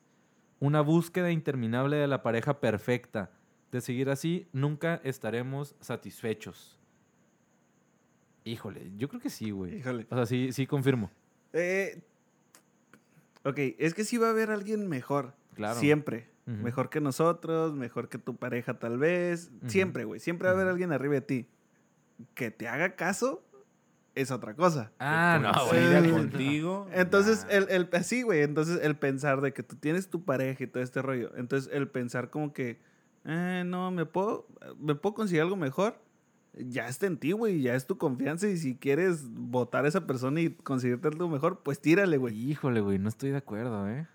Una 0.59 0.81
búsqueda 0.81 1.31
interminable 1.31 1.95
de 1.95 2.07
la 2.07 2.21
pareja 2.21 2.59
perfecta. 2.59 3.31
De 3.71 3.81
seguir 3.81 4.11
así, 4.11 4.47
nunca 4.53 5.01
estaremos 5.03 5.75
satisfechos. 5.79 6.79
Híjole, 8.43 8.91
yo 8.95 9.09
creo 9.09 9.21
que 9.21 9.31
sí, 9.31 9.49
güey. 9.49 9.77
Híjole. 9.77 10.05
O 10.11 10.15
sea, 10.15 10.27
sí, 10.27 10.53
sí 10.53 10.67
confirmo. 10.67 11.09
Eh, 11.51 11.99
ok, 13.49 13.75
es 13.77 13.93
que 13.93 14.03
sí 14.03 14.17
va 14.17 14.27
a 14.27 14.31
haber 14.31 14.51
alguien 14.51 14.87
mejor. 14.87 15.33
Claro. 15.55 15.79
Siempre. 15.79 16.29
Ujú. 16.45 16.57
Mejor 16.57 16.89
que 16.89 17.01
nosotros, 17.01 17.73
mejor 17.73 18.09
que 18.09 18.17
tu 18.17 18.35
pareja 18.35 18.79
tal 18.79 18.97
vez. 18.97 19.51
Ujú. 19.61 19.69
Siempre, 19.69 20.05
güey. 20.05 20.19
Siempre 20.19 20.47
va 20.47 20.53
a 20.53 20.55
haber 20.55 20.67
alguien 20.67 20.91
arriba 20.91 21.15
de 21.15 21.21
ti. 21.21 21.49
Que 22.33 22.51
te 22.51 22.67
haga 22.67 22.95
caso 22.95 23.43
es 24.17 24.31
otra 24.31 24.55
cosa. 24.55 24.91
Ah, 24.99 25.39
no, 25.41 25.67
güey. 25.67 26.11
contigo. 26.11 26.87
Entonces, 26.91 27.45
nah. 27.45 27.53
el, 27.55 27.87
el, 27.91 28.03
sí, 28.03 28.23
güey. 28.23 28.41
Entonces, 28.41 28.79
el 28.81 28.95
pensar 28.95 29.41
de 29.41 29.53
que 29.53 29.63
tú 29.63 29.75
tienes 29.75 30.09
tu 30.09 30.25
pareja 30.25 30.63
y 30.63 30.67
todo 30.67 30.83
este 30.83 31.01
rollo. 31.01 31.31
Entonces, 31.37 31.69
el 31.71 31.87
pensar 31.87 32.29
como 32.29 32.51
que, 32.51 32.79
eh, 33.25 33.63
no, 33.65 33.91
me 33.91 34.05
puedo, 34.05 34.47
me 34.79 34.95
puedo 34.95 35.13
conseguir 35.13 35.41
algo 35.41 35.55
mejor. 35.55 36.01
Ya 36.59 36.87
está 36.87 37.05
en 37.07 37.17
ti, 37.17 37.31
güey. 37.31 37.61
Ya 37.61 37.75
es 37.75 37.87
tu 37.87 37.97
confianza. 37.97 38.47
Y 38.47 38.57
si 38.57 38.75
quieres 38.75 39.29
votar 39.29 39.85
a 39.85 39.87
esa 39.87 40.07
persona 40.07 40.41
y 40.41 40.49
conseguirte 40.51 41.07
algo 41.07 41.29
mejor, 41.29 41.61
pues 41.63 41.79
tírale, 41.79 42.17
güey. 42.17 42.35
Híjole, 42.35 42.81
güey, 42.81 42.99
no 42.99 43.09
estoy 43.09 43.31
de 43.31 43.37
acuerdo, 43.37 43.89
¿eh? 43.89 44.07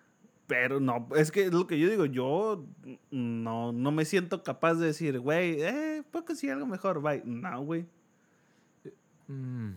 Pero 0.47 0.81
no, 0.81 1.09
es 1.17 1.31
que 1.31 1.45
es 1.45 1.53
lo 1.53 1.67
que 1.67 1.79
yo 1.79 1.89
digo. 1.89 2.05
Yo 2.05 2.67
no, 3.11 3.73
no 3.73 3.93
me 3.93 4.05
siento 4.05 4.43
capaz 4.43 4.75
de 4.75 4.87
decir, 4.87 5.19
güey, 5.21 5.63
eh, 5.63 6.03
puedo 6.11 6.25
conseguir 6.25 6.55
algo 6.55 6.67
mejor, 6.67 7.01
bye. 7.01 7.23
No, 7.25 7.63
güey. 7.63 7.87
Mm. 9.29 9.71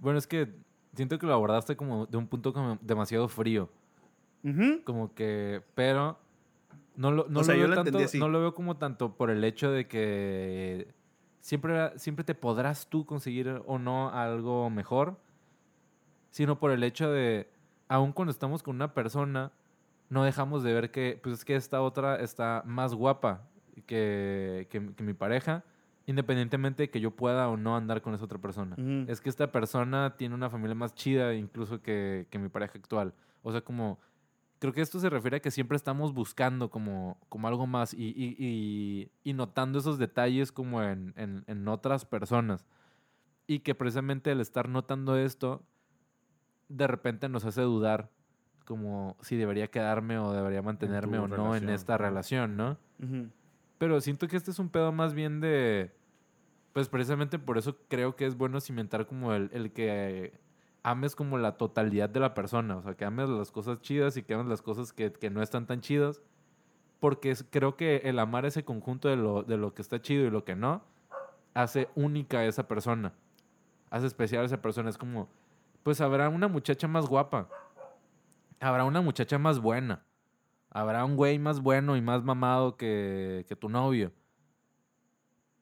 Bueno, 0.00 0.18
es 0.18 0.26
que 0.26 0.48
siento 0.94 1.18
que 1.18 1.26
lo 1.26 1.34
abordaste 1.34 1.76
como 1.76 2.06
de 2.06 2.16
un 2.16 2.26
punto 2.26 2.52
como 2.52 2.78
demasiado 2.80 3.28
frío. 3.28 3.70
Como 4.84 5.14
que, 5.14 5.62
pero 5.76 6.18
no 6.96 7.12
lo, 7.12 7.28
no 7.28 7.40
O 7.40 7.44
sea, 7.44 7.54
lo 7.54 7.60
yo 7.60 7.66
veo 7.66 7.68
lo 7.68 7.74
tanto, 7.76 7.88
entendí 7.90 8.04
así. 8.04 8.18
no 8.18 8.28
lo 8.28 8.40
veo 8.40 8.54
como 8.54 8.76
tanto 8.76 9.16
por 9.16 9.30
el 9.30 9.44
hecho 9.44 9.70
de 9.70 9.86
que 9.86 10.88
siempre, 11.42 11.98
siempre 11.98 12.24
te 12.24 12.34
podrás 12.34 12.86
tú 12.86 13.04
conseguir 13.04 13.60
o 13.66 13.78
no 13.78 14.08
algo 14.10 14.70
mejor, 14.70 15.18
sino 16.30 16.58
por 16.58 16.70
el 16.70 16.82
hecho 16.82 17.10
de, 17.10 17.50
aun 17.88 18.12
cuando 18.12 18.30
estamos 18.30 18.62
con 18.62 18.76
una 18.76 18.94
persona, 18.94 19.52
no 20.08 20.24
dejamos 20.24 20.62
de 20.62 20.72
ver 20.72 20.90
que, 20.90 21.20
pues 21.22 21.40
es 21.40 21.44
que 21.44 21.56
esta 21.56 21.82
otra 21.82 22.16
está 22.16 22.62
más 22.64 22.94
guapa 22.94 23.42
que, 23.86 24.68
que, 24.70 24.94
que 24.94 25.02
mi 25.02 25.14
pareja, 25.14 25.64
independientemente 26.06 26.84
de 26.84 26.90
que 26.90 27.00
yo 27.00 27.10
pueda 27.10 27.48
o 27.48 27.56
no 27.56 27.76
andar 27.76 28.02
con 28.02 28.14
esa 28.14 28.24
otra 28.24 28.38
persona. 28.38 28.76
Es 29.08 29.20
que 29.20 29.28
esta 29.28 29.50
persona 29.50 30.14
tiene 30.16 30.34
una 30.34 30.48
familia 30.48 30.74
más 30.74 30.94
chida 30.94 31.34
incluso 31.34 31.82
que, 31.82 32.26
que 32.30 32.38
mi 32.38 32.48
pareja 32.48 32.78
actual. 32.78 33.12
O 33.42 33.52
sea, 33.52 33.60
como... 33.60 33.98
Creo 34.62 34.72
que 34.72 34.80
esto 34.80 35.00
se 35.00 35.10
refiere 35.10 35.38
a 35.38 35.40
que 35.40 35.50
siempre 35.50 35.74
estamos 35.76 36.14
buscando 36.14 36.70
como, 36.70 37.18
como 37.28 37.48
algo 37.48 37.66
más 37.66 37.92
y, 37.94 38.10
y- 38.16 38.36
y- 38.38 39.10
y 39.24 39.32
notando 39.32 39.80
esos 39.80 39.98
detalles 39.98 40.52
como 40.52 40.80
en, 40.84 41.12
en- 41.16 41.42
en 41.48 41.66
otras 41.66 42.04
personas. 42.04 42.64
Y 43.48 43.58
que 43.58 43.74
precisamente 43.74 44.30
el 44.30 44.40
estar 44.40 44.68
notando 44.68 45.16
esto, 45.16 45.64
de 46.68 46.86
repente 46.86 47.28
nos 47.28 47.44
hace 47.44 47.62
dudar 47.62 48.08
como 48.64 49.16
si 49.20 49.34
debería 49.36 49.66
quedarme 49.66 50.18
o 50.18 50.32
debería 50.32 50.62
mantenerme 50.62 51.18
o 51.18 51.26
no 51.26 51.56
en 51.56 51.68
esta 51.74 51.98
relación, 51.98 52.56
¿no? 52.56 52.78
Ujú. 53.02 53.30
Pero 53.78 54.00
siento 54.00 54.28
que 54.28 54.36
este 54.36 54.52
es 54.52 54.60
un 54.60 54.68
pedo 54.68 54.92
más 54.92 55.12
bien 55.12 55.40
de. 55.40 55.90
Pues 56.72 56.88
precisamente 56.88 57.40
por 57.40 57.58
eso 57.58 57.78
creo 57.88 58.14
que 58.14 58.26
es 58.26 58.36
bueno 58.36 58.60
cimentar 58.60 59.08
como 59.08 59.32
el, 59.34 59.50
el 59.52 59.72
que 59.72 60.38
ames 60.82 61.14
como 61.14 61.38
la 61.38 61.56
totalidad 61.56 62.08
de 62.08 62.20
la 62.20 62.34
persona. 62.34 62.76
O 62.76 62.82
sea, 62.82 62.94
que 62.94 63.04
ames 63.04 63.28
las 63.28 63.50
cosas 63.50 63.80
chidas 63.80 64.16
y 64.16 64.22
que 64.22 64.34
ames 64.34 64.46
las 64.46 64.62
cosas 64.62 64.92
que, 64.92 65.12
que 65.12 65.30
no 65.30 65.42
están 65.42 65.66
tan 65.66 65.80
chidas. 65.80 66.22
Porque 67.00 67.34
creo 67.50 67.76
que 67.76 68.02
el 68.04 68.18
amar 68.18 68.44
ese 68.46 68.64
conjunto 68.64 69.08
de 69.08 69.16
lo, 69.16 69.42
de 69.42 69.56
lo 69.56 69.74
que 69.74 69.82
está 69.82 70.00
chido 70.00 70.24
y 70.24 70.30
lo 70.30 70.44
que 70.44 70.54
no, 70.54 70.82
hace 71.54 71.88
única 71.94 72.38
a 72.38 72.46
esa 72.46 72.68
persona. 72.68 73.12
Hace 73.90 74.06
especial 74.06 74.42
a 74.42 74.46
esa 74.46 74.62
persona. 74.62 74.88
Es 74.88 74.98
como, 74.98 75.28
pues 75.82 76.00
habrá 76.00 76.28
una 76.28 76.48
muchacha 76.48 76.88
más 76.88 77.06
guapa. 77.06 77.48
Habrá 78.60 78.84
una 78.84 79.00
muchacha 79.00 79.38
más 79.38 79.58
buena. 79.58 80.04
Habrá 80.70 81.04
un 81.04 81.16
güey 81.16 81.38
más 81.38 81.60
bueno 81.60 81.96
y 81.96 82.00
más 82.00 82.22
mamado 82.22 82.76
que, 82.76 83.44
que 83.48 83.56
tu 83.56 83.68
novio. 83.68 84.12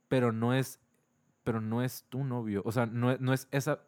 Pero 0.08 0.32
no 0.32 0.54
es. 0.54 0.78
Pero 1.42 1.60
no 1.60 1.82
es 1.82 2.04
tu 2.10 2.22
novio. 2.22 2.62
O 2.64 2.72
sea, 2.72 2.86
no, 2.86 3.16
no 3.18 3.32
es 3.32 3.48
esa. 3.50 3.80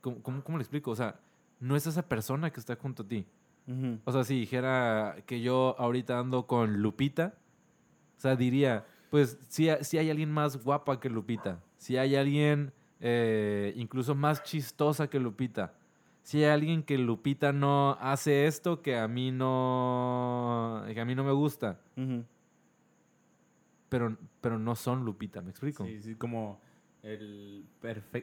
¿Cómo, 0.00 0.22
cómo, 0.22 0.42
cómo 0.42 0.58
le 0.58 0.62
explico? 0.62 0.90
O 0.90 0.96
sea, 0.96 1.20
no 1.60 1.76
es 1.76 1.86
esa 1.86 2.02
persona 2.02 2.50
que 2.50 2.60
está 2.60 2.76
junto 2.76 3.02
a 3.02 3.08
ti. 3.08 3.26
O 4.06 4.12
sea, 4.12 4.24
si 4.24 4.40
dijera 4.40 5.16
que 5.26 5.42
yo 5.42 5.76
ahorita 5.78 6.18
ando 6.18 6.46
con 6.46 6.80
Lupita, 6.80 7.34
o 8.16 8.20
sea, 8.20 8.34
diría, 8.34 8.86
pues 9.10 9.38
si 9.48 9.68
hay 9.68 10.08
alguien 10.08 10.32
más 10.32 10.64
guapa 10.64 11.00
que 11.00 11.10
Lupita, 11.10 11.62
si 11.76 11.98
hay 11.98 12.16
alguien 12.16 12.72
eh, 13.00 13.74
incluso 13.76 14.14
más 14.14 14.42
chistosa 14.42 15.10
que 15.10 15.20
Lupita, 15.20 15.74
si 16.22 16.42
hay 16.44 16.50
alguien 16.50 16.82
que 16.82 16.96
Lupita 16.96 17.52
no 17.52 17.98
hace 18.00 18.46
esto 18.46 18.80
que 18.80 18.96
a 18.96 19.06
mí 19.06 19.32
no, 19.32 20.82
que 20.86 20.98
a 20.98 21.04
mí 21.04 21.14
no 21.14 21.24
me 21.24 21.32
gusta, 21.32 21.78
pero, 23.90 24.16
pero 24.40 24.58
no 24.58 24.74
son 24.76 25.04
Lupita, 25.04 25.42
¿me 25.42 25.50
explico? 25.50 25.84
Sí, 25.84 26.00
sí, 26.00 26.14
como 26.14 26.58
el, 27.08 27.66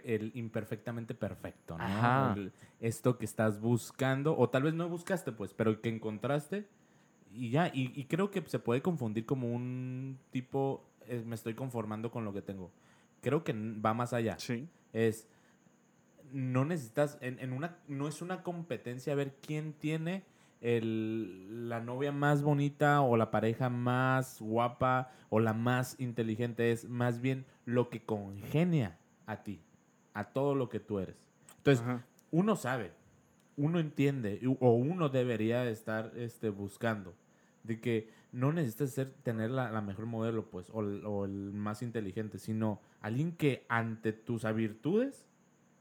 el 0.04 0.32
imperfectamente 0.36 1.14
perfecto, 1.16 1.78
¿no? 1.78 1.84
Ajá. 1.84 2.34
El- 2.36 2.52
esto 2.80 3.18
que 3.18 3.26
estás 3.26 3.60
buscando, 3.60 4.38
o 4.38 4.50
tal 4.50 4.64
vez 4.64 4.74
no 4.74 4.88
buscaste, 4.90 5.32
pues, 5.32 5.54
pero 5.54 5.82
que 5.82 5.90
encontraste 5.90 6.68
y 7.34 7.50
ya. 7.50 7.68
Y, 7.74 7.92
y 8.00 8.06
creo 8.06 8.32
que 8.32 8.42
se 8.48 8.60
puede 8.60 8.82
confundir 8.82 9.26
como 9.26 9.52
un 9.52 10.18
tipo, 10.32 10.86
eh, 11.08 11.24
me 11.26 11.36
estoy 11.36 11.54
conformando 11.54 12.12
con 12.12 12.26
lo 12.26 12.34
que 12.34 12.42
tengo. 12.42 12.72
Creo 13.22 13.44
que 13.44 13.54
va 13.54 13.94
más 13.94 14.14
allá. 14.14 14.38
Sí. 14.40 14.68
Es, 14.94 15.28
no 16.32 16.66
necesitas, 16.66 17.18
en, 17.22 17.40
en 17.40 17.54
una, 17.54 17.78
no 17.88 18.08
es 18.08 18.22
una 18.22 18.44
competencia 18.44 19.14
a 19.14 19.16
ver 19.16 19.36
quién 19.42 19.74
tiene 19.74 20.24
el, 20.62 21.70
la 21.70 21.80
novia 21.80 22.12
más 22.12 22.42
bonita 22.44 23.02
o 23.02 23.18
la 23.18 23.32
pareja 23.32 23.70
más 23.70 24.42
guapa 24.42 25.12
o 25.30 25.40
la 25.40 25.54
más 25.54 26.00
inteligente, 26.00 26.72
es 26.72 26.88
más 26.90 27.22
bien 27.22 27.46
lo 27.66 27.90
que 27.90 28.02
congenia 28.04 28.98
a 29.26 29.44
ti, 29.44 29.62
a 30.14 30.26
todo 30.26 30.56
lo 30.56 30.70
que 30.70 30.80
tú 30.80 31.00
eres. 31.00 31.18
Entonces, 31.58 31.84
Ajá. 31.84 32.06
uno 32.32 32.56
sabe, 32.56 32.92
uno 33.58 33.80
entiende 33.80 34.40
o 34.60 34.74
uno 34.74 35.10
debería 35.10 35.68
estar 35.70 36.12
este, 36.16 36.50
buscando 36.50 37.14
de 37.64 37.80
que 37.80 38.10
no 38.32 38.52
necesitas 38.52 38.92
ser, 38.92 39.14
tener 39.24 39.50
la, 39.50 39.72
la 39.72 39.82
mejor 39.82 40.06
modelo 40.06 40.46
pues 40.46 40.70
o, 40.72 40.82
el- 40.82 41.04
o 41.06 41.26
el 41.26 41.52
más 41.54 41.82
inteligente, 41.82 42.38
sino 42.38 42.80
alguien 43.02 43.32
que 43.32 43.66
ante 43.70 44.14
tus 44.14 44.44
virtudes 44.54 45.26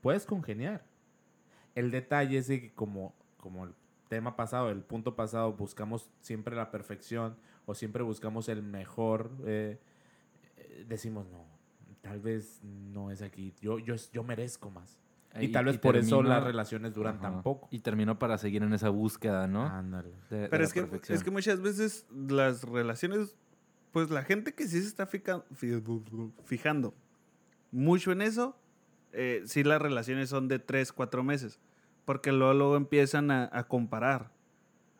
puedes 0.01 0.25
congeniar. 0.25 0.85
El 1.75 1.91
detalle 1.91 2.39
es 2.39 2.47
que 2.47 2.73
como, 2.73 3.15
como 3.37 3.65
el 3.65 3.75
tema 4.15 4.37
pasado, 4.37 4.71
el 4.71 4.83
punto 4.83 5.17
pasado, 5.17 5.53
buscamos 5.55 6.09
siempre 6.21 6.55
la 6.55 6.71
perfección 6.71 7.37
o 7.67 7.75
siempre 7.75 8.03
buscamos 8.05 8.49
el 8.49 8.63
mejor, 8.63 9.31
eh, 9.45 9.79
decimos 10.87 11.27
no, 11.31 11.45
tal 12.01 12.21
vez 12.21 12.61
no 12.63 13.11
es 13.11 13.23
aquí, 13.23 13.53
yo, 13.61 13.79
yo, 13.79 13.95
yo 14.13 14.23
merezco 14.23 14.71
más. 14.71 14.99
Y, 15.41 15.47
Y- 15.47 15.53
tal 15.53 15.65
vez 15.65 15.75
y 15.75 15.79
por 15.79 15.97
eso 15.97 16.17
termino- 16.19 16.29
las 16.35 16.45
relaciones 16.45 16.95
duran 16.95 17.15
Ajá. 17.17 17.23
tan 17.23 17.43
poco. 17.43 17.67
Y 17.73 17.81
terminó 17.81 18.19
para 18.21 18.39
seguir 18.39 18.63
en 18.63 18.73
esa 18.73 18.89
búsqueda, 18.91 19.49
¿no? 19.49 19.65
Ándale. 19.67 20.13
De- 20.31 20.39
de 20.43 20.49
Pero 20.49 20.63
la 20.63 20.67
es 20.69 20.73
que, 20.73 20.83
perfección. 20.83 21.19
es 21.19 21.25
que 21.25 21.31
muchas 21.33 21.61
veces 21.61 22.07
las 22.15 22.63
relaciones, 22.63 23.35
pues 23.91 24.11
la 24.11 24.23
gente 24.23 24.55
que 24.55 24.69
sí 24.69 24.81
se 24.81 24.87
está 24.87 25.07
fica- 25.07 25.45
fi- 25.53 25.83
fijando 26.45 26.95
mucho 27.73 28.13
en 28.13 28.23
eso, 28.23 28.57
eh, 29.13 29.43
sí 29.47 29.65
las 29.65 29.83
relaciones 29.83 30.29
son 30.29 30.47
de 30.47 30.61
tres, 30.61 30.93
cuatro 30.93 31.25
meses. 31.25 31.59
Porque 32.05 32.33
luego, 32.33 32.55
luego 32.55 32.77
empiezan 32.77 33.31
a, 33.31 33.49
a 33.53 33.65
comparar. 33.65 34.31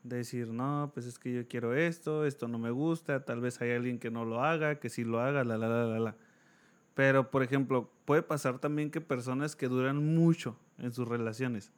De 0.03 0.17
decir, 0.17 0.49
no, 0.49 0.91
pues 0.93 1.07
es 1.07 1.19
que 1.19 1.33
yo 1.33 1.49
quiero 1.49 1.75
esto, 1.75 2.27
esto 2.27 2.47
no 2.47 2.59
me 2.59 2.71
gusta, 2.71 3.25
tal 3.25 3.41
vez 3.41 3.61
hay 3.63 3.71
alguien 3.73 3.99
que 3.99 4.11
no 4.11 4.25
lo 4.25 4.45
haga, 4.45 4.79
que 4.79 4.91
sí 4.91 5.03
lo 5.03 5.21
haga, 5.21 5.45
la, 5.45 5.57
la, 5.57 5.69
la, 5.69 5.85
la, 5.87 5.99
la. 5.99 6.17
Pero, 6.95 7.31
por 7.31 7.43
ejemplo, 7.43 7.91
puede 8.05 8.23
pasar 8.23 8.59
también 8.59 8.91
que 8.91 9.01
personas 9.01 9.57
que 9.57 9.67
duran 9.69 10.15
mucho 10.15 10.59
en 10.79 10.93
sus 10.93 11.09
relaciones 11.09 11.73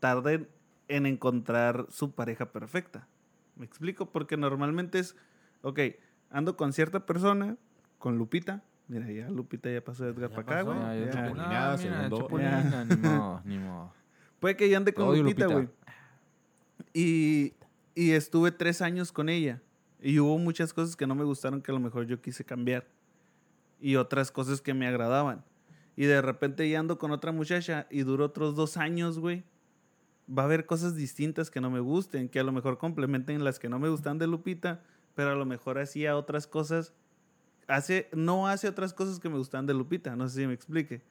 tarden 0.00 0.48
en 0.88 1.06
encontrar 1.06 1.86
su 1.90 2.12
pareja 2.12 2.46
perfecta. 2.46 3.06
¿Me 3.56 3.64
explico? 3.64 4.06
Porque 4.06 4.36
normalmente 4.36 4.98
es, 4.98 5.16
ok, 5.62 5.80
ando 6.30 6.56
con 6.56 6.72
cierta 6.72 7.04
persona, 7.04 7.56
con 7.98 8.16
Lupita. 8.16 8.62
Mira, 8.86 9.10
ya 9.10 9.28
Lupita 9.28 9.70
ya 9.70 9.84
pasó 9.84 10.04
de 10.04 10.10
Edgar 10.10 10.30
Ya 10.30 10.36
para 10.36 10.60
acá, 10.60 10.62
güey. 10.62 10.78
Ya, 10.78 10.94
ya, 10.94 11.04
Ya. 11.04 11.12
Chapulín. 11.12 11.36
Chapulineada, 11.36 11.76
No, 11.76 12.38
mira, 12.38 12.84
ni 12.84 12.96
modo, 12.96 13.42
ni 13.44 13.58
modo. 13.58 13.92
Puede 14.40 14.56
que 14.56 14.68
yo 14.68 14.76
ande 14.76 14.94
con 14.94 15.08
Odio 15.08 15.22
Lupita, 15.22 15.46
güey. 15.46 15.68
Y, 16.92 17.54
y 17.94 18.12
estuve 18.12 18.52
tres 18.52 18.82
años 18.82 19.12
con 19.12 19.28
ella. 19.28 19.60
Y 20.00 20.18
hubo 20.20 20.38
muchas 20.38 20.72
cosas 20.72 20.96
que 20.96 21.06
no 21.06 21.14
me 21.14 21.24
gustaron 21.24 21.60
que 21.60 21.70
a 21.70 21.74
lo 21.74 21.80
mejor 21.80 22.06
yo 22.06 22.20
quise 22.20 22.44
cambiar. 22.44 22.86
Y 23.80 23.96
otras 23.96 24.30
cosas 24.30 24.60
que 24.60 24.74
me 24.74 24.86
agradaban. 24.86 25.44
Y 25.96 26.04
de 26.04 26.22
repente 26.22 26.68
ya 26.68 26.78
ando 26.78 26.96
con 26.96 27.10
otra 27.10 27.32
muchacha 27.32 27.88
y 27.90 28.04
duró 28.04 28.26
otros 28.26 28.54
dos 28.54 28.76
años, 28.76 29.18
güey. 29.18 29.42
Va 30.30 30.42
a 30.42 30.46
haber 30.46 30.66
cosas 30.66 30.94
distintas 30.94 31.50
que 31.50 31.60
no 31.60 31.70
me 31.70 31.80
gusten, 31.80 32.28
que 32.28 32.38
a 32.38 32.44
lo 32.44 32.52
mejor 32.52 32.78
complementen 32.78 33.42
las 33.42 33.58
que 33.58 33.68
no 33.68 33.80
me 33.80 33.88
gustan 33.88 34.18
de 34.18 34.28
Lupita, 34.28 34.80
pero 35.14 35.30
a 35.32 35.34
lo 35.34 35.44
mejor 35.44 35.78
hacía 35.78 36.16
otras 36.16 36.46
cosas. 36.46 36.92
Hace, 37.66 38.08
no 38.12 38.46
hace 38.46 38.68
otras 38.68 38.94
cosas 38.94 39.18
que 39.18 39.28
me 39.28 39.38
gustan 39.38 39.66
de 39.66 39.74
Lupita, 39.74 40.14
no 40.14 40.28
sé 40.28 40.42
si 40.42 40.46
me 40.46 40.52
explique. 40.52 41.02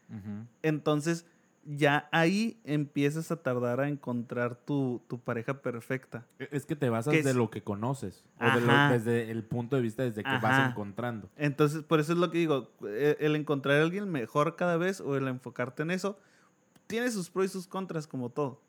Entonces, 0.61 1.25
ya 1.70 2.07
ahí 2.13 2.59
empiezas 2.63 3.30
a 3.32 3.43
tardar 3.43 3.82
a 3.82 3.89
encontrar 3.89 4.55
tu, 4.55 5.01
tu 5.09 5.20
pareja 5.20 5.61
perfecta. 5.61 6.26
E, 6.39 6.47
Es 6.51 6.65
que 6.65 6.76
te 6.78 6.89
basas 6.89 7.13
¿Qué 7.13 7.24
de 7.24 7.34
lo 7.34 7.49
que 7.49 7.61
conoces. 7.61 8.24
O 8.39 8.45
de 8.45 8.61
lo- 8.61 8.72
Ajá. 8.72 8.93
desde 8.93 9.30
el 9.32 9.43
punto 9.43 9.76
de 9.76 9.82
vista 9.82 10.03
desde 10.03 10.24
que 10.24 10.30
Ajá. 10.30 10.39
vas 10.39 10.70
encontrando. 10.72 11.30
Entonces, 11.36 11.84
por 11.84 11.99
eso 11.99 12.13
es 12.13 12.20
lo 12.20 12.32
que 12.32 12.38
digo, 12.38 12.72
e- 12.88 13.18
el 13.20 13.36
encontrar 13.36 13.80
a 13.80 13.84
alguien 13.84 14.09
mejor 14.09 14.55
cada 14.55 14.78
vez 14.78 15.01
o 15.01 15.18
el 15.18 15.28
enfocarte 15.28 15.84
en 15.84 15.91
eso, 15.91 16.18
tiene 16.88 17.11
sus 17.11 17.30
pros 17.30 17.47
y 17.47 17.49
sus 17.49 17.68
contras 17.68 18.07
como 18.07 18.30
todo. 18.30 18.61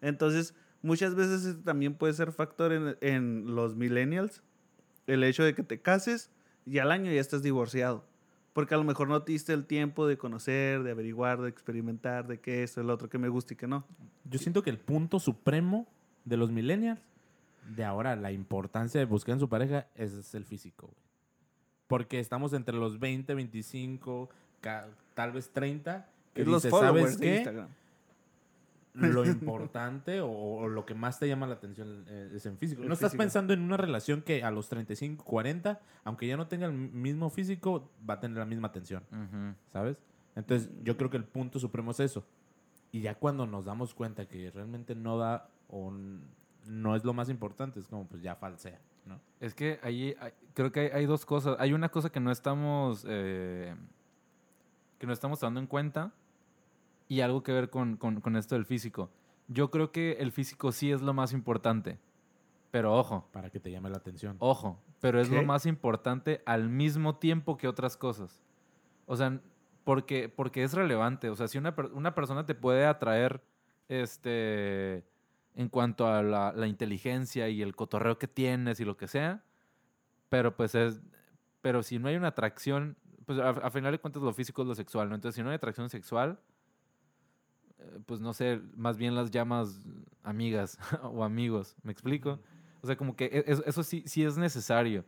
Entonces, 0.00 0.54
muchas 0.82 1.14
veces 1.14 1.56
también 1.64 1.94
puede 1.94 2.14
ser 2.14 2.32
factor 2.32 2.72
en, 2.72 2.96
en 3.02 3.54
los 3.54 3.76
millennials, 3.76 4.42
el 5.06 5.24
hecho 5.24 5.42
de 5.44 5.54
que 5.54 5.62
te 5.62 5.80
cases 5.82 6.30
y 6.64 6.78
al 6.78 6.90
año 6.92 7.12
ya 7.12 7.20
estás 7.20 7.42
divorciado. 7.42 8.06
Porque 8.52 8.74
a 8.74 8.78
lo 8.78 8.84
mejor 8.84 9.08
no 9.08 9.22
te 9.22 9.32
diste 9.32 9.52
el 9.52 9.64
tiempo 9.64 10.06
de 10.06 10.18
conocer, 10.18 10.82
de 10.82 10.90
averiguar, 10.90 11.40
de 11.40 11.48
experimentar, 11.48 12.26
de 12.26 12.40
qué 12.40 12.62
es 12.64 12.76
el 12.76 12.90
otro 12.90 13.08
que 13.08 13.18
me 13.18 13.28
gusta 13.28 13.54
y 13.54 13.56
que 13.56 13.66
no. 13.68 13.84
Yo 14.24 14.38
siento 14.38 14.62
que 14.62 14.70
el 14.70 14.78
punto 14.78 15.20
supremo 15.20 15.86
de 16.24 16.36
los 16.36 16.50
millennials, 16.50 17.00
de 17.76 17.84
ahora 17.84 18.16
la 18.16 18.32
importancia 18.32 18.98
de 18.98 19.06
buscar 19.06 19.34
en 19.34 19.40
su 19.40 19.48
pareja, 19.48 19.86
es 19.94 20.34
el 20.34 20.44
físico. 20.44 20.86
güey. 20.88 20.98
Porque 21.86 22.18
estamos 22.18 22.52
entre 22.52 22.74
los 22.76 22.98
20, 22.98 23.34
25, 23.34 24.28
ca- 24.60 24.88
tal 25.14 25.32
vez 25.32 25.50
30. 25.50 26.08
Que 26.34 26.44
los 26.44 26.62
¿sabes 26.62 26.70
followers 26.78 27.18
de 27.18 27.26
qué? 27.26 27.36
Instagram. 27.36 27.68
Lo 28.94 29.24
importante 29.26 30.20
o, 30.20 30.30
o 30.30 30.68
lo 30.68 30.84
que 30.84 30.94
más 30.94 31.18
te 31.18 31.28
llama 31.28 31.46
la 31.46 31.54
atención 31.54 32.04
eh, 32.08 32.32
es 32.34 32.44
en 32.46 32.56
físico. 32.58 32.82
El 32.82 32.88
No 32.88 32.94
estás 32.94 33.12
físico. 33.12 33.22
pensando 33.22 33.52
en 33.52 33.60
una 33.60 33.76
relación 33.76 34.22
que 34.22 34.42
a 34.42 34.50
los 34.50 34.68
35, 34.68 35.24
40, 35.24 35.80
aunque 36.04 36.26
ya 36.26 36.36
no 36.36 36.48
tenga 36.48 36.66
el 36.66 36.72
mismo 36.72 37.30
físico, 37.30 37.90
va 38.08 38.14
a 38.14 38.20
tener 38.20 38.38
la 38.38 38.46
misma 38.46 38.68
atención. 38.68 39.02
¿sabes? 39.68 39.96
Entonces, 40.36 40.70
yo 40.82 40.96
creo 40.96 41.10
que 41.10 41.16
el 41.16 41.24
punto 41.24 41.58
supremo 41.58 41.90
es 41.92 42.00
eso. 42.00 42.24
Y 42.92 43.02
ya 43.02 43.14
cuando 43.14 43.46
nos 43.46 43.64
damos 43.64 43.94
cuenta 43.94 44.26
que 44.26 44.50
realmente 44.50 44.94
no 44.96 45.16
da 45.18 45.48
o 45.68 45.92
no 46.66 46.96
es 46.96 47.04
lo 47.04 47.12
más 47.12 47.28
importante, 47.28 47.78
es 47.78 47.86
como 47.86 48.06
pues 48.08 48.20
ya 48.22 48.34
falsea, 48.34 48.80
¿no? 49.06 49.20
Es 49.38 49.54
que 49.54 49.78
ahí 49.82 50.14
hay- 50.20 50.32
creo 50.54 50.72
que 50.72 50.80
hay, 50.80 50.88
hay 50.88 51.06
dos 51.06 51.24
cosas. 51.24 51.56
Hay 51.60 51.72
una 51.72 51.88
cosa 51.90 52.10
que 52.10 52.18
no 52.20 52.30
estamos 52.32 53.04
eh, 53.08 53.74
que 54.98 55.06
no 55.06 55.12
estamos 55.12 55.38
tomando 55.38 55.60
en 55.60 55.66
cuenta 55.66 56.12
y 57.10 57.20
algo 57.20 57.42
que 57.42 57.52
ver 57.52 57.68
con, 57.68 57.96
con- 57.98 58.20
con 58.22 58.36
esto 58.36 58.54
del 58.54 58.64
físico. 58.64 59.10
Yo 59.48 59.70
creo 59.70 59.90
que 59.92 60.12
el 60.20 60.30
físico 60.32 60.70
sí 60.72 60.90
es 60.92 61.02
lo 61.02 61.12
más 61.12 61.32
importante. 61.34 61.98
Pero 62.70 62.94
ojo, 62.96 63.28
Para 63.32 63.50
que 63.50 63.58
te 63.58 63.70
llame 63.70 63.90
la 63.90 63.96
atención. 63.96 64.36
ojo, 64.38 64.80
pero 65.00 65.20
es 65.20 65.28
lo 65.28 65.42
más 65.42 65.66
importante 65.66 66.40
al 66.46 66.68
mismo 66.68 67.16
tiempo 67.16 67.56
que 67.56 67.66
otras 67.66 67.96
cosas. 67.96 68.40
O 69.06 69.16
sea, 69.16 69.40
porque, 69.82 70.28
porque 70.28 70.62
es 70.62 70.72
relevante. 70.72 71.28
O 71.30 71.34
sea, 71.34 71.48
si 71.48 71.58
una, 71.58 71.74
una 71.92 72.14
persona 72.14 72.46
te 72.46 72.54
puede 72.54 72.86
atraer 72.86 73.42
este, 73.88 75.04
en 75.56 75.68
cuanto 75.68 76.06
a 76.06 76.22
la, 76.22 76.52
la 76.52 76.66
inteligencia 76.68 77.48
y 77.48 77.60
el 77.60 77.74
cotorreo 77.74 78.18
que 78.18 78.28
tienes 78.28 78.78
y 78.78 78.84
lo 78.84 78.96
que 78.96 79.08
sea, 79.08 79.42
pero 80.28 80.54
pues 80.56 80.76
es, 80.76 81.00
pero 81.60 81.82
si 81.82 81.98
no 81.98 82.06
hay 82.08 82.14
una 82.14 82.28
atracción, 82.28 82.96
pues 83.26 83.40
a, 83.40 83.48
a 83.50 83.70
final 83.70 83.90
de 83.90 83.98
cuentas 83.98 84.22
lo 84.22 84.32
físico 84.32 84.62
es 84.62 84.68
lo 84.68 84.74
sexual, 84.76 85.08
¿no? 85.08 85.16
Entonces, 85.16 85.34
si 85.36 85.42
no 85.42 85.50
hay 85.50 85.56
atracción 85.56 85.90
sexual, 85.90 86.38
pues 88.06 88.20
no 88.20 88.32
sé, 88.32 88.60
más 88.76 88.96
bien 88.96 89.14
las 89.14 89.30
llamas 89.30 89.80
amigas 90.22 90.78
o 91.02 91.24
amigos, 91.24 91.76
¿me 91.82 91.92
explico? 91.92 92.38
O 92.82 92.86
sea, 92.86 92.96
como 92.96 93.16
que 93.16 93.26
e- 93.26 93.44
eso, 93.46 93.62
eso 93.66 93.82
sí, 93.82 94.02
sí 94.06 94.24
es 94.24 94.36
necesario. 94.36 95.04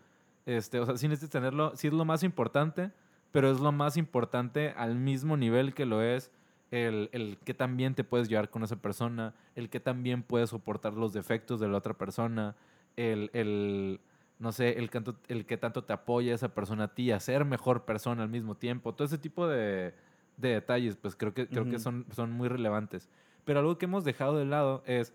Este, 0.47 0.81
o 0.81 0.87
sea, 0.87 0.97
sí 0.97 1.09
necesitas 1.09 1.31
tenerlo, 1.31 1.73
sí 1.77 1.87
es 1.87 1.93
lo 1.93 2.05
más 2.05 2.23
importante, 2.23 2.91
pero 3.31 3.51
es 3.51 3.61
lo 3.61 3.73
más 3.73 3.97
importante 3.97 4.75
al 4.77 4.97
mismo 4.97 5.37
nivel 5.37 5.75
que 5.75 5.87
lo 5.87 6.03
es 6.03 6.31
el, 6.73 7.11
el 7.13 7.39
que 7.45 7.55
también 7.55 7.95
te 7.95 8.03
puedes 8.03 8.29
llevar 8.29 8.51
con 8.51 8.65
esa 8.65 8.77
persona, 8.77 9.35
el 9.55 9.69
que 9.69 9.79
también 9.79 10.23
puedes 10.23 10.51
soportar 10.51 10.95
los 10.95 11.13
defectos 11.13 11.61
de 11.61 11.69
la 11.69 11.77
otra 11.79 11.95
persona, 11.95 12.57
el, 12.97 13.31
el 13.35 14.01
no 14.39 14.53
sé, 14.53 14.79
el, 14.79 14.91
canto, 14.91 15.17
el 15.29 15.47
que 15.47 15.57
tanto 15.59 15.85
te 15.85 15.93
apoya 15.93 16.35
esa 16.35 16.49
persona 16.49 16.85
a 16.85 16.95
ti 16.95 17.13
a 17.13 17.21
ser 17.21 17.45
mejor 17.45 17.85
persona 17.85 18.23
al 18.23 18.31
mismo 18.31 18.57
tiempo. 18.57 18.95
Todo 18.95 19.07
ese 19.07 19.19
tipo 19.19 19.47
de, 19.47 19.95
de 20.37 20.49
detalles, 20.51 20.97
pues 20.97 21.15
creo 21.17 21.35
que, 21.35 21.47
creo 21.49 21.65
que 21.65 21.79
son, 21.79 22.07
son 22.13 22.33
muy 22.33 22.49
relevantes. 22.49 23.09
Pero 23.45 23.61
algo 23.61 23.79
que 23.79 23.85
hemos 23.87 24.05
dejado 24.05 24.37
de 24.39 24.45
lado 24.45 24.83
es 24.87 25.15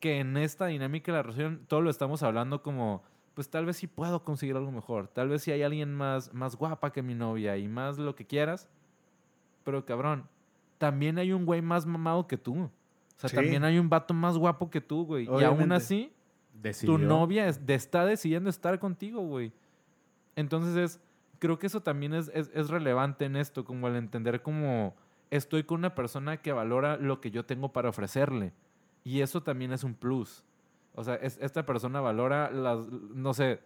que 0.00 0.18
en 0.20 0.36
esta 0.36 0.66
dinámica 0.66 1.12
de 1.12 1.18
la 1.18 1.22
relación 1.22 1.60
todo 1.68 1.80
lo 1.80 1.90
estamos 1.90 2.22
hablando 2.22 2.62
como, 2.62 3.02
pues 3.34 3.48
tal 3.50 3.66
vez 3.66 3.76
sí 3.76 3.86
puedo 3.86 4.24
conseguir 4.24 4.56
algo 4.56 4.72
mejor. 4.72 5.08
Tal 5.08 5.28
vez 5.28 5.42
sí 5.42 5.52
hay 5.52 5.62
alguien 5.62 5.94
más, 5.94 6.32
más 6.34 6.56
guapa 6.56 6.92
que 6.92 7.02
mi 7.02 7.14
novia 7.14 7.56
y 7.56 7.68
más 7.68 7.98
lo 7.98 8.14
que 8.14 8.26
quieras. 8.26 8.68
Pero 9.64 9.84
cabrón, 9.84 10.26
también 10.78 11.18
hay 11.18 11.32
un 11.32 11.44
güey 11.46 11.62
más 11.62 11.86
mamado 11.86 12.26
que 12.26 12.36
tú. 12.36 12.62
O 12.64 12.70
sea, 13.16 13.30
Sí. 13.30 13.36
también 13.36 13.62
hay 13.62 13.78
un 13.78 13.88
vato 13.88 14.12
más 14.14 14.36
guapo 14.36 14.70
que 14.70 14.80
tú, 14.80 15.04
güey. 15.06 15.24
Y 15.40 15.44
aún 15.44 15.70
así, 15.70 16.12
Decidió. 16.60 16.96
tu 16.96 16.98
novia 17.02 17.46
está 17.48 18.04
decidiendo 18.04 18.50
estar 18.50 18.78
contigo, 18.80 19.20
güey. 19.22 19.52
Entonces 20.34 20.76
es, 20.76 21.00
creo 21.42 21.58
que 21.58 21.66
eso 21.66 21.80
también 21.80 22.14
es, 22.14 22.30
es, 22.34 22.52
es 22.54 22.70
relevante 22.70 23.24
en 23.24 23.34
esto, 23.34 23.64
como 23.64 23.88
el 23.88 23.96
entender 23.96 24.42
como 24.42 24.94
estoy 25.32 25.64
con 25.64 25.78
una 25.80 25.92
persona 25.96 26.36
que 26.36 26.52
valora 26.52 26.96
lo 26.98 27.20
que 27.20 27.32
yo 27.32 27.44
tengo 27.44 27.72
para 27.72 27.88
ofrecerle. 27.88 28.52
Y 29.02 29.22
eso 29.22 29.42
también 29.42 29.72
es 29.72 29.82
un 29.82 29.94
plus. 29.94 30.44
O 30.94 31.02
sea, 31.02 31.16
es- 31.16 31.38
esta 31.40 31.66
persona 31.66 32.00
valora 32.00 32.48
las, 32.52 32.86
no 32.86 33.34
sé, 33.34 33.58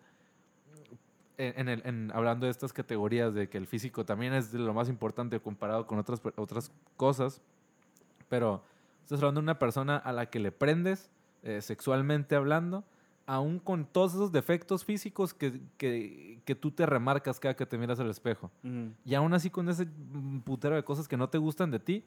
en, 1.37 1.69
el- 1.69 1.83
en- 1.85 2.11
hablando 2.15 2.47
de 2.47 2.51
estas 2.51 2.73
categorías 2.73 3.35
de 3.35 3.51
que 3.51 3.59
el 3.59 3.67
físico 3.67 4.07
también 4.07 4.33
es 4.33 4.55
lo 4.55 4.73
más 4.73 4.89
importante 4.89 5.39
comparado 5.39 5.87
con 5.87 5.99
otras, 5.99 6.23
otras 6.37 6.73
cosas, 6.97 7.43
pero 8.31 8.63
estás 9.03 9.19
hablando 9.19 9.41
de 9.43 9.45
una 9.45 9.59
persona 9.59 9.99
a 9.99 10.13
la 10.13 10.31
que 10.31 10.39
le 10.39 10.51
prendes 10.51 11.11
eh, 11.43 11.61
sexualmente 11.61 12.37
hablando, 12.37 12.85
aún 13.27 13.59
con 13.59 13.85
todos 13.87 14.15
esos 14.15 14.31
defectos 14.33 14.85
físicos 14.85 15.35
que, 15.35 15.61
que, 15.77 16.41
que 16.45 16.55
tú 16.55 16.71
te 16.71 16.87
remarcas 16.87 17.41
cada 17.41 17.55
que 17.57 17.67
te 17.67 17.77
miras 17.77 17.99
al 18.01 18.09
espejo. 18.09 18.51
Y 19.05 19.15
aún 19.15 19.35
así 19.35 19.51
con 19.51 19.69
ese 19.69 19.87
putero 20.45 20.77
de 20.77 20.85
cosas 20.85 21.09
que 21.09 21.17
no 21.17 21.29
te 21.29 21.39
gustan 21.39 21.71
de 21.71 21.81
ti, 21.81 22.05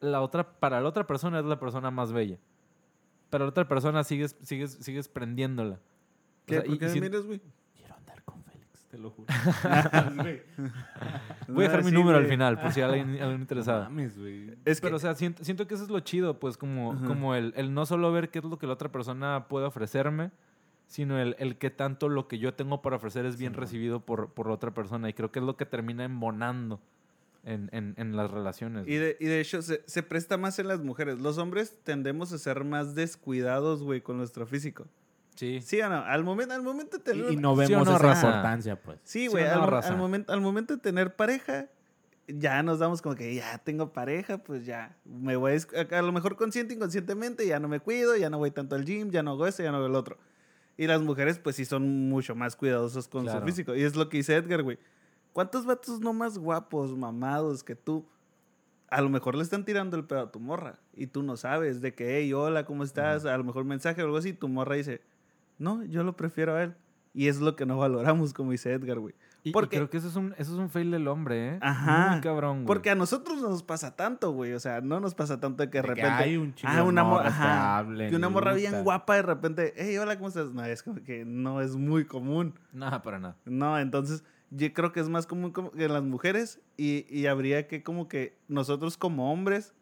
la 0.00 0.20
otra, 0.20 0.52
para 0.58 0.80
la 0.80 0.88
otra 0.88 1.06
persona 1.06 1.40
es 1.40 1.46
la 1.46 1.58
persona 1.58 1.90
más 1.90 2.12
bella. 2.12 2.38
Para 3.30 3.44
la 3.44 3.50
otra 3.50 3.66
persona 3.68 4.04
sigues, 4.04 4.36
sigues, 4.42 4.72
sigues 4.80 5.08
prendiéndola. 5.08 5.76
O 5.76 5.78
¿Qué? 6.46 6.54
sea, 6.56 6.64
¿Por 6.64 6.74
y- 6.74 6.78
qué 6.78 6.84
y 6.84 6.88
me 6.88 6.94
si- 6.94 7.00
miras, 7.00 7.26
güey? 7.26 7.40
Quiero 7.76 7.94
andar 7.94 8.22
con 8.24 8.42
Félix, 8.44 8.84
te 8.90 8.98
lo 8.98 9.10
juro. 9.10 9.26
Voy 11.48 11.64
a 11.64 11.68
dejar 11.68 11.84
mi 11.84 11.90
sí, 11.90 11.94
número 11.96 12.18
al 12.18 12.26
final, 12.26 12.60
por 12.60 12.72
si 12.72 12.80
hay 12.80 12.88
alguien, 12.90 13.08
alguien 13.10 13.28
no 13.30 13.34
interesado. 13.36 13.84
mames, 13.84 14.18
güey. 14.18 14.50
Es 14.64 14.80
que, 14.80 14.86
Pero, 14.86 14.96
o 14.96 15.00
sea, 15.00 15.14
siento, 15.14 15.44
siento 15.44 15.66
que 15.66 15.74
eso 15.74 15.84
es 15.84 15.90
lo 15.90 16.00
chido, 16.00 16.38
pues, 16.38 16.56
como, 16.56 16.92
Ajá. 16.92 17.06
como 17.06 17.34
el, 17.34 17.52
el 17.56 17.74
no 17.74 17.86
solo 17.86 18.12
ver 18.12 18.30
qué 18.30 18.38
es 18.40 18.44
lo 18.44 18.58
que 18.58 18.66
la 18.66 18.74
otra 18.74 18.90
persona 18.90 19.46
puede 19.48 19.66
ofrecerme, 19.66 20.30
sino 20.90 21.20
el, 21.20 21.36
el 21.38 21.56
que 21.56 21.70
tanto 21.70 22.08
lo 22.08 22.26
que 22.26 22.40
yo 22.40 22.52
tengo 22.54 22.82
para 22.82 22.96
ofrecer 22.96 23.24
es 23.24 23.36
bien 23.36 23.52
Simón. 23.52 23.60
recibido 23.62 24.00
por, 24.00 24.32
por 24.34 24.48
la 24.48 24.54
otra 24.54 24.74
persona. 24.74 25.08
Y 25.08 25.12
creo 25.12 25.30
que 25.30 25.38
es 25.38 25.44
lo 25.44 25.56
que 25.56 25.64
termina 25.64 26.02
embonando 26.02 26.80
en, 27.44 27.70
en, 27.70 27.94
en 27.96 28.16
las 28.16 28.28
relaciones. 28.28 28.88
y, 28.88 28.96
de, 28.96 29.16
y 29.20 29.26
de 29.26 29.40
hecho, 29.40 29.62
se, 29.62 29.84
se 29.86 30.02
presta 30.02 30.36
más 30.36 30.58
en 30.58 30.66
las 30.66 30.80
mujeres. 30.82 31.20
Los 31.20 31.38
hombres 31.38 31.78
tendemos 31.84 32.32
a 32.32 32.38
ser 32.38 32.64
más 32.64 32.96
descuidados, 32.96 33.84
güey, 33.84 34.00
con 34.00 34.16
nuestro 34.18 34.46
físico. 34.48 34.88
Sí. 35.36 35.60
¿Sí 35.62 35.80
o 35.80 35.88
no? 35.88 35.98
Al 36.04 36.24
momento, 36.24 36.54
al 36.54 36.62
momento 36.62 36.98
de 36.98 37.04
tener... 37.04 37.30
Y, 37.30 37.34
y 37.34 37.36
no 37.36 37.54
¿Sí 37.54 37.60
vemos 37.72 37.86
no, 37.86 37.94
esa 37.94 38.02
raza? 38.04 38.26
importancia, 38.26 38.82
pues. 38.82 38.98
Sí, 39.04 39.20
¿Sí 39.20 39.26
güey. 39.28 39.44
o 39.44 39.54
no, 39.54 39.62
al, 39.76 39.84
al 39.84 39.96
momento, 39.96 40.32
al 40.32 40.40
momento 40.40 40.74
de 40.74 40.80
tener 40.80 41.14
pareja, 41.14 41.68
ya 42.26 42.64
nos 42.64 42.80
damos 42.80 43.00
como 43.00 43.14
que 43.14 43.32
ya 43.32 43.58
tengo 43.58 43.92
pareja, 43.92 44.38
pues 44.38 44.66
ya 44.66 44.96
me 45.04 45.36
voy 45.36 45.52
a, 45.52 45.94
a 45.94 45.98
a 46.00 46.02
lo 46.02 46.10
mejor 46.10 46.34
consciente, 46.34 46.74
inconscientemente, 46.74 47.46
ya 47.46 47.60
no 47.60 47.68
me 47.68 47.78
cuido, 47.78 48.16
ya 48.16 48.28
no 48.28 48.38
voy 48.38 48.50
tanto 48.50 48.74
al 48.74 48.84
gym, 48.84 49.10
ya 49.10 49.22
no 49.22 49.30
hago 49.30 49.46
esto, 49.46 49.62
ya 49.62 49.70
no 49.70 49.76
hago 49.78 49.86
el 49.86 49.94
otro. 49.94 50.18
Y 50.80 50.86
las 50.86 51.02
mujeres, 51.02 51.38
pues 51.38 51.56
sí 51.56 51.66
son 51.66 52.08
mucho 52.08 52.34
más 52.34 52.56
cuidadosos 52.56 53.06
con 53.06 53.24
Claro. 53.24 53.40
su 53.40 53.44
físico. 53.44 53.74
Y 53.76 53.82
es 53.82 53.96
lo 53.96 54.08
que 54.08 54.16
dice 54.16 54.34
Edgar, 54.34 54.62
güey. 54.62 54.78
¿Cuántos 55.34 55.66
vatos 55.66 56.00
no 56.00 56.14
más 56.14 56.38
guapos, 56.38 56.96
mamados 56.96 57.62
que 57.62 57.76
tú? 57.76 58.08
A 58.88 59.02
lo 59.02 59.10
mejor 59.10 59.34
le 59.34 59.42
están 59.42 59.66
tirando 59.66 59.98
el 59.98 60.06
pedo 60.06 60.20
a 60.20 60.32
tu 60.32 60.40
morra 60.40 60.80
y 60.94 61.06
tú 61.08 61.22
no 61.22 61.36
sabes 61.36 61.82
de 61.82 61.94
que, 61.94 62.16
hey, 62.16 62.32
hola, 62.32 62.64
¿cómo 62.64 62.82
estás? 62.82 63.26
A 63.26 63.36
lo 63.36 63.44
mejor 63.44 63.66
mensaje 63.66 64.00
o 64.00 64.06
algo 64.06 64.16
así, 64.16 64.32
tu 64.32 64.48
morra 64.48 64.74
dice, 64.76 65.02
no, 65.58 65.84
yo 65.84 66.02
lo 66.02 66.16
prefiero 66.16 66.54
a 66.54 66.62
él. 66.62 66.74
Y 67.12 67.28
es 67.28 67.40
lo 67.40 67.56
que 67.56 67.66
no 67.66 67.76
valoramos, 67.76 68.32
como 68.32 68.52
dice 68.52 68.72
Edgar, 68.72 69.00
güey. 69.00 69.14
Y, 69.42 69.52
creo 69.52 69.88
que 69.88 69.96
eso 69.96 70.08
es 70.08 70.16
un, 70.16 70.34
eso 70.36 70.52
es 70.52 70.58
un 70.58 70.68
fail 70.68 70.90
del 70.90 71.08
hombre, 71.08 71.54
¿eh? 71.54 71.58
Ajá. 71.62 72.10
Muy 72.10 72.20
cabrón, 72.20 72.56
güey. 72.56 72.66
Porque 72.66 72.90
a 72.90 72.94
nosotros 72.94 73.40
no 73.40 73.48
nos 73.48 73.62
pasa 73.62 73.96
tanto, 73.96 74.32
güey. 74.32 74.52
O 74.52 74.60
sea, 74.60 74.80
no 74.82 75.00
nos 75.00 75.14
pasa 75.14 75.40
tanto 75.40 75.62
de 75.62 75.70
que 75.70 75.80
de 75.80 75.88
De 75.88 75.94
que 75.94 76.02
repente. 76.02 76.22
hay 76.22 76.36
un 76.36 76.54
chingo 76.54 76.72
ah, 76.74 76.82
una 76.82 77.02
morra. 77.02 77.22
morras 77.22 77.32
que 77.32 77.42
ajá, 77.42 77.78
hablen 77.78 78.10
que 78.10 78.16
una 78.16 78.28
morra 78.28 78.52
bien 78.52 78.84
guapa 78.84 79.16
de 79.16 79.22
repente. 79.22 79.72
Hey, 79.76 79.96
hola, 79.96 80.16
¿cómo 80.16 80.28
estás? 80.28 80.50
No, 80.52 80.64
es 80.64 80.82
como 80.82 81.02
que 81.02 81.24
no 81.24 81.60
es 81.62 81.76
muy 81.76 82.04
común. 82.04 82.54
Nada, 82.72 83.02
para 83.02 83.18
nada. 83.18 83.36
No, 83.46 83.78
entonces 83.78 84.24
yo 84.50 84.72
creo 84.72 84.92
que 84.92 85.00
es 85.00 85.08
más 85.08 85.26
común 85.26 85.52
que 85.52 85.84
en 85.84 85.92
las 85.92 86.02
mujeres 86.02 86.60
y, 86.76 87.06
y 87.08 87.26
habría 87.26 87.66
que 87.66 87.82
como 87.82 88.08
que 88.08 88.36
nosotros 88.48 88.98
como 88.98 89.32
hombres 89.32 89.74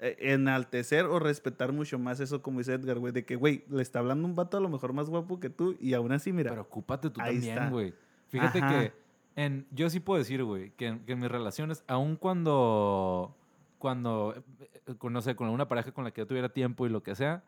eh, 0.00 0.16
enaltecer 0.32 1.06
o 1.06 1.18
respetar 1.18 1.72
mucho 1.72 1.98
más 1.98 2.20
eso 2.20 2.42
como 2.42 2.58
dice 2.58 2.74
Edgar, 2.74 2.98
güey, 2.98 3.12
de 3.12 3.24
que, 3.24 3.36
güey, 3.36 3.64
le 3.70 3.80
está 3.80 4.00
hablando 4.00 4.26
un 4.26 4.34
vato 4.34 4.58
a 4.58 4.60
lo 4.60 4.68
mejor 4.68 4.92
más 4.92 5.08
guapo 5.08 5.40
que 5.40 5.50
tú 5.50 5.76
y 5.80 5.94
aún 5.94 6.12
así, 6.12 6.32
mira. 6.32 6.50
Pero 6.50 6.62
ocúpate 6.62 7.10
tú 7.10 7.20
ahí 7.20 7.36
también, 7.36 7.58
está. 7.58 7.70
güey. 7.70 7.94
Fíjate 8.40 8.58
Ajá. 8.58 8.68
que 8.80 8.92
en, 9.36 9.66
yo 9.70 9.88
sí 9.90 10.00
puedo 10.00 10.18
decir, 10.18 10.42
güey, 10.44 10.70
que, 10.72 10.86
en- 10.88 11.00
que 11.06 11.12
en 11.12 11.20
mis 11.20 11.30
relaciones, 11.30 11.84
aun 11.86 12.16
cuando, 12.16 13.34
cuando, 13.78 14.34
eh, 14.36 14.70
eh, 14.86 14.94
con, 14.96 15.12
no 15.12 15.20
sé, 15.22 15.34
con 15.36 15.46
alguna 15.46 15.68
pareja 15.68 15.92
con 15.92 16.04
la 16.04 16.10
que 16.10 16.20
yo 16.20 16.26
tuviera 16.26 16.48
tiempo 16.48 16.86
y 16.86 16.88
lo 16.90 17.02
que 17.02 17.14
sea, 17.14 17.42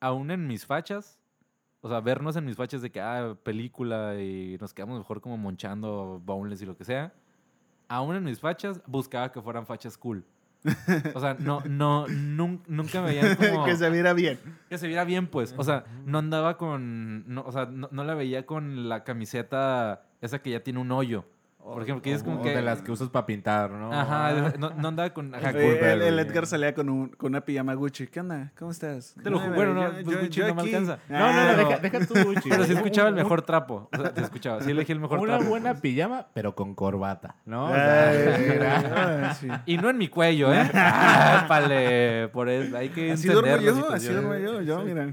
aún 0.00 0.30
en 0.30 0.46
mis 0.46 0.66
fachas, 0.66 1.18
o 1.80 1.88
sea, 1.88 2.00
vernos 2.00 2.36
en 2.36 2.44
mis 2.44 2.56
fachas 2.56 2.82
de 2.82 2.90
que, 2.90 3.00
ah, 3.00 3.36
película 3.42 4.20
y 4.20 4.56
nos 4.60 4.72
quedamos 4.74 4.98
mejor 4.98 5.20
como 5.20 5.36
monchando 5.36 6.20
boneless 6.24 6.62
y 6.62 6.66
lo 6.66 6.76
que 6.76 6.84
sea, 6.84 7.12
aún 7.88 8.16
en 8.16 8.24
mis 8.24 8.40
fachas 8.40 8.80
buscaba 8.86 9.30
que 9.30 9.40
fueran 9.40 9.66
fachas 9.66 9.96
cool. 9.96 10.24
O 11.14 11.20
sea, 11.20 11.34
no, 11.38 11.60
no, 11.68 12.06
nun- 12.08 12.62
nunca 12.66 13.00
me 13.02 13.08
veían 13.08 13.36
como... 13.36 13.64
que 13.66 13.76
se 13.76 13.88
viera 13.90 14.12
bien. 14.14 14.40
Que 14.68 14.78
se 14.78 14.88
viera 14.88 15.04
bien, 15.04 15.28
pues. 15.28 15.54
O 15.56 15.62
sea, 15.62 15.84
no 16.04 16.18
andaba 16.18 16.56
con. 16.56 17.22
No, 17.32 17.42
o 17.42 17.52
sea, 17.52 17.66
no, 17.66 17.88
no 17.92 18.02
la 18.02 18.14
veía 18.14 18.46
con 18.46 18.88
la 18.88 19.04
camiseta 19.04 20.05
esa 20.20 20.38
que 20.40 20.50
ya 20.50 20.60
tiene 20.60 20.78
un 20.80 20.90
hoyo. 20.92 21.24
Por 21.58 21.82
ejemplo, 21.82 22.00
que 22.00 22.12
es 22.12 22.22
como 22.22 22.38
O 22.38 22.42
que. 22.44 22.50
de 22.54 22.62
las 22.62 22.80
que 22.80 22.92
usas 22.92 23.08
para 23.08 23.26
pintar, 23.26 23.72
¿no? 23.72 23.92
Ajá, 23.92 24.52
no, 24.56 24.70
no 24.70 24.86
andaba 24.86 25.10
con. 25.10 25.34
Ajá, 25.34 25.50
el. 25.50 26.16
Edgar 26.20 26.46
salía 26.46 26.72
con, 26.72 26.88
un, 26.88 27.08
con 27.08 27.32
una 27.32 27.40
pijama 27.40 27.74
Gucci. 27.74 28.06
¿Qué 28.06 28.20
onda? 28.20 28.52
¿Cómo 28.56 28.70
estás? 28.70 29.16
Te 29.20 29.28
lo 29.30 29.40
ju- 29.40 29.52
bueno, 29.52 29.74
no, 29.74 29.90
pues 30.04 30.20
Gucci 30.22 30.42
no 30.42 30.54
me 30.54 30.62
alcanza. 30.62 31.00
No, 31.08 31.18
no, 31.18 31.26
no, 31.32 31.40
Ah, 31.40 31.54
deja, 31.56 31.78
deja 31.78 32.06
tu 32.06 32.14
Gucci. 32.22 32.48
Pero 32.50 32.62
sí 32.62 32.68
güey. 32.70 32.76
escuchaba 32.76 33.08
el 33.08 33.14
Un- 33.14 33.18
mejor 33.20 33.42
trapo. 33.42 33.88
O 33.92 34.00
sea, 34.00 34.12
sí 34.14 34.22
escuchaba. 34.22 34.62
Sí 34.62 34.70
elegí 34.70 34.92
el 34.92 35.00
mejor 35.00 35.18
Una 35.18 35.38
trapo. 35.38 35.50
buena 35.50 35.74
pijama, 35.74 36.26
pero 36.34 36.54
con 36.54 36.72
corbata, 36.76 37.34
¿no? 37.44 37.64
O 37.64 37.74
sea, 37.74 39.34
sí. 39.40 39.48
Y 39.66 39.76
no 39.78 39.90
en 39.90 39.98
mi 39.98 40.06
cuello, 40.06 40.54
¿eh? 40.54 40.70
Ah, 40.74 41.46
pale, 41.48 42.28
por 42.28 42.48
eso. 42.48 42.76
Hay 42.76 42.90
que 42.90 43.10
Así 43.10 43.26
duermo 43.26 43.56
yo, 43.56 43.90
así 43.92 44.06
duermo 44.12 44.36
yo, 44.36 44.62
yo, 44.62 44.82
mira. 44.82 45.08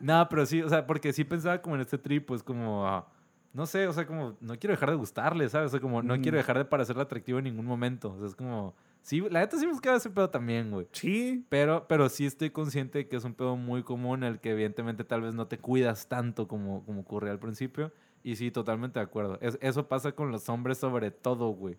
No, 0.00 0.28
pero 0.28 0.46
sí, 0.46 0.62
o 0.62 0.68
sea, 0.68 0.86
porque 0.86 1.12
sí 1.12 1.24
pensaba 1.24 1.60
como 1.60 1.74
en 1.74 1.80
este 1.80 1.98
trip, 1.98 2.24
pues 2.24 2.40
como, 2.44 2.86
ah, 2.86 3.04
no 3.52 3.66
sé, 3.66 3.86
o 3.88 3.92
sea, 3.92 4.06
como, 4.06 4.36
no 4.40 4.58
quiero 4.58 4.72
dejar 4.72 4.90
de 4.90 4.96
gustarle, 4.96 5.48
¿sabes? 5.48 5.68
O 5.68 5.70
sea, 5.70 5.80
como, 5.80 6.02
no 6.02 6.20
quiero 6.20 6.36
dejar 6.36 6.58
de 6.58 6.64
parecerle 6.64 7.02
atractivo 7.02 7.38
en 7.38 7.44
ningún 7.44 7.66
momento. 7.66 8.12
O 8.12 8.18
sea, 8.18 8.26
es 8.28 8.36
como, 8.36 8.74
sí, 9.02 9.20
la 9.30 9.40
neta 9.40 9.56
sí 9.58 9.66
me 9.66 9.72
buscaba 9.72 9.96
ese 9.96 10.10
pedo 10.10 10.30
también, 10.30 10.70
güey. 10.70 10.86
Sí, 10.92 11.44
Pero, 11.48 11.86
pero 11.88 12.08
sí 12.08 12.26
estoy 12.26 12.50
consciente 12.50 12.98
de 12.98 13.08
que 13.08 13.16
es 13.16 13.24
un 13.24 13.34
pedo 13.34 13.56
muy 13.56 13.82
común, 13.82 14.22
el 14.22 14.38
que 14.38 14.50
evidentemente 14.50 15.02
tal 15.04 15.22
vez 15.22 15.34
no 15.34 15.46
te 15.46 15.58
cuidas 15.58 16.08
tanto 16.08 16.46
como, 16.46 16.84
como 16.84 17.00
ocurría 17.00 17.32
al 17.32 17.38
principio. 17.38 17.92
Y 18.22 18.36
sí, 18.36 18.50
totalmente 18.50 18.98
de 18.98 19.04
acuerdo. 19.04 19.38
Es- 19.40 19.58
eso 19.62 19.88
pasa 19.88 20.12
con 20.12 20.30
los 20.30 20.48
hombres 20.48 20.78
sobre 20.78 21.10
todo, 21.10 21.48
güey. 21.50 21.76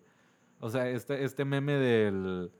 O 0.58 0.68
sea, 0.70 0.88
este, 0.88 1.24
este 1.24 1.44
meme 1.44 1.74
del, 1.74 2.50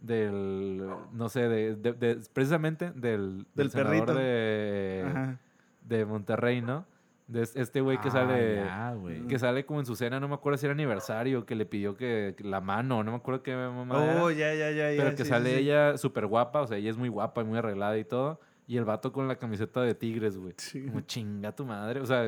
del, 0.00 0.86
no 1.12 1.28
sé, 1.28 1.48
de, 1.48 1.76
de- 1.76 1.92
de- 1.92 2.16
precisamente 2.32 2.90
del, 2.92 3.46
Del 3.54 3.70
senador 3.70 3.92
perrito. 4.06 4.14
de, 4.14 5.04
ajá. 5.06 5.38
de 5.82 6.04
Monterrey, 6.06 6.60
¿no? 6.60 6.86
De 7.28 7.42
es- 7.42 7.56
este 7.56 7.80
güey 7.80 7.98
que 8.00 8.08
Ah, 8.08 8.12
sale... 8.12 8.56
ya, 8.56 8.94
güey. 8.94 9.26
Que 9.26 9.38
sale 9.38 9.64
como 9.64 9.80
en 9.80 9.86
su 9.86 9.94
cena, 9.96 10.18
no 10.20 10.28
me 10.28 10.34
acuerdo 10.34 10.58
si 10.58 10.66
era 10.66 10.72
aniversario, 10.74 11.46
que 11.46 11.54
le 11.54 11.64
pidió 11.66 11.96
que, 11.96 12.34
que 12.36 12.44
la 12.44 12.60
mano, 12.60 13.02
no 13.04 13.10
me 13.12 13.16
acuerdo 13.16 13.42
qué 13.42 13.54
mamá. 13.54 14.22
Oh, 14.22 14.30
ya, 14.30 14.52
ya, 14.54 14.70
ya, 14.70 14.90
ya. 14.92 15.02
Pero 15.02 15.16
que 15.16 15.22
sí, 15.24 15.28
sale 15.30 15.50
sí, 15.50 15.56
ella 15.60 15.96
súper 15.96 16.26
guapa, 16.26 16.60
o 16.62 16.66
sea, 16.66 16.76
ella 16.78 16.90
es 16.90 16.96
muy 16.96 17.08
guapa 17.08 17.40
y 17.42 17.44
muy 17.44 17.58
arreglada 17.58 17.96
y 17.96 18.04
todo. 18.04 18.40
Y 18.66 18.76
el 18.76 18.84
vato 18.84 19.12
con 19.12 19.28
la 19.28 19.36
camiseta 19.36 19.82
de 19.82 19.94
tigres, 19.94 20.36
güey. 20.36 20.54
Sí. 20.56 20.84
Como 20.86 21.00
chinga 21.02 21.52
tu 21.54 21.64
madre. 21.66 22.00
O 22.00 22.06
sea, 22.06 22.22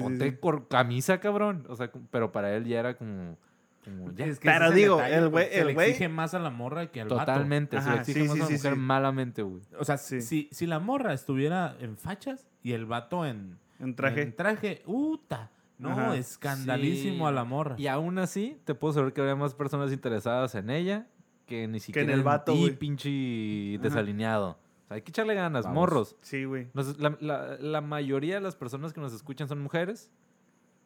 ponte 0.00 0.30
sí. 0.30 0.36
cor- 0.40 0.68
camisa, 0.68 1.20
cabrón. 1.20 1.64
O 1.68 1.76
sea, 1.76 1.90
pero 2.10 2.32
para 2.32 2.54
él 2.54 2.64
ya 2.64 2.80
era 2.80 2.96
como. 2.96 3.38
como 3.84 4.12
ya. 4.12 4.26
Es 4.26 4.38
que 4.40 4.48
Pero 4.48 4.70
digo, 4.72 4.96
detalle, 4.96 5.16
el 5.16 5.30
güey- 5.30 5.48
se 5.48 5.60
el 5.60 5.66
le 5.68 5.74
güey- 5.74 5.84
exige 5.88 6.08
más 6.08 6.34
a 6.34 6.38
la 6.40 6.50
morra 6.50 6.88
que 6.90 7.00
al 7.00 7.08
vato. 7.08 7.20
Totalmente. 7.20 7.80
se 7.80 7.90
le 7.90 7.96
exige 7.96 8.22
sí, 8.22 8.28
más 8.28 8.34
sí, 8.36 8.40
a 8.40 8.42
la 8.42 8.48
sí, 8.48 8.54
mujer 8.54 8.72
sí. 8.74 8.78
malamente, 8.78 9.42
güey. 9.42 9.62
O 9.78 9.84
sea, 9.84 9.96
Sí. 9.96 10.20
si, 10.22 10.48
si 10.50 10.66
la 10.66 10.80
morra 10.80 11.12
estuviera 11.12 11.76
en 11.80 11.96
fachas 11.96 12.46
y 12.62 12.72
el 12.72 12.84
vato 12.86 13.24
en, 13.24 13.58
En 13.80 13.94
traje. 13.94 14.22
en 14.22 14.34
traje, 14.36 14.82
¡uta! 14.86 15.50
No, 15.78 15.90
Ajá. 15.90 16.16
escandalísimo 16.16 17.24
Sí. 17.24 17.28
a 17.28 17.32
la 17.32 17.44
morra. 17.44 17.74
Y 17.78 17.88
aún 17.88 18.18
así, 18.18 18.58
te 18.64 18.74
puedo 18.74 18.94
saber 18.94 19.12
que 19.12 19.20
habría 19.20 19.34
más 19.36 19.54
personas 19.54 19.92
interesadas 19.92 20.54
en 20.54 20.70
ella 20.70 21.06
que 21.46 21.66
ni 21.68 21.80
siquiera 21.80 22.12
el 22.14 22.22
vato, 22.22 22.52
ti, 22.52 22.60
güey. 22.60 22.76
pinche 22.78 23.74
Ajá. 23.74 23.82
desalineado. 23.82 24.50
O 24.50 24.86
sea, 24.88 24.94
hay 24.96 25.02
que 25.02 25.10
echarle 25.10 25.34
ganas, 25.34 25.64
Vamos. 25.64 25.74
morros. 25.76 26.16
Sí, 26.22 26.44
güey. 26.44 26.68
La, 26.98 27.16
la- 27.20 27.56
la 27.58 27.80
mayoría 27.80 28.36
de 28.36 28.40
las 28.40 28.54
personas 28.56 28.92
que 28.92 29.00
nos 29.00 29.12
escuchan 29.12 29.48
son 29.48 29.60
mujeres, 29.60 30.10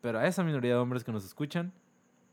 pero 0.00 0.18
a 0.18 0.26
esa 0.26 0.42
minoría 0.42 0.72
de 0.72 0.78
hombres 0.78 1.04
que 1.04 1.12
nos 1.12 1.24
escuchan, 1.24 1.72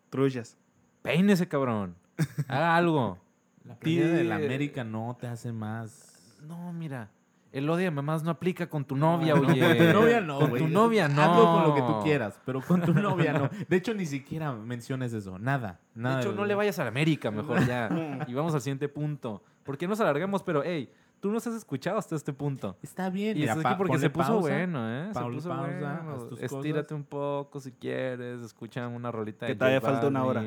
Trullas. 0.10 0.58
peínese, 1.02 1.48
cabrón. 1.48 1.96
Haga 2.48 2.76
algo. 2.78 3.20
La 3.66 3.76
de 3.76 4.24
la 4.24 4.36
América 4.36 4.84
no 4.84 5.18
te 5.20 5.28
hace 5.28 5.52
más... 5.52 6.38
No, 6.44 6.72
mira. 6.72 7.10
El 7.56 7.70
odio 7.70 7.86
de 7.86 7.92
mamás 7.92 8.22
no 8.22 8.32
aplica 8.32 8.68
con 8.68 8.84
tu 8.84 8.98
novia, 8.98 9.34
No, 9.34 9.48
oye. 9.48 9.62
Con 9.62 9.78
tu 9.78 9.94
novia 9.94 10.20
no, 10.20 10.40
Con 10.40 10.50
güey. 10.50 10.62
tu 10.64 10.68
novia 10.68 11.08
no. 11.08 11.22
Hazlo 11.22 11.44
con 11.46 11.64
lo 11.64 11.74
que 11.76 11.82
tú 11.82 12.04
quieras, 12.04 12.38
pero 12.46 12.62
con 12.62 12.82
tu 12.82 12.94
novia 12.94 13.32
no. 13.32 13.50
De 13.70 13.78
hecho, 13.78 13.94
ni 13.94 14.06
siquiera 14.06 14.52
menciones 14.52 15.14
eso. 15.14 15.40
Nada, 15.40 15.80
nada. 15.94 16.18
De 16.18 16.22
hecho, 16.24 16.34
no 16.34 16.44
le 16.44 16.54
vayas 16.54 16.78
a 16.80 16.84
la 16.84 16.90
América, 16.90 17.32
mejor 17.32 17.66
ya. 17.66 17.90
Y 18.28 18.34
vamos 18.34 18.54
al 18.54 18.60
siguiente 18.62 18.90
punto. 18.90 19.42
¿Por 19.64 19.78
qué 19.78 19.88
nos 19.88 20.02
alargamos? 20.02 20.44
Pero, 20.44 20.64
hey, 20.66 20.92
tú 21.22 21.32
nos 21.32 21.48
has 21.48 21.56
escuchado 21.56 21.98
hasta 21.98 22.16
este 22.18 22.34
punto. 22.34 22.78
Está 22.84 23.10
bien. 23.10 23.38
Y 23.38 23.42
mira, 23.42 23.54
es 23.54 23.66
aquí 23.66 23.76
porque 23.78 24.00
se 24.00 24.10
puso 24.10 24.28
pausa. 24.34 24.50
bueno, 24.50 24.90
¿eh? 24.92 25.12
Se 25.14 25.22
puso 25.22 25.48
pausa, 25.48 25.66
bueno. 25.80 26.12
haz 26.14 26.28
tus 26.28 26.42
Estírate 26.42 26.88
cosas. 26.88 26.98
un 26.98 27.04
poco 27.06 27.62
si 27.62 27.72
quieres. 27.72 28.42
Escucha 28.42 28.86
una 28.90 29.12
rolita 29.14 29.46
Que 29.46 29.54
de 29.54 29.58
todavía 29.58 29.80
falta 29.80 30.08
una 30.08 30.26
hora. 30.26 30.44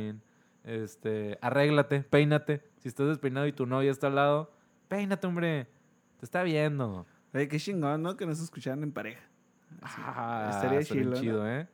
Este, 0.65 1.39
arréglate, 1.41 2.01
peínate. 2.03 2.63
Si 2.77 2.89
estás 2.89 3.09
despeinado 3.09 3.47
y 3.47 3.53
tu 3.53 3.65
novia 3.65 3.91
está 3.91 4.09
al 4.09 4.15
lado, 4.17 4.53
peínate, 4.89 5.27
hombre. 5.27 5.69
Te 6.19 6.25
está 6.25 6.43
viendo. 6.43 7.07
Oye, 7.35 7.49
qué 7.49 7.59
chingón, 7.59 8.03
¿no? 8.03 8.17
Que 8.17 8.27
nos 8.27 8.41
escucharan 8.41 8.83
en 8.83 8.93
pareja. 8.93 9.21
Ah, 9.83 10.49
estaría 10.51 10.83
chido, 10.83 11.49
¿eh? 11.49 11.67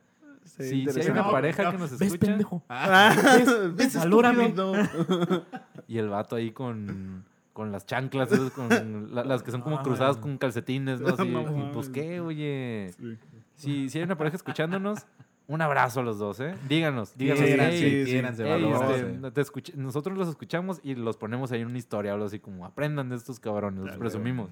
Sí, 0.43 0.85
si 0.87 0.99
hay 1.01 1.09
una 1.09 1.31
pareja 1.31 1.71
que 1.71 1.77
nos 1.77 1.91
¿Ves, 1.97 2.01
escucha? 2.13 2.27
pendejo? 2.27 2.63
Ah, 2.69 3.15
¿Ves? 3.37 3.75
¿ves, 3.75 3.95
Valórame. 3.99 4.53
Y 5.87 5.97
el 5.99 6.09
vato 6.09 6.35
ahí 6.35 6.51
con, 6.51 7.25
con 7.53 7.71
las 7.71 7.85
chanclas, 7.85 8.31
esas 8.31 8.51
con 8.51 8.69
la- 9.13 9.23
las 9.23 9.43
que 9.43 9.51
son 9.51 9.61
como 9.61 9.81
cruzadas 9.83 10.17
con 10.17 10.37
calcetines, 10.37 10.99
¿no? 11.01 11.09
Así, 11.09 11.29
No 11.29 11.71
pues 11.73 11.89
qué, 11.89 12.19
oye. 12.19 12.91
Sí. 12.97 13.17
Si, 13.55 13.89
si 13.89 13.97
hay 13.99 14.03
una 14.03 14.17
pareja 14.17 14.35
escuchándonos, 14.35 15.05
un 15.47 15.61
abrazo 15.61 15.99
a 15.99 16.03
los 16.03 16.17
dos, 16.17 16.39
¿eh? 16.39 16.55
Díganos, 16.67 17.15
díganos. 17.17 17.43
Quiéranse, 17.43 17.77
sí, 17.77 17.85
"Ey, 17.85 18.05
sí. 18.05 18.11
quiéranse, 18.11 18.43
ey, 18.43 18.49
valórense. 18.63 19.41
este, 19.41 19.77
nosotros 19.77 20.17
los 20.17 20.27
escuchamos 20.27 20.79
y 20.83 20.95
los 20.95 21.17
ponemos 21.17 21.51
ahí 21.51 21.61
en 21.61 21.67
una 21.67 21.77
historia, 21.77 22.13
algo 22.13 22.25
así 22.25 22.39
como 22.39 22.65
aprendan 22.65 23.09
de 23.09 23.15
estos 23.15 23.39
cabrones, 23.39 23.79
los 23.79 23.87
Claro. 23.89 23.99
presumimos. 23.99 24.49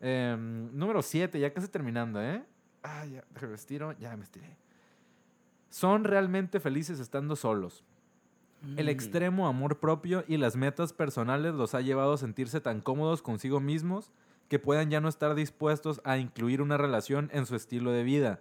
Em, 0.00 0.68
número 0.76 1.02
7, 1.02 1.38
ya 1.38 1.52
casi 1.52 1.68
terminando, 1.68 2.20
¿eh? 2.22 2.42
Ah, 2.82 3.06
ya, 3.06 3.24
déjame 3.32 3.54
estiro, 3.54 3.92
ya 3.98 4.16
me 4.16 4.24
estiré. 4.24 4.56
Son 5.70 6.04
realmente 6.04 6.60
felices 6.60 7.00
estando 7.00 7.36
solos. 7.36 7.84
El 8.76 8.88
extremo 8.88 9.46
amor 9.46 9.78
propio 9.78 10.24
y 10.26 10.38
las 10.38 10.56
metas 10.56 10.94
personales 10.94 11.52
los 11.54 11.74
ha 11.74 11.82
llevado 11.82 12.14
a 12.14 12.16
sentirse 12.18 12.62
tan 12.62 12.80
cómodos 12.80 13.20
consigo 13.20 13.60
mismos 13.60 14.10
que 14.48 14.58
puedan 14.58 14.88
ya 14.90 15.00
no 15.02 15.08
estar 15.08 15.34
dispuestos 15.34 16.00
a 16.04 16.16
incluir 16.16 16.62
una 16.62 16.78
relación 16.78 17.28
en 17.34 17.44
su 17.44 17.56
estilo 17.56 17.92
de 17.92 18.04
vida. 18.04 18.40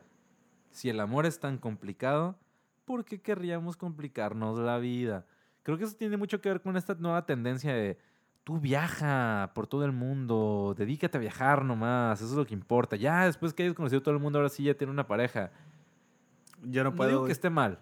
Si 0.74 0.90
el 0.90 1.00
amor 1.00 1.26
es 1.28 1.40
tan 1.40 1.58
complicado, 1.60 2.36
¿por 2.84 3.06
qué 3.06 3.22
querríamos 3.22 3.78
complicarnos 3.78 4.58
la 4.58 4.80
vida? 4.80 5.26
Creo 5.62 5.78
que 5.78 5.84
eso 5.84 5.96
tiene 5.96 6.18
mucho 6.18 6.42
que 6.42 6.50
ver 6.50 6.62
con 6.62 6.76
esta 6.76 6.96
nueva 6.96 7.26
tendencia 7.28 7.74
de 7.74 7.98
tú 8.44 8.60
viaja 8.60 9.52
por 9.54 9.68
todo 9.68 9.86
el 9.86 9.92
mundo, 9.94 10.74
dedícate 10.78 11.18
a 11.18 11.22
viajar 11.22 11.64
nomás, 11.64 12.20
eso 12.20 12.32
es 12.32 12.36
lo 12.38 12.46
que 12.46 12.56
importa. 12.56 12.96
Ya 12.96 13.26
después 13.26 13.54
que 13.54 13.64
hayas 13.64 13.76
conocido 13.76 14.00
a 14.00 14.04
todo 14.04 14.16
el 14.16 14.20
mundo, 14.20 14.40
ahora 14.40 14.50
sí 14.50 14.64
ya 14.64 14.74
tiene 14.74 14.92
una 14.92 15.08
pareja. 15.08 15.52
Yo 16.64 16.84
no 16.84 16.90
No 16.90 16.96
puedo. 16.96 17.10
digo 17.12 17.26
que 17.26 17.32
esté 17.32 17.50
mal. 17.52 17.80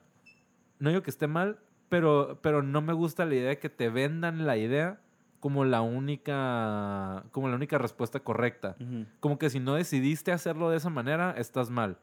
No 0.80 0.90
digo 0.90 1.02
que 1.02 1.10
esté 1.12 1.28
mal, 1.28 1.60
pero, 1.90 2.40
pero 2.42 2.62
no 2.62 2.82
me 2.82 2.94
gusta 2.94 3.26
la 3.26 3.36
idea 3.36 3.50
de 3.50 3.60
que 3.60 3.70
te 3.70 3.90
vendan 3.90 4.46
la 4.46 4.58
idea 4.58 5.00
como 5.40 5.64
la 5.66 5.82
única, 5.82 7.24
como 7.32 7.48
la 7.48 7.56
única 7.56 7.78
respuesta 7.78 8.20
correcta. 8.20 8.76
Como 9.22 9.40
que 9.40 9.50
si 9.50 9.60
no 9.60 9.76
decidiste 9.76 10.32
hacerlo 10.32 10.70
de 10.70 10.78
esa 10.78 10.90
manera, 10.90 11.34
estás 11.38 11.70
mal. 11.72 11.98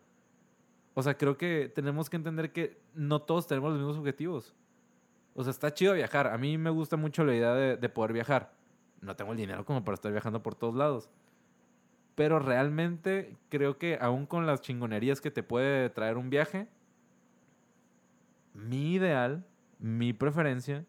O 0.98 1.02
sea, 1.04 1.16
creo 1.16 1.36
que 1.38 1.70
tenemos 1.72 2.10
que 2.10 2.16
entender 2.16 2.50
que 2.50 2.76
no 2.92 3.20
todos 3.22 3.46
tenemos 3.46 3.70
los 3.70 3.78
mismos 3.78 3.98
objetivos. 3.98 4.52
O 5.34 5.44
sea, 5.44 5.52
está 5.52 5.72
chido 5.72 5.94
viajar. 5.94 6.26
A 6.26 6.38
mí 6.38 6.58
me 6.58 6.70
gusta 6.70 6.96
mucho 6.96 7.22
la 7.22 7.36
idea 7.36 7.54
de, 7.54 7.76
de 7.76 7.88
poder 7.88 8.12
viajar. 8.12 8.52
No 9.00 9.14
tengo 9.14 9.30
el 9.30 9.38
dinero 9.38 9.64
como 9.64 9.84
para 9.84 9.94
estar 9.94 10.10
viajando 10.10 10.42
por 10.42 10.56
todos 10.56 10.74
lados. 10.74 11.08
Pero 12.16 12.40
realmente 12.40 13.36
creo 13.48 13.78
que 13.78 13.96
aún 14.00 14.26
con 14.26 14.44
las 14.44 14.60
chingonerías 14.60 15.20
que 15.20 15.30
te 15.30 15.44
puede 15.44 15.88
traer 15.90 16.16
un 16.16 16.30
viaje, 16.30 16.66
mi 18.54 18.94
ideal, 18.94 19.44
mi 19.78 20.12
preferencia, 20.12 20.84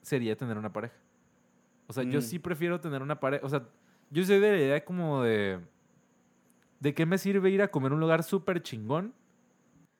sería 0.00 0.34
tener 0.34 0.56
una 0.56 0.72
pareja. 0.72 0.96
O 1.88 1.92
sea, 1.92 2.04
yo 2.04 2.20
Mm. 2.20 2.22
sí 2.22 2.38
prefiero 2.38 2.80
tener 2.80 3.02
una 3.02 3.20
pareja. 3.20 3.44
O 3.44 3.50
sea, 3.50 3.66
yo 4.10 4.24
soy 4.24 4.40
de 4.40 4.50
la 4.52 4.56
idea 4.56 4.84
como 4.84 5.22
de... 5.22 5.60
¿De 6.80 6.94
qué 6.94 7.06
me 7.06 7.18
sirve 7.18 7.50
ir 7.50 7.62
a 7.62 7.68
comer 7.70 7.92
a 7.92 7.94
un 7.94 8.00
lugar 8.00 8.22
súper 8.22 8.62
chingón 8.62 9.12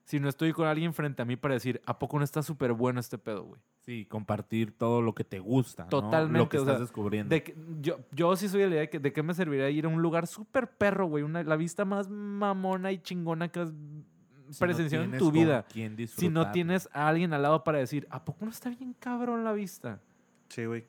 si 0.04 0.18
no 0.18 0.28
estoy 0.28 0.52
con 0.52 0.66
alguien 0.66 0.92
frente 0.92 1.22
a 1.22 1.24
mí 1.24 1.36
para 1.36 1.54
decir, 1.54 1.80
¿a 1.86 1.98
poco 2.00 2.18
no 2.18 2.24
está 2.24 2.42
súper 2.42 2.72
bueno 2.72 2.98
este 2.98 3.16
pedo, 3.16 3.44
güey? 3.44 3.60
Sí, 3.82 4.06
compartir 4.06 4.72
todo 4.76 5.02
lo 5.02 5.14
que 5.14 5.22
te 5.22 5.38
gusta. 5.38 5.84
¿no? 5.84 5.88
Totalmente, 5.90 6.38
Lo 6.38 6.48
que 6.48 6.56
o 6.58 6.60
estás 6.62 6.76
sea, 6.76 6.80
descubriendo. 6.80 7.30
De 7.32 7.42
que- 7.44 7.54
yo, 7.80 8.00
yo 8.10 8.34
sí 8.34 8.48
soy 8.48 8.60
de 8.62 8.66
la 8.66 8.72
idea 8.72 8.80
de 8.82 8.90
que 8.90 8.98
de 8.98 9.12
qué 9.12 9.22
me 9.22 9.34
serviría 9.34 9.70
ir 9.70 9.84
a 9.84 9.88
un 9.88 10.02
lugar 10.02 10.26
súper 10.26 10.68
perro, 10.68 11.06
güey. 11.06 11.22
Una, 11.22 11.44
la 11.44 11.54
vista 11.56 11.84
más 11.84 12.08
mamona 12.08 12.90
y 12.90 12.98
chingona 12.98 13.48
que 13.48 13.60
has 13.60 13.68
Si 13.68 13.74
no 13.76 14.58
presenciado 14.58 15.04
en 15.04 15.16
tu 15.18 15.30
vida. 15.30 15.64
quién 15.72 15.96
Si 16.08 16.28
no 16.28 16.50
tienes 16.50 16.88
a 16.92 17.06
alguien 17.06 17.32
al 17.32 17.42
lado 17.42 17.62
para 17.62 17.78
decir, 17.78 18.06
¿a 18.10 18.24
poco 18.24 18.44
no 18.46 18.50
está 18.50 18.70
bien 18.70 18.94
cabrón 18.98 19.44
la 19.44 19.52
vista? 19.52 20.00
Sí, 20.48 20.64
güey. 20.64 20.86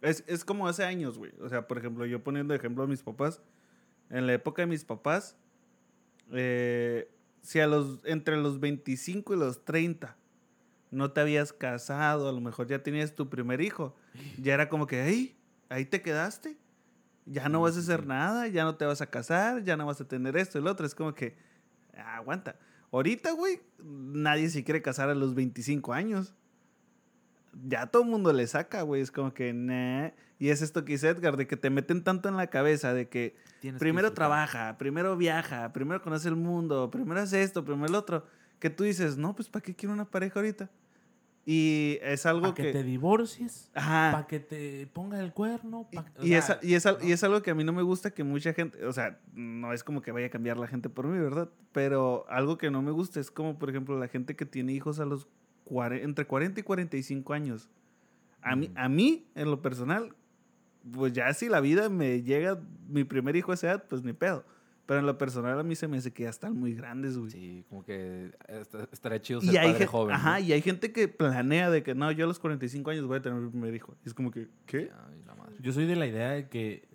Es, 0.00 0.22
es 0.28 0.44
como 0.44 0.68
hace 0.68 0.84
años, 0.84 1.18
güey. 1.18 1.32
O 1.42 1.48
sea, 1.48 1.66
por 1.66 1.76
ejemplo, 1.78 2.06
yo 2.06 2.22
poniendo 2.22 2.52
de 2.52 2.58
ejemplo 2.58 2.84
a 2.84 2.86
mis 2.86 3.02
papás, 3.02 3.42
en 4.10 4.26
la 4.26 4.34
época 4.34 4.62
de 4.62 4.66
mis 4.66 4.84
papás, 4.84 5.36
eh, 6.32 7.10
si 7.42 7.60
a 7.60 7.66
los, 7.66 8.00
entre 8.04 8.36
los 8.36 8.60
25 8.60 9.34
y 9.34 9.36
los 9.38 9.64
30 9.64 10.16
no 10.90 11.12
te 11.12 11.20
habías 11.20 11.52
casado, 11.52 12.28
a 12.28 12.32
lo 12.32 12.40
mejor 12.40 12.66
ya 12.66 12.82
tenías 12.82 13.14
tu 13.14 13.30
primer 13.30 13.60
hijo, 13.60 13.94
ya 14.38 14.54
era 14.54 14.68
como 14.68 14.86
que, 14.86 15.04
hey, 15.04 15.36
ahí 15.68 15.84
te 15.84 16.02
quedaste. 16.02 16.58
Ya 17.26 17.48
no 17.48 17.60
vas 17.60 17.76
a 17.76 17.80
hacer 17.80 18.06
nada, 18.06 18.48
ya 18.48 18.64
no 18.64 18.74
te 18.74 18.84
vas 18.84 19.00
a 19.00 19.06
casar, 19.06 19.62
ya 19.62 19.76
no 19.76 19.86
vas 19.86 20.00
a 20.00 20.08
tener 20.08 20.36
esto 20.36 20.58
y 20.58 20.62
lo 20.62 20.70
otro. 20.70 20.84
Es 20.84 20.94
como 20.94 21.14
que, 21.14 21.36
aguanta. 21.94 22.58
Ahorita, 22.90 23.32
güey, 23.32 23.60
nadie 23.78 24.50
se 24.50 24.64
quiere 24.64 24.82
casar 24.82 25.10
a 25.10 25.14
los 25.14 25.34
25 25.34 25.92
años 25.92 26.34
ya 27.66 27.86
todo 27.86 28.02
el 28.02 28.08
mundo 28.08 28.32
le 28.32 28.46
saca, 28.46 28.82
güey. 28.82 29.02
Es 29.02 29.10
como 29.10 29.32
que, 29.34 29.52
nah. 29.52 30.10
Y 30.38 30.48
es 30.48 30.62
esto 30.62 30.84
que 30.84 30.92
dice 30.92 31.08
Edgar, 31.08 31.36
de 31.36 31.46
que 31.46 31.56
te 31.56 31.68
meten 31.70 32.02
tanto 32.02 32.28
en 32.28 32.36
la 32.36 32.46
cabeza, 32.48 32.94
de 32.94 33.08
que 33.08 33.36
Tienes 33.60 33.78
que 33.78 33.84
primero 33.84 34.08
disfrutar. 34.08 34.14
trabaja, 34.14 34.78
primero 34.78 35.16
viaja, 35.16 35.72
primero 35.72 36.00
conoce 36.02 36.28
el 36.28 36.36
mundo, 36.36 36.90
primero 36.90 37.20
hace 37.20 37.42
esto, 37.42 37.64
primero 37.64 37.86
el 37.88 37.94
otro. 37.94 38.24
Que 38.58 38.70
tú 38.70 38.84
dices, 38.84 39.16
no, 39.16 39.34
pues 39.34 39.48
¿para 39.48 39.62
qué 39.62 39.74
quiero 39.74 39.92
una 39.92 40.04
pareja 40.10 40.38
ahorita? 40.40 40.70
Y 41.46 41.98
es 42.02 42.26
algo 42.26 42.42
Para 42.42 42.54
que... 42.54 42.62
que 42.64 42.72
te 42.72 42.82
divorcies, 42.84 43.70
para 43.74 44.26
que 44.26 44.40
te 44.40 44.86
ponga 44.88 45.18
el 45.20 45.32
cuerno. 45.32 45.88
Y, 45.90 45.96
pa- 45.96 46.06
o 46.18 46.24
y 46.24 46.28
sea, 46.28 46.38
es, 46.38 46.58
y, 46.62 46.74
es, 46.74 46.84
¿no? 46.84 46.96
y 47.02 47.12
es 47.12 47.24
algo 47.24 47.42
que 47.42 47.50
a 47.50 47.54
mí 47.54 47.64
no 47.64 47.72
me 47.72 47.82
gusta 47.82 48.10
que 48.12 48.22
mucha 48.24 48.52
gente, 48.52 48.84
o 48.84 48.92
sea, 48.92 49.18
no 49.32 49.72
es 49.72 49.82
como 49.82 50.02
que 50.02 50.12
vaya 50.12 50.26
a 50.26 50.30
cambiar 50.30 50.58
la 50.58 50.66
gente 50.68 50.88
por 50.90 51.06
mí, 51.06 51.18
¿verdad? 51.18 51.48
Pero 51.72 52.26
algo 52.28 52.58
que 52.58 52.70
no 52.70 52.82
me 52.82 52.90
gusta 52.90 53.20
es 53.20 53.30
como, 53.30 53.58
por 53.58 53.70
ejemplo, 53.70 53.98
la 53.98 54.08
gente 54.08 54.36
que 54.36 54.44
tiene 54.46 54.72
hijos 54.74 55.00
a 55.00 55.06
los 55.06 55.28
entre 55.70 56.26
40 56.26 56.60
y 56.60 56.62
45 56.62 57.32
años. 57.32 57.68
A 58.42 58.56
mí, 58.56 58.66
Ujú. 58.66 58.74
a 58.78 58.88
mí, 58.88 59.26
en 59.34 59.50
lo 59.50 59.60
personal, 59.62 60.14
pues 60.92 61.12
ya 61.12 61.32
si 61.34 61.48
la 61.48 61.60
vida 61.60 61.88
me 61.88 62.22
llega 62.22 62.58
mi 62.88 63.04
primer 63.04 63.36
hijo 63.36 63.50
a 63.52 63.54
esa 63.54 63.68
edad, 63.68 63.84
pues 63.88 64.02
ni 64.02 64.12
pedo. 64.12 64.44
Pero 64.86 64.98
en 65.00 65.06
lo 65.06 65.16
personal 65.18 65.60
a 65.60 65.62
mí 65.62 65.76
se 65.76 65.86
me 65.86 65.98
hace 65.98 66.12
que 66.12 66.24
ya 66.24 66.30
están 66.30 66.56
muy 66.58 66.74
grandes, 66.74 67.16
güey. 67.16 67.30
Sí, 67.30 67.64
como 67.68 67.84
que 67.84 68.32
est- 68.48 68.74
estaría 68.92 69.20
chido 69.22 69.40
ser 69.40 69.54
Y 69.54 69.56
hay, 69.56 69.72
padre 69.72 69.86
joven. 69.86 70.14
ajá, 70.16 70.40
¿no? 70.40 70.44
y 70.46 70.52
hay 70.52 70.62
gente 70.62 70.90
que 70.92 71.06
planea 71.06 71.70
de 71.70 71.82
que 71.84 71.94
no, 71.94 72.10
yo 72.10 72.24
a 72.24 72.28
los 72.28 72.40
45 72.40 72.90
años 72.90 73.06
voy 73.06 73.18
a 73.18 73.22
tener 73.22 73.38
mi 73.40 73.50
primer 73.50 73.72
hijo. 73.74 73.94
Y 74.04 74.08
es 74.08 74.14
como 74.14 74.32
que, 74.32 74.48
¿qué? 74.66 74.90
Ay, 75.08 75.22
la 75.26 75.34
madre. 75.36 75.54
Yo 75.60 75.72
soy 75.72 75.86
de 75.86 75.94
la 75.94 76.06
idea 76.08 76.30
de 76.30 76.48
que, 76.48 76.88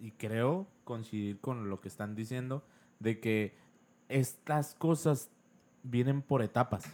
y 0.00 0.12
creo 0.12 0.66
coincidir 0.84 1.40
con 1.40 1.68
lo 1.68 1.80
que 1.80 1.88
están 1.88 2.14
diciendo, 2.14 2.64
de 3.00 3.20
que 3.20 3.54
estas 4.08 4.74
cosas 4.76 5.30
vienen 5.82 6.22
por 6.22 6.40
etapas. 6.42 6.84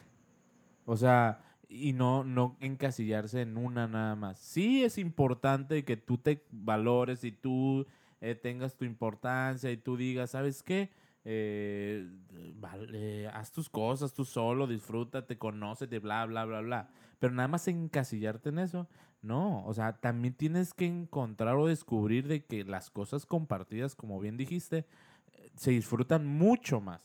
O 0.90 0.96
sea, 0.96 1.42
y 1.68 1.92
no, 1.92 2.24
no 2.24 2.56
encasillarse 2.60 3.42
en 3.42 3.58
una 3.58 3.86
nada 3.86 4.16
más. 4.16 4.38
Sí 4.38 4.82
es 4.82 4.96
importante 4.96 5.84
que 5.84 5.98
tú 5.98 6.16
te 6.16 6.46
valores 6.50 7.24
y 7.24 7.30
tú 7.30 7.86
eh, 8.22 8.34
tengas 8.34 8.74
tu 8.74 8.86
importancia 8.86 9.70
y 9.70 9.76
tú 9.76 9.98
digas, 9.98 10.30
¿sabes 10.30 10.62
qué? 10.62 10.90
Eh, 11.26 12.08
vale, 12.54 13.28
haz 13.28 13.52
tus 13.52 13.68
cosas 13.68 14.14
tú 14.14 14.24
solo, 14.24 14.66
disfrútate, 14.66 15.36
conócete, 15.36 15.98
bla, 15.98 16.24
bla, 16.24 16.46
bla, 16.46 16.62
bla. 16.62 16.88
Pero 17.18 17.34
nada 17.34 17.48
más 17.48 17.68
encasillarte 17.68 18.48
en 18.48 18.60
eso, 18.60 18.88
no. 19.20 19.62
O 19.66 19.74
sea, 19.74 19.92
también 19.92 20.32
tienes 20.32 20.72
que 20.72 20.86
encontrar 20.86 21.56
o 21.56 21.66
descubrir 21.66 22.26
de 22.28 22.46
que 22.46 22.64
las 22.64 22.88
cosas 22.88 23.26
compartidas, 23.26 23.94
como 23.94 24.18
bien 24.20 24.38
dijiste, 24.38 24.86
eh, 25.34 25.50
se 25.54 25.72
disfrutan 25.72 26.26
mucho 26.26 26.80
más. 26.80 27.02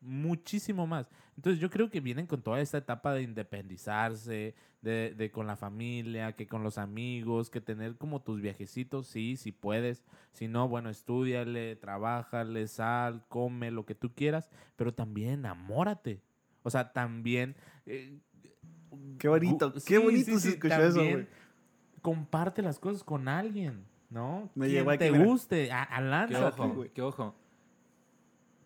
Muchísimo 0.00 0.86
más. 0.86 1.10
Entonces 1.36 1.60
yo 1.60 1.70
creo 1.70 1.90
que 1.90 2.00
vienen 2.00 2.26
con 2.26 2.42
toda 2.42 2.60
esta 2.60 2.78
etapa 2.78 3.12
de 3.14 3.22
independizarse, 3.22 4.54
de, 4.82 5.14
de 5.14 5.30
con 5.30 5.46
la 5.46 5.56
familia, 5.56 6.32
que 6.32 6.46
con 6.46 6.62
los 6.62 6.78
amigos, 6.78 7.50
que 7.50 7.60
tener 7.60 7.96
como 7.96 8.22
tus 8.22 8.40
viajecitos, 8.40 9.06
sí, 9.06 9.36
si 9.36 9.52
puedes. 9.52 10.02
Si 10.32 10.48
no, 10.48 10.68
bueno, 10.68 10.88
estudiale, 10.90 11.76
trabájale, 11.76 12.66
sal, 12.68 13.24
come, 13.28 13.70
lo 13.70 13.84
que 13.86 13.94
tú 13.94 14.14
quieras, 14.14 14.50
pero 14.76 14.94
también 14.94 15.30
enamórate. 15.30 16.20
O 16.62 16.70
sea, 16.70 16.92
también... 16.92 17.56
eh, 17.86 18.18
Qué 19.18 19.28
bonito, 19.28 19.72
qué 19.86 19.98
bonito 19.98 20.38
se 20.38 20.50
escuchó 20.50 20.74
eso, 20.74 20.94
también 20.96 21.12
güey. 21.14 21.26
Comparte 22.02 22.62
las 22.62 22.78
cosas 22.78 23.04
con 23.04 23.28
alguien, 23.28 23.84
¿no? 24.08 24.50
Me 24.54 24.66
Quien 24.68 24.86
te 24.98 25.12
mira. 25.12 25.24
guste, 25.24 25.70
a, 25.70 25.82
a 25.82 25.98
Qué 25.98 26.02
lánzate. 26.08 26.62
ojo, 26.62 26.84
qué 26.94 27.02
ojo. 27.02 27.34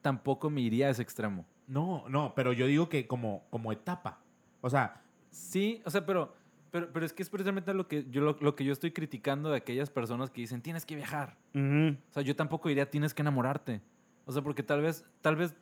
Tampoco 0.05 0.51
me 0.51 0.60
iría 0.60 0.89
a 0.89 0.90
ese 0.90 1.01
extremo. 1.01 1.47
No, 1.66 2.05
no, 2.10 2.35
pero 2.36 2.52
yo 2.52 2.66
digo 2.66 2.90
que 2.90 3.06
como, 3.06 3.47
como 3.48 3.72
etapa. 3.72 4.18
O 4.60 4.68
sea, 4.68 5.01
Sí, 5.31 5.81
o 5.86 5.90
sea, 5.90 6.05
pero, 6.05 6.35
pero, 6.70 6.93
pero 6.93 7.06
es 7.06 7.14
que 7.14 7.22
es 7.22 7.31
precisamente 7.31 7.72
lo 7.72 7.89
que, 7.89 8.05
yo, 8.10 8.20
lo, 8.20 8.36
lo 8.40 8.55
que 8.55 8.64
yo 8.66 8.72
estoy 8.74 8.90
criticando 8.93 9.48
de 9.51 9.56
aquellas 9.56 9.89
personas 9.89 10.28
que 10.31 10.43
dicen, 10.43 10.60
tienes 10.60 10.85
que 10.85 10.94
viajar. 10.94 11.39
Ujú. 11.55 11.97
O 12.10 12.12
sea, 12.12 12.22
yo 12.22 12.36
tampoco 12.36 12.68
diría, 12.68 12.90
tienes 12.90 13.14
que 13.14 13.22
enamorarte. 13.22 13.81
O 14.26 14.32
sea, 14.32 14.43
porque 14.43 14.62
tal 14.62 14.82
vez, 14.82 15.06
tal 15.22 15.36
vez, 15.36 15.56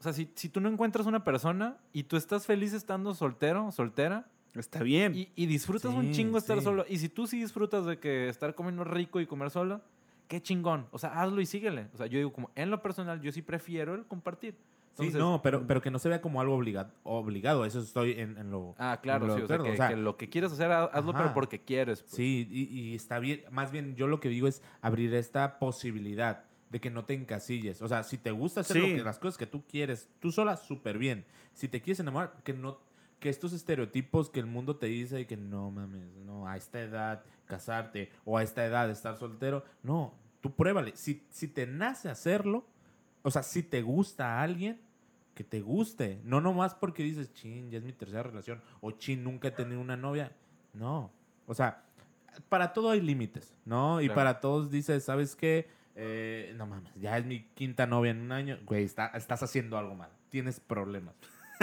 o 0.00 0.02
sea, 0.02 0.12
si, 0.12 0.30
si 0.34 0.48
tú 0.48 0.60
no 0.60 0.68
encuentras 0.68 1.06
una 1.06 1.22
persona 1.22 1.78
y 1.92 2.02
tú 2.02 2.16
estás 2.16 2.44
feliz 2.44 2.72
estando 2.72 3.14
soltero, 3.14 3.70
soltera, 3.70 4.26
Está 4.52 4.82
bien. 4.82 5.14
y, 5.14 5.30
y 5.36 5.46
disfrutas 5.46 5.94
un 5.94 6.06
Sí, 6.08 6.12
chingo 6.12 6.36
estar 6.36 6.58
sí. 6.58 6.64
solo, 6.64 6.84
y 6.88 6.98
si 6.98 7.08
tú 7.08 7.28
sí 7.28 7.40
disfrutas 7.40 7.86
de 7.86 8.00
que 8.00 8.28
estar 8.28 8.54
comiendo 8.56 8.82
rico 8.82 9.20
y 9.20 9.26
comer 9.26 9.50
solo, 9.50 9.80
qué 10.30 10.40
chingón. 10.40 10.86
O 10.92 10.98
sea, 10.98 11.20
hazlo 11.20 11.40
y 11.40 11.46
síguele. 11.46 11.88
O 11.92 11.96
sea, 11.98 12.06
yo 12.06 12.16
digo, 12.18 12.32
como 12.32 12.50
en 12.54 12.70
lo 12.70 12.80
personal, 12.80 13.20
yo 13.20 13.32
sí 13.32 13.42
prefiero 13.42 13.96
el 13.96 14.04
compartir. 14.06 14.54
sí, 14.54 15.06
Entonces, 15.06 15.16
no, 15.18 15.42
pero, 15.42 15.66
pero 15.66 15.82
que 15.82 15.90
no 15.90 15.98
se 15.98 16.08
vea 16.08 16.20
como 16.22 16.40
algo 16.40 16.54
obliga- 16.56 16.92
obligado. 17.02 17.64
Eso 17.64 17.80
estoy 17.80 18.12
en, 18.12 18.38
en 18.38 18.50
lo... 18.52 18.76
Ah, 18.78 19.00
claro, 19.02 19.26
Lo 19.26 19.34
sí. 19.36 19.42
O 19.42 19.46
sea, 19.48 19.58
que, 19.58 19.70
o 19.72 19.76
sea, 19.76 19.88
que 19.88 19.96
lo 19.96 20.16
que 20.16 20.28
quieres 20.28 20.52
hacer, 20.52 20.70
ha- 20.70 20.84
hazlo, 20.84 21.12
pero 21.14 21.34
porque 21.34 21.58
quieres. 21.60 22.02
pues. 22.02 22.12
Sí, 22.14 22.46
y, 22.48 22.62
y 22.62 22.94
está 22.94 23.18
bien. 23.18 23.42
Más 23.50 23.72
bien, 23.72 23.96
yo 23.96 24.06
lo 24.06 24.20
que 24.20 24.28
digo 24.28 24.46
es 24.46 24.62
abrir 24.80 25.12
esta 25.14 25.58
posibilidad 25.58 26.44
de 26.70 26.80
que 26.80 26.90
no 26.90 27.04
te 27.04 27.14
encasilles. 27.14 27.82
O 27.82 27.88
sea, 27.88 28.04
si 28.04 28.16
te 28.16 28.30
gusta 28.30 28.60
hacer 28.60 28.76
lo 28.76 28.86
Sí. 28.86 28.94
que- 28.96 29.02
las 29.02 29.18
cosas 29.18 29.36
que 29.36 29.46
tú 29.46 29.64
quieres, 29.66 30.08
tú 30.20 30.30
sola, 30.30 30.56
súper 30.56 30.96
bien. 30.96 31.24
Si 31.52 31.66
te 31.66 31.80
quieres 31.82 31.98
enamorar, 32.00 32.34
que 32.44 32.52
no 32.54 32.78
que 33.18 33.28
estos 33.28 33.52
estereotipos 33.52 34.30
que 34.30 34.40
el 34.40 34.46
mundo 34.46 34.76
te 34.76 34.86
dice 34.86 35.26
que 35.26 35.36
no 35.36 35.70
mames, 35.70 36.10
no, 36.24 36.46
a 36.46 36.56
esta 36.56 36.80
edad 36.80 37.22
casarte 37.44 38.08
o 38.24 38.38
a 38.38 38.42
esta 38.42 38.64
edad 38.64 38.88
estar 38.88 39.14
soltero, 39.18 39.62
no, 39.82 40.14
tú 40.40 40.54
pruébale. 40.54 40.96
Si, 40.96 41.22
si 41.30 41.48
te 41.48 41.66
nace 41.66 42.08
hacerlo, 42.08 42.64
o 43.22 43.30
sea, 43.30 43.42
si 43.42 43.62
te 43.62 43.82
gusta 43.82 44.38
a 44.38 44.42
alguien, 44.42 44.80
que 45.34 45.44
te 45.44 45.60
guste. 45.60 46.20
No 46.24 46.40
nomás 46.40 46.74
porque 46.74 47.02
dices, 47.02 47.32
chin, 47.32 47.70
ya 47.70 47.78
es 47.78 47.84
mi 47.84 47.92
tercera 47.92 48.22
relación, 48.22 48.60
o 48.80 48.90
chin, 48.92 49.22
nunca 49.24 49.48
he 49.48 49.50
tenido 49.52 49.80
una 49.80 49.96
novia. 49.96 50.32
No. 50.74 51.10
O 51.46 51.54
sea, 51.54 51.82
para 52.48 52.72
todo 52.72 52.90
hay 52.90 53.00
límites, 53.00 53.54
¿no? 53.64 54.00
Y 54.00 54.06
Claro. 54.06 54.16
para 54.16 54.40
todos 54.40 54.70
dices, 54.70 55.04
¿sabes 55.04 55.34
qué? 55.36 55.68
Eh, 55.96 56.54
no 56.56 56.66
mames, 56.66 56.92
ya 56.94 57.18
es 57.18 57.26
mi 57.26 57.42
quinta 57.54 57.86
novia 57.86 58.10
en 58.12 58.20
un 58.20 58.32
año. 58.32 58.58
Güey, 58.64 58.84
está- 58.84 59.08
estás 59.08 59.42
haciendo 59.42 59.76
algo 59.76 59.94
mal. 59.94 60.10
Tienes 60.30 60.60
problemas, 60.60 61.14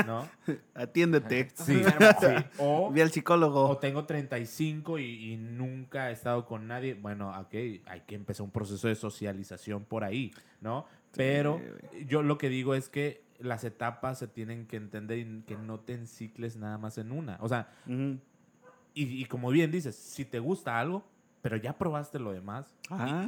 ¿no? 0.05 0.27
Atiéndete. 0.75 1.49
sí, 1.55 1.83
sí. 2.19 2.45
O, 2.59 2.91
Ve 2.91 3.01
al 3.01 3.11
psicólogo. 3.11 3.67
o 3.69 3.77
tengo 3.77 4.05
35 4.05 4.99
y, 4.99 5.33
y 5.33 5.37
nunca 5.37 6.09
he 6.09 6.13
estado 6.13 6.45
con 6.45 6.67
nadie. 6.67 6.93
Bueno, 6.93 7.29
ok, 7.39 7.53
hay 7.85 8.01
que 8.05 8.15
empezar 8.15 8.43
un 8.43 8.51
proceso 8.51 8.87
de 8.87 8.95
socialización 8.95 9.83
por 9.85 10.03
ahí, 10.03 10.33
¿no? 10.61 10.85
Pero 11.15 11.59
yo 12.07 12.21
lo 12.21 12.37
que 12.37 12.49
digo 12.49 12.75
es 12.75 12.89
que 12.89 13.23
las 13.39 13.63
etapas 13.63 14.19
se 14.19 14.27
tienen 14.27 14.67
que 14.67 14.77
entender 14.77 15.17
y 15.19 15.41
que 15.47 15.55
no 15.57 15.79
te 15.79 15.93
encicles 15.93 16.57
nada 16.57 16.77
más 16.77 16.97
en 16.97 17.11
una. 17.11 17.37
O 17.41 17.47
sea, 17.49 17.69
y, 18.93 19.03
y 19.21 19.25
como 19.25 19.49
bien 19.49 19.71
dices, 19.71 19.95
si 19.95 20.25
te 20.25 20.39
gusta 20.39 20.79
algo, 20.79 21.03
pero 21.41 21.55
ya 21.57 21.77
probaste 21.77 22.19
lo 22.19 22.31
demás. 22.33 22.73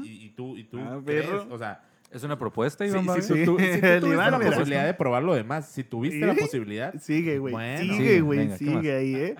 y- 0.04 0.26
y 0.26 0.30
tú, 0.32 0.58
y 0.58 0.64
tú 0.64 0.80
Ah, 0.80 1.00
crees, 1.06 1.30
o 1.50 1.58
sea, 1.58 1.84
¿Es 2.12 2.24
una 2.24 2.38
propuesta, 2.40 2.86
Iván 2.86 3.02
si 3.02 3.08
Vargas? 3.08 3.28
tú, 3.28 3.34
Sí. 3.36 3.46
tú- 3.46 3.60
si 3.60 3.66
tú 3.74 3.80
tuviste 3.82 4.08
Iván, 4.10 4.32
la 4.32 4.38
mira. 4.40 4.50
posibilidad 4.52 4.86
de 4.86 4.94
probar 4.96 5.24
lo 5.24 5.36
demás, 5.36 5.68
si 5.70 5.84
tuviste 5.84 6.26
la 6.26 6.34
¿Sí? 6.34 6.40
posibilidad, 6.42 6.94
Sigue, 7.00 7.38
güey. 7.40 7.52
Bueno. 7.54 7.80
Sigue, 7.82 8.14
Sí, 8.16 8.20
güey. 8.22 8.58
sigue 8.58 8.96
ahí, 8.96 9.16
¿eh? 9.16 9.36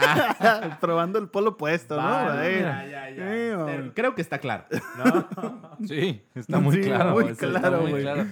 Ah, 0.00 0.78
Probando 0.80 1.18
el 1.18 1.28
polo 1.28 1.56
puesto, 1.56 1.96
¿no? 1.96 2.02
vale, 2.02 2.40
Ahí. 2.56 2.60
ya, 2.62 2.86
ya, 2.86 3.10
ya. 3.10 3.14
Sí, 3.16 3.20
Eh, 3.22 3.54
hombre. 3.56 3.92
Creo 3.94 4.14
que 4.14 4.22
está 4.22 4.38
claro. 4.38 4.64
¿no? 4.96 5.78
Sí, 5.86 6.22
está 6.34 6.60
muy 6.60 6.76
Sí, 6.76 6.82
claro. 6.82 7.10
muy 7.12 7.34
claro, 7.34 7.82
muy 7.82 7.90
güey. 8.02 8.26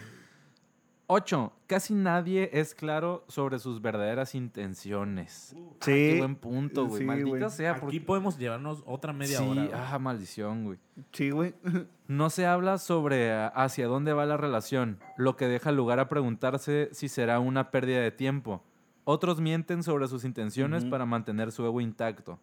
Ocho, 1.14 1.52
casi 1.66 1.92
nadie 1.92 2.48
es 2.54 2.74
claro 2.74 3.22
sobre 3.28 3.58
sus 3.58 3.82
verdaderas 3.82 4.34
intenciones. 4.34 5.54
Ah, 5.54 5.60
Sí. 5.80 5.90
qué 5.92 6.14
buen 6.18 6.36
punto, 6.36 6.86
güey. 6.86 7.00
Sí, 7.00 7.04
Maldita 7.04 7.28
güey. 7.38 7.50
sea. 7.50 7.72
Aquí 7.72 7.80
porque- 7.80 8.00
podemos 8.00 8.38
llevarnos 8.38 8.82
otra 8.86 9.12
media 9.12 9.36
sí, 9.38 9.44
hora. 9.44 9.64
güey. 9.66 9.70
ah, 9.74 9.98
maldición, 9.98 10.64
güey. 10.64 10.78
Sí, 11.12 11.30
güey. 11.30 11.54
No 12.08 12.28
se 12.30 12.46
habla 12.46 12.78
sobre 12.78 13.30
ah, 13.32 13.48
hacia 13.48 13.86
dónde 13.86 14.12
va 14.12 14.24
la 14.26 14.36
relación, 14.36 14.98
lo 15.16 15.36
que 15.36 15.48
deja 15.48 15.70
lugar 15.72 15.98
a 16.00 16.08
preguntarse 16.08 16.88
si 16.92 17.08
será 17.08 17.40
una 17.40 17.70
pérdida 17.70 18.00
de 18.00 18.10
tiempo. 18.10 18.62
Otros 19.04 19.40
mienten 19.40 19.82
sobre 19.82 20.08
sus 20.08 20.24
intenciones 20.24 20.84
para 20.84 21.04
mantener 21.06 21.52
su 21.52 21.64
ego 21.66 21.80
intacto. 21.80 22.38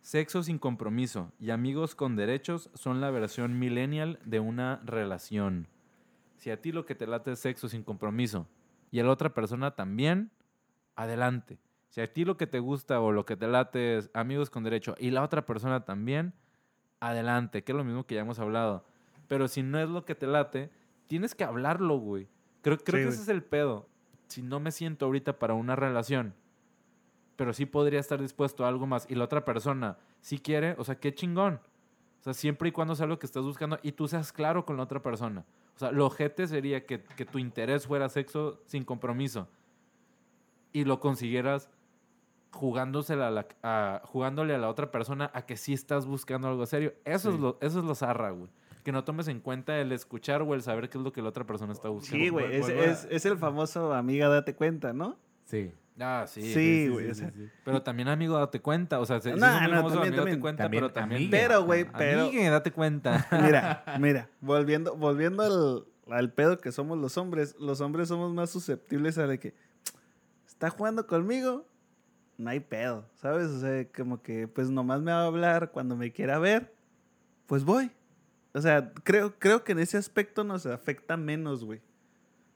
Sexo 0.00 0.42
sin 0.42 0.58
compromiso 0.58 1.32
y 1.40 1.50
amigos 1.50 1.94
con 1.94 2.16
derechos 2.16 2.70
son 2.74 3.00
la 3.00 3.10
versión 3.10 3.58
millennial 3.58 4.18
de 4.24 4.40
una 4.40 4.80
relación. 4.84 5.66
Si 6.38 6.50
a 6.50 6.60
ti 6.60 6.72
lo 6.72 6.86
que 6.86 6.94
te 6.94 7.06
late 7.06 7.32
es 7.32 7.40
sexo 7.40 7.68
sin 7.68 7.82
compromiso 7.82 8.46
y 8.90 9.00
a 9.00 9.04
la 9.04 9.10
otra 9.10 9.34
persona 9.34 9.72
también, 9.76 10.30
adelante. 10.96 11.58
Si 11.90 12.00
a 12.00 12.12
ti 12.12 12.24
lo 12.24 12.36
que 12.36 12.46
te 12.46 12.58
gusta 12.58 13.00
o 13.00 13.12
lo 13.12 13.24
que 13.26 13.36
te 13.36 13.46
late 13.48 13.98
es 13.98 14.10
amigos 14.14 14.50
con 14.50 14.64
derecho 14.64 14.94
y 14.98 15.10
la 15.10 15.22
otra 15.22 15.44
persona 15.46 15.84
también, 15.84 16.32
adelante, 17.00 17.62
que 17.64 17.72
es 17.72 17.76
lo 17.78 17.84
mismo 17.84 18.06
que 18.06 18.14
ya 18.14 18.22
hemos 18.22 18.38
hablado. 18.38 18.84
Pero 19.26 19.48
si 19.48 19.62
no 19.62 19.78
es 19.78 19.88
lo 19.88 20.04
que 20.04 20.14
te 20.14 20.26
late, 20.26 20.70
tienes 21.06 21.34
que 21.34 21.44
hablarlo, 21.44 21.98
güey. 21.98 22.28
Creo, 22.62 22.76
creo 22.78 22.78
Sí, 22.78 22.92
que 22.92 23.04
güey. 23.04 23.14
ese 23.14 23.22
es 23.22 23.28
el 23.28 23.42
pedo. 23.42 23.86
Si 24.26 24.42
no 24.42 24.60
me 24.60 24.70
siento 24.72 25.06
ahorita 25.06 25.38
para 25.38 25.54
una 25.54 25.76
relación, 25.76 26.34
pero 27.36 27.52
sí 27.52 27.66
podría 27.66 28.00
estar 28.00 28.20
dispuesto 28.20 28.64
a 28.64 28.68
algo 28.68 28.86
más 28.86 29.06
y 29.08 29.14
la 29.14 29.24
otra 29.24 29.44
persona 29.44 29.96
sí 30.20 30.38
quiere, 30.38 30.74
o 30.78 30.84
sea, 30.84 30.96
qué 30.96 31.14
chingón. 31.14 31.60
O 32.20 32.24
sea, 32.24 32.34
siempre 32.34 32.68
y 32.68 32.72
cuando 32.72 32.94
sea 32.96 33.06
lo 33.06 33.18
que 33.18 33.26
estás 33.26 33.44
buscando 33.44 33.78
y 33.82 33.92
tú 33.92 34.08
seas 34.08 34.32
claro 34.32 34.66
con 34.66 34.76
la 34.76 34.82
otra 34.82 35.00
persona. 35.00 35.44
O 35.78 35.80
sea, 35.80 35.92
lo 35.92 36.06
ojete 36.06 36.46
sería 36.48 36.84
que, 36.84 37.00
que 37.00 37.24
tu 37.24 37.38
interés 37.38 37.86
fuera 37.86 38.08
sexo 38.08 38.60
sin 38.66 38.84
compromiso 38.84 39.46
y 40.72 40.84
lo 40.84 40.98
consiguieras 40.98 41.70
jugándosela 42.50 43.28
a 43.28 43.30
la- 43.30 43.46
a- 43.62 44.00
jugándole 44.04 44.54
a 44.54 44.58
la 44.58 44.68
otra 44.68 44.90
persona 44.90 45.30
a 45.34 45.46
que 45.46 45.56
sí 45.56 45.72
estás 45.72 46.04
buscando 46.06 46.48
algo 46.48 46.66
serio. 46.66 46.94
Eso, 47.04 47.30
es, 47.32 47.38
lo, 47.38 47.58
eso 47.60 47.78
es 47.78 47.84
lo 47.84 47.94
zarra, 47.94 48.30
güey. 48.30 48.48
Que 48.82 48.90
no 48.90 49.04
tomes 49.04 49.28
en 49.28 49.38
cuenta 49.40 49.78
el 49.80 49.92
escuchar 49.92 50.42
o 50.42 50.54
el 50.54 50.62
saber 50.62 50.88
qué 50.88 50.98
es 50.98 51.04
lo 51.04 51.12
que 51.12 51.22
la 51.22 51.28
otra 51.28 51.44
persona 51.46 51.72
está 51.72 51.88
buscando. 51.90 52.24
Sí, 52.24 52.28
güey. 52.30 52.56
Es, 52.56 52.68
es, 52.68 53.06
es 53.10 53.26
el 53.26 53.36
famoso 53.38 53.92
amiga, 53.92 54.28
date 54.28 54.54
cuenta, 54.56 54.92
¿no? 54.92 55.16
Sí. 55.44 55.70
Ah, 56.00 56.24
sí. 56.28 56.42
Sí, 56.54 56.88
güey. 56.88 57.10
Pero 57.64 57.82
también, 57.82 58.08
amigo, 58.08 58.38
date 58.38 58.60
cuenta. 58.60 59.00
O 59.00 59.06
sea, 59.06 59.20
se- 59.20 59.32
sí 59.34 59.38
No, 59.40 59.46
famoso, 59.46 59.58
también, 59.58 59.82
amigo, 59.82 59.98
date 59.98 60.16
también. 60.16 60.40
cuenta, 60.40 60.62
También 60.64 60.80
pero 60.82 60.92
también. 60.92 61.30
Pero, 61.30 61.64
güey, 61.64 61.86
pero- 61.96 62.30
date 62.50 62.70
cuenta. 62.72 63.26
Mira, 63.42 63.84
mira, 64.00 64.28
volviendo, 64.40 64.94
volviendo 64.96 65.42
al, 65.42 66.14
al 66.14 66.32
pedo 66.32 66.58
que 66.58 66.70
somos 66.72 66.98
los 66.98 67.16
hombres, 67.18 67.56
los 67.58 67.80
hombres 67.80 68.08
somos 68.08 68.32
más 68.32 68.50
susceptibles 68.50 69.18
a 69.18 69.26
de 69.26 69.38
que 69.40 69.54
está 70.46 70.70
jugando 70.70 71.06
conmigo, 71.06 71.66
no 72.36 72.50
hay 72.50 72.60
pedo, 72.60 73.04
¿sabes? 73.16 73.48
O 73.48 73.58
sea, 73.60 73.84
como 73.88 74.22
que 74.22 74.46
pues 74.46 74.70
nomás 74.70 75.00
me 75.02 75.10
va 75.12 75.22
a 75.22 75.26
hablar 75.26 75.72
cuando 75.72 75.96
me 75.96 76.12
quiera 76.12 76.38
ver, 76.38 76.72
pues 77.46 77.64
voy. 77.64 77.90
O 78.54 78.60
sea, 78.60 78.92
creo, 79.04 79.34
creo 79.38 79.64
que 79.64 79.72
en 79.72 79.80
ese 79.80 79.96
aspecto 79.96 80.44
nos 80.44 80.64
afecta 80.66 81.16
menos, 81.16 81.64
güey. 81.64 81.80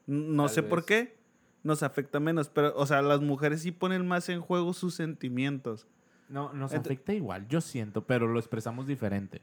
No 0.07 0.45
Tal 0.47 0.55
sé 0.55 0.63
por 0.63 0.85
qué, 0.85 1.17
nos 1.65 1.83
afecta 1.83 2.21
menos, 2.21 2.49
pero, 2.49 2.73
o 2.77 2.87
sea, 2.87 3.03
las 3.03 3.21
mujeres 3.21 3.63
sí 3.63 3.73
ponen 3.73 4.07
más 4.07 4.29
en 4.29 4.41
juego 4.41 4.73
sus 4.73 4.95
sentimientos. 4.95 5.87
No, 6.29 6.53
nos 6.53 6.73
Ent- 6.73 6.81
afecta 6.81 7.13
igual, 7.13 7.47
yo 7.49 7.61
siento, 7.61 8.07
pero 8.07 8.27
lo 8.27 8.39
expresamos 8.39 8.87
diferente. 8.87 9.43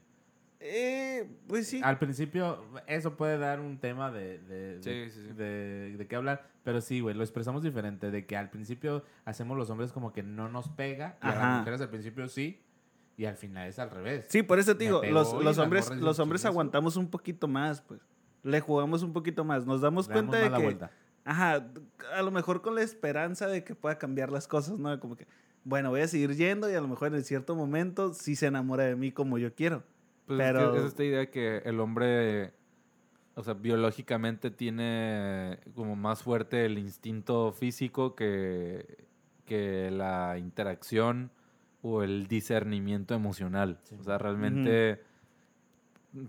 Eh, 0.61 1.29
pues 1.47 1.67
sí. 1.67 1.79
Al 1.83 1.97
principio, 1.99 2.61
eso 2.87 3.15
puede 3.15 3.37
dar 3.37 3.59
un 3.61 3.77
tema 3.77 4.11
de, 4.11 4.39
de, 4.39 4.83
Sí, 4.83 4.89
de, 4.89 5.09
sí, 5.09 5.21
sí. 5.27 5.33
de- 5.33 5.95
de 5.97 6.07
qué 6.07 6.15
hablar, 6.17 6.49
pero 6.63 6.81
sí, 6.81 6.99
güey, 6.99 7.15
lo 7.15 7.23
expresamos 7.23 7.63
diferente, 7.63 8.11
de 8.11 8.25
que 8.25 8.35
al 8.35 8.49
principio 8.49 9.05
hacemos 9.23 9.57
los 9.57 9.69
hombres 9.69 9.91
como 9.93 10.11
que 10.11 10.21
no 10.23 10.49
nos 10.49 10.67
pega, 10.69 11.17
y 11.23 11.27
a 11.27 11.35
las 11.35 11.57
mujeres 11.59 11.79
al 11.81 11.89
principio 11.89 12.27
sí, 12.27 12.61
y 13.15 13.25
al 13.25 13.35
final 13.37 13.67
es 13.69 13.79
al 13.79 13.89
revés. 13.89 14.25
Sí, 14.27 14.43
por 14.43 14.59
eso 14.59 14.75
te 14.75 14.83
digo, 14.85 15.01
los, 15.03 15.33
los 15.43 15.57
hombres, 15.57 15.89
los 15.95 16.19
hombres 16.19 16.43
aguantamos 16.45 16.97
un 16.97 17.09
poquito 17.09 17.47
más, 17.47 17.81
pues. 17.81 18.01
Le 18.43 18.61
jugamos 18.61 19.03
un 19.03 19.11
poquito 19.11 19.43
más. 19.43 19.65
Nos 19.65 19.81
damos 19.81 20.07
Le 20.07 20.13
cuenta 20.13 20.37
de 20.37 20.49
que, 20.49 20.63
vuelta. 20.63 20.91
Ajá, 21.30 21.68
a 22.15 22.22
lo 22.23 22.31
mejor 22.31 22.64
con 22.64 22.73
la 22.73 22.81
esperanza 22.81 23.45
de 23.47 23.64
que 23.64 23.76
pueda 23.76 23.99
cambiar 23.99 24.31
las 24.31 24.47
cosas, 24.47 24.80
¿no? 24.80 24.99
Como 24.99 25.15
que, 25.15 25.27
bueno, 25.64 25.91
voy 25.91 26.01
a 26.01 26.07
seguir 26.07 26.35
yendo 26.35 26.69
y 26.72 26.73
a 26.73 26.81
lo 26.81 26.88
mejor 26.88 27.14
en 27.14 27.23
cierto 27.23 27.56
momento 27.56 28.15
sí 28.15 28.35
se 28.35 28.47
enamora 28.47 28.85
de 28.85 28.95
mí 28.95 29.11
como 29.11 29.38
yo 29.38 29.53
quiero. 29.53 29.84
Pues 30.26 30.39
Pero- 30.39 30.76
es 30.76 30.84
esta 30.85 31.03
idea 31.03 31.30
que 31.30 31.57
el 31.65 31.80
hombre, 31.81 32.51
o 33.35 33.43
sea, 33.43 33.53
biológicamente 33.53 34.49
tiene 34.49 35.60
como 35.76 35.95
más 35.95 36.23
fuerte 36.23 36.65
el 36.65 36.80
instinto 36.80 37.51
físico 37.51 38.15
que, 38.15 39.06
que 39.45 39.91
la 39.91 40.39
interacción 40.39 41.30
o 41.84 42.01
el 42.01 42.26
discernimiento 42.27 43.14
emocional. 43.14 43.80
Sí. 43.84 43.95
O 43.99 44.03
sea, 44.03 44.18
realmente, 44.18 45.03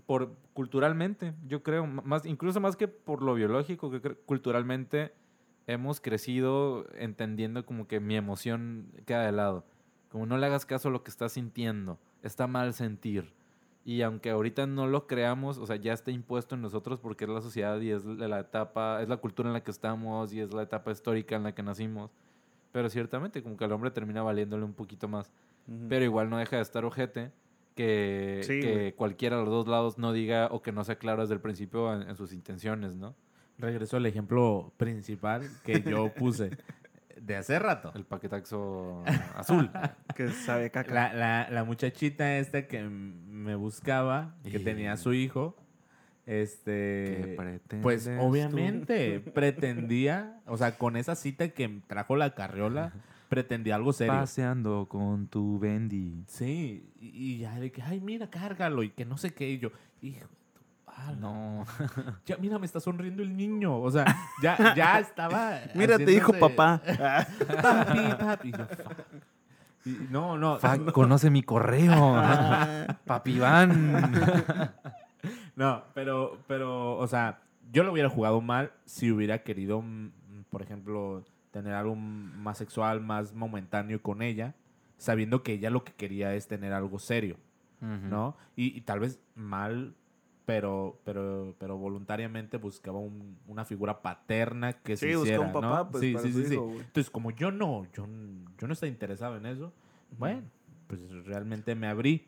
por 0.05 0.35
culturalmente, 0.53 1.33
yo 1.47 1.63
creo, 1.63 1.87
más, 1.87 2.25
incluso 2.25 2.59
más 2.59 2.75
que 2.75 2.87
por 2.87 3.21
lo 3.21 3.33
biológico, 3.33 3.89
que 3.89 3.99
culturalmente 4.25 5.13
hemos 5.67 6.01
crecido 6.01 6.85
entendiendo 6.95 7.65
como 7.65 7.87
que 7.87 7.99
mi 7.99 8.15
emoción 8.15 8.91
queda 9.05 9.25
de 9.25 9.31
lado. 9.31 9.65
Como 10.09 10.25
no 10.25 10.37
le 10.37 10.45
hagas 10.45 10.65
caso 10.65 10.89
a 10.89 10.91
lo 10.91 11.03
que 11.03 11.11
estás 11.11 11.33
sintiendo. 11.33 11.97
Está 12.21 12.47
mal 12.47 12.73
sentir. 12.73 13.33
Y 13.83 14.03
aunque 14.03 14.29
ahorita 14.29 14.67
no 14.67 14.85
lo 14.85 15.07
creamos, 15.07 15.57
o 15.57 15.65
sea, 15.65 15.77
ya 15.77 15.93
está 15.93 16.11
impuesto 16.11 16.53
en 16.53 16.61
nosotros 16.61 16.99
porque 16.99 17.23
es 17.23 17.29
la 17.29 17.41
sociedad 17.41 17.79
y 17.81 17.91
es 17.91 18.05
la 18.05 18.41
etapa, 18.41 19.01
es 19.01 19.09
la 19.09 19.17
cultura 19.17 19.49
en 19.49 19.53
la 19.53 19.63
que 19.63 19.71
estamos 19.71 20.33
y 20.33 20.41
es 20.41 20.53
la 20.53 20.63
etapa 20.63 20.91
histórica 20.91 21.35
en 21.35 21.43
la 21.43 21.55
que 21.55 21.63
nacimos. 21.63 22.11
Pero 22.71 22.89
ciertamente, 22.89 23.41
como 23.41 23.57
que 23.57 23.65
al 23.65 23.71
hombre 23.71 23.89
termina 23.89 24.21
valiéndole 24.21 24.63
un 24.63 24.73
poquito 24.73 25.07
más. 25.07 25.31
Pero 25.89 26.05
igual 26.05 26.29
no 26.29 26.37
deja 26.37 26.57
de 26.57 26.61
estar 26.61 26.85
ojete 26.85 27.31
que, 27.75 28.41
Sí, 28.43 28.59
que 28.61 28.93
cualquiera 28.95 29.37
de 29.37 29.43
los 29.45 29.51
dos 29.51 29.67
lados 29.67 29.97
no 29.97 30.13
diga 30.13 30.47
o 30.51 30.61
que 30.61 30.71
no 30.71 30.83
sea 30.83 30.95
claro 30.95 31.21
desde 31.21 31.33
el 31.35 31.41
principio 31.41 31.93
en, 31.93 32.07
en 32.09 32.15
sus 32.15 32.33
intenciones, 32.33 32.95
¿no? 32.95 33.15
Regreso 33.57 33.97
al 33.97 34.05
ejemplo 34.05 34.73
principal 34.77 35.47
que 35.63 35.81
yo 35.81 36.11
puse 36.13 36.51
de 37.21 37.35
hace 37.35 37.59
rato. 37.59 37.91
El 37.95 38.05
paquetaxo 38.05 39.03
azul. 39.35 39.69
Que 40.15 40.29
sabe 40.29 40.71
caca. 40.71 40.93
La, 40.93 41.13
la, 41.13 41.47
la 41.49 41.63
muchachita 41.63 42.37
esta 42.37 42.67
que 42.67 42.81
me 42.83 43.55
buscaba, 43.55 44.35
que 44.43 44.57
Y- 44.57 44.63
tenía 44.63 44.93
a 44.93 44.97
su 44.97 45.13
hijo, 45.13 45.55
¿Qué 46.25 46.41
este, 46.43 47.35
pues 47.81 48.05
tú? 48.05 48.11
obviamente 48.19 49.19
pretendía, 49.19 50.39
o 50.45 50.57
sea, 50.57 50.77
con 50.77 50.95
esa 50.95 51.15
cita 51.15 51.49
que 51.49 51.81
trajo 51.87 52.15
la 52.15 52.35
carriola, 52.35 52.93
pretendía 53.31 53.75
algo 53.75 53.93
serio. 53.93 54.11
Paseando 54.11 54.87
con 54.89 55.27
tu 55.27 55.57
Bendy. 55.57 56.25
Sí, 56.27 56.91
y, 56.99 57.07
y 57.07 57.37
ya 57.37 57.57
de 57.57 57.71
que, 57.71 57.81
ay, 57.81 58.01
mira, 58.01 58.29
cárgalo, 58.29 58.83
y 58.83 58.89
que 58.89 59.05
no 59.05 59.15
sé 59.15 59.33
qué, 59.33 59.49
y 59.49 59.57
yo, 59.57 59.71
hijo, 60.01 60.27
ala, 60.85 61.15
No. 61.15 61.65
ya, 62.25 62.35
mira, 62.35 62.59
me 62.59 62.65
está 62.65 62.81
sonriendo 62.81 63.23
el 63.23 63.37
niño, 63.37 63.79
o 63.79 63.89
sea, 63.89 64.03
ya, 64.43 64.75
ya 64.75 64.99
estaba. 64.99 65.61
Mira, 65.75 65.97
te 65.97 66.07
dijo 66.07 66.33
papá. 66.33 66.81
Papi, 67.61 67.99
papi. 68.19 68.51
No, 70.09 70.37
no. 70.37 70.59
Fuck, 70.59 70.91
conoce 70.91 71.29
mi 71.29 71.41
correo. 71.41 72.21
Papi 73.05 73.31
Iván. 73.31 74.73
No, 75.55 75.85
pero, 75.93 76.37
pero, 76.47 76.97
o 76.97 77.07
sea, 77.07 77.39
yo 77.71 77.83
lo 77.83 77.93
hubiera 77.93 78.09
jugado 78.09 78.41
mal 78.41 78.73
si 78.83 79.09
hubiera 79.09 79.41
querido, 79.43 79.81
mm, 79.81 80.09
por 80.49 80.61
ejemplo, 80.61 81.23
tener 81.51 81.73
algo 81.73 81.95
más 81.95 82.57
sexual, 82.57 83.01
más 83.01 83.33
momentáneo 83.33 84.01
con 84.01 84.21
ella, 84.21 84.55
sabiendo 84.97 85.43
que 85.43 85.53
ella 85.53 85.69
lo 85.69 85.83
que 85.83 85.93
quería 85.93 86.33
es 86.35 86.47
tener 86.47 86.73
algo 86.73 86.99
serio, 86.99 87.37
¿no? 87.81 88.35
Y, 88.55 88.77
y 88.77 88.81
tal 88.81 88.99
vez 88.99 89.19
mal, 89.35 89.95
pero, 90.45 90.99
pero, 91.03 91.55
pero 91.59 91.77
voluntariamente 91.77 92.57
buscaba 92.57 92.99
un- 92.99 93.37
una 93.47 93.65
figura 93.65 94.01
paterna 94.01 94.73
que 94.73 94.97
se 94.97 95.07
Sí, 95.07 95.15
busca 95.15 95.23
hiciera, 95.23 95.45
un 95.47 95.53
papá, 95.53 95.85
¿no? 95.85 95.91
pues, 95.91 96.01
sí, 96.03 96.13
para 96.13 96.25
sí, 96.27 96.33
su 96.33 96.47
sí. 96.47 96.55
Entonces, 96.55 97.09
como 97.09 97.31
yo 97.31 97.51
no, 97.51 97.87
yo, 97.93 98.05
n- 98.05 98.45
yo 98.57 98.67
no 98.67 98.73
estaba 98.73 98.89
interesado 98.89 99.37
en 99.37 99.45
eso, 99.45 99.73
bueno, 100.17 100.43
pues 100.87 101.01
realmente 101.25 101.73
me 101.75 101.87
abrí. 101.87 102.27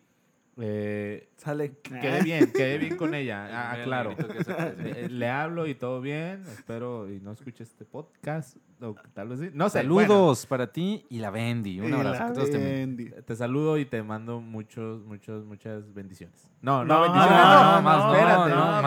Eh, 0.58 1.30
Sale. 1.38 1.78
quedé 1.82 2.22
bien, 2.22 2.52
quedé 2.52 2.78
bien 2.78 2.96
con 2.96 3.16
ella. 3.16 3.48
Ah, 3.52 3.78
claro. 3.84 4.16
Eh, 4.20 5.08
Le 5.10 5.30
hablo 5.30 5.66
y 5.68 5.74
todo 5.76 6.00
bien. 6.00 6.44
Espero 6.44 7.10
y 7.10 7.20
no 7.20 7.32
escuche 7.32 7.64
este 7.64 7.86
podcast. 7.86 8.58
O 8.82 8.96
tal 9.14 9.30
vez 9.30 9.40
sí. 9.40 9.50
No 9.54 9.70
sé. 9.70 9.80
Saludos 9.80 10.46
para 10.46 10.72
ti 10.72 11.06
y 11.10 11.20
la 11.20 11.32
Bendy. 11.32 11.80
Un 11.80 11.90
Y 11.90 11.94
abrazo. 11.94 12.34
bueno, 12.42 12.98
te 13.26 13.36
saludo 13.36 13.78
y 13.78 13.86
te 13.86 14.04
mando 14.04 14.42
muchos, 14.42 15.04
muchos, 15.06 15.46
muchas 15.46 15.92
bendiciones. 15.94 16.52
No, 16.62 16.84
No, 16.84 16.96
no, 16.96 17.02
bendiciones. 17.04 17.32
no, 17.40 17.54
No, 17.54 17.76
no, 17.76 17.82
más 17.82 17.98
no, 17.98 18.14
espérate, 18.14 18.50
no, 18.50 18.82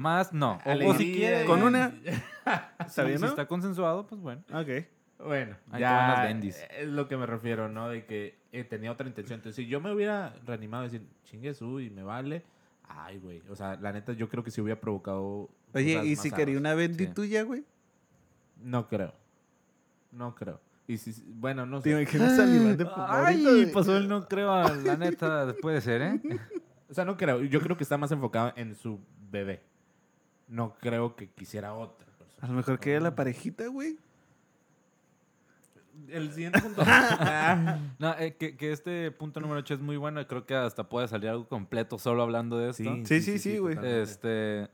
más 0.00 0.32
no. 0.32 0.58
Más. 0.60 0.86
O- 0.90 0.94
si 0.94 1.12
quiere. 1.14 1.44
y- 1.44 1.46
Con 1.46 1.62
una. 1.62 1.90
Si, 1.90 2.02
¿Está 2.86 3.04
bien, 3.04 3.18
si 3.18 3.24
no? 3.24 3.30
está 3.30 3.46
consensuado, 3.46 4.06
pues 4.06 4.20
bueno. 4.20 4.42
Ok. 4.52 4.68
Bueno, 5.24 5.56
te 5.72 5.80
las 5.80 5.80
ya 5.80 6.22
bendis. 6.24 6.64
es 6.78 6.86
lo 6.88 7.08
que 7.08 7.16
me 7.16 7.26
refiero, 7.26 7.68
¿no? 7.68 7.88
De 7.88 8.04
que 8.04 8.37
eh, 8.52 8.64
tenía 8.64 8.92
otra 8.92 9.06
intención. 9.06 9.38
Entonces, 9.38 9.56
si 9.64 9.68
yo 9.70 9.80
me 9.80 9.92
hubiera 9.92 10.34
reanimado 10.46 10.84
y 10.84 10.88
decir, 10.88 11.06
chingue 11.24 11.54
su 11.54 11.80
y 11.80 11.90
me 11.90 12.02
vale, 12.02 12.42
ay, 12.88 13.18
güey. 13.18 13.42
O 13.50 13.56
sea, 13.56 13.76
la 13.76 13.92
neta, 13.92 14.12
yo 14.12 14.28
creo 14.28 14.42
que 14.44 14.50
sí 14.50 14.60
hubiera 14.60 14.80
provocado. 14.80 15.48
Oye, 15.74 16.04
¿y 16.04 16.16
si 16.16 16.30
quería 16.30 16.58
una 16.58 16.74
Bendy 16.74 17.06
Sí. 17.06 17.12
tuya, 17.12 17.42
güey? 17.42 17.64
No 18.62 18.88
creo. 18.88 19.12
No 20.10 20.34
creo. 20.34 20.60
Y 20.86 20.96
si, 20.96 21.22
bueno, 21.26 21.66
no 21.66 21.82
sé. 21.82 22.06
salivando 22.06 22.84
por 22.94 23.04
Ay, 23.06 23.70
pasó 23.72 23.96
el 23.96 24.08
no 24.08 24.24
creo, 24.28 24.50
a 24.50 24.74
la 24.74 24.96
neta, 24.96 25.54
puede 25.60 25.80
ser, 25.82 26.00
¿eh? 26.00 26.20
O 26.88 26.94
sea, 26.94 27.04
no 27.04 27.16
creo. 27.18 27.42
Yo 27.44 27.60
creo 27.60 27.76
que 27.76 27.82
está 27.82 27.98
más 27.98 28.10
enfocado 28.10 28.52
en 28.56 28.74
su 28.74 28.98
bebé. 29.30 29.60
No 30.48 30.74
creo 30.80 31.14
que 31.14 31.28
quisiera 31.28 31.74
otra 31.74 32.06
persona. 32.18 32.38
A 32.40 32.46
lo 32.48 32.54
mejor 32.54 32.80
quería 32.80 33.00
la 33.00 33.14
parejita, 33.14 33.66
güey. 33.66 33.98
El 36.08 36.32
siguiente 36.32 36.60
punto. 36.60 36.82
Ah, 36.86 37.78
No, 37.98 38.14
eh, 38.18 38.36
que, 38.36 38.56
que 38.56 38.72
este 38.72 39.10
punto 39.10 39.40
número 39.40 39.58
8 39.60 39.74
es 39.74 39.80
muy 39.80 39.96
bueno 39.96 40.20
y 40.20 40.24
creo 40.26 40.46
que 40.46 40.54
hasta 40.54 40.88
puede 40.88 41.08
salir 41.08 41.30
algo 41.30 41.48
completo 41.48 41.98
solo 41.98 42.22
hablando 42.22 42.58
de 42.58 42.70
esto. 42.70 42.94
Sí, 43.04 43.20
sí, 43.20 43.38
sí, 43.38 43.58
güey. 43.58 43.74
totalmente. 43.74 44.02
Este, 44.02 44.68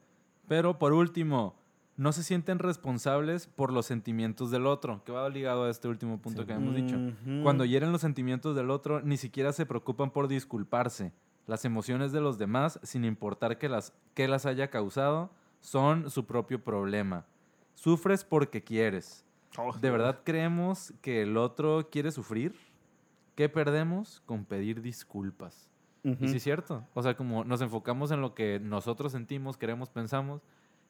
pero 0.49 0.79
por 0.79 0.93
último, 0.93 1.55
no 1.97 2.13
se 2.13 2.23
sienten 2.23 2.59
responsables 2.59 3.47
por 3.47 3.73
los 3.73 3.87
sentimientos 3.87 4.51
del 4.51 4.67
otro, 4.67 5.03
que 5.05 5.13
va 5.13 5.29
ligado 5.29 5.65
a 5.65 5.71
este 5.71 5.89
último 5.89 6.21
punto 6.21 6.43
Sí. 6.43 6.47
que 6.49 6.53
hemos 6.55 6.75
dicho. 6.75 6.97
Ujú. 6.97 7.43
Cuando 7.43 7.65
hieren 7.65 7.93
los 7.93 8.01
sentimientos 8.01 8.55
del 8.57 8.71
otro, 8.71 9.01
ni 9.01 9.17
siquiera 9.17 9.53
se 9.53 9.65
preocupan 9.67 10.11
por 10.11 10.29
disculparse. 10.29 11.13
Las 11.47 11.65
emociones 11.65 12.11
de 12.13 12.21
los 12.21 12.39
demás, 12.39 12.81
sin 12.83 13.05
importar 13.05 13.59
que 13.59 13.69
las, 13.69 13.93
que 14.15 14.29
las 14.29 14.45
haya 14.47 14.69
causado, 14.71 15.31
son 15.61 16.11
su 16.11 16.27
propio 16.27 16.63
problema. 16.63 17.27
Sufres 17.75 18.25
porque 18.25 18.63
quieres. 18.63 19.25
¿De 19.81 19.91
verdad 19.91 20.21
creemos 20.25 20.93
que 21.01 21.23
el 21.23 21.37
otro 21.37 21.89
quiere 21.91 22.11
sufrir? 22.11 22.55
¿Qué 23.35 23.49
perdemos 23.49 24.23
con 24.27 24.45
pedir 24.45 24.81
disculpas? 24.83 25.69
Y 26.03 26.29
sí 26.29 26.37
es 26.37 26.43
cierto. 26.43 26.87
O 26.93 27.03
sea, 27.03 27.17
como 27.17 27.45
nos 27.45 27.61
enfocamos 27.63 28.11
en 28.11 28.21
lo 28.21 28.35
que 28.35 28.61
nosotros 28.61 29.13
sentimos, 29.13 29.57
queremos, 29.57 29.89
pensamos. 29.89 30.43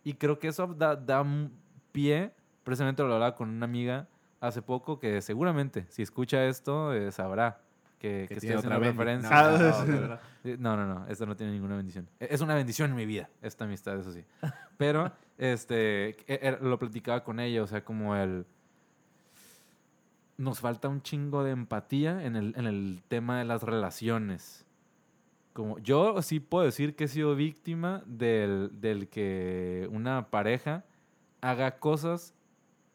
Y 0.03 0.15
creo 0.15 0.39
que 0.41 0.49
eso 0.49 0.67
da, 0.67 0.97
da 0.97 1.23
un 1.23 1.53
pie. 1.93 2.33
Precisamente 2.65 3.03
lo 3.03 3.13
hablaba 3.15 3.35
con 3.37 3.49
una 3.49 3.65
amiga 3.65 4.09
hace 4.41 4.61
poco 4.61 4.99
que 4.99 5.21
seguramente, 5.23 5.87
si 5.89 6.03
escucha 6.03 6.45
esto, 6.47 6.93
eh, 6.93 7.13
sabrá 7.13 7.61
que, 7.99 8.27
que, 8.29 8.35
estoy 8.35 8.41
tiene 8.41 8.57
haciendo 8.57 8.77
otra 8.77 8.91
referencia. 8.91 9.31
bendición. 9.49 10.13
Ah, 10.13 10.21
No, 10.59 10.77
no, 10.77 10.87
no. 10.87 10.95
No, 11.01 11.07
esto 11.07 11.25
no 11.27 11.37
tiene 11.37 11.53
ninguna 11.53 11.77
bendición. 11.77 12.09
E- 12.21 12.29
Es 12.31 12.41
una 12.41 12.55
bendición 12.55 12.91
en 12.91 12.97
mi 12.97 13.07
vida, 13.07 13.31
esta 13.41 13.65
amistad, 13.65 13.99
eso 13.99 14.13
sí. 14.13 14.25
Pero, 14.77 15.13
este, 15.39 16.11
e- 16.11 16.17
e- 16.27 16.59
lo 16.61 16.79
platicaba 16.79 17.23
con 17.25 17.39
ella, 17.41 17.63
o 17.63 17.67
sea, 17.67 17.85
como 17.85 18.17
el... 18.17 18.45
Nos 20.37 20.61
falta 20.61 20.89
un 20.89 21.03
chingo 21.03 21.45
de 21.45 21.53
empatía 21.53 22.25
en 22.25 22.37
el, 22.37 22.55
en 22.57 22.67
el 22.67 23.03
tema 23.09 23.39
de 23.39 23.45
las 23.45 23.63
relaciones. 23.63 24.67
Como, 25.53 25.79
yo 25.79 26.21
sí 26.23 26.41
puedo 26.41 26.65
decir 26.65 26.97
que 26.97 27.05
he 27.05 27.09
sido 27.09 27.37
víctima 27.37 28.03
del, 28.07 28.81
del 28.81 29.09
que 29.09 29.89
una 29.93 30.31
pareja 30.31 30.85
haga 31.41 31.79
cosas 31.79 32.35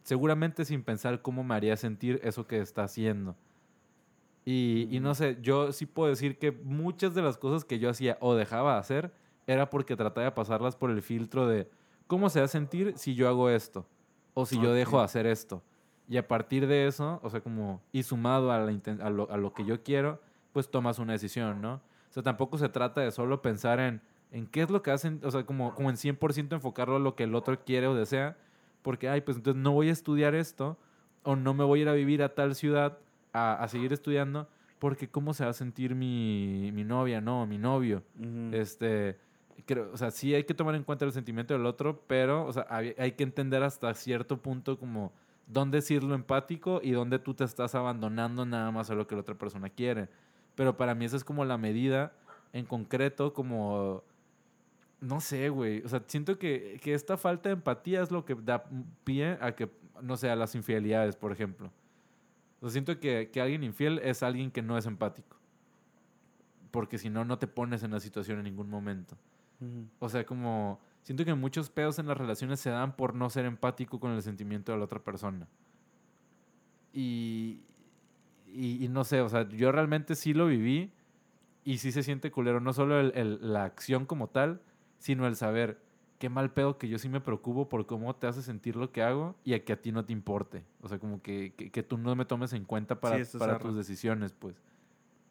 seguramente 0.03 0.65
sin 0.65 0.83
pensar 0.83 1.21
cómo 1.21 1.43
me 1.43 1.55
haría 1.55 1.77
sentir 1.77 2.19
eso 2.23 2.47
que 2.47 2.59
está 2.59 2.83
haciendo. 2.83 3.35
Y, 4.43 4.87
y 4.89 4.99
no 4.99 5.13
sé, 5.13 5.37
yo 5.41 5.71
sí 5.71 5.85
puedo 5.85 6.09
decir 6.09 6.39
que 6.39 6.51
muchas 6.51 7.13
de 7.13 7.21
las 7.21 7.37
cosas 7.37 7.63
que 7.63 7.79
yo 7.79 7.89
hacía 7.89 8.17
o 8.19 8.35
dejaba 8.35 8.73
de 8.73 8.79
hacer 8.79 9.13
era 9.45 9.69
porque 9.69 9.95
trataba 9.95 10.25
de 10.25 10.31
pasarlas 10.31 10.75
por 10.75 10.89
el 10.89 11.01
filtro 11.01 11.47
de 11.47 11.69
cómo 12.07 12.29
se 12.29 12.39
va 12.39 12.45
a 12.45 12.49
sentir 12.49 12.93
si 12.97 13.15
yo 13.15 13.27
hago 13.27 13.49
esto 13.49 13.85
o 14.33 14.45
si 14.45 14.59
yo 14.59 14.73
dejo 14.73 14.97
de 14.97 15.05
hacer 15.05 15.27
esto. 15.27 15.61
Y 16.09 16.17
a 16.17 16.27
partir 16.27 16.65
de 16.65 16.87
eso, 16.87 17.19
o 17.21 17.29
sea, 17.29 17.41
como, 17.41 17.81
y 17.91 18.01
sumado 18.01 18.51
a, 18.51 18.57
la 18.57 18.73
a, 19.01 19.09
lo, 19.11 19.31
a 19.31 19.37
lo 19.37 19.53
que 19.53 19.63
yo 19.63 19.83
quiero, 19.83 20.19
pues 20.51 20.69
tomas 20.71 20.97
una 20.97 21.13
decisión, 21.13 21.61
¿no? 21.61 21.75
O 21.75 22.11
sea, 22.11 22.23
tampoco 22.23 22.57
se 22.57 22.67
trata 22.67 23.01
de 23.01 23.11
solo 23.11 23.43
pensar 23.43 23.79
en, 23.79 24.01
en 24.31 24.47
qué 24.47 24.63
es 24.63 24.71
lo 24.71 24.81
que 24.81 24.89
hacen, 24.89 25.21
o 25.23 25.29
sea, 25.29 25.45
como, 25.45 25.75
como 25.75 25.91
en 25.91 25.97
100% 25.97 26.55
enfocarlo 26.55 26.95
a 26.95 26.99
lo 26.99 27.15
que 27.15 27.25
el 27.25 27.35
otro 27.35 27.63
quiere 27.63 27.85
o 27.85 27.93
desea, 27.93 28.35
porque, 28.81 29.07
ay, 29.07 29.21
pues 29.21 29.37
entonces 29.37 29.61
no 29.61 29.71
voy 29.71 29.89
a 29.89 29.91
estudiar 29.91 30.33
esto, 30.33 30.77
o 31.21 31.35
no 31.35 31.53
me 31.53 31.63
voy 31.63 31.79
a 31.79 31.81
ir 31.83 31.89
a 31.89 31.93
vivir 31.93 32.23
a 32.23 32.33
tal 32.33 32.55
ciudad 32.55 32.97
a, 33.31 33.61
a 33.61 33.67
seguir 33.67 33.93
estudiando, 33.93 34.49
porque 34.79 35.09
cómo 35.09 35.35
se 35.35 35.43
va 35.43 35.51
a 35.51 35.53
sentir 35.53 35.93
mi, 35.93 36.71
mi 36.73 36.83
novia, 36.83 37.21
no, 37.21 37.45
mi 37.45 37.59
novio. 37.59 38.01
Ujú. 38.17 38.55
Este, 38.55 39.19
creo, 39.67 39.91
o 39.93 39.97
sea, 39.97 40.09
sí 40.09 40.33
hay 40.33 40.45
que 40.45 40.55
tomar 40.55 40.73
en 40.73 40.83
cuenta 40.83 41.05
el 41.05 41.11
sentimiento 41.11 41.53
del 41.53 41.67
otro, 41.67 42.01
pero, 42.07 42.47
o 42.47 42.53
sea, 42.53 42.65
hay, 42.69 42.95
hay 42.97 43.11
que 43.11 43.23
entender 43.23 43.61
hasta 43.61 43.93
cierto 43.93 44.41
punto 44.41 44.79
como 44.79 45.11
dónde 45.49 45.79
es 45.79 45.89
lo 45.91 46.15
empático 46.15 46.79
y 46.81 46.91
dónde 46.91 47.19
tú 47.19 47.33
te 47.33 47.43
estás 47.43 47.75
abandonando 47.75 48.45
nada 48.45 48.71
más 48.71 48.89
a 48.89 48.95
lo 48.95 49.07
que 49.07 49.15
la 49.15 49.21
otra 49.21 49.35
persona 49.35 49.69
quiere. 49.69 50.07
Pero 50.55 50.77
para 50.77 50.95
mí 50.95 51.05
esa 51.05 51.17
es 51.17 51.23
como 51.23 51.43
la 51.43 51.57
medida 51.57 52.13
en 52.53 52.65
concreto, 52.65 53.33
como, 53.33 54.03
no 55.01 55.19
sé, 55.19 55.49
güey, 55.49 55.83
o 55.83 55.89
sea, 55.89 56.03
siento 56.07 56.37
que, 56.37 56.79
que 56.81 56.93
esta 56.93 57.17
falta 57.17 57.49
de 57.49 57.53
empatía 57.53 58.01
es 58.01 58.11
lo 58.11 58.25
que 58.25 58.35
da 58.35 58.63
pie 59.03 59.37
a 59.41 59.55
que, 59.55 59.69
no 60.01 60.17
sé, 60.17 60.29
a 60.29 60.35
las 60.35 60.53
infidelidades, 60.55 61.15
por 61.15 61.31
ejemplo. 61.31 61.71
O 62.61 62.67
sea, 62.67 62.71
siento 62.71 62.99
que, 62.99 63.29
que 63.31 63.41
alguien 63.41 63.63
infiel 63.63 63.99
es 64.03 64.21
alguien 64.21 64.51
que 64.51 64.61
no 64.61 64.77
es 64.77 64.85
empático. 64.85 65.37
Porque 66.71 66.99
si 66.99 67.09
no, 67.09 67.25
no 67.25 67.39
te 67.39 67.47
pones 67.47 67.81
en 67.81 67.91
la 67.91 67.99
situación 67.99 68.37
en 68.37 68.43
ningún 68.43 68.69
momento. 68.69 69.17
O 69.99 70.07
sea, 70.07 70.25
como 70.25 70.79
siento 71.03 71.25
que 71.25 71.33
muchos 71.33 71.69
pedos 71.69 71.99
en 71.99 72.07
las 72.07 72.17
relaciones 72.17 72.59
se 72.59 72.69
dan 72.69 72.95
por 72.95 73.13
no 73.15 73.29
ser 73.29 73.45
empático 73.45 73.99
con 73.99 74.11
el 74.11 74.21
sentimiento 74.21 74.71
de 74.71 74.77
la 74.77 74.83
otra 74.85 74.99
persona. 74.99 75.47
Y, 76.93 77.61
y, 78.47 78.83
y 78.83 78.87
no 78.89 79.03
sé, 79.03 79.21
o 79.21 79.29
sea, 79.29 79.47
yo 79.49 79.71
realmente 79.71 80.15
sí 80.15 80.33
lo 80.33 80.47
viví 80.47 80.91
y 81.63 81.77
sí 81.77 81.91
se 81.91 82.03
siente 82.03 82.31
culero, 82.31 82.59
no 82.59 82.73
solo 82.73 82.99
el- 82.99 83.11
el- 83.15 83.53
la 83.53 83.65
acción 83.65 84.05
como 84.05 84.27
tal, 84.29 84.61
sino 84.97 85.27
el 85.27 85.35
saber 85.35 85.79
qué 86.17 86.29
mal 86.29 86.51
pedo 86.51 86.77
que 86.77 86.89
yo 86.89 86.97
sí 86.97 87.07
me 87.09 87.21
preocupo 87.21 87.69
por 87.69 87.85
cómo 87.85 88.15
te 88.15 88.27
hace 88.27 88.41
sentir 88.41 88.75
lo 88.75 88.91
que 88.91 89.01
hago 89.03 89.35
y 89.45 89.53
a 89.53 89.63
que 89.63 89.73
a 89.73 89.81
ti 89.81 89.91
no 89.91 90.03
te 90.03 90.11
importe. 90.13 90.65
O 90.81 90.89
sea, 90.89 90.99
como 90.99 91.21
que, 91.21 91.53
que, 91.55 91.69
que 91.71 91.83
tú 91.83 91.97
no 91.97 92.15
me 92.15 92.25
tomes 92.25 92.53
en 92.53 92.65
cuenta 92.65 92.99
para, 92.99 93.17
tus 93.59 93.75
decisiones, 93.77 94.33
pues. 94.33 94.55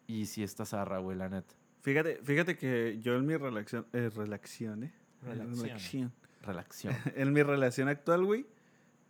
Y 0.07 0.25
sí 0.25 0.41
está 0.41 0.65
zarra, 0.65 0.97
güey, 0.99 1.17
la 1.17 1.29
neta. 1.29 1.53
Fíjate, 1.81 2.19
fíjate 2.23 2.57
que 2.57 2.97
yo 3.01 3.15
en 3.15 3.25
mi 3.25 3.35
relación, 3.37 3.85
eh, 3.93 4.09
relación, 4.15 4.85
¿eh? 4.85 4.93
Relación. 5.23 5.61
Relación. 5.61 6.13
Relación. 6.41 6.95
en 7.15 7.33
mi 7.33 7.43
relación 7.43 7.87
actual, 7.87 8.25
güey, 8.25 8.45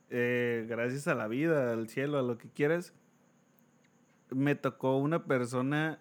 eh, 0.10 0.66
gracias 0.68 1.08
a 1.08 1.16
la 1.16 1.28
vida, 1.28 1.74
al 1.74 1.90
cielo, 1.90 2.18
a 2.18 2.24
lo 2.24 2.38
que 2.38 2.50
quieras, 2.50 2.94
me 4.32 4.56
tocó 4.56 4.98
una 4.98 5.26
persona 5.26 6.00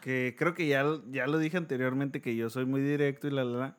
que 0.00 0.34
creo 0.38 0.54
que 0.54 0.66
ya, 0.66 0.84
ya 1.10 1.26
lo 1.26 1.38
dije 1.38 1.56
anteriormente, 1.56 2.20
que 2.20 2.34
yo 2.36 2.48
soy 2.48 2.64
muy 2.64 2.80
directo 2.80 3.28
y 3.28 3.30
la, 3.30 3.44
la, 3.44 3.58
la, 3.58 3.76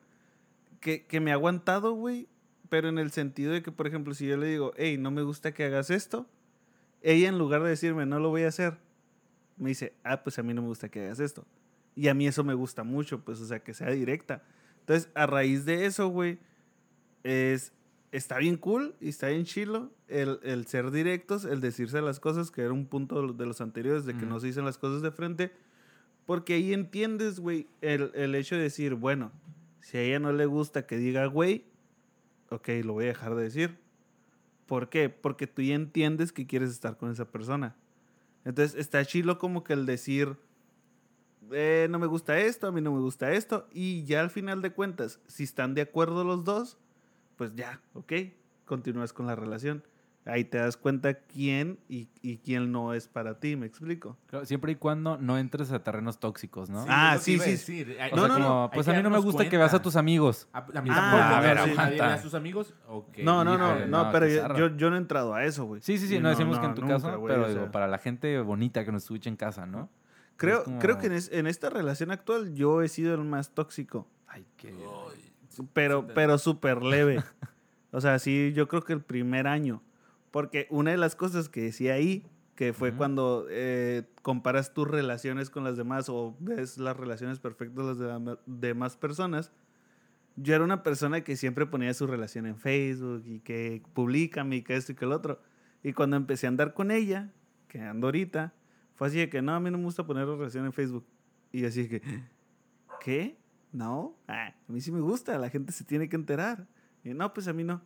que, 0.80 1.04
que 1.06 1.20
me 1.20 1.32
ha 1.32 1.34
aguantado, 1.34 1.92
güey, 1.92 2.28
pero 2.68 2.88
en 2.88 2.98
el 2.98 3.10
sentido 3.10 3.52
de 3.52 3.62
que, 3.62 3.72
por 3.72 3.86
ejemplo, 3.86 4.14
si 4.14 4.26
yo 4.26 4.36
le 4.36 4.46
digo, 4.46 4.72
hey, 4.76 4.96
no 4.98 5.10
me 5.10 5.22
gusta 5.22 5.52
que 5.52 5.64
hagas 5.64 5.90
esto, 5.90 6.26
ella 7.02 7.28
en 7.28 7.38
lugar 7.38 7.62
de 7.62 7.70
decirme, 7.70 8.06
no 8.06 8.20
lo 8.20 8.30
voy 8.30 8.44
a 8.44 8.48
hacer, 8.48 8.78
me 9.56 9.70
dice, 9.70 9.94
ah, 10.04 10.22
pues 10.22 10.38
a 10.38 10.42
mí 10.42 10.54
no 10.54 10.62
me 10.62 10.68
gusta 10.68 10.88
que 10.88 11.04
hagas 11.04 11.20
esto. 11.20 11.44
Y 11.94 12.08
a 12.08 12.14
mí 12.14 12.26
eso 12.26 12.44
me 12.44 12.54
gusta 12.54 12.84
mucho, 12.84 13.20
pues, 13.20 13.40
o 13.40 13.46
sea, 13.46 13.60
que 13.60 13.74
sea 13.74 13.90
directa. 13.90 14.42
Entonces, 14.82 15.10
a 15.14 15.26
raíz 15.26 15.64
de 15.64 15.86
eso, 15.86 16.08
güey, 16.08 16.38
es, 17.22 17.72
está 18.10 18.38
bien 18.38 18.56
cool 18.56 18.94
y 19.00 19.08
está 19.10 19.28
bien 19.28 19.44
chilo 19.44 19.90
el, 20.08 20.40
el 20.42 20.66
ser 20.66 20.90
directos, 20.90 21.44
el 21.44 21.60
decirse 21.60 22.00
las 22.00 22.20
cosas, 22.20 22.50
que 22.50 22.62
era 22.62 22.72
un 22.72 22.86
punto 22.86 23.32
de 23.32 23.46
los 23.46 23.60
anteriores, 23.60 24.04
de 24.04 24.16
que 24.16 24.26
no 24.26 24.40
se 24.40 24.48
dicen 24.48 24.64
las 24.64 24.78
cosas 24.78 25.02
de 25.02 25.12
frente, 25.12 25.52
porque 26.26 26.54
ahí 26.54 26.72
entiendes, 26.72 27.38
güey, 27.38 27.68
el, 27.80 28.10
el 28.14 28.34
hecho 28.34 28.56
de 28.56 28.62
decir, 28.62 28.94
bueno, 28.94 29.32
si 29.80 29.98
a 29.98 30.02
ella 30.02 30.18
no 30.18 30.32
le 30.32 30.46
gusta 30.46 30.86
que 30.86 30.96
diga, 30.96 31.26
güey, 31.26 31.64
ok, 32.50 32.68
lo 32.84 32.94
voy 32.94 33.04
a 33.04 33.08
dejar 33.08 33.34
de 33.34 33.44
decir. 33.44 33.78
¿Por 34.66 34.88
qué? 34.88 35.08
Porque 35.08 35.46
tú 35.46 35.62
ya 35.62 35.74
entiendes 35.74 36.32
que 36.32 36.46
quieres 36.46 36.70
estar 36.70 36.96
con 36.96 37.10
esa 37.10 37.30
persona. 37.30 37.76
Entonces, 38.44 38.78
está 38.78 39.04
chilo 39.04 39.38
como 39.38 39.64
que 39.64 39.72
el 39.72 39.86
decir, 39.86 40.36
eh, 41.52 41.86
no 41.90 41.98
me 41.98 42.06
gusta 42.06 42.38
esto, 42.38 42.66
a 42.66 42.72
mí 42.72 42.80
no 42.80 42.92
me 42.92 43.00
gusta 43.00 43.32
esto, 43.32 43.66
y 43.72 44.04
ya 44.04 44.20
al 44.20 44.30
final 44.30 44.62
de 44.62 44.72
cuentas, 44.72 45.20
si 45.26 45.44
están 45.44 45.74
de 45.74 45.82
acuerdo 45.82 46.24
los 46.24 46.44
dos, 46.44 46.78
pues 47.36 47.54
ya, 47.54 47.80
ok, 47.94 48.12
continúas 48.64 49.12
con 49.12 49.26
la 49.26 49.34
relación. 49.34 49.82
Ahí 50.24 50.44
te 50.44 50.58
das 50.58 50.76
cuenta 50.76 51.14
quién 51.14 51.80
y, 51.88 52.08
y 52.22 52.36
quién 52.38 52.70
no 52.70 52.94
es 52.94 53.08
para 53.08 53.40
ti, 53.40 53.56
¿me 53.56 53.66
explico? 53.66 54.16
Claro, 54.28 54.46
siempre 54.46 54.70
y 54.70 54.76
cuando 54.76 55.16
no 55.18 55.36
entres 55.36 55.72
a 55.72 55.82
terrenos 55.82 56.20
tóxicos, 56.20 56.70
¿no? 56.70 56.84
Ah, 56.88 57.18
sí, 57.20 57.34
a 57.34 57.38
sí. 57.40 57.50
decir. 57.50 57.96
O 58.12 58.14
no, 58.14 58.22
sea, 58.22 58.28
no, 58.28 58.34
como, 58.34 58.46
no. 58.48 58.62
hay 58.66 58.70
pues 58.72 58.86
a 58.86 58.92
mí 58.92 59.02
no 59.02 59.10
me 59.10 59.18
gusta 59.18 59.48
que 59.48 59.58
veas 59.58 59.74
a 59.74 59.82
tus 59.82 59.96
amigos. 59.96 60.46
A, 60.52 60.58
a 60.58 60.80
mí 60.80 60.90
Ah, 60.92 60.94
tampoco, 60.94 61.34
a 61.34 61.40
ver, 61.40 61.58
sí. 61.58 62.00
a- 62.00 62.12
a 62.14 62.18
sus 62.18 62.34
amigos, 62.34 62.72
ok. 62.86 63.18
no, 63.18 63.42
no, 63.44 63.58
no, 63.58 63.80
no, 63.80 63.86
no, 63.88 64.10
pero 64.12 64.28
yo, 64.28 64.76
yo, 64.76 64.90
no 64.90 64.94
he 64.94 65.00
entrado 65.00 65.34
a 65.34 65.44
eso, 65.44 65.64
güey. 65.64 65.82
Sí, 65.82 65.98
sí, 65.98 66.06
sí, 66.06 66.20
no 66.20 66.28
decimos 66.28 66.56
que 66.60 66.66
en 66.66 66.76
tu 66.76 66.82
nunca, 66.82 66.94
caso, 66.94 67.20
pero 67.26 67.42
o 67.42 67.48
digo, 67.48 67.72
para 67.72 67.88
la 67.88 67.98
gente 67.98 68.40
bonita 68.42 68.84
que 68.84 68.92
nos 68.92 69.02
escucha 69.02 69.28
en 69.28 69.34
casa, 69.34 69.66
¿no? 69.66 69.90
Creo, 70.36 70.64
como- 70.64 70.78
creo 70.78 70.98
que 70.98 71.06
en, 71.06 71.12
es- 71.12 71.30
en 71.32 71.46
esta 71.46 71.70
relación 71.70 72.10
actual 72.10 72.54
yo 72.54 72.82
he 72.82 72.88
sido 72.88 73.14
el 73.14 73.24
más 73.24 73.54
tóxico, 73.54 74.08
Ay, 74.26 74.46
qué... 74.56 74.74
pero, 75.72 76.06
pero 76.14 76.38
súper 76.38 76.82
leve. 76.82 77.22
O 77.94 78.00
sea, 78.00 78.18
sí, 78.18 78.52
yo 78.54 78.68
creo 78.68 78.82
que 78.82 78.94
el 78.94 79.02
primer 79.02 79.46
año. 79.46 79.82
Porque 80.30 80.66
una 80.70 80.92
de 80.92 80.96
las 80.96 81.14
cosas 81.14 81.50
que 81.50 81.60
decía 81.60 81.92
ahí, 81.92 82.24
que 82.54 82.72
fue 82.72 82.88
Ujú. 82.88 82.96
cuando 82.96 83.46
eh, 83.50 84.04
comparas 84.22 84.72
tus 84.72 84.88
relaciones 84.88 85.50
con 85.50 85.62
las 85.62 85.76
demás 85.76 86.08
o 86.08 86.34
ves 86.40 86.78
las 86.78 86.96
relaciones 86.96 87.38
perfectas 87.38 87.98
de 87.98 88.06
las 88.06 88.38
demás 88.46 88.96
personas, 88.96 89.52
yo 90.36 90.54
era 90.54 90.64
una 90.64 90.82
persona 90.82 91.20
que 91.22 91.36
siempre 91.36 91.66
ponía 91.66 91.92
su 91.92 92.06
relación 92.06 92.46
en 92.46 92.56
Facebook 92.56 93.24
y 93.26 93.40
que 93.40 93.82
publica 93.92 94.42
y 94.50 94.62
que 94.62 94.74
esto 94.76 94.92
y 94.92 94.94
que 94.94 95.04
el 95.04 95.12
otro. 95.12 95.42
Y 95.82 95.92
cuando 95.92 96.16
empecé 96.16 96.46
a 96.46 96.48
andar 96.48 96.72
con 96.72 96.90
ella, 96.90 97.30
que 97.68 97.82
ando 97.82 98.06
ahorita, 98.06 98.54
fue 99.02 99.08
así 99.08 99.18
de 99.18 99.28
que 99.28 99.42
no, 99.42 99.52
a 99.52 99.58
mí 99.58 99.68
no 99.68 99.78
me 99.78 99.84
gusta 99.84 100.06
poner 100.06 100.28
la 100.28 100.36
relación 100.36 100.64
en 100.64 100.72
Facebook. 100.72 101.04
Y 101.50 101.64
así 101.64 101.88
de 101.88 101.88
que, 101.88 102.22
¿qué? 103.00 103.36
No, 103.72 104.14
ah, 104.28 104.54
a 104.68 104.72
mí 104.72 104.80
sí 104.80 104.92
me 104.92 105.00
gusta, 105.00 105.36
la 105.38 105.50
gente 105.50 105.72
se 105.72 105.82
tiene 105.82 106.08
que 106.08 106.14
enterar. 106.14 106.68
Y 107.02 107.12
no, 107.12 107.34
pues 107.34 107.48
a 107.48 107.52
mí 107.52 107.64
no. 107.64 107.82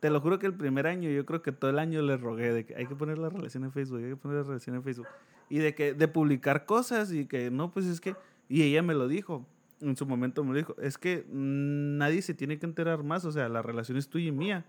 Te 0.00 0.10
lo 0.10 0.20
juro 0.20 0.40
que 0.40 0.46
el 0.46 0.54
primer 0.54 0.88
año, 0.88 1.08
yo 1.08 1.24
creo 1.24 1.40
que 1.40 1.52
todo 1.52 1.70
el 1.70 1.78
año 1.78 2.02
le 2.02 2.16
rogué 2.16 2.52
de 2.52 2.66
que 2.66 2.74
hay 2.74 2.86
que 2.86 2.96
poner 2.96 3.16
la 3.16 3.28
relación 3.28 3.62
en 3.62 3.70
Facebook, 3.70 3.98
hay 4.02 4.10
que 4.10 4.16
poner 4.16 4.38
la 4.38 4.42
relación 4.42 4.74
en 4.74 4.82
Facebook. 4.82 5.06
Y 5.48 5.58
de 5.58 5.72
que, 5.76 5.94
de 5.94 6.08
publicar 6.08 6.66
cosas 6.66 7.12
y 7.12 7.26
que 7.26 7.48
no, 7.52 7.70
pues 7.70 7.86
es 7.86 8.00
que, 8.00 8.16
y 8.48 8.64
ella 8.64 8.82
me 8.82 8.94
lo 8.94 9.06
dijo, 9.06 9.46
en 9.80 9.94
su 9.94 10.04
momento 10.04 10.42
me 10.42 10.50
lo 10.50 10.56
dijo, 10.56 10.74
es 10.82 10.98
que 10.98 11.24
nadie 11.30 12.22
se 12.22 12.34
tiene 12.34 12.58
que 12.58 12.66
enterar 12.66 13.04
más, 13.04 13.24
o 13.24 13.30
sea, 13.30 13.48
la 13.48 13.62
relación 13.62 13.98
es 13.98 14.08
tuya 14.08 14.26
y 14.26 14.32
mía. 14.32 14.66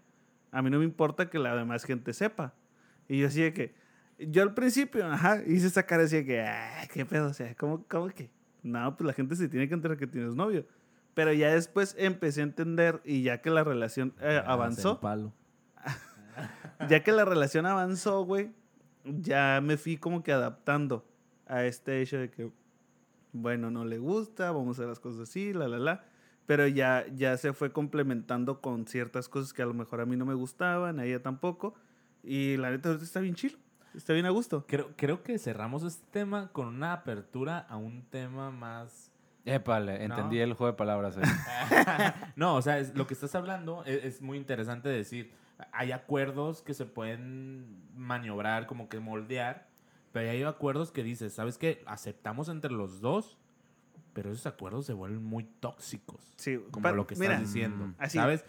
A 0.51 0.61
mí 0.61 0.69
no 0.69 0.77
me 0.77 0.85
importa 0.85 1.31
que 1.31 1.39
la 1.39 1.55
demás 1.55 1.85
gente 1.85 2.13
sepa. 2.13 2.53
Y 3.09 3.17
yo 3.17 3.25
así 3.25 3.41
de 3.41 3.51
que, 3.51 3.86
yo 4.19 4.43
al 4.43 4.53
principio, 4.53 5.05
ajá, 5.05 5.41
hice 5.45 5.67
esa 5.67 5.83
cara 5.83 6.03
así 6.03 6.17
de 6.17 6.25
que, 6.25 6.41
ah, 6.41 6.87
qué 6.91 7.05
pedo, 7.05 7.27
o 7.27 7.33
sea, 7.33 7.53
¿cómo, 7.55 7.85
cómo 7.87 8.07
que? 8.09 8.29
No, 8.63 8.95
pues 8.97 9.05
la 9.05 9.13
gente 9.13 9.35
se 9.35 9.47
tiene 9.47 9.67
que 9.67 9.73
enterar 9.73 9.97
que 9.97 10.07
tienes 10.07 10.35
novio. 10.35 10.65
Pero 11.13 11.33
ya 11.33 11.53
después 11.53 11.95
empecé 11.97 12.41
a 12.41 12.43
entender 12.43 13.01
y 13.03 13.23
ya 13.23 13.41
que 13.41 13.49
la 13.49 13.63
relación 13.63 14.13
eh, 14.19 14.41
avanzó, 14.45 14.99
palo. 14.99 15.33
ya 16.89 17.03
que 17.03 17.11
la 17.11 17.25
relación 17.25 17.65
avanzó, 17.65 18.23
güey, 18.23 18.51
ya 19.03 19.59
me 19.63 19.77
fui 19.77 19.97
como 19.97 20.21
que 20.21 20.31
adaptando 20.31 21.07
a 21.47 21.63
este 21.63 22.01
hecho 22.01 22.17
de 22.17 22.29
que, 22.29 22.51
bueno, 23.31 23.71
no 23.71 23.85
le 23.85 23.97
gusta, 23.97 24.51
vamos 24.51 24.77
a 24.77 24.81
hacer 24.81 24.89
las 24.89 24.99
cosas 24.99 25.21
así, 25.21 25.53
la, 25.53 25.67
la, 25.67 25.79
la. 25.79 26.05
Pero 26.45 26.67
ya, 26.67 27.05
ya 27.15 27.35
se 27.37 27.51
fue 27.53 27.71
complementando 27.71 28.61
con 28.61 28.87
ciertas 28.87 29.27
cosas 29.27 29.53
que 29.53 29.61
a 29.61 29.65
lo 29.65 29.73
mejor 29.73 30.01
a 30.01 30.05
mí 30.05 30.15
no 30.15 30.25
me 30.25 30.33
gustaban, 30.33 30.99
a 30.99 31.05
ella 31.05 31.21
tampoco. 31.21 31.75
Y 32.23 32.57
la 32.57 32.71
neta 32.71 32.89
ahorita 32.89 33.05
está 33.05 33.19
bien 33.19 33.35
chill, 33.35 33.57
está 33.97 34.13
bien 34.13 34.25
a 34.25 34.29
gusto. 34.29 34.65
Creo, 34.67 34.91
creo 34.95 35.23
que 35.23 35.37
cerramos 35.39 35.83
este 35.83 36.05
tema 36.11 36.49
con 36.53 36.67
una 36.67 36.93
apertura 36.93 37.59
a 37.69 37.75
un 37.77 38.03
tema 38.03 38.51
más... 38.51 39.11
Épale, 39.45 40.03
entendí 40.03 40.37
No. 40.37 40.43
el 40.43 40.53
juego 40.53 40.71
de 40.73 40.77
palabras 40.77 41.17
ahí. 41.17 41.23
no, 42.35 42.55
o 42.55 42.61
sea, 42.61 42.79
es- 42.79 42.93
lo 42.95 43.07
que 43.07 43.13
estás 43.13 43.33
hablando 43.35 43.83
es, 43.85 44.03
es 44.03 44.21
muy 44.21 44.37
interesante 44.37 44.89
decir. 44.89 45.31
Hay 45.71 45.91
acuerdos 45.91 46.61
que 46.61 46.73
se 46.73 46.85
pueden 46.85 47.81
maniobrar, 47.95 48.67
como 48.67 48.89
que 48.89 48.99
moldear, 48.99 49.67
pero 50.11 50.29
hay 50.29 50.43
acuerdos 50.43 50.91
que 50.91 51.01
dices, 51.03 51.33
¿sabes 51.33 51.57
qué? 51.57 51.81
Aceptamos 51.85 52.49
entre 52.49 52.71
los 52.71 52.99
dos, 53.01 53.37
pero 54.13 54.31
esos 54.31 54.45
acuerdos 54.47 54.85
se 54.85 54.93
vuelven 54.93 55.23
muy 55.23 55.45
tóxicos. 55.45 56.33
Sí, 56.35 56.59
Como 56.71 56.83
pa- 56.83 56.91
lo 56.91 57.07
que 57.07 57.13
estás 57.13 57.27
mira, 57.29 57.39
diciendo. 57.39 57.87
Mm, 57.87 57.95
así. 57.99 58.17
¿Sabes? 58.17 58.43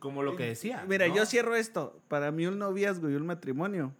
Como 0.00 0.22
lo 0.22 0.36
que 0.36 0.44
decía. 0.44 0.84
Mira, 0.86 1.08
¿no? 1.08 1.14
yo 1.16 1.24
cierro 1.26 1.54
esto. 1.56 2.00
Para 2.08 2.30
mí 2.30 2.46
un 2.46 2.58
noviazgo 2.58 3.08
y 3.08 3.14
un 3.14 3.24
matrimonio 3.26 3.92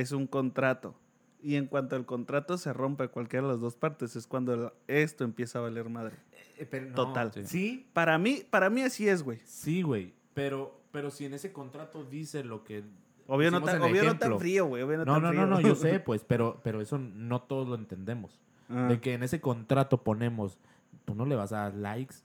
es 0.00 0.12
un 0.12 0.26
contrato. 0.26 0.94
Y 1.42 1.56
en 1.56 1.66
cuanto 1.66 1.96
el 1.96 2.06
contrato 2.06 2.58
se 2.58 2.72
rompe 2.72 3.08
cualquiera 3.08 3.46
de 3.46 3.52
las 3.52 3.60
dos 3.60 3.76
partes, 3.76 4.16
es 4.16 4.26
cuando 4.26 4.54
el- 4.54 4.70
esto 4.88 5.22
empieza 5.24 5.58
a 5.58 5.62
valer 5.62 5.88
madre. 5.88 6.16
Eh, 6.58 6.66
pero 6.68 6.86
no, 6.86 6.94
Total. 6.94 7.32
Sí, 7.32 7.44
sí, 7.46 7.86
Para 7.92 8.18
mí, 8.18 8.42
para 8.48 8.70
mí 8.70 8.82
así 8.82 9.08
es, 9.08 9.22
güey. 9.22 9.40
sí, 9.44 9.82
güey. 9.82 10.14
Pero, 10.34 10.80
pero 10.90 11.10
si 11.10 11.24
en 11.26 11.34
ese 11.34 11.52
contrato 11.52 12.04
dice 12.04 12.42
lo 12.44 12.64
que... 12.64 12.82
Obvio, 13.28 13.50
no 13.50 13.60
tan, 13.62 13.80
obvio 13.82 14.04
no 14.04 14.18
tan 14.18 14.38
frío, 14.38 14.66
güey. 14.66 14.82
Obvio 14.82 14.98
no, 14.98 15.04
No, 15.04 15.20
no, 15.20 15.28
frío. 15.28 15.40
no, 15.40 15.46
no, 15.46 15.60
yo 15.60 15.74
sé, 15.74 16.00
pues, 16.00 16.24
pero, 16.24 16.60
pero 16.62 16.80
eso 16.80 16.98
no 16.98 17.42
todos 17.42 17.68
lo 17.68 17.74
entendemos. 17.74 18.40
Ah. 18.68 18.86
De 18.88 19.00
que 19.00 19.14
en 19.14 19.22
ese 19.22 19.40
contrato 19.40 20.02
ponemos, 20.02 20.58
tú 21.04 21.14
no 21.14 21.26
le 21.26 21.36
vas 21.36 21.52
a 21.52 21.58
dar 21.62 21.74
likes 21.74 22.16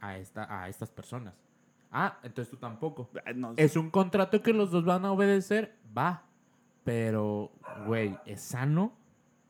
a, 0.00 0.16
esta, 0.18 0.62
a 0.62 0.68
estas 0.68 0.90
personas. 0.90 1.34
Ah, 1.90 2.18
entonces 2.22 2.50
tú 2.50 2.56
tampoco. 2.56 3.08
Ah, 3.24 3.32
no, 3.34 3.54
Es 3.56 3.76
un 3.76 3.90
contrato 3.90 4.42
que 4.42 4.52
los 4.52 4.70
dos 4.70 4.84
van 4.84 5.04
a 5.04 5.12
obedecer, 5.12 5.76
va. 5.96 6.24
Pero, 6.84 7.50
güey, 7.86 8.16
¿es 8.26 8.40
sano? 8.42 8.92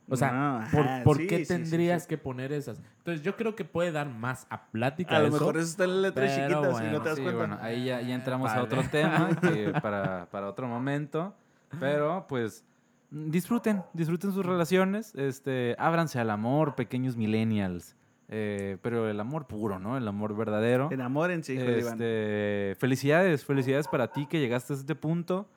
O 0.09 0.17
sea, 0.17 0.33
No, 0.33 0.65
¿por, 0.71 0.81
ajá, 0.87 1.03
por 1.03 1.17
sí, 1.17 1.27
qué 1.27 1.39
sí, 1.45 1.47
tendrías 1.49 2.03
sí. 2.03 2.09
que 2.11 2.19
poner 2.19 2.53
esas? 2.53 2.79
Entonces, 2.99 3.23
yo 3.23 3.37
creo 3.37 3.55
que 3.55 3.65
puede 3.65 3.91
dar 3.91 4.09
más 4.09 4.47
a 4.51 4.67
plática 4.67 5.17
A 5.17 5.21
lo 5.21 5.29
eso. 5.29 5.39
mejor 5.39 5.57
eso 5.57 5.67
está 5.71 5.85
en 5.85 6.13
pero 6.15 6.27
chiquitas 6.27 6.69
y 6.69 6.73
bueno, 6.73 6.93
no 6.93 7.03
te 7.03 7.09
das 7.09 7.17
Sí, 7.19 7.23
cuenta. 7.23 7.39
bueno, 7.39 7.59
ahí 7.63 7.87
ya, 7.87 8.01
ya 8.03 8.15
entramos 8.15 8.51
a 8.51 8.63
otro 8.63 8.83
tema 8.91 9.29
que 9.41 9.73
para, 9.83 10.27
para 10.31 10.49
otro 10.49 10.69
momento. 10.69 11.35
Pero, 11.81 12.27
pues, 12.29 12.65
disfruten, 13.11 13.83
disfruten 13.95 14.33
sus 14.33 14.45
relaciones. 14.45 15.15
Este, 15.15 15.75
ábranse 15.79 16.21
al 16.21 16.31
amor, 16.31 16.75
pequeños 16.75 17.17
millennials. 17.17 17.97
Eh, 18.29 18.79
pero 18.83 19.09
el 19.09 19.19
amor 19.21 19.47
puro, 19.47 19.79
¿no? 19.79 19.97
El 19.97 20.07
amor 20.07 20.37
verdadero. 20.37 20.91
Enamórense, 20.93 21.55
hijo 21.55 21.65
de 21.65 21.81
Iván. 21.81 21.93
Este, 21.95 22.77
felicidades, 22.79 23.45
felicidades 23.45 23.89
para 23.89 24.09
ti 24.13 24.27
que 24.27 24.39
llegaste 24.41 24.73
a 24.73 24.77
este 24.77 24.95
punto 24.95 25.49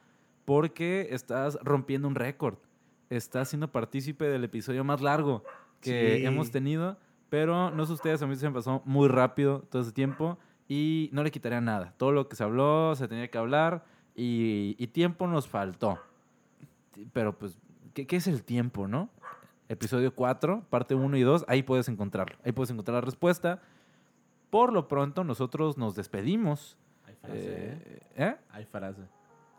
porque 0.48 1.10
estás 1.12 1.60
rompiendo 1.62 2.08
un 2.08 2.16
récord. 2.16 2.56
Estás 3.10 3.50
siendo 3.50 3.70
partícipe 3.70 4.24
del 4.30 4.46
episodio 4.46 4.86
más 4.86 5.02
largo 5.02 5.44
que 5.82 6.20
Sí. 6.20 6.26
hemos 6.26 6.52
tenido, 6.52 6.98
pero 7.28 7.70
no 7.70 7.86
sé 7.86 7.92
ustedes, 7.92 8.22
a 8.22 8.28
mí 8.28 8.36
se 8.38 8.48
me 8.48 8.54
pasó 8.56 8.82
muy 8.86 9.10
rápido 9.10 9.66
todo 9.70 9.82
ese 9.82 9.92
tiempo 9.92 10.38
y 10.70 11.10
no 11.12 11.22
le 11.22 11.32
quitaría 11.32 11.60
nada. 11.60 11.94
Todo 11.98 12.14
lo 12.14 12.30
que 12.30 12.38
se 12.38 12.46
habló, 12.46 12.96
se 12.96 13.10
tenía 13.10 13.30
que 13.30 13.38
hablar 13.38 13.84
y, 14.16 14.78
y 14.80 14.88
tiempo 14.88 15.28
nos 15.28 15.50
faltó. 15.50 16.00
Pero 17.12 17.38
pues, 17.38 17.60
¿qué, 17.94 18.08
qué 18.08 18.16
es 18.16 18.28
el 18.28 18.42
tiempo, 18.46 18.88
no? 18.88 19.10
Episodio 19.68 20.16
4, 20.16 20.64
parte 20.70 20.96
1 20.96 21.18
y 21.18 21.24
2, 21.24 21.44
ahí 21.50 21.62
puedes 21.62 21.90
encontrarlo. 21.90 22.38
Ahí 22.46 22.54
puedes 22.54 22.72
encontrar 22.72 22.96
la 22.96 23.02
respuesta. 23.02 23.62
Por 24.50 24.72
lo 24.72 24.88
pronto, 24.88 25.26
nosotros 25.26 25.78
nos 25.78 25.94
despedimos. 25.94 26.78
Hay 27.06 27.16
frase, 27.16 27.42
¿eh? 27.44 27.82
Eh, 27.84 28.00
¿eh? 28.16 28.36
Hay 28.52 28.64
frase. 28.64 29.02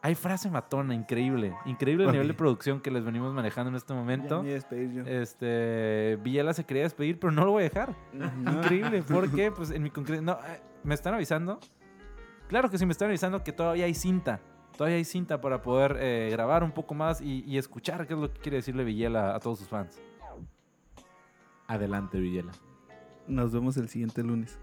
Hay 0.09 0.15
frase 0.15 0.49
matona, 0.49 0.95
increíble. 0.95 1.55
Increíble 1.67 2.07
el 2.07 2.13
nivel 2.13 2.29
de 2.29 2.33
producción 2.33 2.81
que 2.81 2.91
les 2.91 3.05
venimos 3.05 3.35
manejando 3.35 3.69
en 3.69 3.77
este 3.77 3.93
Ya 3.93 3.99
momento. 4.01 4.43
me 4.43 4.49
iba 4.49 4.53
a 4.53 4.55
despedir 4.55 4.91
yo. 4.91 5.03
Este, 5.05 6.19
Villela 6.23 6.55
se 6.55 6.65
quería 6.65 6.85
despedir, 6.85 7.21
pero 7.21 7.31
no 7.31 7.45
lo 7.45 7.51
voy 7.51 7.65
a 7.65 7.69
dejar. 7.69 7.91
Ujú. 8.15 8.57
Increíble, 8.57 9.03
porque 9.03 9.53
pues 9.57 9.71
en 9.71 9.83
mi 9.83 9.91
concreto... 9.91 10.23
No, 10.23 10.33
eh, 10.47 10.63
¿me 10.83 10.95
están 10.95 11.13
avisando? 11.13 11.61
Claro 12.49 12.71
que 12.71 12.79
sí, 12.79 12.87
me 12.87 12.93
están 12.93 13.09
avisando 13.09 13.45
que 13.45 13.53
todavía 13.53 13.85
hay 13.85 13.93
cinta. 13.93 14.41
Todavía 14.79 14.97
hay 14.97 15.05
cinta 15.05 15.43
para 15.43 15.61
poder 15.61 15.99
eh, 16.01 16.31
grabar 16.33 16.65
un 16.65 16.73
poco 16.73 16.95
más 16.95 17.21
y, 17.21 17.45
y 17.45 17.59
escuchar 17.59 18.07
qué 18.07 18.15
es 18.15 18.19
lo 18.19 18.33
que 18.33 18.41
quiere 18.41 18.57
decirle 18.57 18.85
Villela 18.85 19.35
a 19.35 19.41
todos 19.41 19.59
sus 19.59 19.69
fans. 19.69 20.01
Adelante, 21.67 22.19
Villela. 22.19 22.53
Nos 23.27 23.53
vemos 23.53 23.77
el 23.77 23.91
siguiente 23.91 24.23
lunes. 24.23 24.59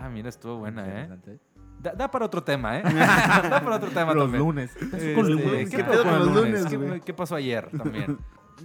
Ah, 0.00 0.08
mira, 0.08 0.28
estuvo 0.28 0.58
buena, 0.58 0.86
¿eh? 0.86 1.00
Adelante. 1.00 1.40
Da, 1.80 1.92
da 1.92 2.10
para 2.10 2.24
otro 2.26 2.42
tema, 2.42 2.78
¿eh? 2.78 2.82
da 2.84 3.60
para 3.62 3.76
otro 3.76 3.90
tema 3.90 4.12
Los 4.14 4.24
también. 4.24 4.42
lunes. 4.42 4.76
Este, 4.76 5.14
los 5.14 5.26
¿qué, 5.26 5.32
lunes? 5.32 5.70
¿Qué 5.70 5.84
con 5.84 6.18
los 6.18 6.26
lunes? 6.34 6.72
lunes, 6.72 6.92
¿Qué, 6.94 7.00
qué 7.06 7.14
pasó 7.14 7.34
ayer 7.36 7.70
también? 7.76 8.18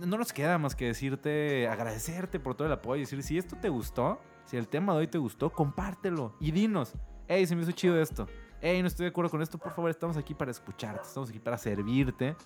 No 0.05 0.17
nos 0.17 0.31
queda 0.31 0.57
más 0.57 0.75
que 0.75 0.85
decirte, 0.87 1.67
agradecerte 1.67 2.39
por 2.39 2.55
todo 2.55 2.67
el 2.67 2.73
apoyo 2.73 2.97
y 2.97 3.01
decir, 3.01 3.21
si 3.23 3.37
esto 3.37 3.57
te 3.57 3.67
gustó, 3.69 4.21
si 4.45 4.55
el 4.57 4.67
tema 4.67 4.93
de 4.93 4.99
hoy 4.99 5.07
te 5.07 5.17
gustó, 5.17 5.49
compártelo 5.51 6.33
y 6.39 6.51
dinos, 6.51 6.93
hey, 7.27 7.45
se 7.45 7.55
me 7.55 7.63
hizo 7.63 7.71
chido 7.73 7.99
esto, 7.99 8.25
hey, 8.61 8.81
no 8.81 8.87
estoy 8.87 9.03
de 9.05 9.09
acuerdo 9.09 9.29
con 9.29 9.41
esto, 9.41 9.57
por 9.57 9.73
favor, 9.73 9.89
estamos 9.91 10.15
aquí 10.15 10.33
para 10.33 10.49
escucharte, 10.51 11.01
estamos 11.05 11.29
aquí 11.29 11.39
para 11.39 11.57
servirte, 11.57 12.37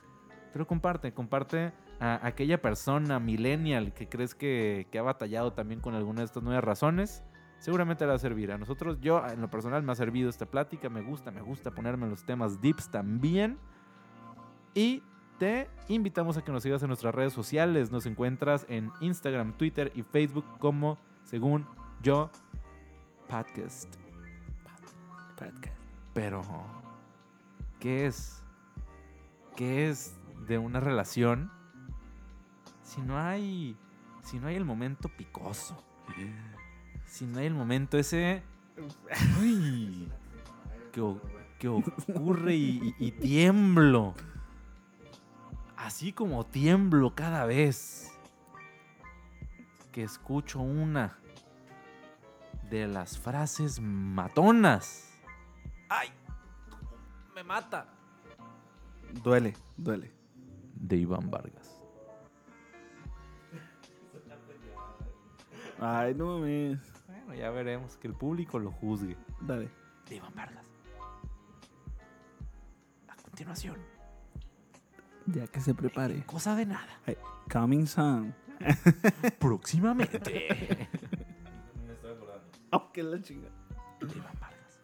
pero 0.52 0.66
comparte, 0.66 1.14
comparte 1.14 1.72
a 2.00 2.26
aquella 2.26 2.60
persona 2.62 3.20
millennial 3.20 3.94
que 3.94 4.10
crees 4.10 4.34
que, 4.34 4.88
que 4.92 4.98
ha 4.98 5.04
batallado 5.04 5.54
también 5.54 5.82
con 5.82 5.94
alguna 5.94 6.22
de 6.22 6.26
estas 6.26 6.42
nuevas 6.42 6.64
razones. 6.64 7.24
Seguramente 7.66 8.04
le 8.06 8.10
va 8.10 8.16
a 8.18 8.20
servir. 8.20 8.52
A 8.52 8.60
nosotros, 8.60 9.02
yo 9.02 9.26
en 9.28 9.42
lo 9.42 9.50
personal 9.50 9.82
me 9.82 9.92
ha 9.92 9.96
servido 9.96 10.30
esta 10.30 10.46
plática. 10.46 10.88
Me 10.88 11.02
gusta, 11.02 11.32
me 11.32 11.42
gusta 11.42 11.72
ponerme 11.72 12.08
los 12.08 12.24
temas 12.24 12.62
dips 12.62 12.92
también. 12.92 13.58
Y 14.76 15.02
te 15.40 15.68
invitamos 15.88 16.38
a 16.38 16.44
que 16.44 16.52
nos 16.52 16.62
sigas 16.62 16.84
en 16.84 16.90
nuestras 16.90 17.16
redes 17.16 17.34
sociales. 17.34 17.90
Nos 17.90 18.06
encuentras 18.06 18.68
en 18.70 18.92
Instagram, 19.00 19.58
Twitter 19.58 19.92
y 19.96 20.04
Facebook 20.04 20.46
como 20.60 21.00
según 21.24 21.66
yo 22.04 22.30
podcast. 23.28 23.96
Podcast. 25.36 25.76
Pero, 26.14 26.44
¿qué 27.80 28.06
es? 28.06 28.44
¿Qué 29.56 29.90
es 29.90 30.16
de 30.48 30.60
una 30.60 30.82
relación 30.82 31.52
si 32.84 33.02
no 33.02 33.18
hay 33.18 33.76
si 34.22 34.40
no 34.40 34.50
hay 34.50 34.56
el 34.56 34.66
momento 34.66 35.10
picoso? 35.10 35.84
Si 37.16 37.26
no 37.26 37.40
hay 37.40 37.46
el 37.46 37.54
momento 37.54 37.98
ese 37.98 38.44
uy, 39.40 40.12
que, 40.92 41.16
que 41.60 41.70
ocurre 41.70 42.56
y, 42.56 42.94
y- 43.00 43.08
y 43.08 43.12
tiemblo. 43.14 44.14
Así 45.78 46.12
como 46.12 46.46
tiemblo 46.46 47.16
cada 47.16 47.46
vez 47.46 48.12
que 49.94 50.04
escucho 50.04 50.60
una 50.60 51.18
de 52.70 52.86
las 52.86 53.18
frases 53.18 53.80
matonas. 53.80 55.10
¡Ay! 55.88 56.10
Me 57.34 57.46
mata. 57.46 57.88
Duele, 59.24 59.54
duele. 59.78 60.12
De 60.76 60.98
Iván 60.98 61.32
Vargas. 61.32 61.80
Ay, 65.80 66.14
no 66.14 66.40
mames. 66.40 66.80
Bueno, 67.26 67.40
ya 67.42 67.50
veremos 67.52 67.98
que 67.98 68.08
el 68.08 68.14
público 68.14 68.60
lo 68.60 68.72
juzgue. 68.72 69.18
Dale. 69.42 69.70
De 70.08 70.16
Iván 70.16 70.34
Vargas. 70.36 70.66
A 73.08 73.16
continuación, 73.16 73.78
Ya 75.26 75.48
que 75.48 75.60
se 75.60 75.74
prepare. 75.74 76.24
cosa 76.26 76.56
de 76.56 76.66
nada. 76.68 77.00
Ay, 77.06 77.18
coming 77.52 77.86
soon. 77.88 78.34
Próximamente. 79.40 80.88
Me 81.86 81.94
estoy 81.94 82.12
acordando. 82.14 82.48
Oh, 82.72 82.92
que 82.92 83.04
la 83.04 83.22
chinga. 83.22 83.50
De 84.02 84.16
Iván 84.18 84.36
Vargas. 84.40 84.82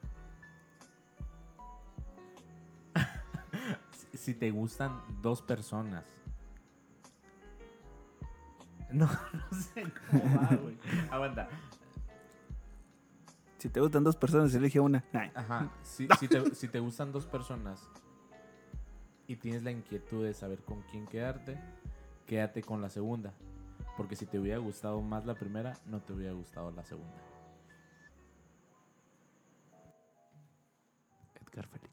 Si, 4.12 4.18
si 4.18 4.34
te 4.34 4.50
gustan 4.52 5.00
dos 5.22 5.42
personas. 5.42 6.04
No, 8.92 9.06
no 9.52 9.58
sé 9.58 9.86
cómo 10.10 10.24
va, 10.42 10.56
güey. 10.56 10.78
Aguanta. 11.12 11.48
Si 13.62 13.70
te 13.70 13.80
gustan 13.80 14.04
dos 14.04 14.16
personas, 14.16 14.56
elige 14.56 14.80
una. 14.80 15.04
Ajá. 15.36 15.72
Si, 15.84 16.08
si 16.20 16.28
te, 16.28 16.56
si 16.56 16.68
te 16.68 16.80
gustan 16.80 17.12
dos 17.12 17.28
personas 17.28 17.88
y 19.28 19.36
tienes 19.36 19.62
la 19.62 19.70
inquietud 19.70 20.26
de 20.26 20.34
saber 20.34 20.64
con 20.64 20.82
quién 20.90 21.06
quedarte, 21.06 21.60
quédate 22.26 22.64
con 22.64 22.82
la 22.82 22.90
segunda. 22.90 23.36
Porque 23.98 24.16
si 24.16 24.26
te 24.26 24.40
hubiera 24.40 24.58
gustado 24.58 25.00
más 25.04 25.28
la 25.28 25.36
primera, 25.36 25.78
no 25.86 26.02
te 26.02 26.12
hubiera 26.12 26.34
gustado 26.34 26.72
la 26.72 26.84
segunda. 26.84 27.22
Edgar 31.40 31.68
Félix. 31.68 31.91